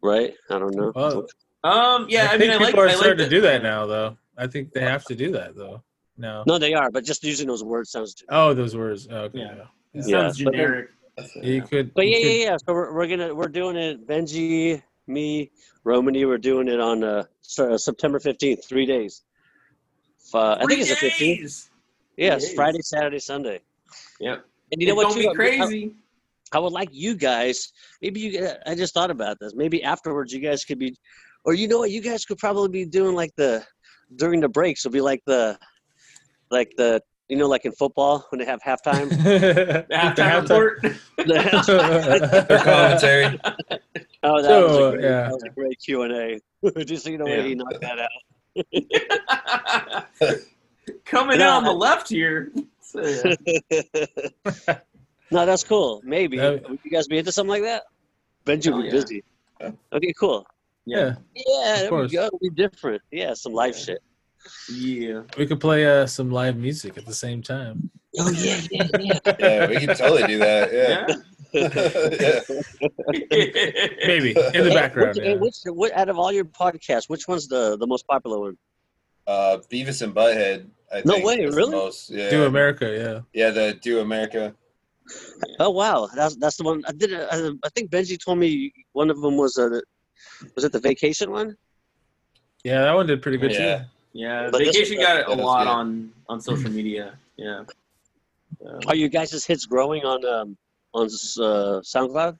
Right? 0.03 0.33
I 0.49 0.59
don't 0.59 0.75
know. 0.75 0.91
Well, 0.95 1.27
Um, 1.63 2.05
yeah, 2.09 2.27
I, 2.29 2.35
I, 2.35 2.37
mean, 2.37 2.39
think 2.39 2.51
I 2.51 2.55
like. 2.57 2.65
people 2.67 2.81
are 2.83 2.87
I 2.89 2.93
starting 2.93 3.17
the- 3.17 3.23
to 3.23 3.29
do 3.29 3.41
that 3.41 3.63
now, 3.63 3.85
though. 3.85 4.17
I 4.37 4.45
think 4.47 4.71
they 4.73 4.81
have 4.81 5.03
to 5.05 5.15
do 5.15 5.31
that, 5.31 5.55
though. 5.55 5.81
No. 6.17 6.43
No, 6.47 6.57
they 6.59 6.73
are, 6.73 6.91
but 6.91 7.03
just 7.03 7.23
using 7.23 7.47
those 7.47 7.63
words 7.63 7.91
sounds. 7.91 8.23
Oh, 8.29 8.53
those 8.53 8.75
words. 8.75 9.07
Oh, 9.09 9.21
okay. 9.25 9.39
Yeah. 9.39 9.55
yeah. 9.55 9.61
It 10.01 10.07
Yeah, 10.07 10.21
sounds 10.21 10.43
but 10.43 10.51
then- 10.51 10.61
generic. 10.61 10.89
You 11.41 11.63
could. 11.63 11.95
But 11.95 12.07
yeah, 12.07 12.17
you 12.17 12.29
yeah, 12.29 12.45
yeah. 12.51 12.57
So 12.57 12.73
we're, 12.73 12.93
we're 12.93 13.07
gonna 13.07 13.33
we're 13.33 13.47
doing 13.47 13.75
it. 13.75 14.07
Benji, 14.07 14.83
me, 15.07 15.49
Romany. 15.83 16.25
We're 16.25 16.37
doing 16.37 16.67
it 16.67 16.79
on 16.79 17.03
uh, 17.03 17.23
uh, 17.57 17.75
September 17.75 18.19
fifteenth. 18.19 18.63
Three 18.65 18.85
days. 18.85 19.23
Uh, 20.33 20.57
I 20.59 20.65
think 20.65 20.81
it's 20.81 20.89
the 20.89 20.95
fifteenth. 20.95 21.39
Days. 21.41 21.69
Yeah. 22.17 22.39
Friday, 22.55 22.81
Saturday, 22.81 23.19
Sunday. 23.19 23.61
Yep. 24.19 24.45
And 24.71 24.81
you 24.81 24.87
know 24.87 24.99
it's 25.01 25.15
what? 25.15 25.15
gonna 25.15 25.15
too? 25.15 25.21
be 25.21 25.29
I- 25.29 25.33
crazy. 25.67 25.95
I, 26.53 26.57
I 26.57 26.59
would 26.59 26.71
like 26.73 26.89
you 26.93 27.13
guys. 27.15 27.73
Maybe 28.01 28.19
you. 28.21 28.49
I 28.65 28.73
just 28.75 28.93
thought 28.93 29.11
about 29.11 29.37
this. 29.39 29.53
Maybe 29.55 29.83
afterwards, 29.83 30.31
you 30.33 30.39
guys 30.39 30.63
could 30.63 30.79
be, 30.79 30.95
or 31.43 31.53
you 31.53 31.67
know 31.67 31.79
what? 31.79 31.91
You 31.91 32.01
guys 32.01 32.23
could 32.25 32.37
probably 32.37 32.69
be 32.69 32.85
doing 32.85 33.15
like 33.15 33.31
the 33.35 33.65
during 34.15 34.39
the 34.39 34.47
breaks. 34.49 34.85
It'll 34.85 34.93
be 34.93 35.01
like 35.01 35.21
the, 35.25 35.57
like 36.49 36.71
the 36.77 37.01
you 37.27 37.35
know 37.35 37.47
like 37.47 37.65
in 37.65 37.73
football 37.73 38.25
when 38.29 38.39
they 38.39 38.45
have 38.45 38.61
halftime. 38.61 39.09
could. 39.23 39.85
Halftime 39.91 40.41
report. 40.43 40.81
The 41.17 41.41
half- 41.41 42.47
Their 42.47 42.59
commentary. 42.63 43.39
oh, 44.23 44.41
that, 44.41 44.63
was 44.63 44.71
So, 44.71 44.87
a 44.87 44.91
great, 44.91 45.03
yeah. 45.03 45.21
that 45.23 45.31
was 45.33 45.43
a 45.43 45.49
great 45.49 45.79
Q 45.83 46.01
and 46.03 46.13
A. 46.13 46.83
Just 46.85 47.03
so 47.03 47.09
you 47.09 47.17
know 47.17 47.25
where 47.25 47.39
Yeah. 47.41 47.43
he 47.47 47.55
knocked 47.55 47.81
that 47.81 47.99
out. 47.99 48.09
Coming 51.05 51.33
in 51.33 51.39
No, 51.39 51.49
on 51.51 51.63
the 51.63 51.71
left 51.71 52.09
here. 52.09 52.51
So, 52.81 53.01
yeah. 53.01 53.35
no, 55.31 55.45
that's 55.45 55.63
cool. 55.63 56.01
Maybe 56.03 56.37
That- 56.37 56.69
would 56.69 56.79
you 56.83 56.91
guys 56.91 57.07
be 57.07 57.17
into 57.17 57.31
something 57.31 57.49
like 57.49 57.63
that? 57.63 57.83
Benji 58.45 58.71
Oh, 58.71 58.75
would 58.77 58.83
be 58.83 58.87
yeah. 58.87 58.91
busy. 58.93 59.23
Yeah. 59.59 59.71
Okay, 59.93 60.13
cool. 60.19 60.45
Yeah, 60.85 61.15
Yeah, 61.35 61.73
Of 61.73 61.79
there 61.81 61.89
course. 61.89 62.11
we 62.11 62.17
go. 62.17 62.25
It'll 62.27 62.39
be 62.39 62.49
different. 62.51 63.01
Yeah, 63.11 63.33
some 63.33 63.51
live 63.53 63.75
Yeah. 63.77 63.83
shit. 63.83 63.99
Yeah. 64.73 65.21
we 65.37 65.45
could 65.45 65.59
play 65.59 65.85
uh, 65.85 66.05
some 66.05 66.31
live 66.31 66.55
music 66.55 66.97
at 66.97 67.05
the 67.05 67.13
same 67.13 67.41
time. 67.41 67.89
Oh 68.19 68.29
yeah, 68.31 68.61
yeah, 68.71 68.87
yeah. 68.99 69.19
yeah, 69.39 69.67
we 69.67 69.75
can 69.77 69.95
totally 69.95 70.23
do 70.27 70.37
that. 70.39 70.73
Yeah. 70.73 71.07
Yeah. 71.53 72.41
Maybe 74.07 74.31
in 74.53 74.63
the 74.65 74.71
background. 74.73 75.15
Which, 75.17 75.25
yeah. 75.25 75.33
which, 75.35 75.55
what 75.65 75.91
out 75.93 76.09
of 76.09 76.17
all 76.17 76.31
your 76.31 76.45
podcasts, 76.45 77.09
which 77.09 77.27
one's 77.27 77.47
the 77.47 77.77
the 77.77 77.87
most 77.87 78.05
popular 78.07 78.39
one? 78.39 78.57
uh, 79.27 79.57
Beavis 79.71 80.01
and 80.01 80.13
Butthead. 80.15 80.67
I 80.93 81.01
No 81.05 81.15
think, 81.15 81.25
way, 81.25 81.35
is 81.41 81.53
really? 81.55 81.71
Most, 81.71 82.09
yeah. 82.09 82.29
Do 82.29 82.45
America, 82.45 82.85
yeah. 83.33 83.43
Yeah, 83.43 83.49
the 83.51 83.73
Do 83.81 83.99
America. 83.99 84.55
Oh 85.59 85.69
wow, 85.69 86.07
that's 86.15 86.35
that's 86.37 86.57
the 86.57 86.63
one. 86.63 86.83
I 86.87 86.91
did. 86.93 87.13
I, 87.13 87.49
I 87.63 87.69
think 87.75 87.91
Benji 87.91 88.17
told 88.23 88.39
me 88.39 88.73
one 88.93 89.09
of 89.09 89.19
them 89.21 89.37
was 89.37 89.57
a. 89.57 89.81
Was 90.55 90.63
it 90.65 90.71
the 90.71 90.79
vacation 90.79 91.31
one? 91.31 91.55
Yeah, 92.63 92.81
that 92.81 92.93
one 92.95 93.05
did 93.07 93.21
pretty 93.21 93.37
good 93.37 93.51
Yeah. 93.51 93.77
too. 93.79 93.83
Yeah, 94.13 94.49
But 94.51 94.63
vacation 94.63 94.97
got 94.99 95.27
a 95.29 95.33
lot 95.35 95.63
good. 95.65 95.69
on 95.69 96.11
on 96.29 96.41
social 96.41 96.71
media. 96.71 97.17
Yeah. 97.37 97.63
So, 98.61 98.79
Are 98.87 98.95
you 98.95 99.09
guys' 99.09 99.45
hits 99.45 99.65
growing 99.65 100.03
on 100.05 100.25
um 100.25 100.57
on 100.93 101.05
uh, 101.05 101.81
SoundCloud? 101.81 102.37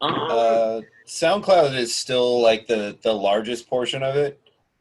um, 0.00 0.14
Uh, 0.30 0.80
SoundCloud 1.06 1.74
is 1.76 1.94
still 1.94 2.40
like 2.42 2.66
the 2.66 2.96
the 3.02 3.12
largest 3.12 3.68
portion 3.68 4.02
of 4.02 4.16
it. 4.16 4.40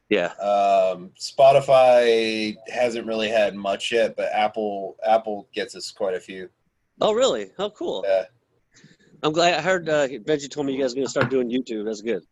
Yeah. 0.10 0.28
Um, 0.34 1.12
Spotify 1.20 2.56
hasn't 2.72 3.08
really 3.08 3.30
had 3.30 3.56
much 3.56 3.92
yet, 3.92 4.16
but 4.16 4.30
Apple 4.34 4.98
Apple 5.06 5.48
gets 5.54 5.76
us 5.76 5.92
quite 5.92 6.14
a 6.16 6.20
few. 6.20 6.50
Oh 7.02 7.14
really? 7.14 7.52
Oh 7.58 7.70
cool. 7.72 8.04
Yeah, 8.08 8.26
I'm 9.24 9.34
glad. 9.34 9.56
I 9.56 9.62
heard 9.62 9.90
uh, 9.90 10.08
Benji 10.08 10.50
told 10.50 10.68
me 10.68 10.74
you 10.74 10.82
guys 10.82 10.94
are 10.94 10.96
gonna 10.96 11.08
start 11.10 11.30
doing 11.30 11.50
YouTube. 11.50 11.86
That's 11.86 12.02
good. 12.02 12.24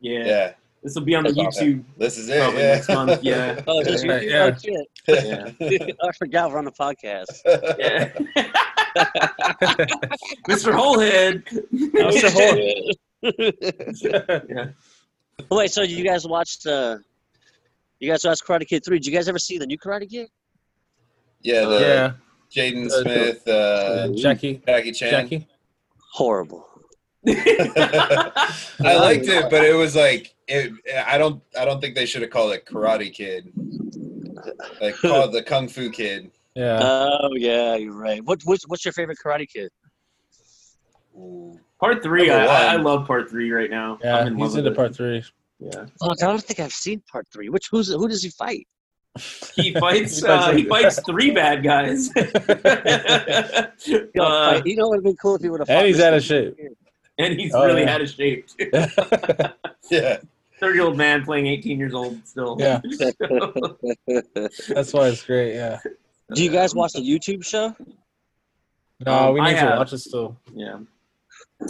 yeah. 0.00 0.24
yeah. 0.26 0.52
This 0.82 0.94
will 0.96 1.02
be 1.02 1.14
on 1.14 1.22
the 1.24 1.32
That's 1.32 1.60
YouTube 1.60 1.84
This 1.96 2.18
is 2.18 2.28
it. 2.28 2.38
probably 2.40 2.60
yeah. 2.62 2.74
next 2.74 2.88
month. 2.88 3.22
Yeah. 3.22 3.60
Oh, 3.68 3.82
just 3.84 4.04
Yeah, 4.04 4.18
YouTube? 4.50 4.64
yeah. 4.66 4.78
Oh 5.08 5.54
shit! 5.68 5.80
Yeah. 5.80 5.94
I 6.08 6.12
forgot 6.18 6.50
we're 6.50 6.58
on 6.58 6.64
the 6.64 6.72
podcast. 6.72 7.40
Yeah. 7.78 8.08
Mr. 10.48 10.72
Holehead. 10.74 11.44
Mr. 13.22 14.44
yeah. 14.48 14.66
Wait, 15.50 15.70
so 15.70 15.82
you 15.82 16.04
guys 16.04 16.26
watched? 16.26 16.66
uh 16.66 16.96
You 18.00 18.10
guys 18.10 18.24
watched 18.24 18.44
Karate 18.44 18.66
Kid 18.66 18.84
three? 18.84 18.98
Did 18.98 19.06
you 19.06 19.12
guys 19.12 19.28
ever 19.28 19.38
see 19.38 19.58
the 19.58 19.66
new 19.66 19.78
Karate 19.78 20.08
Kid? 20.10 20.28
yeah, 21.42 21.64
the 21.64 21.80
yeah. 21.80 22.12
Jaden 22.54 22.86
Uh, 22.86 23.02
Smith, 23.02 23.42
uh, 23.48 23.50
Uh, 23.52 24.08
Jackie. 24.14 24.62
Jackie 24.66 24.92
Chan. 24.92 25.10
Jackie. 25.10 25.46
Horrible. 26.12 26.66
I 27.26 28.96
liked 28.96 29.26
it, 29.28 29.48
but 29.50 29.64
it 29.64 29.74
was 29.74 29.94
like 29.96 30.34
it, 30.52 30.72
I 31.06 31.18
don't 31.18 31.42
I 31.58 31.64
don't 31.64 31.80
think 31.80 31.94
they 31.94 32.06
should 32.06 32.22
have 32.22 32.30
called 32.30 32.52
it 32.52 32.66
Karate 32.66 33.12
Kid. 33.12 33.52
Like 34.80 34.96
called 35.00 35.32
the 35.32 35.42
Kung 35.42 35.68
Fu 35.68 35.90
Kid. 35.90 36.30
Yeah. 36.54 36.78
Oh 36.82 37.30
yeah, 37.34 37.76
you're 37.76 37.94
right. 37.94 38.22
What 38.24 38.40
what's, 38.44 38.64
what's 38.68 38.84
your 38.84 38.92
favorite 38.92 39.18
Karate 39.24 39.48
Kid? 39.48 39.70
Ooh. 41.16 41.58
Part 41.80 42.02
three, 42.02 42.30
I, 42.30 42.74
I 42.74 42.76
love 42.76 43.06
part 43.08 43.28
three 43.28 43.50
right 43.50 43.70
now. 43.70 43.98
yeah. 44.04 44.18
I'm 44.18 44.28
in 44.28 44.36
love 44.38 44.50
He's 44.50 44.56
with 44.56 44.66
into 44.66 44.72
it. 44.72 44.76
part 44.76 44.94
three. 44.94 45.24
Yeah. 45.58 45.86
Fuck, 46.00 46.22
I 46.22 46.26
don't 46.26 46.42
think 46.42 46.60
I've 46.60 46.72
seen 46.72 47.02
part 47.10 47.26
three. 47.32 47.48
Which 47.48 47.68
who's 47.70 47.88
who 47.88 48.06
does 48.08 48.22
he 48.22 48.30
fight? 48.30 48.66
He 49.56 49.74
fights. 49.80 50.20
He 50.20 50.22
fights 50.22 50.24
uh, 50.24 50.52
he 50.52 50.64
fights 50.64 51.00
three 51.06 51.30
bad 51.32 51.62
guys. 51.64 52.08
Yo, 52.16 52.22
Uh, 52.24 53.68
fight. 54.52 54.66
You 54.66 54.76
know, 54.76 54.86
it 54.86 54.90
would 54.90 54.96
have 54.98 55.04
been 55.04 55.16
cool 55.16 55.34
if 55.36 55.42
he 55.42 55.48
would 55.50 55.60
have. 55.60 55.68
and 55.70 55.86
he's 55.86 56.00
out 56.00 56.14
of 56.14 56.22
shape. 56.22 56.56
and 57.18 57.38
he's 57.38 57.52
Oh, 57.54 57.66
really 57.66 57.82
yeah. 57.82 57.94
out 57.94 58.00
of 58.00 58.08
shape. 58.10 58.46
Yeah. 59.90 60.18
Thirty-year-old 60.62 60.96
man 60.96 61.24
playing 61.24 61.46
eighteen 61.48 61.78
years 61.78 61.92
old 61.92 62.24
still. 62.26 62.56
Yeah. 62.60 62.80
That's 64.68 64.92
why 64.92 65.08
it's 65.08 65.24
great. 65.24 65.54
Yeah. 65.54 65.80
Do 66.34 66.42
you 66.42 66.50
guys 66.50 66.72
watch 66.74 66.92
the 66.92 67.00
YouTube 67.00 67.44
show? 67.44 67.74
No, 69.04 69.12
Um, 69.28 69.34
we 69.34 69.40
I 69.40 69.46
need 69.48 69.54
to 69.54 69.58
have. 69.58 69.78
watch 69.78 69.92
it 69.92 69.98
still. 69.98 70.36
yeah. 70.54 70.78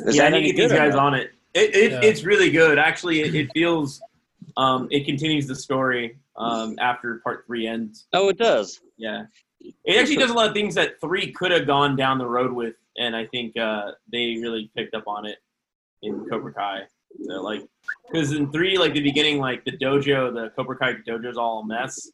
Is 0.06 0.16
yeah, 0.16 0.24
I 0.24 0.28
need 0.28 0.42
to 0.42 0.52
get 0.52 0.56
these 0.68 0.72
guys 0.72 0.92
no? 0.92 1.00
on 1.00 1.14
it. 1.14 1.32
It, 1.54 1.74
it 1.74 1.92
Yeah. 1.92 2.00
it's 2.02 2.22
really 2.24 2.50
good. 2.50 2.78
Actually, 2.78 3.22
it, 3.22 3.34
it 3.34 3.50
feels 3.54 4.02
um, 4.58 4.88
it 4.90 5.04
continues 5.06 5.46
the 5.46 5.54
story 5.56 6.18
um, 6.36 6.76
after 6.78 7.20
part 7.24 7.44
three 7.46 7.66
ends. 7.66 8.06
Oh, 8.12 8.28
it 8.28 8.36
does. 8.38 8.80
Yeah, 8.98 9.24
it 9.60 9.98
actually 9.98 10.16
does 10.16 10.30
a 10.30 10.34
lot 10.34 10.48
of 10.48 10.54
things 10.54 10.74
that 10.74 11.00
three 11.00 11.32
could 11.32 11.50
have 11.50 11.66
gone 11.66 11.96
down 11.96 12.18
the 12.18 12.26
road 12.26 12.52
with, 12.52 12.74
and 12.98 13.16
I 13.16 13.26
think 13.26 13.56
uh, 13.56 13.92
they 14.12 14.36
really 14.40 14.70
picked 14.76 14.94
up 14.94 15.04
on 15.06 15.24
it 15.26 15.38
in 16.02 16.26
Cobra 16.28 16.52
Kai. 16.52 16.82
So 17.24 17.42
like, 17.42 17.62
because 18.10 18.32
in 18.32 18.50
three, 18.52 18.78
like 18.78 18.94
the 18.94 19.00
beginning, 19.02 19.38
like 19.38 19.64
the 19.64 19.72
dojo, 19.72 20.32
the 20.34 20.50
Cobra 20.56 20.76
Kai 20.76 20.94
dojo's 21.06 21.36
all 21.36 21.60
a 21.60 21.66
mess, 21.66 22.10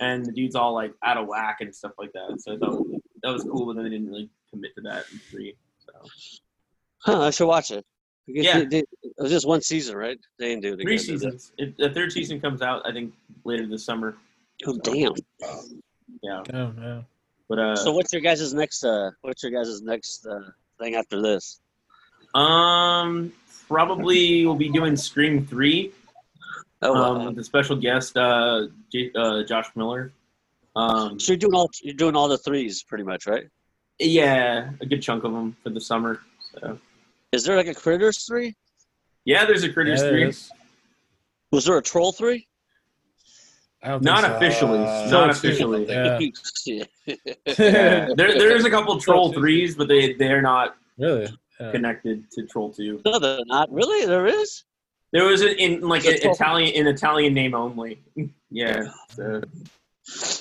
and 0.00 0.24
the 0.24 0.32
dude's 0.32 0.54
all 0.54 0.72
like 0.74 0.92
out 1.02 1.16
of 1.16 1.26
whack 1.26 1.58
and 1.60 1.74
stuff 1.74 1.92
like 1.98 2.12
that. 2.12 2.36
So 2.40 2.54
I 2.54 2.58
thought 2.58 2.86
that 3.22 3.32
was 3.32 3.42
cool, 3.44 3.66
but 3.66 3.74
then 3.76 3.84
they 3.84 3.90
didn't 3.90 4.08
really 4.08 4.30
commit 4.50 4.74
to 4.76 4.80
that 4.82 5.04
in 5.12 5.18
three. 5.30 5.54
So. 5.78 5.92
Huh, 7.04 7.22
I 7.22 7.30
should 7.30 7.46
watch 7.48 7.70
it. 7.70 7.84
Because 8.26 8.44
Yeah. 8.44 8.58
they- 8.60 8.66
they- 8.66 8.78
it 9.02 9.14
was 9.18 9.32
just 9.32 9.46
one 9.46 9.60
season, 9.62 9.96
right? 9.96 10.18
They 10.38 10.50
didn't 10.50 10.62
do 10.62 10.72
it 10.74 10.80
Three 10.80 10.94
again, 10.94 11.06
did 11.06 11.20
they? 11.20 11.38
seasons. 11.38 11.52
It, 11.58 11.76
the 11.76 11.90
third 11.90 12.12
season 12.12 12.40
comes 12.40 12.62
out, 12.62 12.86
I 12.86 12.92
think, 12.92 13.12
later 13.44 13.66
this 13.66 13.84
summer. 13.84 14.16
Oh 14.64 14.78
damn! 14.84 15.12
Yeah, 16.22 16.42
Yeah, 16.52 16.70
yeah. 16.78 17.02
but 17.48 17.58
uh, 17.58 17.74
So 17.76 17.92
what's 17.92 18.12
your 18.12 18.22
guys' 18.22 18.54
next? 18.54 18.84
Uh, 18.84 19.10
what's 19.22 19.42
your 19.42 19.50
guys' 19.50 19.82
next 19.82 20.24
uh, 20.24 20.50
thing 20.78 20.94
after 20.94 21.20
this? 21.20 21.60
um, 22.34 23.32
probably 23.72 24.44
we'll 24.44 24.54
be 24.54 24.68
doing 24.68 24.96
Scream 24.96 25.46
three. 25.46 25.92
Oh, 26.82 26.94
um, 26.94 27.26
with 27.26 27.36
the 27.36 27.44
special 27.44 27.76
guest, 27.76 28.16
uh, 28.16 28.66
J- 28.90 29.12
uh, 29.14 29.44
Josh 29.44 29.66
Miller. 29.76 30.12
Um, 30.74 31.18
so 31.20 31.32
you're 31.32 31.38
doing 31.38 31.54
all 31.54 31.70
you're 31.82 31.94
doing 31.94 32.16
all 32.16 32.28
the 32.28 32.38
threes, 32.38 32.82
pretty 32.82 33.04
much, 33.04 33.26
right? 33.26 33.44
yeah, 33.98 34.70
a 34.80 34.86
good 34.86 35.00
chunk 35.00 35.22
of 35.22 35.32
them 35.32 35.56
for 35.62 35.70
the 35.70 35.80
summer. 35.80 36.20
So 36.58 36.78
Is 37.30 37.44
there 37.44 37.56
like 37.56 37.68
a 37.68 37.74
Critters 37.74 38.24
three? 38.24 38.54
yeah, 39.24 39.44
there's 39.44 39.62
a 39.62 39.72
Critters 39.72 40.00
there 40.00 40.10
three. 40.10 40.28
is. 40.28 40.50
Was 41.52 41.66
there 41.66 41.76
a 41.78 41.82
Troll 41.82 42.12
three? 42.12 42.48
Don't 43.84 44.02
so. 44.04 44.36
officially. 44.36 44.78
Uh, 44.78 45.10
not 45.10 45.30
officially. 45.30 45.86
Yeah. 45.88 46.18
Yeah. 47.58 48.08
there, 48.16 48.38
there's 48.38 48.64
a 48.64 48.70
couple 48.70 48.98
Troll 49.00 49.32
threes, 49.32 49.74
but 49.76 49.88
they 49.88 50.14
they're 50.14 50.42
not 50.42 50.76
Really? 50.98 51.28
Yeah. 51.60 51.70
connected 51.72 52.30
to 52.32 52.46
Troll 52.46 52.72
two. 52.72 53.00
no, 53.04 53.18
they're 53.18 53.38
not 53.46 53.70
really. 53.72 54.06
There 54.06 54.26
is. 54.26 54.64
There 55.12 55.24
was 55.26 55.42
an, 55.42 55.50
in 55.58 55.80
like 55.82 56.02
There's 56.02 56.16
a 56.16 56.18
a, 56.18 56.20
Troll- 56.22 56.34
Italian 56.34 56.74
in 56.74 56.86
Italian 56.86 57.34
name 57.34 57.54
only. 57.54 58.02
yeah. 58.50 58.84
So. 59.10 59.42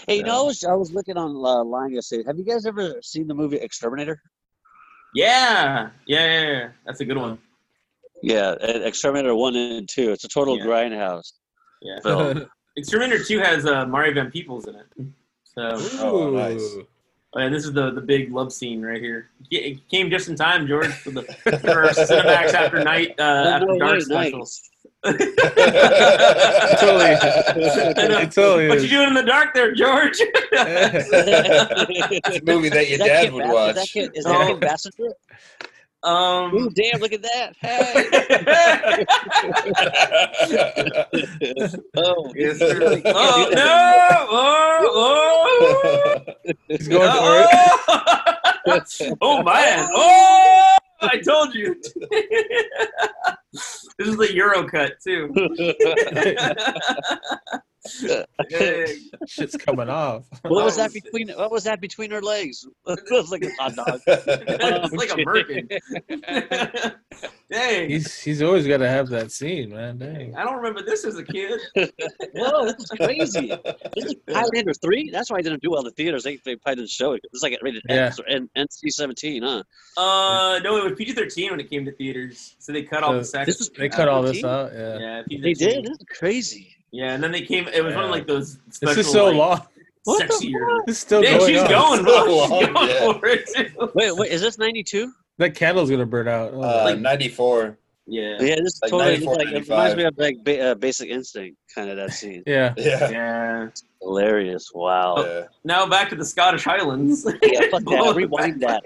Hey, 0.08 0.18
you 0.18 0.24
know, 0.24 0.44
I 0.44 0.46
was 0.48 0.64
I 0.64 0.74
was 0.74 0.92
looking 0.92 1.18
online 1.18 1.94
yesterday. 1.94 2.24
Have 2.26 2.38
you 2.40 2.46
guys 2.46 2.66
ever 2.66 2.96
seen 3.02 3.28
the 3.28 3.34
movie 3.36 3.58
Exterminator? 3.58 4.22
Yeah, 5.14 5.90
yeah, 6.08 6.26
yeah, 6.26 6.50
yeah. 6.52 6.70
That's 6.86 7.02
a 7.02 7.06
good 7.06 7.18
one. 7.18 7.38
Yeah, 8.24 8.56
uh, 8.62 8.80
Exterminator 8.84 9.36
one 9.36 9.56
and 9.56 9.88
two. 9.90 10.12
It's 10.12 10.24
a 10.24 10.30
total 10.30 10.58
Yeah. 10.58 10.66
grindhouse 10.66 11.34
Yeah. 11.82 12.00
film. 12.02 12.46
Exterminator 12.78 13.22
Two 13.24 13.40
has 13.40 13.66
uh, 13.66 13.86
Mario 13.86 14.14
Van 14.14 14.32
Peebles 14.32 14.66
in 14.68 14.76
it. 14.76 14.86
So, 15.44 15.78
Oh, 16.00 16.30
nice. 16.32 16.64
Ooh. 17.36 17.40
oh, 17.40 17.44
and 17.44 17.54
this 17.54 17.66
is 17.66 17.74
the 17.74 17.92
the 17.92 18.02
big 18.02 18.32
love 18.34 18.52
scene 18.54 18.82
right 18.82 19.02
here. 19.02 19.30
It 19.50 19.58
it 19.58 19.90
came 19.90 20.10
just 20.10 20.28
in 20.30 20.36
time, 20.36 20.68
George, 20.68 20.88
for 20.94 21.12
the 21.12 21.24
for 21.62 21.84
our 21.84 21.90
Cinemax 21.90 22.54
after 22.54 22.84
night 22.84 23.16
uh, 23.20 23.24
after 23.56 23.68
no 23.68 23.78
dark 23.80 23.94
way, 23.94 24.00
special. 24.02 24.40
nice. 24.40 24.68
totally. 26.80 27.16
It 28.24 28.32
totally 28.32 28.68
What 28.70 28.78
is. 28.78 28.84
you 28.84 28.90
doing 28.90 29.08
in 29.10 29.14
the 29.16 29.24
dark 29.24 29.54
there, 29.54 29.74
George? 29.74 30.20
It's 32.24 32.38
a 32.38 32.42
movie 32.46 32.70
that 32.70 32.88
your 32.90 32.94
Is 32.94 33.00
that 33.00 33.08
dad 33.08 33.24
Kid 33.24 33.34
would 33.34 33.44
Bas- 33.46 33.54
watch. 33.54 33.76
Is 33.76 33.76
that 33.76 33.90
Kid, 33.92 34.12
is 34.16 34.24
that 34.26 34.36
Oh. 34.36 34.48
Kid 34.48 34.60
Bassett? 34.60 34.94
Ooh, 36.04 36.10
um. 36.10 36.70
damn! 36.74 37.00
Look 37.00 37.14
at 37.14 37.22
that! 37.22 37.54
Hey! 37.62 39.06
oh, 41.96 42.34
Yes, 42.36 42.58
sir. 42.58 43.02
Oh 43.06 43.50
no! 43.54 44.28
Oh! 44.94 46.24
oh. 46.26 46.34
He's 46.68 46.88
going 46.88 47.12
for 47.12 47.46
it. 47.48 47.50
oh, 48.68 49.16
oh 49.22 49.44
man! 49.44 49.90
Oh! 49.94 50.78
I 51.02 51.18
told 51.20 51.54
you. 51.54 51.76
this 53.54 53.98
is 54.00 54.18
the 54.18 54.34
Euro 54.34 54.68
cut 54.68 54.94
too. 55.04 55.32
Hey, 58.50 58.98
Shit's 59.28 59.58
coming 59.58 59.90
off. 59.90 60.26
what 60.44 60.66
was 60.66 60.78
that 60.78 60.94
between? 61.04 61.30
What 61.30 61.52
was 61.52 61.64
that 61.64 61.82
between 61.82 62.12
her 62.12 62.22
legs? 62.22 62.68
it 62.88 63.00
was 63.10 63.32
like 63.32 63.44
a 63.44 63.50
hot 63.60 63.76
dog. 63.76 64.02
it's 64.08 64.94
like 64.94 65.10
a 65.10 65.16
merkin. 65.24 66.96
Dang. 67.50 67.90
He's 67.90 68.20
he's 68.22 68.42
always 68.42 68.66
got 68.68 68.78
to 68.78 68.88
have 68.88 69.10
that 69.10 69.32
scene, 69.32 69.72
man. 69.72 69.98
Dang. 69.98 70.36
I 70.36 70.44
don't 70.44 70.56
remember 70.58 70.84
this 70.84 71.04
as 71.06 71.18
a 71.18 71.24
kid. 71.24 71.60
Whoa, 72.34 72.66
this 72.66 72.76
is 72.80 72.90
crazy. 72.92 73.48
This 73.96 74.06
is 74.06 74.16
Highlander 74.30 74.74
three. 74.74 75.10
That's 75.12 75.30
why 75.30 75.38
I 75.38 75.42
didn't 75.42 75.62
do 75.62 75.72
well 75.72 75.80
in 75.80 75.86
the 75.86 75.92
theaters. 75.92 76.24
They, 76.24 76.38
they 76.46 76.56
probably 76.56 76.78
didn't 76.84 76.92
show 76.92 77.14
it. 77.14 77.22
It's 77.34 77.44
like 77.44 77.58
rated 77.62 77.84
Yeah. 77.90 78.06
X 78.06 78.20
or 78.20 78.28
N- 78.28 78.50
NC 78.58 78.90
seventeen, 78.92 79.44
huh? 79.44 79.64
Uh, 79.98 80.60
no, 80.64 80.78
it 80.78 80.84
was 80.84 80.94
PG 80.98 81.14
thirteen 81.14 81.52
when 81.52 81.60
it 81.60 81.70
came 81.70 81.84
to 81.86 81.92
theaters, 81.92 82.56
so 82.60 82.72
they 82.72 82.84
cut 82.84 83.04
all 83.04 83.14
the 83.14 83.26
sex. 83.26 83.48
this 83.48 83.60
is- 83.62 83.70
They 83.70 83.90
cut 83.90 84.08
all 84.08 84.22
this 84.22 84.44
out. 84.44 84.72
Yeah. 84.74 84.98
Yeah, 85.00 85.22
PG-13. 85.30 85.42
They 85.44 85.54
did. 85.54 85.86
This 85.86 85.92
is 85.92 86.06
crazy. 86.10 86.76
Yeah, 86.92 87.14
and 87.14 87.24
then 87.24 87.32
they 87.32 87.42
came. 87.42 87.68
It 87.68 87.84
was 87.84 87.94
one 87.96 88.04
of 88.04 88.10
Yeah. 88.10 88.16
like 88.16 88.28
those. 88.28 88.58
This 88.82 88.98
is 88.98 89.12
so 89.12 89.26
like, 89.28 89.36
long. 89.36 89.62
What 90.04 90.28
the 90.28 90.34
Sexier. 90.34 90.80
It's 90.88 91.00
still 91.00 91.24
Yeah, 91.24 91.38
going 91.38 91.54
she's 91.54 91.62
on. 91.62 91.70
going, 91.70 92.04
bro. 92.04 92.14
So 92.14 92.26
She's 92.26 92.50
long, 92.50 92.74
going 92.74 92.90
yeah. 92.90 93.14
for 93.20 93.26
it. 93.28 93.50
too. 93.56 93.92
Wait, 93.96 94.16
wait, 94.16 94.32
is 94.32 94.42
this 94.42 94.58
ninety 94.58 94.84
two? 94.84 95.14
That 95.38 95.54
candle's 95.56 95.90
gonna 95.90 96.06
burn 96.08 96.28
out. 96.28 96.52
Oh, 96.54 96.62
Uh, 96.62 96.84
Like- 96.86 97.00
94. 97.00 97.78
Yeah. 98.08 98.32
Yeah, 98.42 98.56
this 98.56 98.74
is 98.74 98.80
Like 98.82 98.92
totally 98.92 99.12
94, 99.26 99.36
like 99.36 99.48
it 99.54 99.70
reminds 99.70 99.96
me 99.96 100.04
of 100.04 100.18
like 100.18 100.38
ba- 100.44 100.72
uh, 100.72 100.76
Basic 100.76 101.10
Instinct, 101.10 101.56
kind 101.74 101.90
of 101.90 101.98
that 101.98 102.12
scene. 102.14 102.42
yeah. 102.48 102.74
Yeah. 102.78 103.10
Yeah. 103.12 103.68
Hilarious! 104.02 104.72
Wow. 104.74 105.18
yeah. 105.24 105.44
Now 105.64 105.86
back 105.86 106.10
to 106.10 106.16
the 106.16 106.26
Scottish 106.26 106.64
Highlands. 106.64 107.24
Yeah, 107.44 107.62
fuck 107.70 107.84
that. 107.84 108.14
Rewind 108.16 108.60
that. 108.64 108.82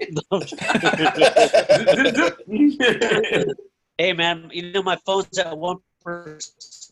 hey 3.98 4.12
man, 4.12 4.50
you 4.52 4.70
know 4.72 4.82
my 4.82 4.96
phone's 5.06 5.38
at 5.38 5.56
one 5.56 5.78
percent. 6.02 6.85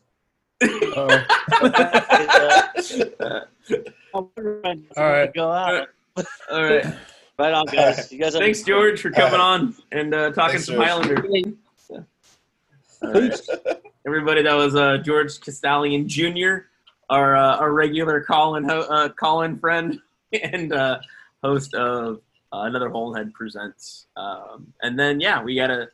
All 0.96 1.08
All 4.12 4.30
right. 4.96 5.34
Go 5.34 5.50
out. 5.50 5.88
All 6.50 6.62
right. 6.62 6.86
Right 7.38 7.52
on, 7.52 7.66
guys. 7.66 8.12
You 8.12 8.18
guys 8.18 8.34
have 8.34 8.42
Thanks, 8.42 8.62
George, 8.62 9.00
for 9.00 9.10
coming 9.10 9.40
on 9.40 9.74
and 9.90 10.14
uh, 10.14 10.30
talking 10.30 10.60
Thanks, 10.60 10.66
some 10.66 10.76
George. 10.76 10.86
Highlander. 10.88 11.56
All 13.02 13.12
right. 13.12 13.40
Everybody, 14.06 14.42
that 14.42 14.54
was 14.54 14.76
uh, 14.76 14.98
George 14.98 15.40
Castallion 15.40 16.08
Jr., 16.08 16.66
our 17.10 17.36
uh, 17.36 17.56
our 17.56 17.72
regular 17.72 18.20
call-in 18.20 18.64
ho- 18.64 18.86
uh, 18.88 19.08
call-in 19.08 19.58
friend 19.58 19.98
and 20.42 20.72
uh, 20.72 21.00
host 21.42 21.74
of 21.74 22.20
uh, 22.52 22.60
another 22.62 22.88
Holehead 22.88 23.32
presents. 23.32 24.06
Um, 24.16 24.72
and 24.82 24.98
then 24.98 25.20
yeah, 25.20 25.42
we 25.42 25.56
gotta 25.56 25.88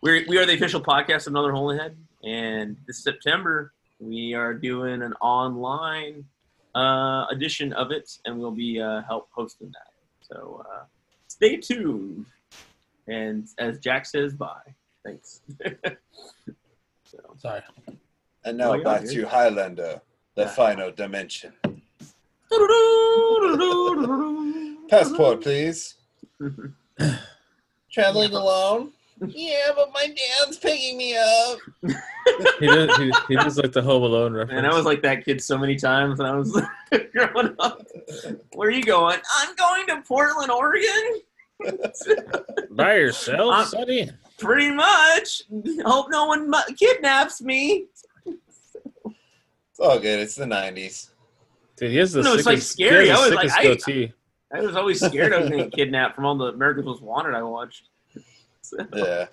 we 0.00 0.24
we 0.26 0.38
are 0.38 0.46
the 0.46 0.54
official 0.54 0.80
podcast 0.80 1.26
of 1.26 1.34
another 1.34 1.52
Holehead, 1.52 1.94
and 2.24 2.76
this 2.86 3.02
September 3.04 3.72
we 4.00 4.34
are 4.34 4.54
doing 4.54 5.02
an 5.02 5.12
online 5.20 6.24
uh, 6.74 7.26
edition 7.30 7.72
of 7.74 7.90
it, 7.90 8.10
and 8.24 8.38
we'll 8.38 8.50
be 8.50 8.80
uh, 8.80 9.02
help 9.02 9.28
hosting 9.30 9.68
that. 9.68 9.92
So 10.22 10.64
uh, 10.68 10.84
stay 11.28 11.56
tuned. 11.58 12.26
And 13.06 13.46
as 13.58 13.78
Jack 13.78 14.06
says, 14.06 14.34
bye. 14.34 14.74
Thanks. 15.04 15.42
so. 17.04 17.18
sorry. 17.36 17.62
And 18.44 18.56
now 18.58 18.72
Oh, 18.72 18.74
yeah, 18.74 18.84
back 18.84 19.04
to 19.04 19.26
Highlander, 19.26 20.00
the 20.34 20.48
final 20.48 20.90
dimension. 20.90 21.52
Passport, 24.88 25.42
please. 25.42 25.94
Traveling 27.92 28.32
alone? 28.32 28.92
Yeah, 29.26 29.68
but 29.76 29.90
my 29.92 30.06
dad's 30.06 30.58
picking 30.58 30.96
me 30.96 31.16
up. 31.16 31.58
He 32.58 32.66
does. 32.66 32.96
He, 32.96 33.12
he 33.28 33.34
does 33.36 33.58
like 33.58 33.72
the 33.72 33.82
Home 33.82 34.02
Alone 34.02 34.32
reference. 34.32 34.56
And 34.58 34.66
I 34.66 34.74
was 34.74 34.84
like 34.86 35.02
that 35.02 35.24
kid 35.24 35.42
so 35.42 35.58
many 35.58 35.76
times 35.76 36.18
when 36.18 36.28
I 36.28 36.36
was 36.36 36.50
growing 37.12 37.54
up. 37.58 37.82
Where 38.54 38.68
are 38.68 38.72
you 38.72 38.82
going? 38.82 39.18
I'm 39.38 39.54
going 39.56 39.86
to 39.88 40.02
Portland, 40.06 40.50
Oregon. 40.50 41.20
by 42.70 42.94
yourself, 42.94 43.54
I'm- 43.54 43.66
Sonny. 43.66 44.10
Pretty 44.38 44.70
much. 44.72 45.42
Hope 45.84 46.06
no 46.10 46.24
one 46.24 46.48
mu- 46.48 46.74
kidnaps 46.78 47.42
me. 47.42 47.88
It's 48.24 49.78
all 49.78 49.98
good. 49.98 50.18
It's 50.20 50.34
the 50.34 50.46
90s. 50.46 51.10
Dude, 51.76 51.90
he 51.90 51.98
has 51.98 52.12
the 52.12 52.22
No, 52.22 52.32
it's, 52.34 52.46
like, 52.46 52.62
scary. 52.62 53.10
I 53.10 53.20
was 53.22 53.34
like, 53.34 53.50
sickest 53.50 53.86
I- 53.88 54.12
I 54.52 54.60
was 54.62 54.76
always 54.76 54.98
scared 54.98 55.34
I 55.34 55.40
was 55.40 55.50
going 55.50 55.64
to 55.64 55.68
get 55.68 55.74
kidnapped 55.76 56.16
from 56.16 56.24
all 56.24 56.36
the 56.38 56.46
Americans 56.46 56.86
Most 56.86 57.02
Wanted 57.02 57.34
I 57.34 57.42
watched. 57.42 57.89
Yeah. 58.94 59.26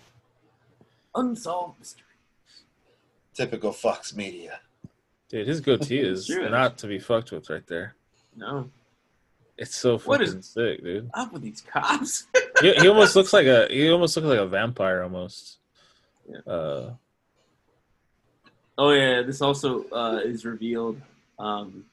Unsolved 1.15 1.79
mystery. 1.79 2.03
Typical 3.33 3.71
Fox 3.71 4.15
Media. 4.15 4.59
Dude, 5.29 5.47
his 5.47 5.61
goatee 5.61 5.99
is 5.99 6.25
Sure. 6.25 6.49
not 6.49 6.77
to 6.79 6.87
be 6.87 6.99
fucked 6.99 7.31
with 7.31 7.49
right 7.49 7.65
there. 7.67 7.95
No. 8.35 8.69
It's 9.57 9.75
so 9.75 9.97
What 9.99 10.21
is- 10.21 10.29
fucking 10.29 10.41
sick, 10.43 10.83
dude. 10.83 11.09
Up 11.13 11.33
with 11.33 11.41
these 11.41 11.61
cops. 11.61 12.25
He, 12.59 12.73
he 12.73 12.87
almost 12.87 13.15
looks 13.15 13.33
like 13.33 13.45
a 13.45 13.67
he 13.69 13.87
almost 13.91 14.15
looks 14.17 14.25
like 14.27 14.39
a 14.39 14.47
vampire 14.47 15.03
almost. 15.03 15.59
Yeah. 16.27 16.39
Uh, 16.51 16.93
oh, 18.79 18.89
yeah. 18.91 19.21
This 19.21 19.41
also 19.43 19.83
uh, 19.91 20.21
is 20.23 20.43
revealed. 20.43 20.99
Um, 21.37 21.85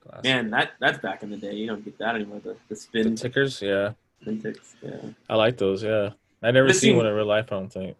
glass- 0.00 0.24
man, 0.24 0.50
that 0.50 0.72
that's 0.80 0.98
back 0.98 1.22
in 1.22 1.30
the 1.30 1.36
day. 1.36 1.54
You 1.54 1.68
don't 1.68 1.84
get 1.84 1.98
that 1.98 2.16
anymore. 2.16 2.40
The, 2.42 2.50
the 2.54 2.56
the 2.70 2.74
spin, 2.76 3.14
tickers, 3.14 3.62
yeah, 3.62 3.92
spin 4.22 4.42
ticks. 4.42 4.74
Yeah. 4.82 4.96
I 5.30 5.36
like 5.36 5.56
those. 5.56 5.84
Yeah, 5.84 6.10
I 6.42 6.50
never 6.50 6.68
This 6.68 6.80
seen 6.80 6.90
scene- 6.90 6.96
one 6.96 7.06
in 7.06 7.14
real 7.14 7.26
life. 7.26 7.46
I 7.52 7.56
don't 7.56 7.72
think. 7.72 7.96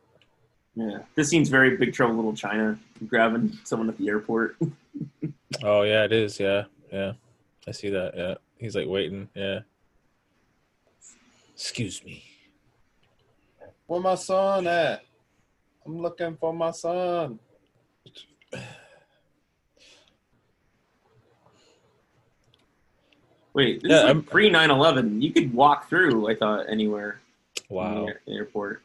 Yeah. 0.74 0.98
This 1.14 1.28
scene's 1.28 1.48
very 1.48 1.76
Big 1.76 1.92
Trouble 1.92 2.16
Little 2.16 2.34
China, 2.34 2.78
grabbing 3.06 3.58
someone 3.64 3.88
at 3.88 3.96
the 3.98 4.08
airport. 4.08 4.56
Oh 5.62 5.82
yeah, 5.82 6.04
it 6.04 6.12
is. 6.12 6.40
Yeah, 6.40 6.64
yeah, 6.90 7.12
I 7.68 7.72
see 7.72 7.90
that. 7.90 8.16
Yeah, 8.16 8.34
he's 8.56 8.74
like 8.74 8.88
waiting. 8.88 9.28
Yeah. 9.34 9.60
Excuse 11.54 12.02
me. 12.02 12.24
Where 13.86 14.00
my 14.00 14.14
son 14.14 14.66
at? 14.66 15.04
I'm 15.84 16.00
looking 16.00 16.36
for 16.38 16.54
my 16.54 16.70
son. 16.70 17.38
Wait, 23.54 23.82
this 23.82 23.90
Yeah, 23.90 23.98
is 23.98 24.04
I'm- 24.04 24.16
like 24.18 24.26
pre 24.30 24.48
9 24.50 24.70
11. 24.70 25.20
You 25.20 25.32
could 25.32 25.52
walk 25.52 25.88
through, 25.88 26.28
I 26.28 26.34
thought, 26.34 26.68
anywhere 26.68 27.10
in 27.12 27.18
Wow. 27.72 28.06
the 28.26 28.32
airport. 28.32 28.82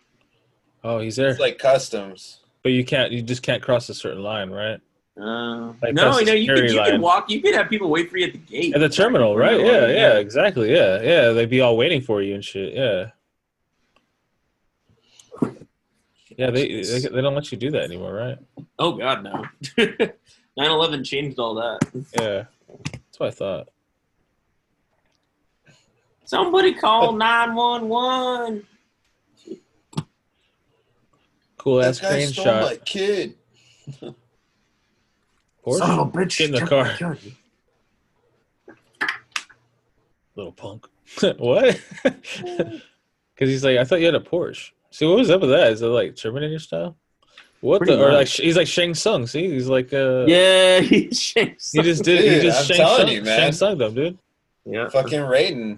Oh, 0.84 1.00
he's 1.00 1.16
there, 1.16 1.30
It's 1.30 1.40
like 1.40 1.58
customs. 1.60 2.40
but 2.64 2.72
you 2.72 2.86
can't. 2.86 3.12
You 3.12 3.22
just 3.22 3.42
can't 3.44 3.62
cross 3.62 3.90
a 3.90 3.94
certain 3.94 4.24
line, 4.24 4.50
right? 4.50 4.80
Uh, 5.20 5.74
Like, 5.82 5.94
no, 5.94 6.12
no, 6.12 6.20
you 6.20 6.48
could, 6.48 6.58
scary 6.70 6.72
you 6.74 6.84
could 6.92 7.02
walk. 7.02 7.30
You 7.30 7.42
could 7.42 7.56
have 7.56 7.70
people 7.70 7.90
wait 7.90 8.10
for 8.10 8.18
you 8.18 8.28
at 8.28 8.34
the 8.34 8.38
gate. 8.40 8.74
At 8.76 8.80
the 8.80 8.88
terminal, 8.90 9.34
Back 9.36 9.42
right? 9.42 9.60
in 9.60 9.66
Yeah, 9.66 9.88
yeah, 9.88 10.18
exactly. 10.20 10.72
Yeah, 10.72 11.02
yeah. 11.02 11.32
They'd 11.32 11.50
be 11.50 11.60
all 11.62 11.76
waiting 11.76 12.02
for 12.02 12.22
you 12.22 12.36
and 12.36 12.46
shit. 12.46 12.74
Yeah. 12.74 13.10
Yeah, 16.38 16.52
they, 16.52 16.84
they 16.84 17.00
they 17.00 17.22
don't 17.22 17.34
let 17.34 17.52
you 17.52 17.58
do 17.58 17.72
that 17.72 17.82
anymore, 17.84 18.14
right? 18.14 18.38
Oh, 18.78 18.92
God, 18.92 19.24
no. 19.24 19.44
9 20.58 20.72
11 20.72 21.04
changed 21.04 21.40
all 21.40 21.56
that. 21.56 21.80
Yeah, 22.20 22.44
that's 22.92 23.20
what 23.20 23.28
I 23.28 23.32
thought. 23.32 23.70
Somebody 26.26 26.74
call 26.76 27.14
911. 27.14 28.68
Cool 31.58 31.82
ass 31.84 32.00
That 32.00 32.04
guy 32.04 32.10
crane 32.16 32.28
stole 32.28 32.46
shot. 32.46 32.62
my 32.64 32.76
kid. 32.78 33.36
Porsche? 35.66 35.78
Son 35.80 36.00
of 36.00 36.08
a 36.08 36.12
bitch. 36.12 36.38
Get 36.38 36.46
in 36.48 36.52
the 36.52 36.58
jump 36.60 36.70
car. 36.70 36.84
my 36.86 36.98
gun. 36.98 37.18
Little 40.36 40.52
punk. 40.52 40.88
what? 41.38 41.80
Because 43.36 43.52
he's 43.52 43.64
like, 43.64 43.78
I 43.78 43.84
thought 43.84 44.00
you 44.00 44.08
had 44.08 44.16
a 44.16 44.20
Porsche. 44.20 44.72
See, 44.90 45.06
what 45.06 45.16
was 45.20 45.30
up 45.30 45.42
with 45.42 45.52
that? 45.52 45.72
Is 45.72 45.84
it 45.84 45.86
like 45.86 46.16
Terminator 46.16 46.58
style? 46.58 46.98
What 47.62 47.78
Pretty 47.78 47.94
the? 47.96 48.00
Or 48.04 48.08
much. 48.10 48.18
like 48.18 48.28
he's 48.46 48.58
like 48.58 48.66
Shang 48.66 48.96
Tsung. 48.96 49.28
See, 49.28 49.48
he's 49.48 49.68
like 49.68 49.94
uh, 49.94 50.26
Yeah, 50.26 50.80
he 50.82 51.08
changed. 51.10 51.70
he 51.72 51.84
just 51.84 52.04
did. 52.04 52.24
he 52.24 52.30
Dude, 52.30 52.42
just 52.42 52.62
I'm 52.62 52.66
Shang 52.66 52.78
telling 52.78 53.06
Tsung, 53.06 53.16
you, 53.16 53.22
man. 53.22 53.40
Shang 53.40 53.52
Tsung 53.52 53.78
them, 53.78 53.94
dude. 53.94 54.18
Yeah. 54.66 54.90
Fucking 54.90 55.20
Raiden. 55.20 55.78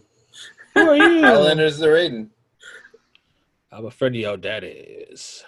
Who 0.73 0.79
are 0.89 0.95
you? 0.95 1.21
Highlander's 1.21 1.79
the 1.79 1.87
Raiden. 1.87 2.29
I'm 3.73 3.85
a 3.87 3.91
friend 3.91 4.15
of 4.15 4.21
your 4.21 4.37
daddy's. 4.37 5.43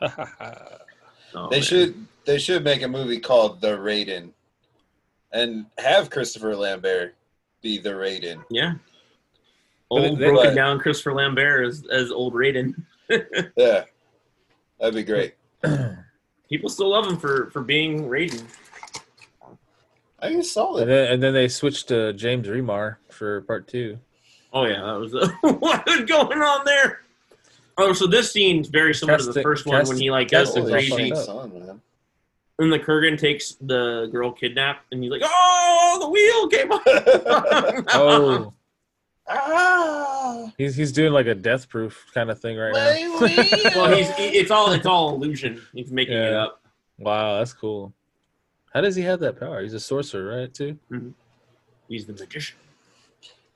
Ha, 0.00 0.08
ha, 0.08 0.32
ha. 0.38 0.68
Oh, 1.34 1.48
They 1.50 1.56
man. 1.56 1.62
should 1.62 2.06
they 2.24 2.38
should 2.38 2.64
make 2.64 2.82
a 2.82 2.88
movie 2.88 3.20
called 3.20 3.60
The 3.60 3.76
Raiden, 3.76 4.30
and 5.32 5.66
have 5.78 6.10
Christopher 6.10 6.54
Lambert 6.56 7.14
be 7.62 7.78
the 7.78 7.90
Raiden. 7.90 8.42
Yeah. 8.50 8.74
Old 9.90 10.18
they- 10.18 10.28
broken 10.28 10.50
but- 10.50 10.54
down 10.54 10.78
Christopher 10.78 11.12
Lambert 11.14 11.66
as, 11.66 11.86
as 11.90 12.10
old 12.10 12.34
Raiden. 12.34 12.74
Yeah, 13.56 13.84
that'd 14.80 14.94
be 14.94 15.04
great. 15.04 15.34
People 16.48 16.68
still 16.68 16.90
love 16.90 17.06
him 17.06 17.16
for, 17.18 17.50
for 17.50 17.62
being 17.62 18.04
Raiden. 18.08 18.44
I 20.18 20.28
think 20.28 20.40
it's 20.40 20.50
solid. 20.52 20.82
and 20.82 20.90
then 20.90 21.12
and 21.12 21.22
then 21.22 21.32
they 21.34 21.46
switched 21.48 21.88
to 21.88 22.12
James 22.14 22.48
Remar 22.48 22.96
for 23.10 23.42
part 23.42 23.68
two. 23.68 23.98
Oh 24.52 24.64
yeah, 24.64 24.80
that 24.82 24.98
was 24.98 25.12
what 25.60 25.86
was 25.86 26.00
going 26.02 26.40
on 26.42 26.64
there. 26.64 27.02
Oh, 27.78 27.92
so 27.92 28.06
this 28.06 28.32
scene's 28.32 28.68
very 28.68 28.94
similar 28.94 29.18
to 29.18 29.24
the 29.24 29.28
Casting- 29.30 29.42
first 29.42 29.66
one 29.66 29.86
when 29.86 29.98
he 29.98 30.10
like 30.10 30.30
goes 30.30 30.46
casting's 30.54 30.66
all 30.66 30.72
crazy, 30.72 31.10
fucked 31.10 31.28
up. 31.68 31.78
and 32.58 32.72
the 32.72 32.78
Kurgan 32.78 33.18
takes 33.18 33.52
the 33.60 34.08
girl 34.10 34.32
kidnapped, 34.32 34.84
and 34.92 35.02
he's 35.02 35.10
like, 35.12 35.20
"Oh, 35.24 35.98
the 36.00 36.08
wheel 36.08 36.48
came 36.48 36.72
off." 36.72 37.84
Oh, 37.94 38.52
Ah, 39.28 40.52
He's 40.56 40.76
he's 40.76 40.92
doing 40.92 41.12
like 41.12 41.26
a 41.26 41.34
death 41.34 41.68
proof 41.68 42.06
kind 42.14 42.30
of 42.30 42.40
thing 42.40 42.56
right 42.56 42.72
now. 42.72 42.92
my 43.18 43.26
wheel. 43.26 43.72
Well, 43.74 43.92
he's 43.96 44.08
it's 44.18 44.50
all 44.52 44.70
it's 44.72 44.86
all 44.86 45.14
illusion. 45.14 45.60
He's 45.74 45.90
making 45.90 46.14
it 46.16 46.30
Yeah. 46.30 46.44
up. 46.44 46.62
Wow, 46.98 47.38
that's 47.38 47.52
cool. 47.52 47.92
How 48.72 48.80
does 48.82 48.94
he 48.94 49.02
have 49.02 49.20
that 49.20 49.38
power? 49.40 49.62
He's 49.62 49.74
a 49.74 49.80
sorcerer, 49.80 50.36
right? 50.38 50.54
Too. 50.54 50.78
He's 51.88 52.06
the 52.06 52.12
magician. 52.12 52.56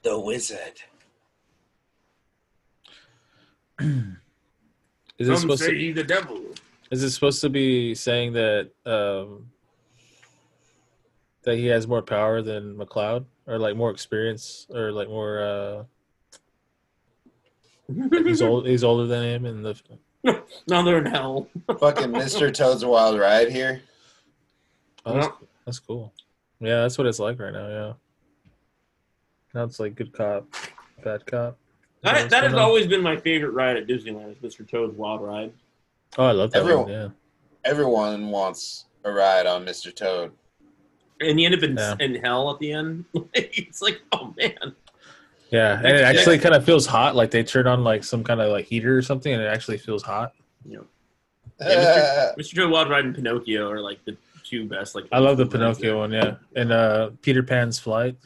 the 0.03 0.19
wizard. 0.19 0.83
Is 5.19 5.29
it 5.29 5.37
supposed 5.37 5.63
say 5.63 5.71
to? 5.71 5.77
be 5.77 5.93
the 5.93 6.05
devil. 6.05 6.41
Is 6.91 7.03
it 7.03 7.11
supposed 7.11 7.41
to 7.43 7.49
be 7.49 7.95
saying 7.95 8.33
that 8.33 8.71
um, 8.87 9.51
that 11.43 11.57
he 11.57 11.67
has 11.67 11.87
more 11.87 12.03
power 12.03 12.43
than 12.43 12.77
MacLeod, 12.77 13.27
or 13.47 13.59
like 13.59 13.77
more 13.77 13.91
experience, 13.91 14.67
or 14.71 14.93
like 14.93 15.09
more? 15.09 15.41
Uh, 15.41 15.85
like 17.89 18.27
he's 18.27 18.43
old. 18.43 18.67
He's 18.67 18.85
older 18.85 19.07
than 19.07 19.23
him, 19.23 19.45
and 19.45 19.65
the 19.65 19.81
now 20.69 20.83
they're 20.83 20.99
in 20.99 21.07
hell. 21.07 21.49
Fucking 21.79 22.11
Mr. 22.11 22.53
Toad's 22.53 22.85
Wild 22.85 23.19
Ride 23.19 23.51
here. 23.51 23.83
oh, 25.07 25.15
that's, 25.15 25.29
that's 25.65 25.79
cool. 25.79 26.13
Yeah, 26.61 26.83
that's 26.83 26.99
what 26.99 27.07
it's 27.07 27.19
like 27.19 27.39
right 27.39 27.53
now. 27.53 27.69
Yeah. 27.69 27.93
Now 29.55 29.65
it's 29.65 29.81
like 29.81 29.95
good 29.95 30.13
cop, 30.13 30.47
bad 31.03 31.27
cop. 31.27 31.59
Is 32.03 32.05
That, 32.05 32.15
what's 32.15 32.31
that 32.31 32.43
has 32.45 32.53
going 32.53 32.63
on? 32.63 32.69
always 32.69 32.87
been 32.87 33.03
my 33.03 33.17
favorite 33.17 33.51
ride 33.51 33.77
at 33.77 33.87
Disneyland. 33.87 34.31
Is 34.43 34.55
Mr. 34.57 34.67
Toad's 34.69 34.97
Wild 34.97 35.21
Ride. 35.21 35.53
Oh, 36.17 36.25
I 36.25 36.33
love 36.33 36.51
that 36.53 36.61
Everyone- 36.61 36.83
one. 36.85 36.93
Yeah. 36.93 37.09
Everyone 37.65 38.31
wants 38.31 38.87
a 39.05 39.13
ride 39.13 39.47
on 39.47 39.67
Mr. 39.67 39.95
Toad. 39.95 40.33
And 41.21 41.39
you 41.39 41.45
end 41.47 41.55
up 41.55 41.63
in, 41.63 41.77
Yeah. 41.77 41.95
in 42.01 42.15
hell 42.15 42.51
at 42.51 42.59
the 42.59 42.73
end. 42.73 43.05
it's 43.35 43.83
like, 43.83 44.01
oh 44.13 44.33
man. 44.39 44.75
Yeah, 45.51 45.77
and 45.77 45.87
it 45.89 46.03
actually 46.03 46.39
kind 46.39 46.55
of 46.55 46.65
feels 46.65 46.87
hot. 46.87 47.15
Like 47.17 47.31
they 47.33 47.43
turn 47.43 47.67
on 47.67 47.85
like 47.85 48.03
some 48.05 48.25
kind 48.25 48.41
of 48.41 48.51
like 48.51 48.65
heater 48.67 48.97
or 48.97 49.03
something, 49.03 49.31
and 49.33 49.43
it 49.43 49.47
actually 49.47 49.77
feels 49.79 50.03
hot. 50.03 50.33
Yeah, 51.61 52.33
Mr. 52.39 52.55
Toad 52.55 52.71
Wild 52.71 52.89
Ride 52.89 53.05
and 53.05 53.15
Pinocchio 53.15 53.69
are 53.71 53.81
like 53.81 54.03
the 54.07 54.17
two 54.45 54.67
best. 54.67 54.95
Like 54.95 55.05
I 55.13 55.19
love 55.19 55.37
the 55.37 55.45
rides 55.45 55.53
there. 55.53 55.61
Pinocchio 55.61 55.99
one. 55.99 56.13
Yeah, 56.13 56.35
and 56.57 56.73
uh 56.73 57.11
Peter 57.21 57.43
Pan's 57.43 57.79
flight 57.79 58.17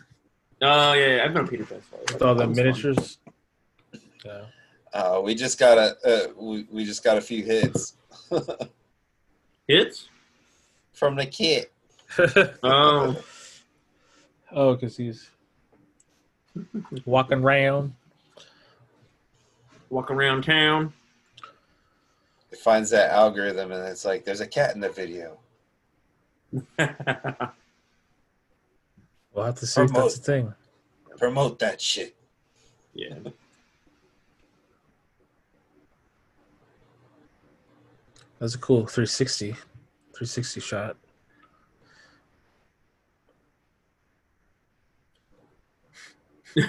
Oh 0.62 0.92
yeah, 0.92 1.16
yeah, 1.16 1.24
I've 1.24 1.32
been 1.32 1.42
on 1.42 1.48
Peter 1.48 1.64
Pan's 1.64 1.84
Flight. 1.84 2.12
with 2.12 2.22
all 2.22 2.34
the 2.36 2.46
miniatures. 2.46 3.16
fun. 3.23 3.23
Miniatures. 4.24 4.46
Yeah. 4.94 5.01
Uh, 5.01 5.20
we 5.20 5.34
just 5.34 5.59
got 5.59 5.76
a 5.78 5.96
uh, 6.06 6.28
we, 6.38 6.66
we 6.70 6.84
just 6.84 7.02
got 7.02 7.16
a 7.16 7.20
few 7.20 7.42
hits 7.42 7.94
Hits? 9.66 10.09
from 10.92 11.16
the 11.16 11.26
kit. 11.26 11.72
Oh, 12.62 13.16
oh, 14.52 14.74
because 14.74 14.96
he's 14.96 15.30
walking 17.05 17.42
around. 17.42 17.92
walking 19.90 20.14
around 20.16 20.44
town. 20.44 20.92
It 22.52 22.59
finds 22.59 22.90
that 22.90 23.10
algorithm 23.10 23.72
and 23.72 23.84
it's 23.88 24.05
like 24.05 24.24
there's 24.24 24.40
a 24.40 24.46
cat 24.46 24.74
in 24.76 24.80
the 24.80 24.90
video. 24.90 25.38
We'll 29.34 29.46
have 29.46 29.56
to 29.56 29.66
see 29.66 29.82
if 29.82 29.92
that's 29.92 30.16
a 30.16 30.20
thing. 30.20 30.55
Promote 31.18 31.59
that 31.59 31.80
shit. 31.80 32.14
yeah. 32.94 33.16
That's 38.44 38.56
a 38.56 38.58
cool 38.58 38.80
360, 38.80 39.52
360 39.52 40.60
shot. 40.60 40.98
Who 46.52 46.60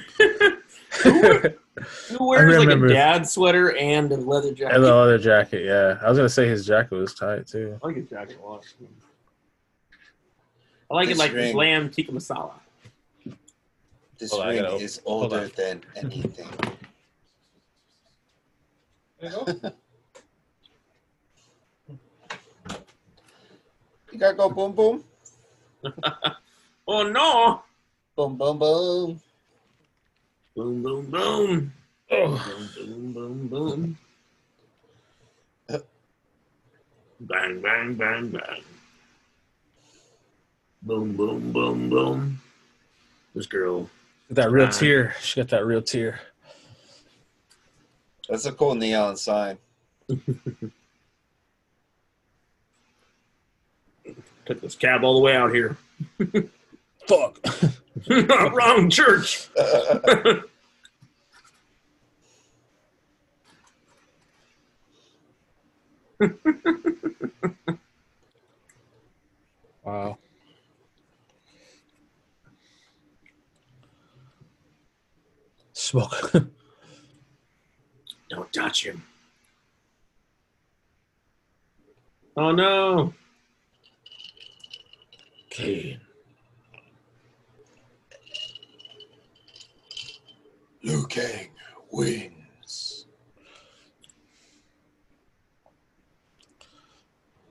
wears 2.29 2.65
like 2.65 2.77
a 2.77 2.87
dad 2.87 3.27
sweater 3.27 3.75
and 3.75 4.09
a 4.09 4.15
leather 4.15 4.53
jacket? 4.53 4.73
And 4.73 4.85
the 4.85 4.95
leather 4.95 5.17
jacket, 5.17 5.65
yeah. 5.65 5.99
I 6.01 6.07
was 6.07 6.17
gonna 6.17 6.29
say 6.29 6.47
his 6.47 6.65
jacket 6.65 6.95
was 6.95 7.13
tight 7.13 7.45
too. 7.45 7.77
I 7.83 7.87
like 7.87 7.97
his 7.97 8.09
jacket 8.09 8.37
a 8.41 8.45
lot. 8.45 8.65
I 10.89 10.93
like 10.93 11.09
it 11.09 11.17
like 11.17 11.33
ring. 11.33 11.57
lamb 11.57 11.89
tikka 11.89 12.13
masala. 12.13 12.53
This 14.17 14.31
Hold 14.31 14.45
ring 14.45 14.61
gotta- 14.61 14.77
is 14.77 15.01
older 15.03 15.49
than 15.49 15.83
anything. 15.97 16.47
You 24.15 24.19
gotta 24.21 24.37
go 24.37 24.49
boom 24.49 24.71
boom. 24.71 25.03
Oh 26.87 27.03
no! 27.03 27.63
Boom 28.15 28.37
boom 28.37 28.59
boom. 28.59 29.19
Boom, 30.55 30.83
boom, 30.83 31.05
boom. 31.11 31.73
Oh, 32.09 32.69
Boom, 32.77 33.13
boom, 33.13 33.13
boom, 33.13 33.47
boom. 33.49 33.97
Bang, 37.19 37.61
bang, 37.61 37.95
bang, 37.95 38.29
bang. 38.29 38.61
Boom, 40.81 41.17
boom, 41.17 41.51
boom, 41.51 41.89
boom. 41.89 42.41
This 43.33 43.47
girl. 43.47 43.89
that 44.29 44.49
real 44.49 44.67
Ah. 44.67 44.71
tear. 44.71 45.15
She 45.19 45.41
got 45.41 45.49
that 45.49 45.65
real 45.65 45.81
tear. 45.81 46.21
That's 48.29 48.45
a 48.45 48.53
cool 48.53 48.75
neon 48.75 49.17
sign. 49.17 49.57
Took 54.45 54.61
this 54.61 54.75
cab 54.75 55.03
all 55.03 55.15
the 55.15 55.21
way 55.21 55.35
out 55.35 55.53
here. 55.53 55.77
Fuck. 57.07 57.39
Wrong 58.53 58.89
church. 58.89 59.47
Wow. 69.85 70.17
Smoke. 75.73 76.31
Don't 78.29 78.51
touch 78.51 78.85
him. 78.87 79.03
Oh 82.35 82.51
no. 82.51 83.13
Kane. 85.55 86.01
Liu 90.83 91.07
Kang 91.07 91.47
wins. 91.91 93.05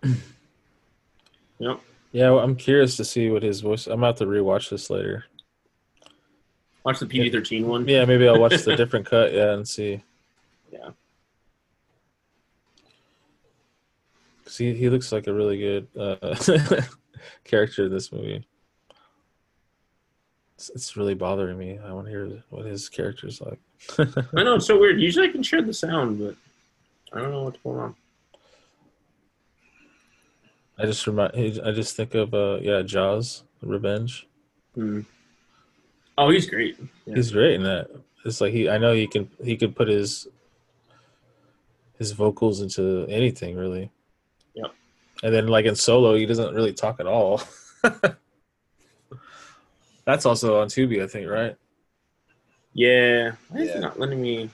Yep. 0.03 1.81
Yeah, 2.13 2.31
well, 2.31 2.41
I'm 2.41 2.57
curious 2.57 2.99
to 2.99 3.07
see 3.07 3.31
what 3.31 3.43
his 3.43 3.63
voice. 3.63 3.87
I'm 3.87 4.01
about 4.01 4.19
to 4.19 4.27
rewatch 4.27 4.69
this 4.69 4.91
later. 4.91 5.25
Watch 6.85 7.01
the 7.01 7.07
PG 7.07 7.31
13 7.31 7.67
one. 7.67 7.89
Yeah, 7.89 8.05
maybe 8.05 8.29
I'll 8.29 8.39
watch 8.39 8.63
the 8.65 8.77
different 8.83 9.07
cut. 9.07 9.33
Yeah, 9.33 9.55
and 9.55 9.67
see. 9.67 10.03
Yeah. 10.71 10.91
Cause 14.45 14.59
he 14.59 14.75
he 14.75 14.91
looks 14.91 15.11
like 15.11 15.27
a 15.27 15.33
really 15.33 15.59
good 15.59 15.89
uh, 15.99 16.37
character 17.45 17.87
in 17.87 17.93
this 17.93 18.13
movie. 18.13 18.47
It's, 20.57 20.71
it's 20.71 20.97
really 20.97 21.15
bothering 21.15 21.59
me. 21.59 21.79
I 21.85 21.93
want 21.93 22.07
to 22.07 22.11
hear 22.11 22.43
what 22.51 22.65
his 22.65 22.89
character 22.89 23.27
is 23.27 23.41
like. 23.41 23.59
I 23.99 24.43
know 24.43 24.55
it's 24.55 24.67
so 24.67 24.79
weird. 24.79 25.01
Usually 25.01 25.29
I 25.29 25.33
can 25.33 25.43
share 25.43 25.63
the 25.63 25.75
sound, 25.75 26.19
but 26.19 26.37
I 27.13 27.21
don't 27.21 27.33
know 27.33 27.43
what's 27.43 27.59
going 27.63 27.79
on. 27.79 27.95
I 30.79 30.87
just 30.87 31.07
remind. 31.07 31.33
I 31.35 31.71
just 31.71 31.97
think 31.97 32.15
of 32.15 32.35
uh 32.35 32.59
yeah 32.61 32.83
Jaws 32.83 33.45
Revenge. 33.63 34.27
Hmm. 34.75 35.03
Oh, 36.19 36.31
he's 36.31 36.49
great. 36.49 36.77
Yeah. 37.07 37.15
He's 37.15 37.31
great 37.31 37.55
in 37.55 37.63
that. 37.65 37.91
It's 38.25 38.41
like 38.41 38.53
he. 38.53 38.69
I 38.69 38.79
know 38.79 38.93
he 38.93 39.07
can. 39.07 39.31
He 39.43 39.57
could 39.57 39.77
put 39.77 39.89
his 39.89 40.27
his 41.99 42.13
vocals 42.13 42.61
into 42.61 43.07
anything 43.09 43.57
really. 43.57 43.91
Yep. 45.17 45.23
And 45.23 45.35
then 45.35 45.47
like 45.49 45.65
in 45.67 45.75
solo, 45.77 46.15
he 46.15 46.27
doesn't 46.27 46.55
really 46.55 46.73
talk 46.73 47.01
at 47.01 47.07
all. 47.07 47.41
That's 50.05 50.27
also 50.27 50.61
on 50.61 50.69
Tubi, 50.69 51.03
I 51.03 51.07
think, 51.07 51.29
right? 51.31 51.57
Yeah. 52.75 53.33
Why 53.49 53.61
is 53.61 53.69
Yeah. 53.71 53.77
it 53.77 53.81
not 53.81 53.99
letting 53.99 54.21
me? 54.21 54.51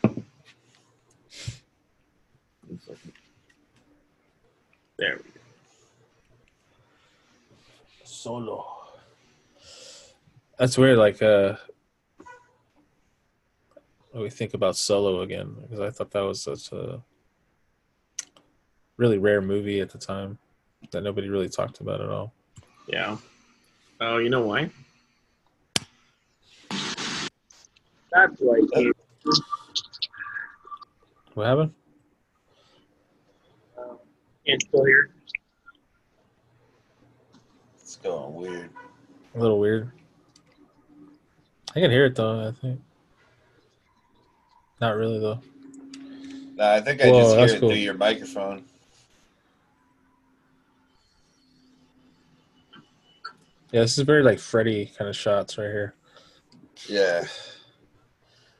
One 2.66 2.78
second. 2.78 3.12
There 4.96 5.16
we 5.16 5.22
go. 5.30 5.40
Solo. 8.04 8.66
That's 10.58 10.76
weird. 10.76 10.98
Like, 10.98 11.22
uh, 11.22 11.56
when 14.12 14.22
we 14.22 14.30
think 14.30 14.52
about 14.54 14.76
Solo 14.76 15.22
again, 15.22 15.56
because 15.62 15.80
I 15.80 15.90
thought 15.90 16.10
that 16.10 16.20
was 16.20 16.42
such 16.42 16.70
a 16.72 17.00
really 18.98 19.16
rare 19.18 19.40
movie 19.40 19.80
at 19.80 19.88
the 19.90 19.98
time 19.98 20.38
that 20.90 21.02
nobody 21.02 21.28
really 21.28 21.48
talked 21.48 21.80
about 21.80 22.00
at 22.00 22.08
all. 22.08 22.32
Yeah. 22.86 23.16
Oh, 24.00 24.18
you 24.18 24.30
know 24.30 24.42
why? 24.42 24.70
That's 28.12 28.40
right. 28.40 28.62
Keith. 28.74 28.92
What 31.34 31.46
happened? 31.46 31.72
Ian's 34.48 34.64
uh, 34.64 34.68
still 34.68 34.84
here. 34.84 35.10
It's 37.80 37.96
going 37.96 38.34
weird. 38.34 38.70
A 39.34 39.38
little 39.38 39.60
weird. 39.60 39.92
I 41.76 41.80
can 41.80 41.90
hear 41.90 42.06
it 42.06 42.16
though. 42.16 42.48
I 42.48 42.52
think. 42.52 42.80
Not 44.80 44.96
really 44.96 45.20
though. 45.20 45.40
Nah, 46.56 46.72
I 46.72 46.80
think 46.80 47.00
I 47.00 47.10
Whoa, 47.10 47.20
just 47.20 47.36
hear 47.36 47.56
it 47.56 47.60
cool. 47.60 47.68
through 47.70 47.78
your 47.78 47.94
microphone. 47.94 48.64
Yeah, 53.72 53.82
this 53.82 53.96
is 53.98 54.04
very 54.04 54.22
like 54.22 54.38
Freddy 54.38 54.86
kind 54.98 55.08
of 55.08 55.16
shots 55.16 55.56
right 55.58 55.66
here. 55.70 55.94
Yeah. 56.88 57.24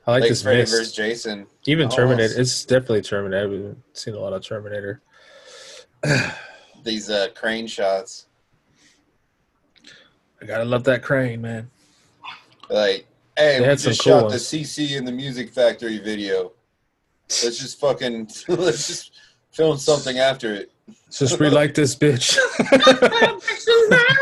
I 0.07 0.11
like, 0.11 0.21
Like, 0.21 0.29
this 0.29 0.43
Freddy 0.43 0.59
mist. 0.61 0.71
versus 0.71 0.93
Jason. 0.93 1.47
Even 1.65 1.87
Oh, 1.87 1.95
Terminator. 1.95 2.31
it's- 2.33 2.65
definitely 2.65 3.01
Terminator. 3.01 3.49
We've 3.49 3.75
seen 3.93 4.15
a 4.15 4.19
lot 4.19 4.33
of 4.33 4.43
Terminator. 4.43 5.01
These 6.83 7.09
uh, 7.09 7.27
crane 7.35 7.67
shots. 7.67 8.25
I 10.41 10.45
gotta 10.45 10.65
love 10.65 10.83
that 10.85 11.03
crane, 11.03 11.41
man. 11.41 11.69
Like, 12.69 13.05
hey, 13.37 13.59
They 13.59 13.67
we 13.69 13.75
just 13.75 13.85
cool 13.85 13.93
shot 14.21 14.23
ones. 14.29 14.49
the 14.49 14.57
CC 14.63 14.97
in 14.97 15.05
the 15.05 15.11
Music 15.11 15.51
Factory 15.51 15.99
video. 15.99 16.53
Let's 17.43 17.59
just 17.59 17.79
fucking 17.79 18.29
let's 18.47 18.87
just 18.87 19.11
film 19.51 19.77
something 19.77 20.17
after 20.17 20.53
it. 20.55 20.70
Let's 21.05 21.19
just 21.19 21.39
relight 21.39 21.75
this 21.75 21.95
bitch. 21.95 22.37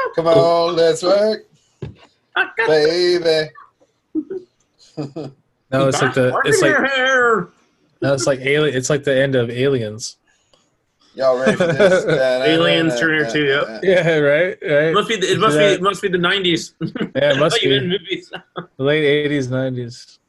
Come 0.16 0.28
on, 0.28 0.76
let's 0.76 1.04
work, 1.04 1.46
baby. 2.68 3.50
no, 5.72 5.88
it's 5.88 6.02
like 6.02 6.14
the 6.14 6.42
it's 6.46 6.62
like 6.62 6.76
hair. 6.90 7.50
no, 8.02 8.14
it's 8.14 8.26
like 8.28 8.40
alien. 8.40 8.76
It's 8.76 8.90
like 8.90 9.04
the 9.04 9.16
end 9.16 9.36
of 9.36 9.50
Aliens. 9.50 10.18
Y'all 11.16 11.38
ready 11.40 11.56
for 11.56 11.68
this? 11.68 12.06
Aliens, 12.08 13.00
Terminator 13.00 13.32
2, 13.32 13.44
yep. 13.46 13.80
Yeah, 13.84 14.18
right, 14.18 14.58
It 14.62 14.74
right. 14.74 14.94
must 14.94 15.10
be. 15.10 15.16
The, 15.18 15.32
it 15.32 15.40
must 15.40 15.58
be. 15.58 15.64
It 15.64 15.82
must 15.82 16.02
be 16.02 16.08
the 16.08 16.18
nineties. 16.18 16.74
Yeah, 16.82 17.34
it 17.34 17.40
must 17.40 17.62
be 17.62 17.80
movies. 17.80 18.32
the 18.56 18.84
late 18.84 19.04
eighties, 19.04 19.50
nineties. 19.50 20.20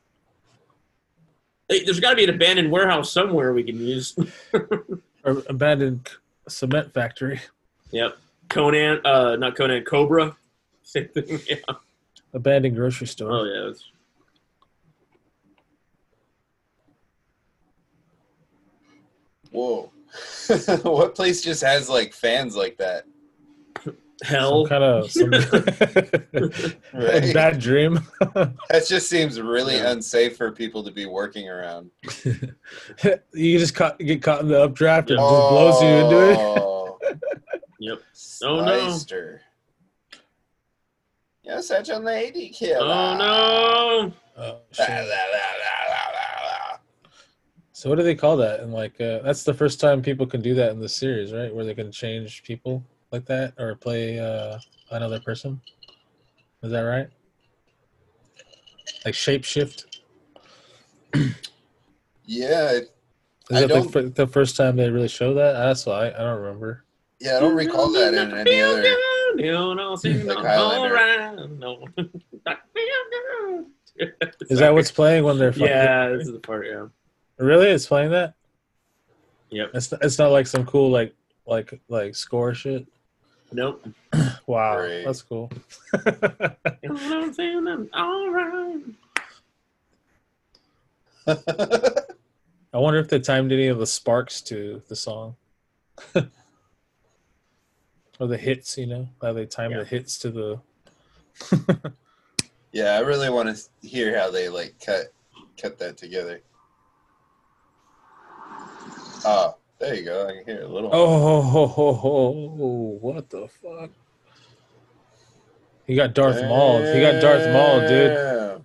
Hey, 1.69 1.85
There's 1.85 2.01
got 2.01 2.11
to 2.11 2.17
be 2.17 2.25
an 2.25 2.31
abandoned 2.31 2.71
warehouse 2.71 3.12
somewhere 3.12 3.53
we 3.53 3.62
can 3.62 3.79
use. 3.81 4.17
Or 5.23 5.43
abandoned 5.49 6.09
cement 6.51 6.93
factory. 6.93 7.41
Yep. 7.91 8.17
Conan. 8.49 9.01
Uh, 9.05 9.37
not 9.37 9.57
Conan. 9.57 9.85
Cobra. 9.85 10.37
Same 10.83 11.09
thing. 11.09 11.41
Yeah. 11.49 11.75
Abandoned 12.33 12.77
grocery 12.77 13.07
store. 13.07 13.31
Oh 13.33 13.45
yeah. 13.45 13.71
It's, 13.71 13.91
Whoa. 19.51 19.91
what 20.83 21.15
place 21.15 21.43
just 21.43 21.63
has 21.63 21.89
like 21.89 22.13
fans 22.13 22.57
like 22.57 22.77
that? 22.79 23.05
Hell. 24.23 24.67
Some 24.67 24.69
kind 24.69 24.85
of 24.85 25.11
some 25.11 25.31
Right? 26.93 27.35
bad 27.35 27.59
dream. 27.59 28.01
That 28.35 28.87
just 28.89 29.09
seems 29.09 29.41
really 29.41 29.77
Yeah. 29.77 29.93
unsafe 29.93 30.37
for 30.37 30.51
people 30.53 30.83
to 30.85 30.91
be 30.91 31.07
working 31.07 31.49
around. 31.49 31.91
you 33.35 33.59
just 33.59 33.75
caught, 33.75 33.99
get 33.99 34.23
caught 34.23 34.41
in 34.43 34.49
the 34.49 34.63
updraft 34.63 35.11
and 35.11 35.19
it 35.19 35.23
just 35.23 35.49
blows 35.51 35.83
you 35.83 35.89
into 35.89 36.31
it. 36.31 36.39
Oh. 36.39 36.99
Yep. 37.81 37.99
Oh, 38.45 38.65
no. 38.65 38.73
Slyster. 38.89 39.41
You're 41.43 41.63
such 41.63 41.89
a 41.89 41.99
lady 41.99 42.51
killer. 42.51 42.79
Oh 42.83 43.17
no. 43.17 44.13
Oh, 44.37 44.61
La, 44.79 44.85
la, 44.87 44.95
la, 44.95 45.05
la, 45.05 45.07
la, 45.89 46.03
la, 46.15 46.47
la. 46.47 46.79
So 47.73 47.89
what 47.89 47.97
do 47.97 48.03
they 48.05 48.15
call 48.15 48.37
that? 48.37 48.61
And 48.61 48.73
like, 48.73 49.01
uh, 49.01 49.21
that's 49.21 49.43
the 49.43 49.55
first 49.55 49.81
time 49.81 50.01
people 50.03 50.27
can 50.27 50.41
do 50.43 50.55
that 50.55 50.71
in 50.71 50.79
the 50.81 50.89
series, 50.89 51.33
right? 51.33 51.53
Where 51.55 51.65
they 51.65 51.75
can 51.75 51.91
change 51.91 52.43
people 52.45 52.85
like 53.12 53.27
that 53.27 53.55
or 53.59 53.74
play 53.74 54.19
uh, 54.19 54.59
another 54.91 55.20
person. 55.20 55.61
Is 56.62 56.70
that 56.73 56.82
right? 56.82 57.09
Like 59.05 59.15
shapeshift. 59.15 59.85
Yeah, 62.32 62.70
it- 62.70 62.95
Is 63.51 63.57
I 63.57 63.61
that 63.62 63.69
the, 63.69 63.74
don't- 63.74 63.91
fir- 63.91 64.03
the 64.11 64.27
first 64.28 64.57
time 64.57 64.77
they 64.77 64.89
really 64.89 65.09
show 65.09 65.35
that? 65.35 65.55
That's 65.55 65.85
why 65.85 66.07
I, 66.11 66.15
I 66.15 66.19
don't 66.24 66.41
remember. 66.43 66.85
yeah, 67.19 67.39
I 67.39 67.41
don't 67.41 67.57
recall 67.57 67.91
that 67.91 68.15
in 68.15 68.32
any 68.32 68.61
other. 68.61 68.85
No, 69.35 69.74
no, 69.74 69.93
Like 70.05 70.37
all 70.39 70.70
Highlander. 70.70 70.95
around. 70.95 71.59
No. 71.59 71.89
Is 74.49 74.61
that 74.61 74.73
what's 74.73 74.93
playing 74.93 75.24
when 75.24 75.39
they're 75.39 75.53
fucking? 75.53 75.66
Yeah, 75.66 76.09
this 76.11 76.28
is 76.28 76.32
the 76.32 76.39
part. 76.39 76.66
Yeah. 76.69 76.87
Really, 77.39 77.66
it's 77.69 77.87
playing 77.87 78.12
that. 78.12 78.35
Yep. 79.51 79.70
It's 79.74 79.93
it's 80.01 80.19
not 80.19 80.31
like 80.31 80.47
some 80.47 80.65
cool 80.65 80.91
like 80.91 81.12
like 81.47 81.81
like 81.89 82.15
score 82.15 82.55
shit. 82.55 82.87
Nope. 83.53 83.87
Wow, 84.47 84.79
Great. 84.79 85.05
that's 85.05 85.23
cool. 85.23 85.51
I'm 85.95 86.57
all 87.95 88.31
right. 88.31 88.81
I 92.73 92.79
wonder 92.79 92.99
if 92.99 93.09
they 93.09 93.21
timed 93.21 93.53
any 93.53 93.69
of 93.69 93.79
the 93.79 93.87
sparks 93.87 94.41
to 94.43 94.83
the 94.89 94.97
song. 94.97 95.37
or 96.15 96.27
the 98.27 98.37
hits, 98.37 98.77
you 98.77 98.87
know, 98.87 99.09
how 99.23 99.33
they 99.33 99.47
time 99.47 99.71
Yeah. 99.71 99.79
the 99.79 99.85
hits 99.85 100.19
to 100.19 100.31
the. 100.31 100.61
yeah, 102.73 102.95
I 102.95 103.01
really 103.01 103.31
want 103.31 103.57
to 103.57 103.63
hear 103.87 104.19
how 104.19 104.31
they 104.33 104.49
like 104.49 104.75
cut 104.85 105.13
cut 105.61 105.79
that 105.79 105.97
together. 105.97 106.41
Oh, 109.25 109.57
there 109.81 109.94
you 109.94 110.05
go. 110.05 110.28
I 110.28 110.32
can 110.32 110.44
hear 110.44 110.62
a 110.62 110.69
little. 110.69 110.90
Oh, 110.93 111.40
ho, 111.43 111.66
ho, 111.66 111.93
ho, 111.93 112.31
what 113.01 113.28
the 113.31 113.48
fuck? 113.48 113.90
He 115.86 115.97
got 115.97 116.15
Darth 116.15 116.40
Maul. 116.43 116.82
He 116.82 117.01
got 117.01 117.20
Darth 117.20 117.52
Maul, 117.52 117.81
dude. 117.81 118.62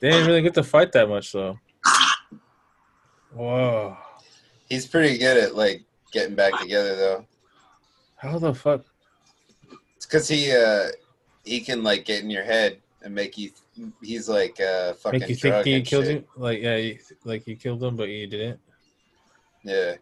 They 0.00 0.10
didn't 0.10 0.26
really 0.26 0.42
get 0.42 0.54
to 0.54 0.62
fight 0.62 0.92
that 0.92 1.08
much, 1.08 1.32
though. 1.32 1.58
Whoa. 3.34 3.96
He's 4.68 4.86
pretty 4.86 5.18
good 5.18 5.36
at 5.36 5.54
like 5.54 5.82
getting 6.12 6.34
back 6.34 6.58
together 6.58 6.96
though. 6.96 7.26
How 8.16 8.38
the 8.38 8.54
fuck? 8.54 8.84
It's 9.96 10.06
because 10.06 10.26
he 10.26 10.50
uh 10.52 10.88
he 11.44 11.60
can 11.60 11.82
like 11.82 12.04
get 12.06 12.22
in 12.22 12.30
your 12.30 12.44
head 12.44 12.78
and 13.02 13.14
make 13.14 13.36
you. 13.36 13.50
He's 14.02 14.28
like 14.28 14.58
uh 14.60 14.94
fucking 14.94 15.20
Make 15.20 15.28
you 15.28 15.36
think 15.36 15.66
he 15.66 15.82
killed 15.82 16.06
shit. 16.06 16.16
him? 16.18 16.24
Like, 16.36 16.62
yeah, 16.62 16.76
you, 16.76 16.98
like 17.24 17.46
you 17.46 17.56
killed 17.56 17.82
him, 17.82 17.94
but 17.94 18.08
you 18.08 18.26
didn't? 18.26 18.58
Yeah. 19.62 19.96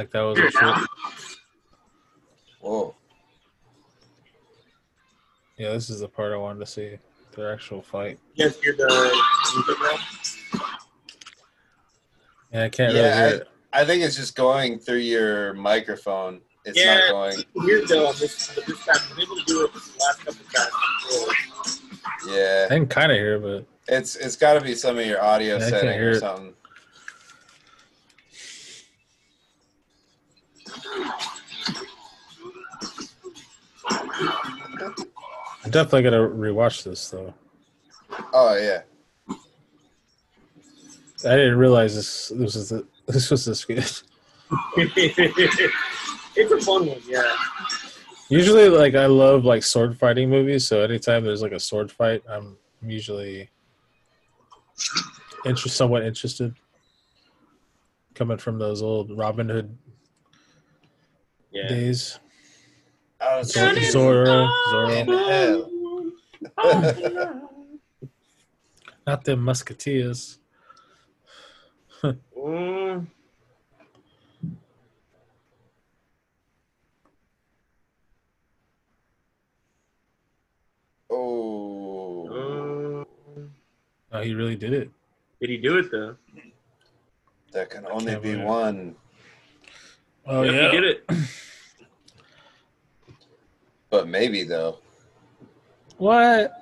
Like 0.00 0.10
that 0.12 0.22
was 0.22 0.38
a 0.38 0.50
trick? 0.50 0.76
Whoa. 2.62 2.94
Yeah, 5.58 5.72
this 5.72 5.90
is 5.90 6.00
the 6.00 6.08
part 6.08 6.32
I 6.32 6.38
wanted 6.38 6.60
to 6.60 6.64
see. 6.64 6.96
Their 7.36 7.52
actual 7.52 7.82
fight. 7.82 8.18
You 8.34 8.46
guys 8.46 8.58
hear 8.62 8.72
the? 8.72 9.22
Yeah, 12.50 12.64
I 12.64 12.68
can't 12.70 12.94
Yeah, 12.94 13.02
really 13.02 13.30
hear 13.32 13.40
it. 13.42 13.48
I 13.74 13.84
think 13.84 14.02
it's 14.02 14.16
just 14.16 14.34
going 14.36 14.78
through 14.78 14.96
your 15.00 15.52
microphone. 15.52 16.40
It's 16.64 16.78
Yeah. 16.78 16.94
not 16.94 17.10
going. 17.10 17.44
Weird 17.56 17.86
though 17.88 18.10
this, 18.14 18.46
this 18.56 18.86
time 18.86 18.96
I've 18.96 19.10
been 19.14 19.20
able 19.26 19.36
to 19.36 19.44
do 19.44 19.64
it 19.66 19.72
the 19.74 19.80
last 20.00 20.24
couple 20.24 20.46
times. 20.50 21.82
Yeah. 22.26 22.68
I 22.70 22.74
can 22.74 22.86
kind 22.86 23.12
of 23.12 23.18
hear 23.18 23.38
but 23.38 23.66
It's 23.86 24.16
it's 24.16 24.36
got 24.36 24.54
to 24.54 24.62
be 24.62 24.74
some 24.74 24.98
of 24.98 25.04
your 25.04 25.22
audio 25.22 25.58
Yeah, 25.58 25.66
I 25.66 25.68
setting 25.68 25.92
hear 25.92 26.08
or 26.08 26.12
it. 26.12 26.20
I'm 35.64 35.70
definitely 35.70 36.02
gonna 36.02 36.28
rewatch 36.28 36.84
this 36.84 37.10
though. 37.10 37.34
Oh 38.32 38.56
yeah. 38.56 38.82
I 41.24 41.36
didn't 41.36 41.58
realize 41.58 41.94
this 41.94 42.28
this 42.34 42.54
was 42.54 42.68
the, 42.70 42.86
this 43.06 43.30
was 43.30 43.44
this 43.44 43.64
good. 43.64 43.78
it's 44.76 46.52
a 46.52 46.60
fun 46.60 46.86
one, 46.86 47.00
yeah. 47.06 47.36
Usually, 48.28 48.68
like 48.68 48.94
I 48.94 49.06
love 49.06 49.44
like 49.44 49.62
sword 49.62 49.98
fighting 49.98 50.30
movies, 50.30 50.66
so 50.66 50.82
anytime 50.82 51.24
there's 51.24 51.42
like 51.42 51.52
a 51.52 51.60
sword 51.60 51.90
fight, 51.90 52.22
I'm 52.28 52.56
usually 52.82 53.50
interest 55.44 55.76
somewhat 55.76 56.04
interested. 56.04 56.54
Coming 58.14 58.38
from 58.38 58.58
those 58.58 58.82
old 58.82 59.16
Robin 59.16 59.48
Hood 59.48 59.76
Yeah. 61.52 61.68
days, 61.68 62.18
Oh, 63.20 63.42
Zor- 63.42 63.74
shit. 63.74 63.92
Zorro, 63.94 64.44
In 64.90 65.06
Zorro, 65.06 65.28
hell. 65.28 65.70
not 69.06 69.24
the 69.24 69.36
Musketeers. 69.36 70.38
Mm. 72.02 73.06
Oh. 81.10 82.28
Oh, 82.30 83.06
Oh, 84.12 84.20
he 84.22 84.34
really 84.34 84.56
did 84.56 84.72
it. 84.72 84.90
Did 85.40 85.50
he 85.50 85.56
do 85.58 85.78
it 85.78 85.90
though? 85.90 86.16
There 87.52 87.66
can 87.66 87.86
only 87.86 88.14
be 88.16 88.20
believe 88.20 88.42
one. 88.44 88.96
Oh 90.32 90.42
Yep, 90.42 90.54
yeah. 90.54 90.70
he 90.70 90.80
did 90.80 90.84
it. 90.84 91.10
But 93.90 94.06
maybe 94.06 94.44
though. 94.44 94.78
What? 95.98 96.52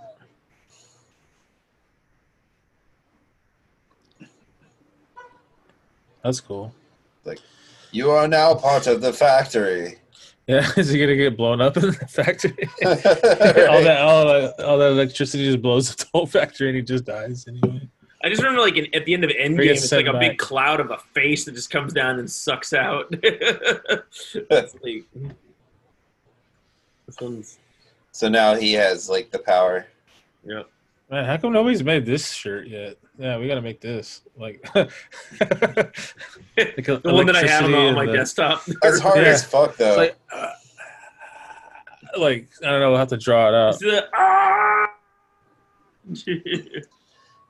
That's 6.24 6.40
cool. 6.40 6.74
Like, 7.24 7.40
you 7.92 8.10
are 8.10 8.26
now 8.26 8.54
part 8.54 8.86
of 8.86 9.00
the 9.00 9.12
factory. 9.12 9.96
Yeah, 10.50 10.66
is 10.78 10.88
he 10.88 10.98
gonna 10.98 11.14
get 11.14 11.36
blown 11.36 11.60
up 11.60 11.76
in 11.76 11.82
the 11.88 11.92
factory? 11.92 12.54
all 12.86 12.94
that, 13.82 13.98
all 14.00 14.24
that, 14.24 14.60
all 14.64 14.78
that 14.78 14.92
electricity 14.92 15.44
just 15.44 15.60
blows 15.60 15.90
up 15.90 15.98
the 15.98 16.06
whole 16.14 16.24
factory, 16.26 16.68
and 16.68 16.76
he 16.76 16.82
just 16.82 17.04
dies 17.04 17.46
anyway. 17.46 17.86
I 18.24 18.28
just 18.28 18.42
remember 18.42 18.60
like 18.62 18.76
in, 18.76 18.92
at 18.94 19.04
the 19.04 19.14
end 19.14 19.22
of 19.24 19.30
Endgame, 19.30 19.66
it's 19.66 19.92
like 19.92 20.06
a 20.06 20.10
sent 20.10 20.20
big 20.20 20.38
cloud 20.38 20.80
of 20.80 20.90
a 20.90 20.98
face 21.14 21.44
that 21.44 21.54
just 21.54 21.70
comes 21.70 21.92
down 21.92 22.18
and 22.18 22.30
sucks 22.30 22.72
out. 22.72 23.06
It's 23.22 24.74
like, 24.82 25.04
this 27.06 27.20
one's 27.20 27.58
so 28.12 28.28
now 28.28 28.54
he 28.56 28.72
has 28.72 29.08
like 29.08 29.30
the 29.30 29.38
power. 29.38 29.86
yeah. 30.44 30.62
Man, 31.10 31.24
how 31.24 31.36
come 31.38 31.52
nobody's 31.54 31.82
made 31.82 32.04
this 32.04 32.30
shirt 32.32 32.66
yet? 32.66 32.98
Yeah, 33.18 33.38
we 33.38 33.46
gotta 33.48 33.62
make 33.62 33.80
this. 33.80 34.22
Like 34.36 34.62
The 34.72 34.90
one 37.04 37.26
that 37.26 37.36
I 37.36 37.46
have 37.46 37.64
on, 37.64 37.74
on 37.74 37.94
my 37.94 38.06
the, 38.06 38.12
desktop. 38.12 38.64
That's 38.82 38.98
hard 39.00 39.18
Yeah. 39.18 39.28
as 39.28 39.44
fuck 39.44 39.76
though. 39.76 39.88
It's 39.88 39.96
like, 39.96 40.16
uh, 40.34 40.50
like 42.18 42.48
I 42.62 42.70
don't 42.70 42.80
know. 42.80 42.90
We'll 42.90 42.98
have 42.98 43.08
to 43.08 43.16
draw 43.16 43.48
it 43.48 43.54
out. 43.54 43.80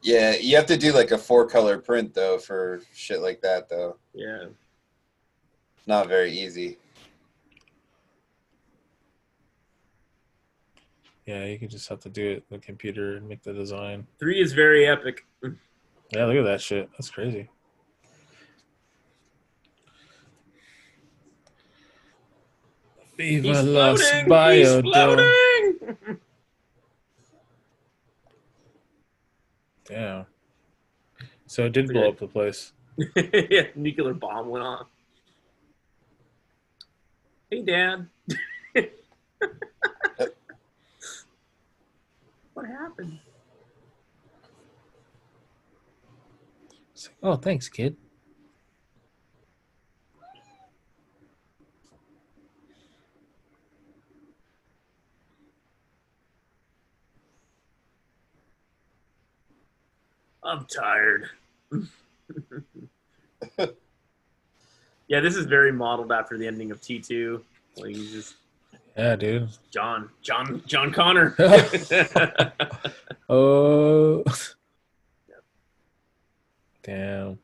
It's 0.00 0.08
the- 0.08 0.16
ah! 0.16 0.20
yeah, 0.20 0.36
you 0.40 0.56
have 0.56 0.66
to 0.66 0.76
do 0.76 0.92
like 0.92 1.10
a 1.10 1.18
four 1.18 1.46
color 1.46 1.78
print 1.78 2.14
though 2.14 2.38
for 2.38 2.80
shit 2.94 3.20
like 3.20 3.40
that 3.42 3.68
though. 3.68 3.96
yeah. 4.14 4.46
Not 5.86 6.06
very 6.08 6.30
easy. 6.30 6.76
Yeah, 11.24 11.44
you 11.46 11.58
could 11.58 11.70
just 11.70 11.88
have 11.88 12.00
to 12.00 12.10
do 12.10 12.26
it 12.30 12.44
in 12.50 12.56
the 12.56 12.58
computer 12.58 13.16
and 13.16 13.26
make 13.28 13.42
the 13.42 13.52
design. 13.54 14.06
Three 14.18 14.40
is 14.40 14.52
very 14.52 14.86
epic. 14.86 15.26
Yeah, 16.10 16.24
look 16.26 16.36
at 16.36 16.44
that 16.44 16.60
shit. 16.60 16.90
That's 16.92 17.10
crazy. 17.10 17.48
Viva 23.16 23.48
He's 23.48 23.62
Los 23.64 24.00
floating! 24.00 24.24
He's 24.24 24.68
Biodome. 24.68 24.82
floating! 24.82 26.18
Damn. 29.88 30.26
So 31.46 31.64
it 31.64 31.72
did 31.72 31.88
blow 31.88 32.10
up 32.10 32.18
the 32.18 32.26
place. 32.26 32.72
yeah, 33.16 33.68
nuclear 33.74 34.12
bomb 34.12 34.50
went 34.50 34.64
off. 34.64 34.86
Hey, 37.50 37.62
Dad. 37.62 38.06
what 42.52 42.66
happened? 42.66 43.18
Like, 46.94 47.14
oh, 47.22 47.36
thanks, 47.36 47.68
kid. 47.68 47.96
I'm 60.48 60.64
tired. 60.66 61.28
yeah, 65.08 65.20
this 65.20 65.36
is 65.36 65.44
very 65.46 65.70
modeled 65.72 66.10
after 66.10 66.38
the 66.38 66.46
ending 66.46 66.70
of 66.70 66.80
T2. 66.80 67.42
Like 67.76 67.94
he's 67.94 68.10
just 68.12 68.34
Yeah, 68.96 69.14
dude. 69.16 69.48
John, 69.70 70.08
John, 70.22 70.62
John 70.66 70.90
Connor. 70.92 71.36
Oh. 73.30 74.24
Damn. 76.82 77.38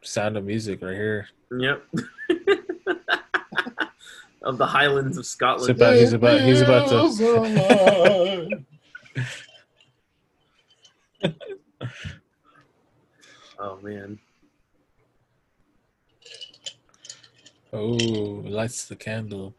Sound 0.00 0.38
of 0.38 0.44
music 0.46 0.80
right 0.80 0.94
here. 0.94 1.28
yep. 1.58 1.84
of 4.42 4.56
the 4.56 4.64
Highlands 4.66 5.18
of 5.18 5.26
Sit 5.26 5.32
Scotland. 5.32 5.78
back. 5.78 5.96
He's 5.96 6.14
about. 6.14 6.40
He's 6.40 6.62
about 6.62 6.88
to. 6.88 8.64
Oh 13.58 13.78
man. 13.80 14.18
Oh, 17.72 17.86
lights 18.44 18.86
the 18.86 18.96
candle. 18.96 19.54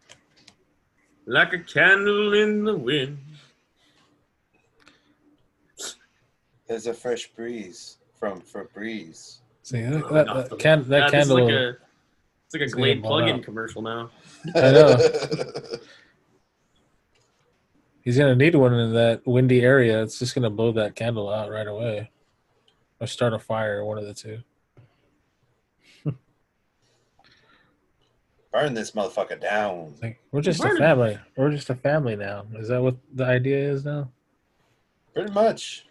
Like 1.25 1.53
a 1.53 1.59
candle 1.59 2.33
in 2.33 2.65
the 2.65 2.75
wind. 2.75 3.17
There's 6.67 6.87
a 6.87 6.93
fresh 6.93 7.27
breeze 7.29 7.97
from 8.19 8.41
Febreze. 8.41 9.37
See 9.63 9.81
that, 9.81 10.03
Oh, 10.03 10.13
that, 10.13 10.49
that, 10.49 10.59
can, 10.59 10.83
that 10.89 10.99
Yeah, 10.99 11.09
candle. 11.09 11.45
like 11.45 11.53
a, 11.53 11.69
it's 11.69 12.53
like 12.53 12.61
a 12.63 12.67
Glade 12.67 13.03
plug-in 13.03 13.41
commercial 13.41 13.81
now. 13.81 14.09
I 14.55 14.71
know. 14.71 14.97
He's 18.03 18.17
gonna 18.17 18.35
need 18.35 18.55
one 18.55 18.73
in 18.73 18.93
that 18.93 19.25
windy 19.25 19.61
area. 19.61 20.03
It's 20.03 20.19
just 20.19 20.35
gonna 20.35 20.49
blow 20.49 20.71
that 20.73 20.95
candle 20.95 21.29
out 21.29 21.49
right 21.49 21.67
away, 21.67 22.11
or 22.99 23.07
start 23.07 23.33
a 23.33 23.39
fire. 23.39 23.83
One 23.85 23.97
of 23.97 24.05
the 24.05 24.13
two. 24.13 24.39
Burn 28.51 28.73
this 28.73 28.91
motherfucker 28.91 29.39
down. 29.39 29.93
Like 30.01 30.19
we're 30.31 30.41
just 30.41 30.59
a 30.59 30.63
Burn 30.63 30.75
it. 30.75 30.79
family. 30.79 31.17
We're 31.37 31.51
just 31.51 31.69
a 31.69 31.75
family 31.75 32.15
now. 32.17 32.45
Is 32.55 32.67
that 32.67 32.81
what 32.81 32.97
the 33.13 33.23
idea 33.25 33.57
is 33.71 33.85
now? 33.85 34.11
Pretty 35.13 35.31
much. 35.31 35.85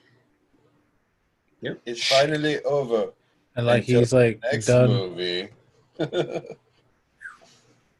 Yep. 1.62 1.80
It's 1.86 2.06
finally 2.06 2.60
over. 2.64 3.12
And 3.56 3.66
like 3.66 3.82
Until 3.84 4.00
he's 4.00 4.12
like 4.12 4.40
Next 4.52 4.66
done. 4.66 4.90
movie. 4.90 5.48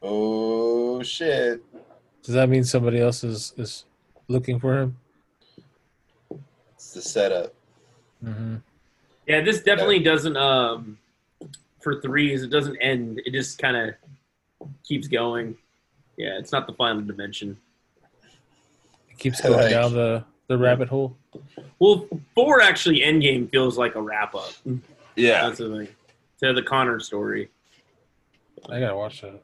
oh 0.01 1.01
shit. 1.01 1.63
Does 2.23 2.35
that 2.35 2.47
mean 2.49 2.63
somebody 2.63 2.99
else 3.01 3.23
is 3.23 3.53
is 3.57 3.85
looking 4.33 4.59
for 4.59 4.77
him? 4.81 4.97
It's 6.75 6.93
the 6.93 7.01
setup. 7.01 7.53
hmm 8.21 8.55
Yeah, 9.27 9.41
this 9.41 9.61
definitely 9.63 9.99
doesn't. 9.99 10.35
Um, 10.35 10.97
for 11.81 12.01
threes, 12.01 12.43
it 12.43 12.49
doesn't 12.49 12.77
end. 12.77 13.21
It 13.25 13.31
just 13.31 13.57
kind 13.59 13.77
of 13.77 13.95
keeps 14.83 15.07
going. 15.07 15.55
Yeah, 16.17 16.37
it's 16.39 16.51
not 16.51 16.67
the 16.67 16.73
final 16.73 17.01
dimension. 17.01 17.57
It 19.09 19.17
keeps 19.17 19.39
going 19.41 19.53
Like- 19.55 19.69
down 19.69 19.93
the 19.93 20.23
the 20.47 20.57
rabbit 20.57 20.89
hole. 20.89 21.15
Well, 21.79 22.07
four 22.35 22.61
actually 22.61 22.99
Endgame 22.99 23.49
feels 23.49 23.77
like 23.77 23.95
a 23.95 24.01
wrap 24.01 24.35
up. 24.35 24.51
Yeah. 25.15 25.47
That's 25.47 25.59
the 25.59 25.69
thing. 25.69 25.87
To 26.41 26.53
the 26.53 26.61
Connor 26.61 26.99
story. 26.99 27.49
I 28.69 28.79
gotta 28.79 28.95
watch 28.95 29.21
that. 29.21 29.41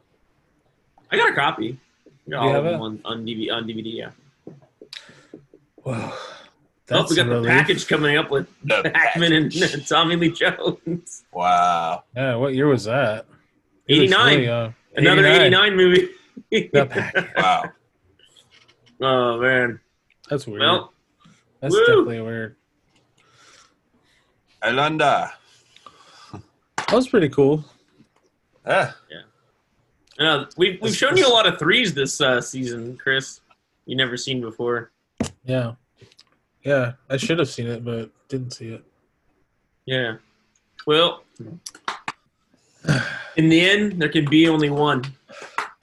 I 1.12 1.16
got 1.18 1.32
a 1.32 1.36
copy. 1.36 1.80
I 2.28 2.32
got 2.32 2.44
You 2.44 2.50
all 2.50 2.54
have 2.54 2.66
it? 2.66 2.74
on, 2.76 3.02
on 3.06 3.26
DVD. 3.26 3.52
On 3.52 3.64
DVD, 3.66 3.94
yeah. 3.96 4.12
Wow, 5.90 6.12
oh, 6.14 6.36
that's 6.86 7.10
we 7.10 7.16
got 7.16 7.32
a 7.32 7.40
the 7.42 7.48
package 7.48 7.88
coming 7.88 8.16
up 8.16 8.30
with 8.30 8.48
The 8.64 8.92
Hackman 8.96 9.34
and 9.34 9.52
package. 9.52 9.90
Tommy 9.90 10.16
Lee 10.16 10.30
Jones. 10.30 11.24
Wow. 11.34 12.04
Yeah, 12.16 12.36
what 12.36 12.54
year 12.54 12.68
was 12.68 12.84
that? 12.84 13.26
He 13.88 14.02
was 14.02 14.12
89. 14.12 14.34
really 14.36 14.46
young. 14.46 14.76
Another 14.96 15.26
89, 15.26 15.76
movie. 15.76 16.10
The 16.52 16.86
package. 16.86 17.26
Wow. 17.38 17.72
oh 19.02 19.42
man. 19.42 19.80
That's 20.30 20.46
weird. 20.46 20.62
Well, 20.62 20.94
That's 21.60 21.74
woo. 21.74 21.80
definitely 21.88 22.22
weird. 22.22 22.56
Alanda. 24.62 25.32
That 26.34 26.92
was 26.92 27.08
pretty 27.08 27.30
cool. 27.30 27.66
Yeah. 28.68 28.92
uh, 30.20 30.46
we've 30.56 30.80
we've 30.84 30.96
shown 30.96 31.18
you 31.18 31.26
a 31.26 31.30
lot 31.34 31.48
of 31.48 31.58
threes 31.58 31.96
this 31.96 32.22
uh, 32.22 32.42
season, 32.42 32.96
Chris. 32.98 33.42
You 33.88 33.96
never 33.96 34.18
seen 34.18 34.40
before. 34.40 34.92
Yeah, 35.44 35.74
yeah. 36.64 36.94
I 37.10 37.18
should 37.18 37.40
have 37.40 37.50
seen 37.50 37.68
it, 37.68 37.84
but 37.84 38.12
didn't 38.28 38.52
see 38.52 38.70
it. 38.74 38.84
Yeah. 39.86 40.16
Well, 40.86 41.24
in 43.36 43.50
the 43.50 43.62
end, 43.62 44.02
there 44.02 44.10
can 44.10 44.26
be 44.30 44.48
only 44.48 44.70
one. 44.70 45.04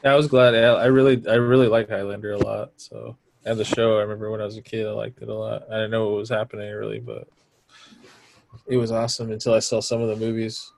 Yeah, 0.04 0.12
I 0.12 0.16
was 0.16 0.28
glad. 0.28 0.54
I 0.54 0.60
I 0.60 0.86
really, 0.86 1.22
I 1.28 1.34
really 1.34 1.66
like 1.68 1.88
Highlander 1.88 2.32
a 2.32 2.38
lot. 2.38 2.72
So, 2.76 3.16
and 3.44 3.58
the 3.58 3.64
show. 3.64 3.98
I 3.98 4.02
remember 4.02 4.30
when 4.30 4.40
I 4.40 4.44
was 4.44 4.56
a 4.56 4.62
kid, 4.62 4.86
I 4.86 4.90
liked 4.90 5.20
it 5.22 5.28
a 5.28 5.34
lot. 5.34 5.64
I 5.70 5.74
didn't 5.74 5.90
know 5.90 6.08
what 6.08 6.18
was 6.18 6.28
happening 6.28 6.70
really, 6.72 7.00
but 7.00 7.26
it 8.66 8.76
was 8.76 8.92
awesome 8.92 9.30
until 9.32 9.54
I 9.54 9.58
saw 9.58 9.80
some 9.80 10.00
of 10.00 10.08
the 10.08 10.16
movies. 10.24 10.72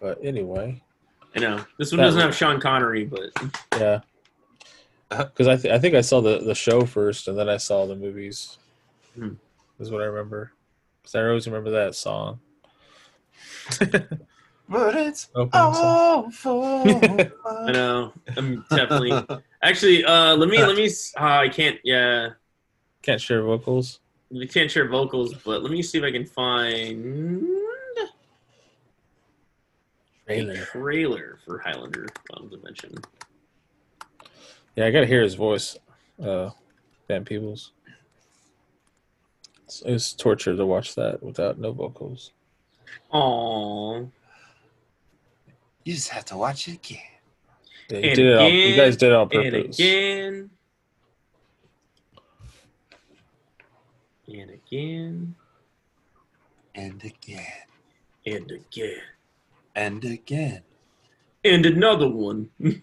But 0.00 0.18
anyway, 0.22 0.82
I 1.34 1.38
know 1.38 1.64
this 1.78 1.92
one 1.92 1.98
That 1.98 2.04
doesn't 2.04 2.16
was- 2.16 2.24
have 2.24 2.36
Sean 2.36 2.60
Connery, 2.60 3.04
but 3.04 3.30
yeah. 3.78 4.00
Because 5.18 5.48
I, 5.48 5.56
th- 5.56 5.72
I 5.74 5.78
think 5.78 5.94
I 5.94 6.00
saw 6.00 6.20
the, 6.20 6.38
the 6.38 6.54
show 6.54 6.84
first, 6.86 7.28
and 7.28 7.38
then 7.38 7.48
I 7.48 7.56
saw 7.56 7.86
the 7.86 7.96
movies. 7.96 8.58
Hmm. 9.14 9.30
Is 9.78 9.90
what 9.90 10.00
I 10.00 10.04
remember. 10.04 10.52
Because 11.02 11.14
I 11.16 11.22
always 11.26 11.46
remember 11.46 11.70
that 11.70 11.94
song. 11.94 12.40
But 14.68 14.94
it's 14.96 15.28
Opening 15.34 15.74
song. 15.74 15.74
all 15.74 16.30
for 16.30 16.82
I 17.46 17.72
know. 17.72 18.12
I'm 18.38 18.64
definitely. 18.70 19.12
Actually, 19.62 20.02
uh, 20.04 20.34
let 20.36 20.48
me 20.48 20.56
let 20.64 20.76
me. 20.76 20.86
Uh, 21.18 21.24
I 21.24 21.48
can't. 21.50 21.78
Yeah, 21.84 22.30
Can't 23.02 23.20
share 23.20 23.42
vocals. 23.42 24.00
we 24.30 24.46
can't 24.46 24.70
share 24.70 24.88
vocals, 24.88 25.34
but 25.34 25.62
let 25.62 25.70
me 25.72 25.82
see 25.82 25.98
if 25.98 26.04
I 26.04 26.10
can 26.10 26.24
find 26.24 27.44
a 30.28 30.56
trailer 30.64 31.38
for 31.44 31.58
Highlander 31.58 32.06
Final 32.32 32.48
Dimension. 32.48 32.94
Yeah, 34.76 34.86
I 34.86 34.90
gotta 34.90 35.06
hear 35.06 35.22
his 35.22 35.34
voice. 35.34 35.76
Uh, 36.22 36.50
Van 37.08 37.24
Peebles. 37.24 37.72
It's, 39.64 39.82
it's 39.84 40.12
torture 40.12 40.56
to 40.56 40.66
watch 40.66 40.94
that 40.94 41.22
without 41.22 41.58
no 41.58 41.72
vocals. 41.72 42.32
Aww. 43.12 44.10
You 45.84 45.94
just 45.94 46.10
have 46.10 46.24
to 46.26 46.36
watch 46.36 46.68
it 46.68 46.74
again. 46.74 47.00
Yeah, 47.88 47.98
you 47.98 48.04
And 48.08 48.16
did 48.16 48.26
it. 48.26 48.38
On, 48.38 48.52
you 48.52 48.76
guys 48.76 48.96
did 48.96 49.08
it 49.08 49.14
on 49.14 49.28
purpose. 49.28 49.52
And 49.52 49.62
purpose. 49.62 49.78
again. 49.78 50.50
And 54.26 54.50
again. 54.50 55.34
And 56.74 57.04
again. 57.04 57.44
And 58.24 58.50
again. 58.50 59.02
And 59.74 60.04
again. 60.04 60.62
And 61.44 61.66
another 61.66 62.08
one. 62.08 62.50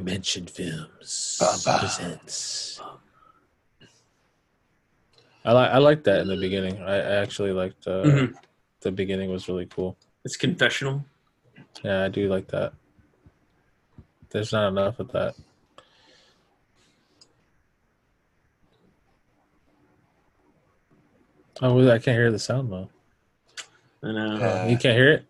Dimension 0.00 0.44
Films 0.46 1.38
Ba-ba. 1.40 1.78
presents. 1.78 2.78
I 5.42 5.52
like 5.52 5.70
I 5.70 5.78
like 5.78 6.04
that 6.04 6.20
in 6.20 6.28
the 6.28 6.36
beginning. 6.36 6.82
I, 6.82 6.96
I 6.96 7.14
actually 7.24 7.52
liked 7.52 7.86
uh, 7.86 8.02
Mhm. 8.04 8.34
the 8.82 8.92
beginning 8.92 9.30
was 9.30 9.48
really 9.48 9.64
cool. 9.64 9.96
It's 10.22 10.36
confessional. 10.36 11.06
Yeah, 11.82 12.04
I 12.04 12.08
do 12.10 12.28
like 12.28 12.46
that. 12.48 12.74
There's 14.28 14.52
not 14.52 14.68
enough 14.68 15.00
of 15.00 15.10
that. 15.12 15.34
Oh, 21.62 21.78
I 21.90 21.98
can't 21.98 22.16
hear 22.16 22.30
the 22.30 22.38
sound 22.38 22.70
though. 22.70 22.90
I 24.02 24.12
know. 24.12 24.38
Yeah. 24.38 24.66
you 24.66 24.76
can't 24.76 24.96
hear 24.96 25.10
it. 25.12 25.24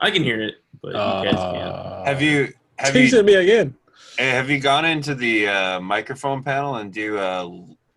I 0.00 0.10
can 0.10 0.22
hear 0.22 0.40
it, 0.40 0.54
but 0.80 0.88
you 0.88 0.94
guys 0.94 1.34
can't. 1.34 1.36
Uh, 1.36 2.04
Have 2.04 2.22
you 2.22 2.52
have 2.78 2.92
Tease 2.92 3.12
you 3.12 3.18
at 3.18 3.24
me 3.24 3.34
again. 3.34 3.74
Eh, 4.20 4.32
have 4.32 4.50
you 4.50 4.60
gone 4.60 4.84
into 4.84 5.14
the 5.14 5.48
uh, 5.48 5.80
microphone 5.80 6.42
panel 6.42 6.76
and 6.76 6.92
do 6.92 7.18
uh, 7.18 7.48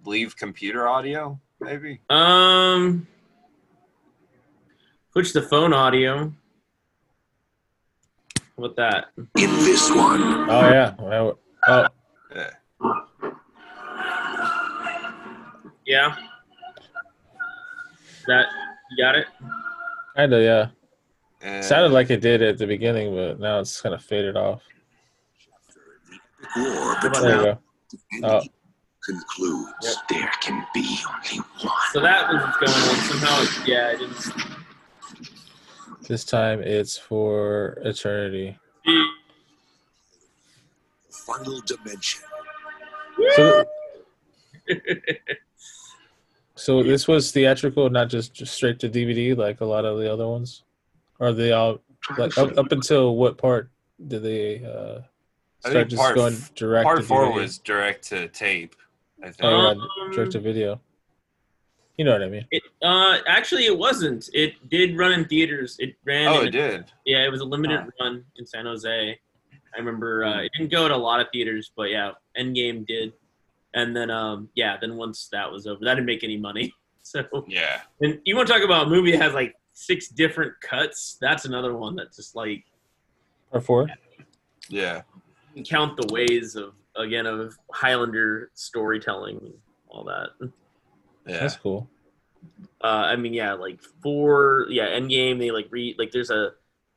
leave 0.06 0.36
computer 0.38 0.88
audio? 0.88 1.40
Maybe. 1.60 2.00
Um, 2.10 3.08
push 5.14 5.32
the 5.34 5.42
phone 5.42 5.74
audio. 5.74 6.34
What 8.56 8.76
that? 8.78 9.08
In 9.18 9.50
this 9.66 9.90
one, 9.90 10.50
Oh 10.50 10.70
yeah. 10.70 10.94
Well, 11.00 11.40
oh, 11.68 11.88
Yeah. 12.36 12.50
Yeah. 15.86 16.16
That 18.28 18.46
you 18.92 19.04
got 19.04 19.16
it? 19.16 19.28
kinda 20.16 20.42
yeah. 20.42 20.68
Uh, 21.46 21.62
Sounded 21.62 21.92
like 21.92 22.10
it 22.10 22.22
did 22.22 22.42
at 22.42 22.58
the 22.58 22.68
beginning, 22.68 23.14
but 23.14 23.40
now 23.40 23.60
it's 23.60 23.82
kind 23.82 23.94
of 23.94 24.02
faded 24.02 24.38
off. 24.38 24.62
War 26.58 26.96
between 27.02 27.12
about 27.12 27.22
There 27.22 27.32
you 27.32 27.38
now? 27.38 27.44
go. 27.44 27.60
and 28.12 28.26
Oh. 28.26 28.42
concludes 29.04 29.72
Yep. 29.82 29.96
there 30.10 30.32
can 30.42 30.66
be 30.74 30.98
only 31.10 31.38
one. 31.62 31.74
So 31.92 32.00
that 32.02 32.32
was 32.32 32.42
what's 32.42 32.58
going 32.58 32.90
on. 32.90 32.96
Somehow, 33.06 33.42
it, 33.42 33.68
yeah, 33.68 33.88
I 33.94 33.96
didn't. 33.98 34.32
This 36.08 36.24
time 36.26 36.62
it's 36.62 36.98
for 36.98 37.78
eternity. 37.84 38.58
see. 38.86 39.10
Final 41.10 41.62
dimension. 41.62 42.22
So, 43.36 43.64
so 46.56 46.84
this 46.84 47.08
was 47.08 47.32
theatrical, 47.32 47.90
not 47.90 48.10
just, 48.10 48.34
just 48.34 48.54
straight 48.54 48.80
to 48.80 48.90
DVD 48.90 49.36
like 49.38 49.62
a 49.62 49.66
lot 49.66 49.86
of 49.86 49.98
the 50.00 50.12
other 50.12 50.28
ones. 50.28 50.64
Are 51.20 51.32
they 51.32 51.52
all 51.54 51.80
like 52.18 52.38
up, 52.38 52.58
up 52.58 52.72
until 52.72 53.16
what 53.16 53.38
part 53.38 53.70
did 54.08 54.24
they 54.24 54.64
uh, 54.66 55.00
I 55.66 55.70
start 55.70 55.74
think 55.74 55.90
just 55.92 56.02
part 56.02 56.16
going 56.16 56.38
direct 56.56 56.84
Part 56.86 56.98
to 57.00 57.04
four 57.06 57.26
DVD? 57.28 57.36
was 57.36 57.58
direct 57.60 58.04
to 58.10 58.28
tape. 58.30 58.76
I 59.22 59.28
think. 59.28 59.44
Oh, 59.44 59.48
Um, 59.70 59.78
yeah, 59.80 60.16
direct 60.16 60.32
to 60.34 60.40
video. 60.40 60.82
You 61.98 62.06
know 62.06 62.12
what 62.12 62.24
I 62.24 62.28
mean? 62.30 62.46
It, 62.52 62.64
uh, 62.82 63.20
actually, 63.28 63.66
it 63.68 63.78
wasn't. 63.78 64.30
It 64.34 64.68
did 64.70 64.98
run 64.98 65.12
in 65.14 65.26
theaters. 65.26 65.78
It 65.80 65.96
ran. 66.06 66.28
oh, 66.28 66.42
in 66.42 66.48
it 66.48 66.52
did. 66.52 66.86
Yeah, 67.06 67.24
it 67.26 67.30
was 67.32 67.42
a 67.42 67.46
limited 67.46 67.80
Huh. 67.80 67.90
run 68.02 68.26
in 68.38 68.46
San 68.46 68.66
Jose. 68.66 69.20
I 69.76 69.78
remember 69.80 70.26
uh, 70.26 70.42
it 70.42 70.52
didn't 70.58 70.72
go 70.72 70.88
to 70.88 70.96
a 70.96 70.98
lot 70.98 71.20
of 71.20 71.28
theaters, 71.32 71.72
but 71.76 71.90
yeah, 71.90 72.12
Endgame 72.38 72.86
did. 72.86 73.14
And 73.76 73.96
then, 73.96 74.12
um, 74.12 74.50
yeah, 74.56 74.78
then 74.80 74.98
once 74.98 75.30
that 75.32 75.52
was 75.52 75.66
over, 75.66 75.84
that 75.84 75.96
didn't 75.96 76.06
make 76.06 76.24
any 76.24 76.38
money. 76.38 76.74
So, 77.06 77.22
Yeah. 77.50 77.82
and 78.00 78.22
you 78.24 78.34
want 78.34 78.48
to 78.48 78.54
talk 78.54 78.64
about 78.64 78.88
a 78.88 78.90
movie 78.90 79.12
that 79.12 79.22
has 79.22 79.34
like 79.34 79.56
six 79.74 80.08
different 80.08 80.54
cuts? 80.62 81.18
That's 81.20 81.44
another 81.44 81.74
one 81.76 81.98
that's 81.98 82.16
just 82.16 82.34
like 82.34 82.64
Part 83.52 83.66
four? 83.66 83.88
Yeah. 84.70 85.02
You 85.54 85.64
can 85.64 85.64
count 85.64 85.98
the 85.98 86.12
ways 86.14 86.56
of 86.56 86.74
again 86.96 87.26
of 87.26 87.58
Highlander 87.72 88.52
storytelling 88.54 89.38
and 89.38 89.54
all 89.88 90.04
that. 90.06 90.30
Yeah. 91.28 91.40
That's 91.40 91.56
cool. 91.56 91.90
Uh, 92.84 92.88
I 93.08 93.16
mean, 93.16 93.34
yeah, 93.34 93.54
like 93.54 93.80
for 94.02 94.66
yeah, 94.70 94.88
Endgame. 94.88 95.40
They 95.40 95.52
like 95.52 95.68
re 95.72 95.96
like 95.98 96.12
there's 96.12 96.30
a 96.32 96.52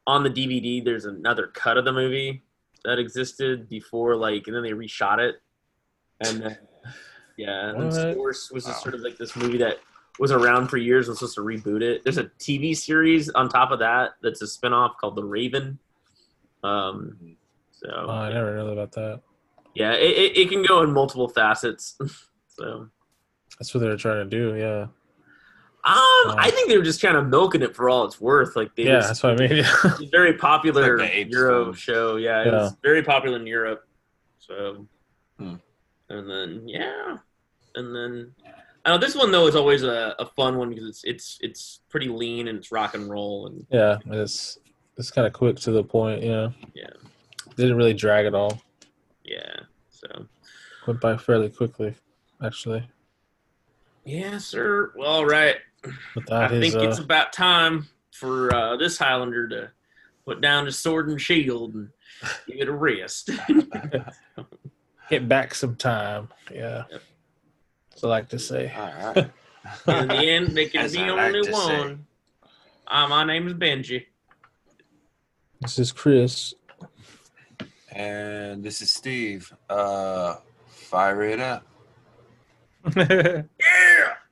on 0.06 0.22
the 0.22 0.30
DVD. 0.30 0.84
There's 0.84 1.04
another 1.04 1.48
cut 1.48 1.76
of 1.76 1.84
the 1.84 1.92
movie 1.92 2.42
that 2.84 2.98
existed 2.98 3.68
before, 3.68 4.16
like, 4.16 4.46
and 4.46 4.56
then 4.56 4.62
they 4.62 4.70
reshot 4.70 5.18
it, 5.18 5.36
and 6.20 6.42
then, 6.42 6.58
yeah, 7.36 7.70
and 7.70 7.82
then 7.82 8.14
Source 8.14 8.50
was 8.50 8.64
just 8.64 8.78
Wow. 8.78 8.82
sort 8.82 8.94
of 8.94 9.00
like 9.02 9.16
this 9.16 9.36
movie 9.36 9.58
that 9.58 9.78
was 10.18 10.32
around 10.32 10.68
for 10.68 10.76
years. 10.76 11.08
Was 11.08 11.18
supposed 11.18 11.34
to 11.36 11.42
reboot 11.42 11.82
it. 11.82 12.02
There's 12.04 12.18
a 12.18 12.24
TV 12.40 12.76
series 12.76 13.28
on 13.30 13.48
top 13.48 13.70
of 13.70 13.78
that 13.80 14.14
that's 14.22 14.42
a 14.42 14.46
spinoff 14.46 14.96
called 14.96 15.14
The 15.16 15.24
Raven. 15.24 15.78
Um, 16.64 17.36
so 17.86 18.06
Oh, 18.08 18.12
I 18.12 18.32
never 18.32 18.56
knew 18.56 18.68
about 18.68 18.92
that. 18.92 19.20
yeah, 19.74 19.92
it, 19.92 20.10
it, 20.10 20.36
it 20.38 20.48
can 20.50 20.62
go 20.64 20.82
in 20.82 20.92
multiple 20.92 21.28
facets. 21.28 21.96
so. 22.48 22.88
That's 23.58 23.72
what 23.72 23.80
they 23.80 23.88
were 23.88 23.96
trying 23.96 24.28
to 24.28 24.36
do. 24.36 24.54
Yeah. 24.56 24.82
Um, 25.84 26.34
I 26.36 26.50
think 26.52 26.68
they 26.68 26.76
were 26.76 26.82
just 26.84 27.00
kind 27.00 27.16
of 27.16 27.28
milking 27.28 27.62
it 27.62 27.76
for 27.76 27.88
all 27.88 28.04
it's 28.04 28.20
worth. 28.20 28.56
Like 28.56 28.74
they 28.74 28.82
yeah, 28.84 28.96
just, 28.96 29.08
that's 29.08 29.22
what 29.22 29.32
I 29.34 29.36
mean. 29.48 29.64
it's 29.84 30.10
very 30.10 30.34
popular 30.34 30.98
Like 30.98 31.30
Euro 31.30 31.64
film. 31.66 31.74
show. 31.74 32.16
Yeah, 32.16 32.42
it 32.42 32.46
Yeah. 32.46 32.52
was 32.62 32.76
very 32.82 33.02
popular 33.04 33.38
in 33.38 33.46
Europe. 33.46 33.86
So, 34.38 34.86
Hmm. 35.38 35.54
and 36.08 36.28
then 36.30 36.66
yeah, 36.66 37.18
and 37.76 37.94
then 37.94 38.34
I 38.84 38.90
know 38.90 38.98
this 38.98 39.14
one 39.14 39.30
though 39.30 39.46
is 39.46 39.54
always 39.54 39.84
a, 39.84 40.16
a 40.18 40.26
fun 40.26 40.58
one 40.58 40.70
because 40.70 40.86
it's 40.88 41.04
it's 41.04 41.38
it's 41.40 41.80
pretty 41.88 42.08
lean 42.08 42.48
and 42.48 42.58
it's 42.58 42.72
rock 42.72 42.94
and 42.94 43.08
roll 43.08 43.46
and 43.46 43.64
yeah, 43.70 43.98
it's 44.06 44.58
it's 44.96 45.10
kind 45.12 45.26
of 45.26 45.32
quick 45.34 45.56
to 45.60 45.70
the 45.70 45.84
point. 45.84 46.22
Yeah. 46.22 46.48
Yeah. 46.74 46.90
Didn't 47.56 47.76
really 47.76 47.94
drag 47.94 48.26
at 48.26 48.34
all. 48.34 48.60
yeah. 49.24 49.60
So 49.90 50.26
Went 50.86 51.00
by 51.00 51.16
fairly 51.16 51.48
quickly, 51.48 51.94
actually. 52.42 52.88
yeah, 54.04 54.38
sir. 54.38 54.92
Well, 54.96 55.08
all 55.08 55.26
right. 55.26 55.56
Without 56.14 56.52
I 56.52 56.54
his, 56.54 56.72
think 56.74 56.84
it's 56.84 57.00
uh, 57.00 57.04
about 57.04 57.32
time 57.32 57.88
for 58.12 58.54
uh, 58.54 58.76
this 58.76 58.98
Highlander 58.98 59.48
to 59.48 59.70
put 60.24 60.40
down 60.40 60.66
his 60.66 60.78
sword 60.78 61.08
and 61.08 61.20
shield 61.20 61.74
and 61.74 61.88
give 62.46 62.60
it 62.60 62.68
a 62.68 62.72
rest. 62.72 63.30
get 65.10 65.28
back 65.28 65.54
some 65.54 65.76
time. 65.76 66.28
Yeah. 66.52 66.84
Yep. 66.90 67.02
So 67.96 68.08
I 68.08 68.10
like 68.10 68.28
to 68.28 68.38
say. 68.38 68.72
All 68.76 69.12
right. 69.14 69.30
In 70.02 70.08
the 70.08 70.14
end, 70.14 70.56
there 70.56 70.68
can 70.68 70.90
be 70.90 70.98
I 71.00 71.10
like 71.10 71.34
only 71.34 71.42
to 71.46 71.52
one. 71.52 72.06
Uh, 72.86 73.08
my 73.08 73.24
name 73.24 73.48
is 73.48 73.54
Benji. 73.54 74.04
This 75.60 75.78
is 75.78 75.90
Chris. 75.90 76.54
And 77.96 78.62
this 78.62 78.82
is 78.82 78.92
Steve. 78.92 79.52
Uh, 79.68 80.36
fire 80.68 81.22
it 81.22 81.40
up. 81.40 81.64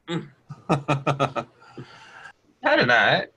Yeah. 0.07 0.21
Hi 2.63 2.77
tonight. 2.77 3.34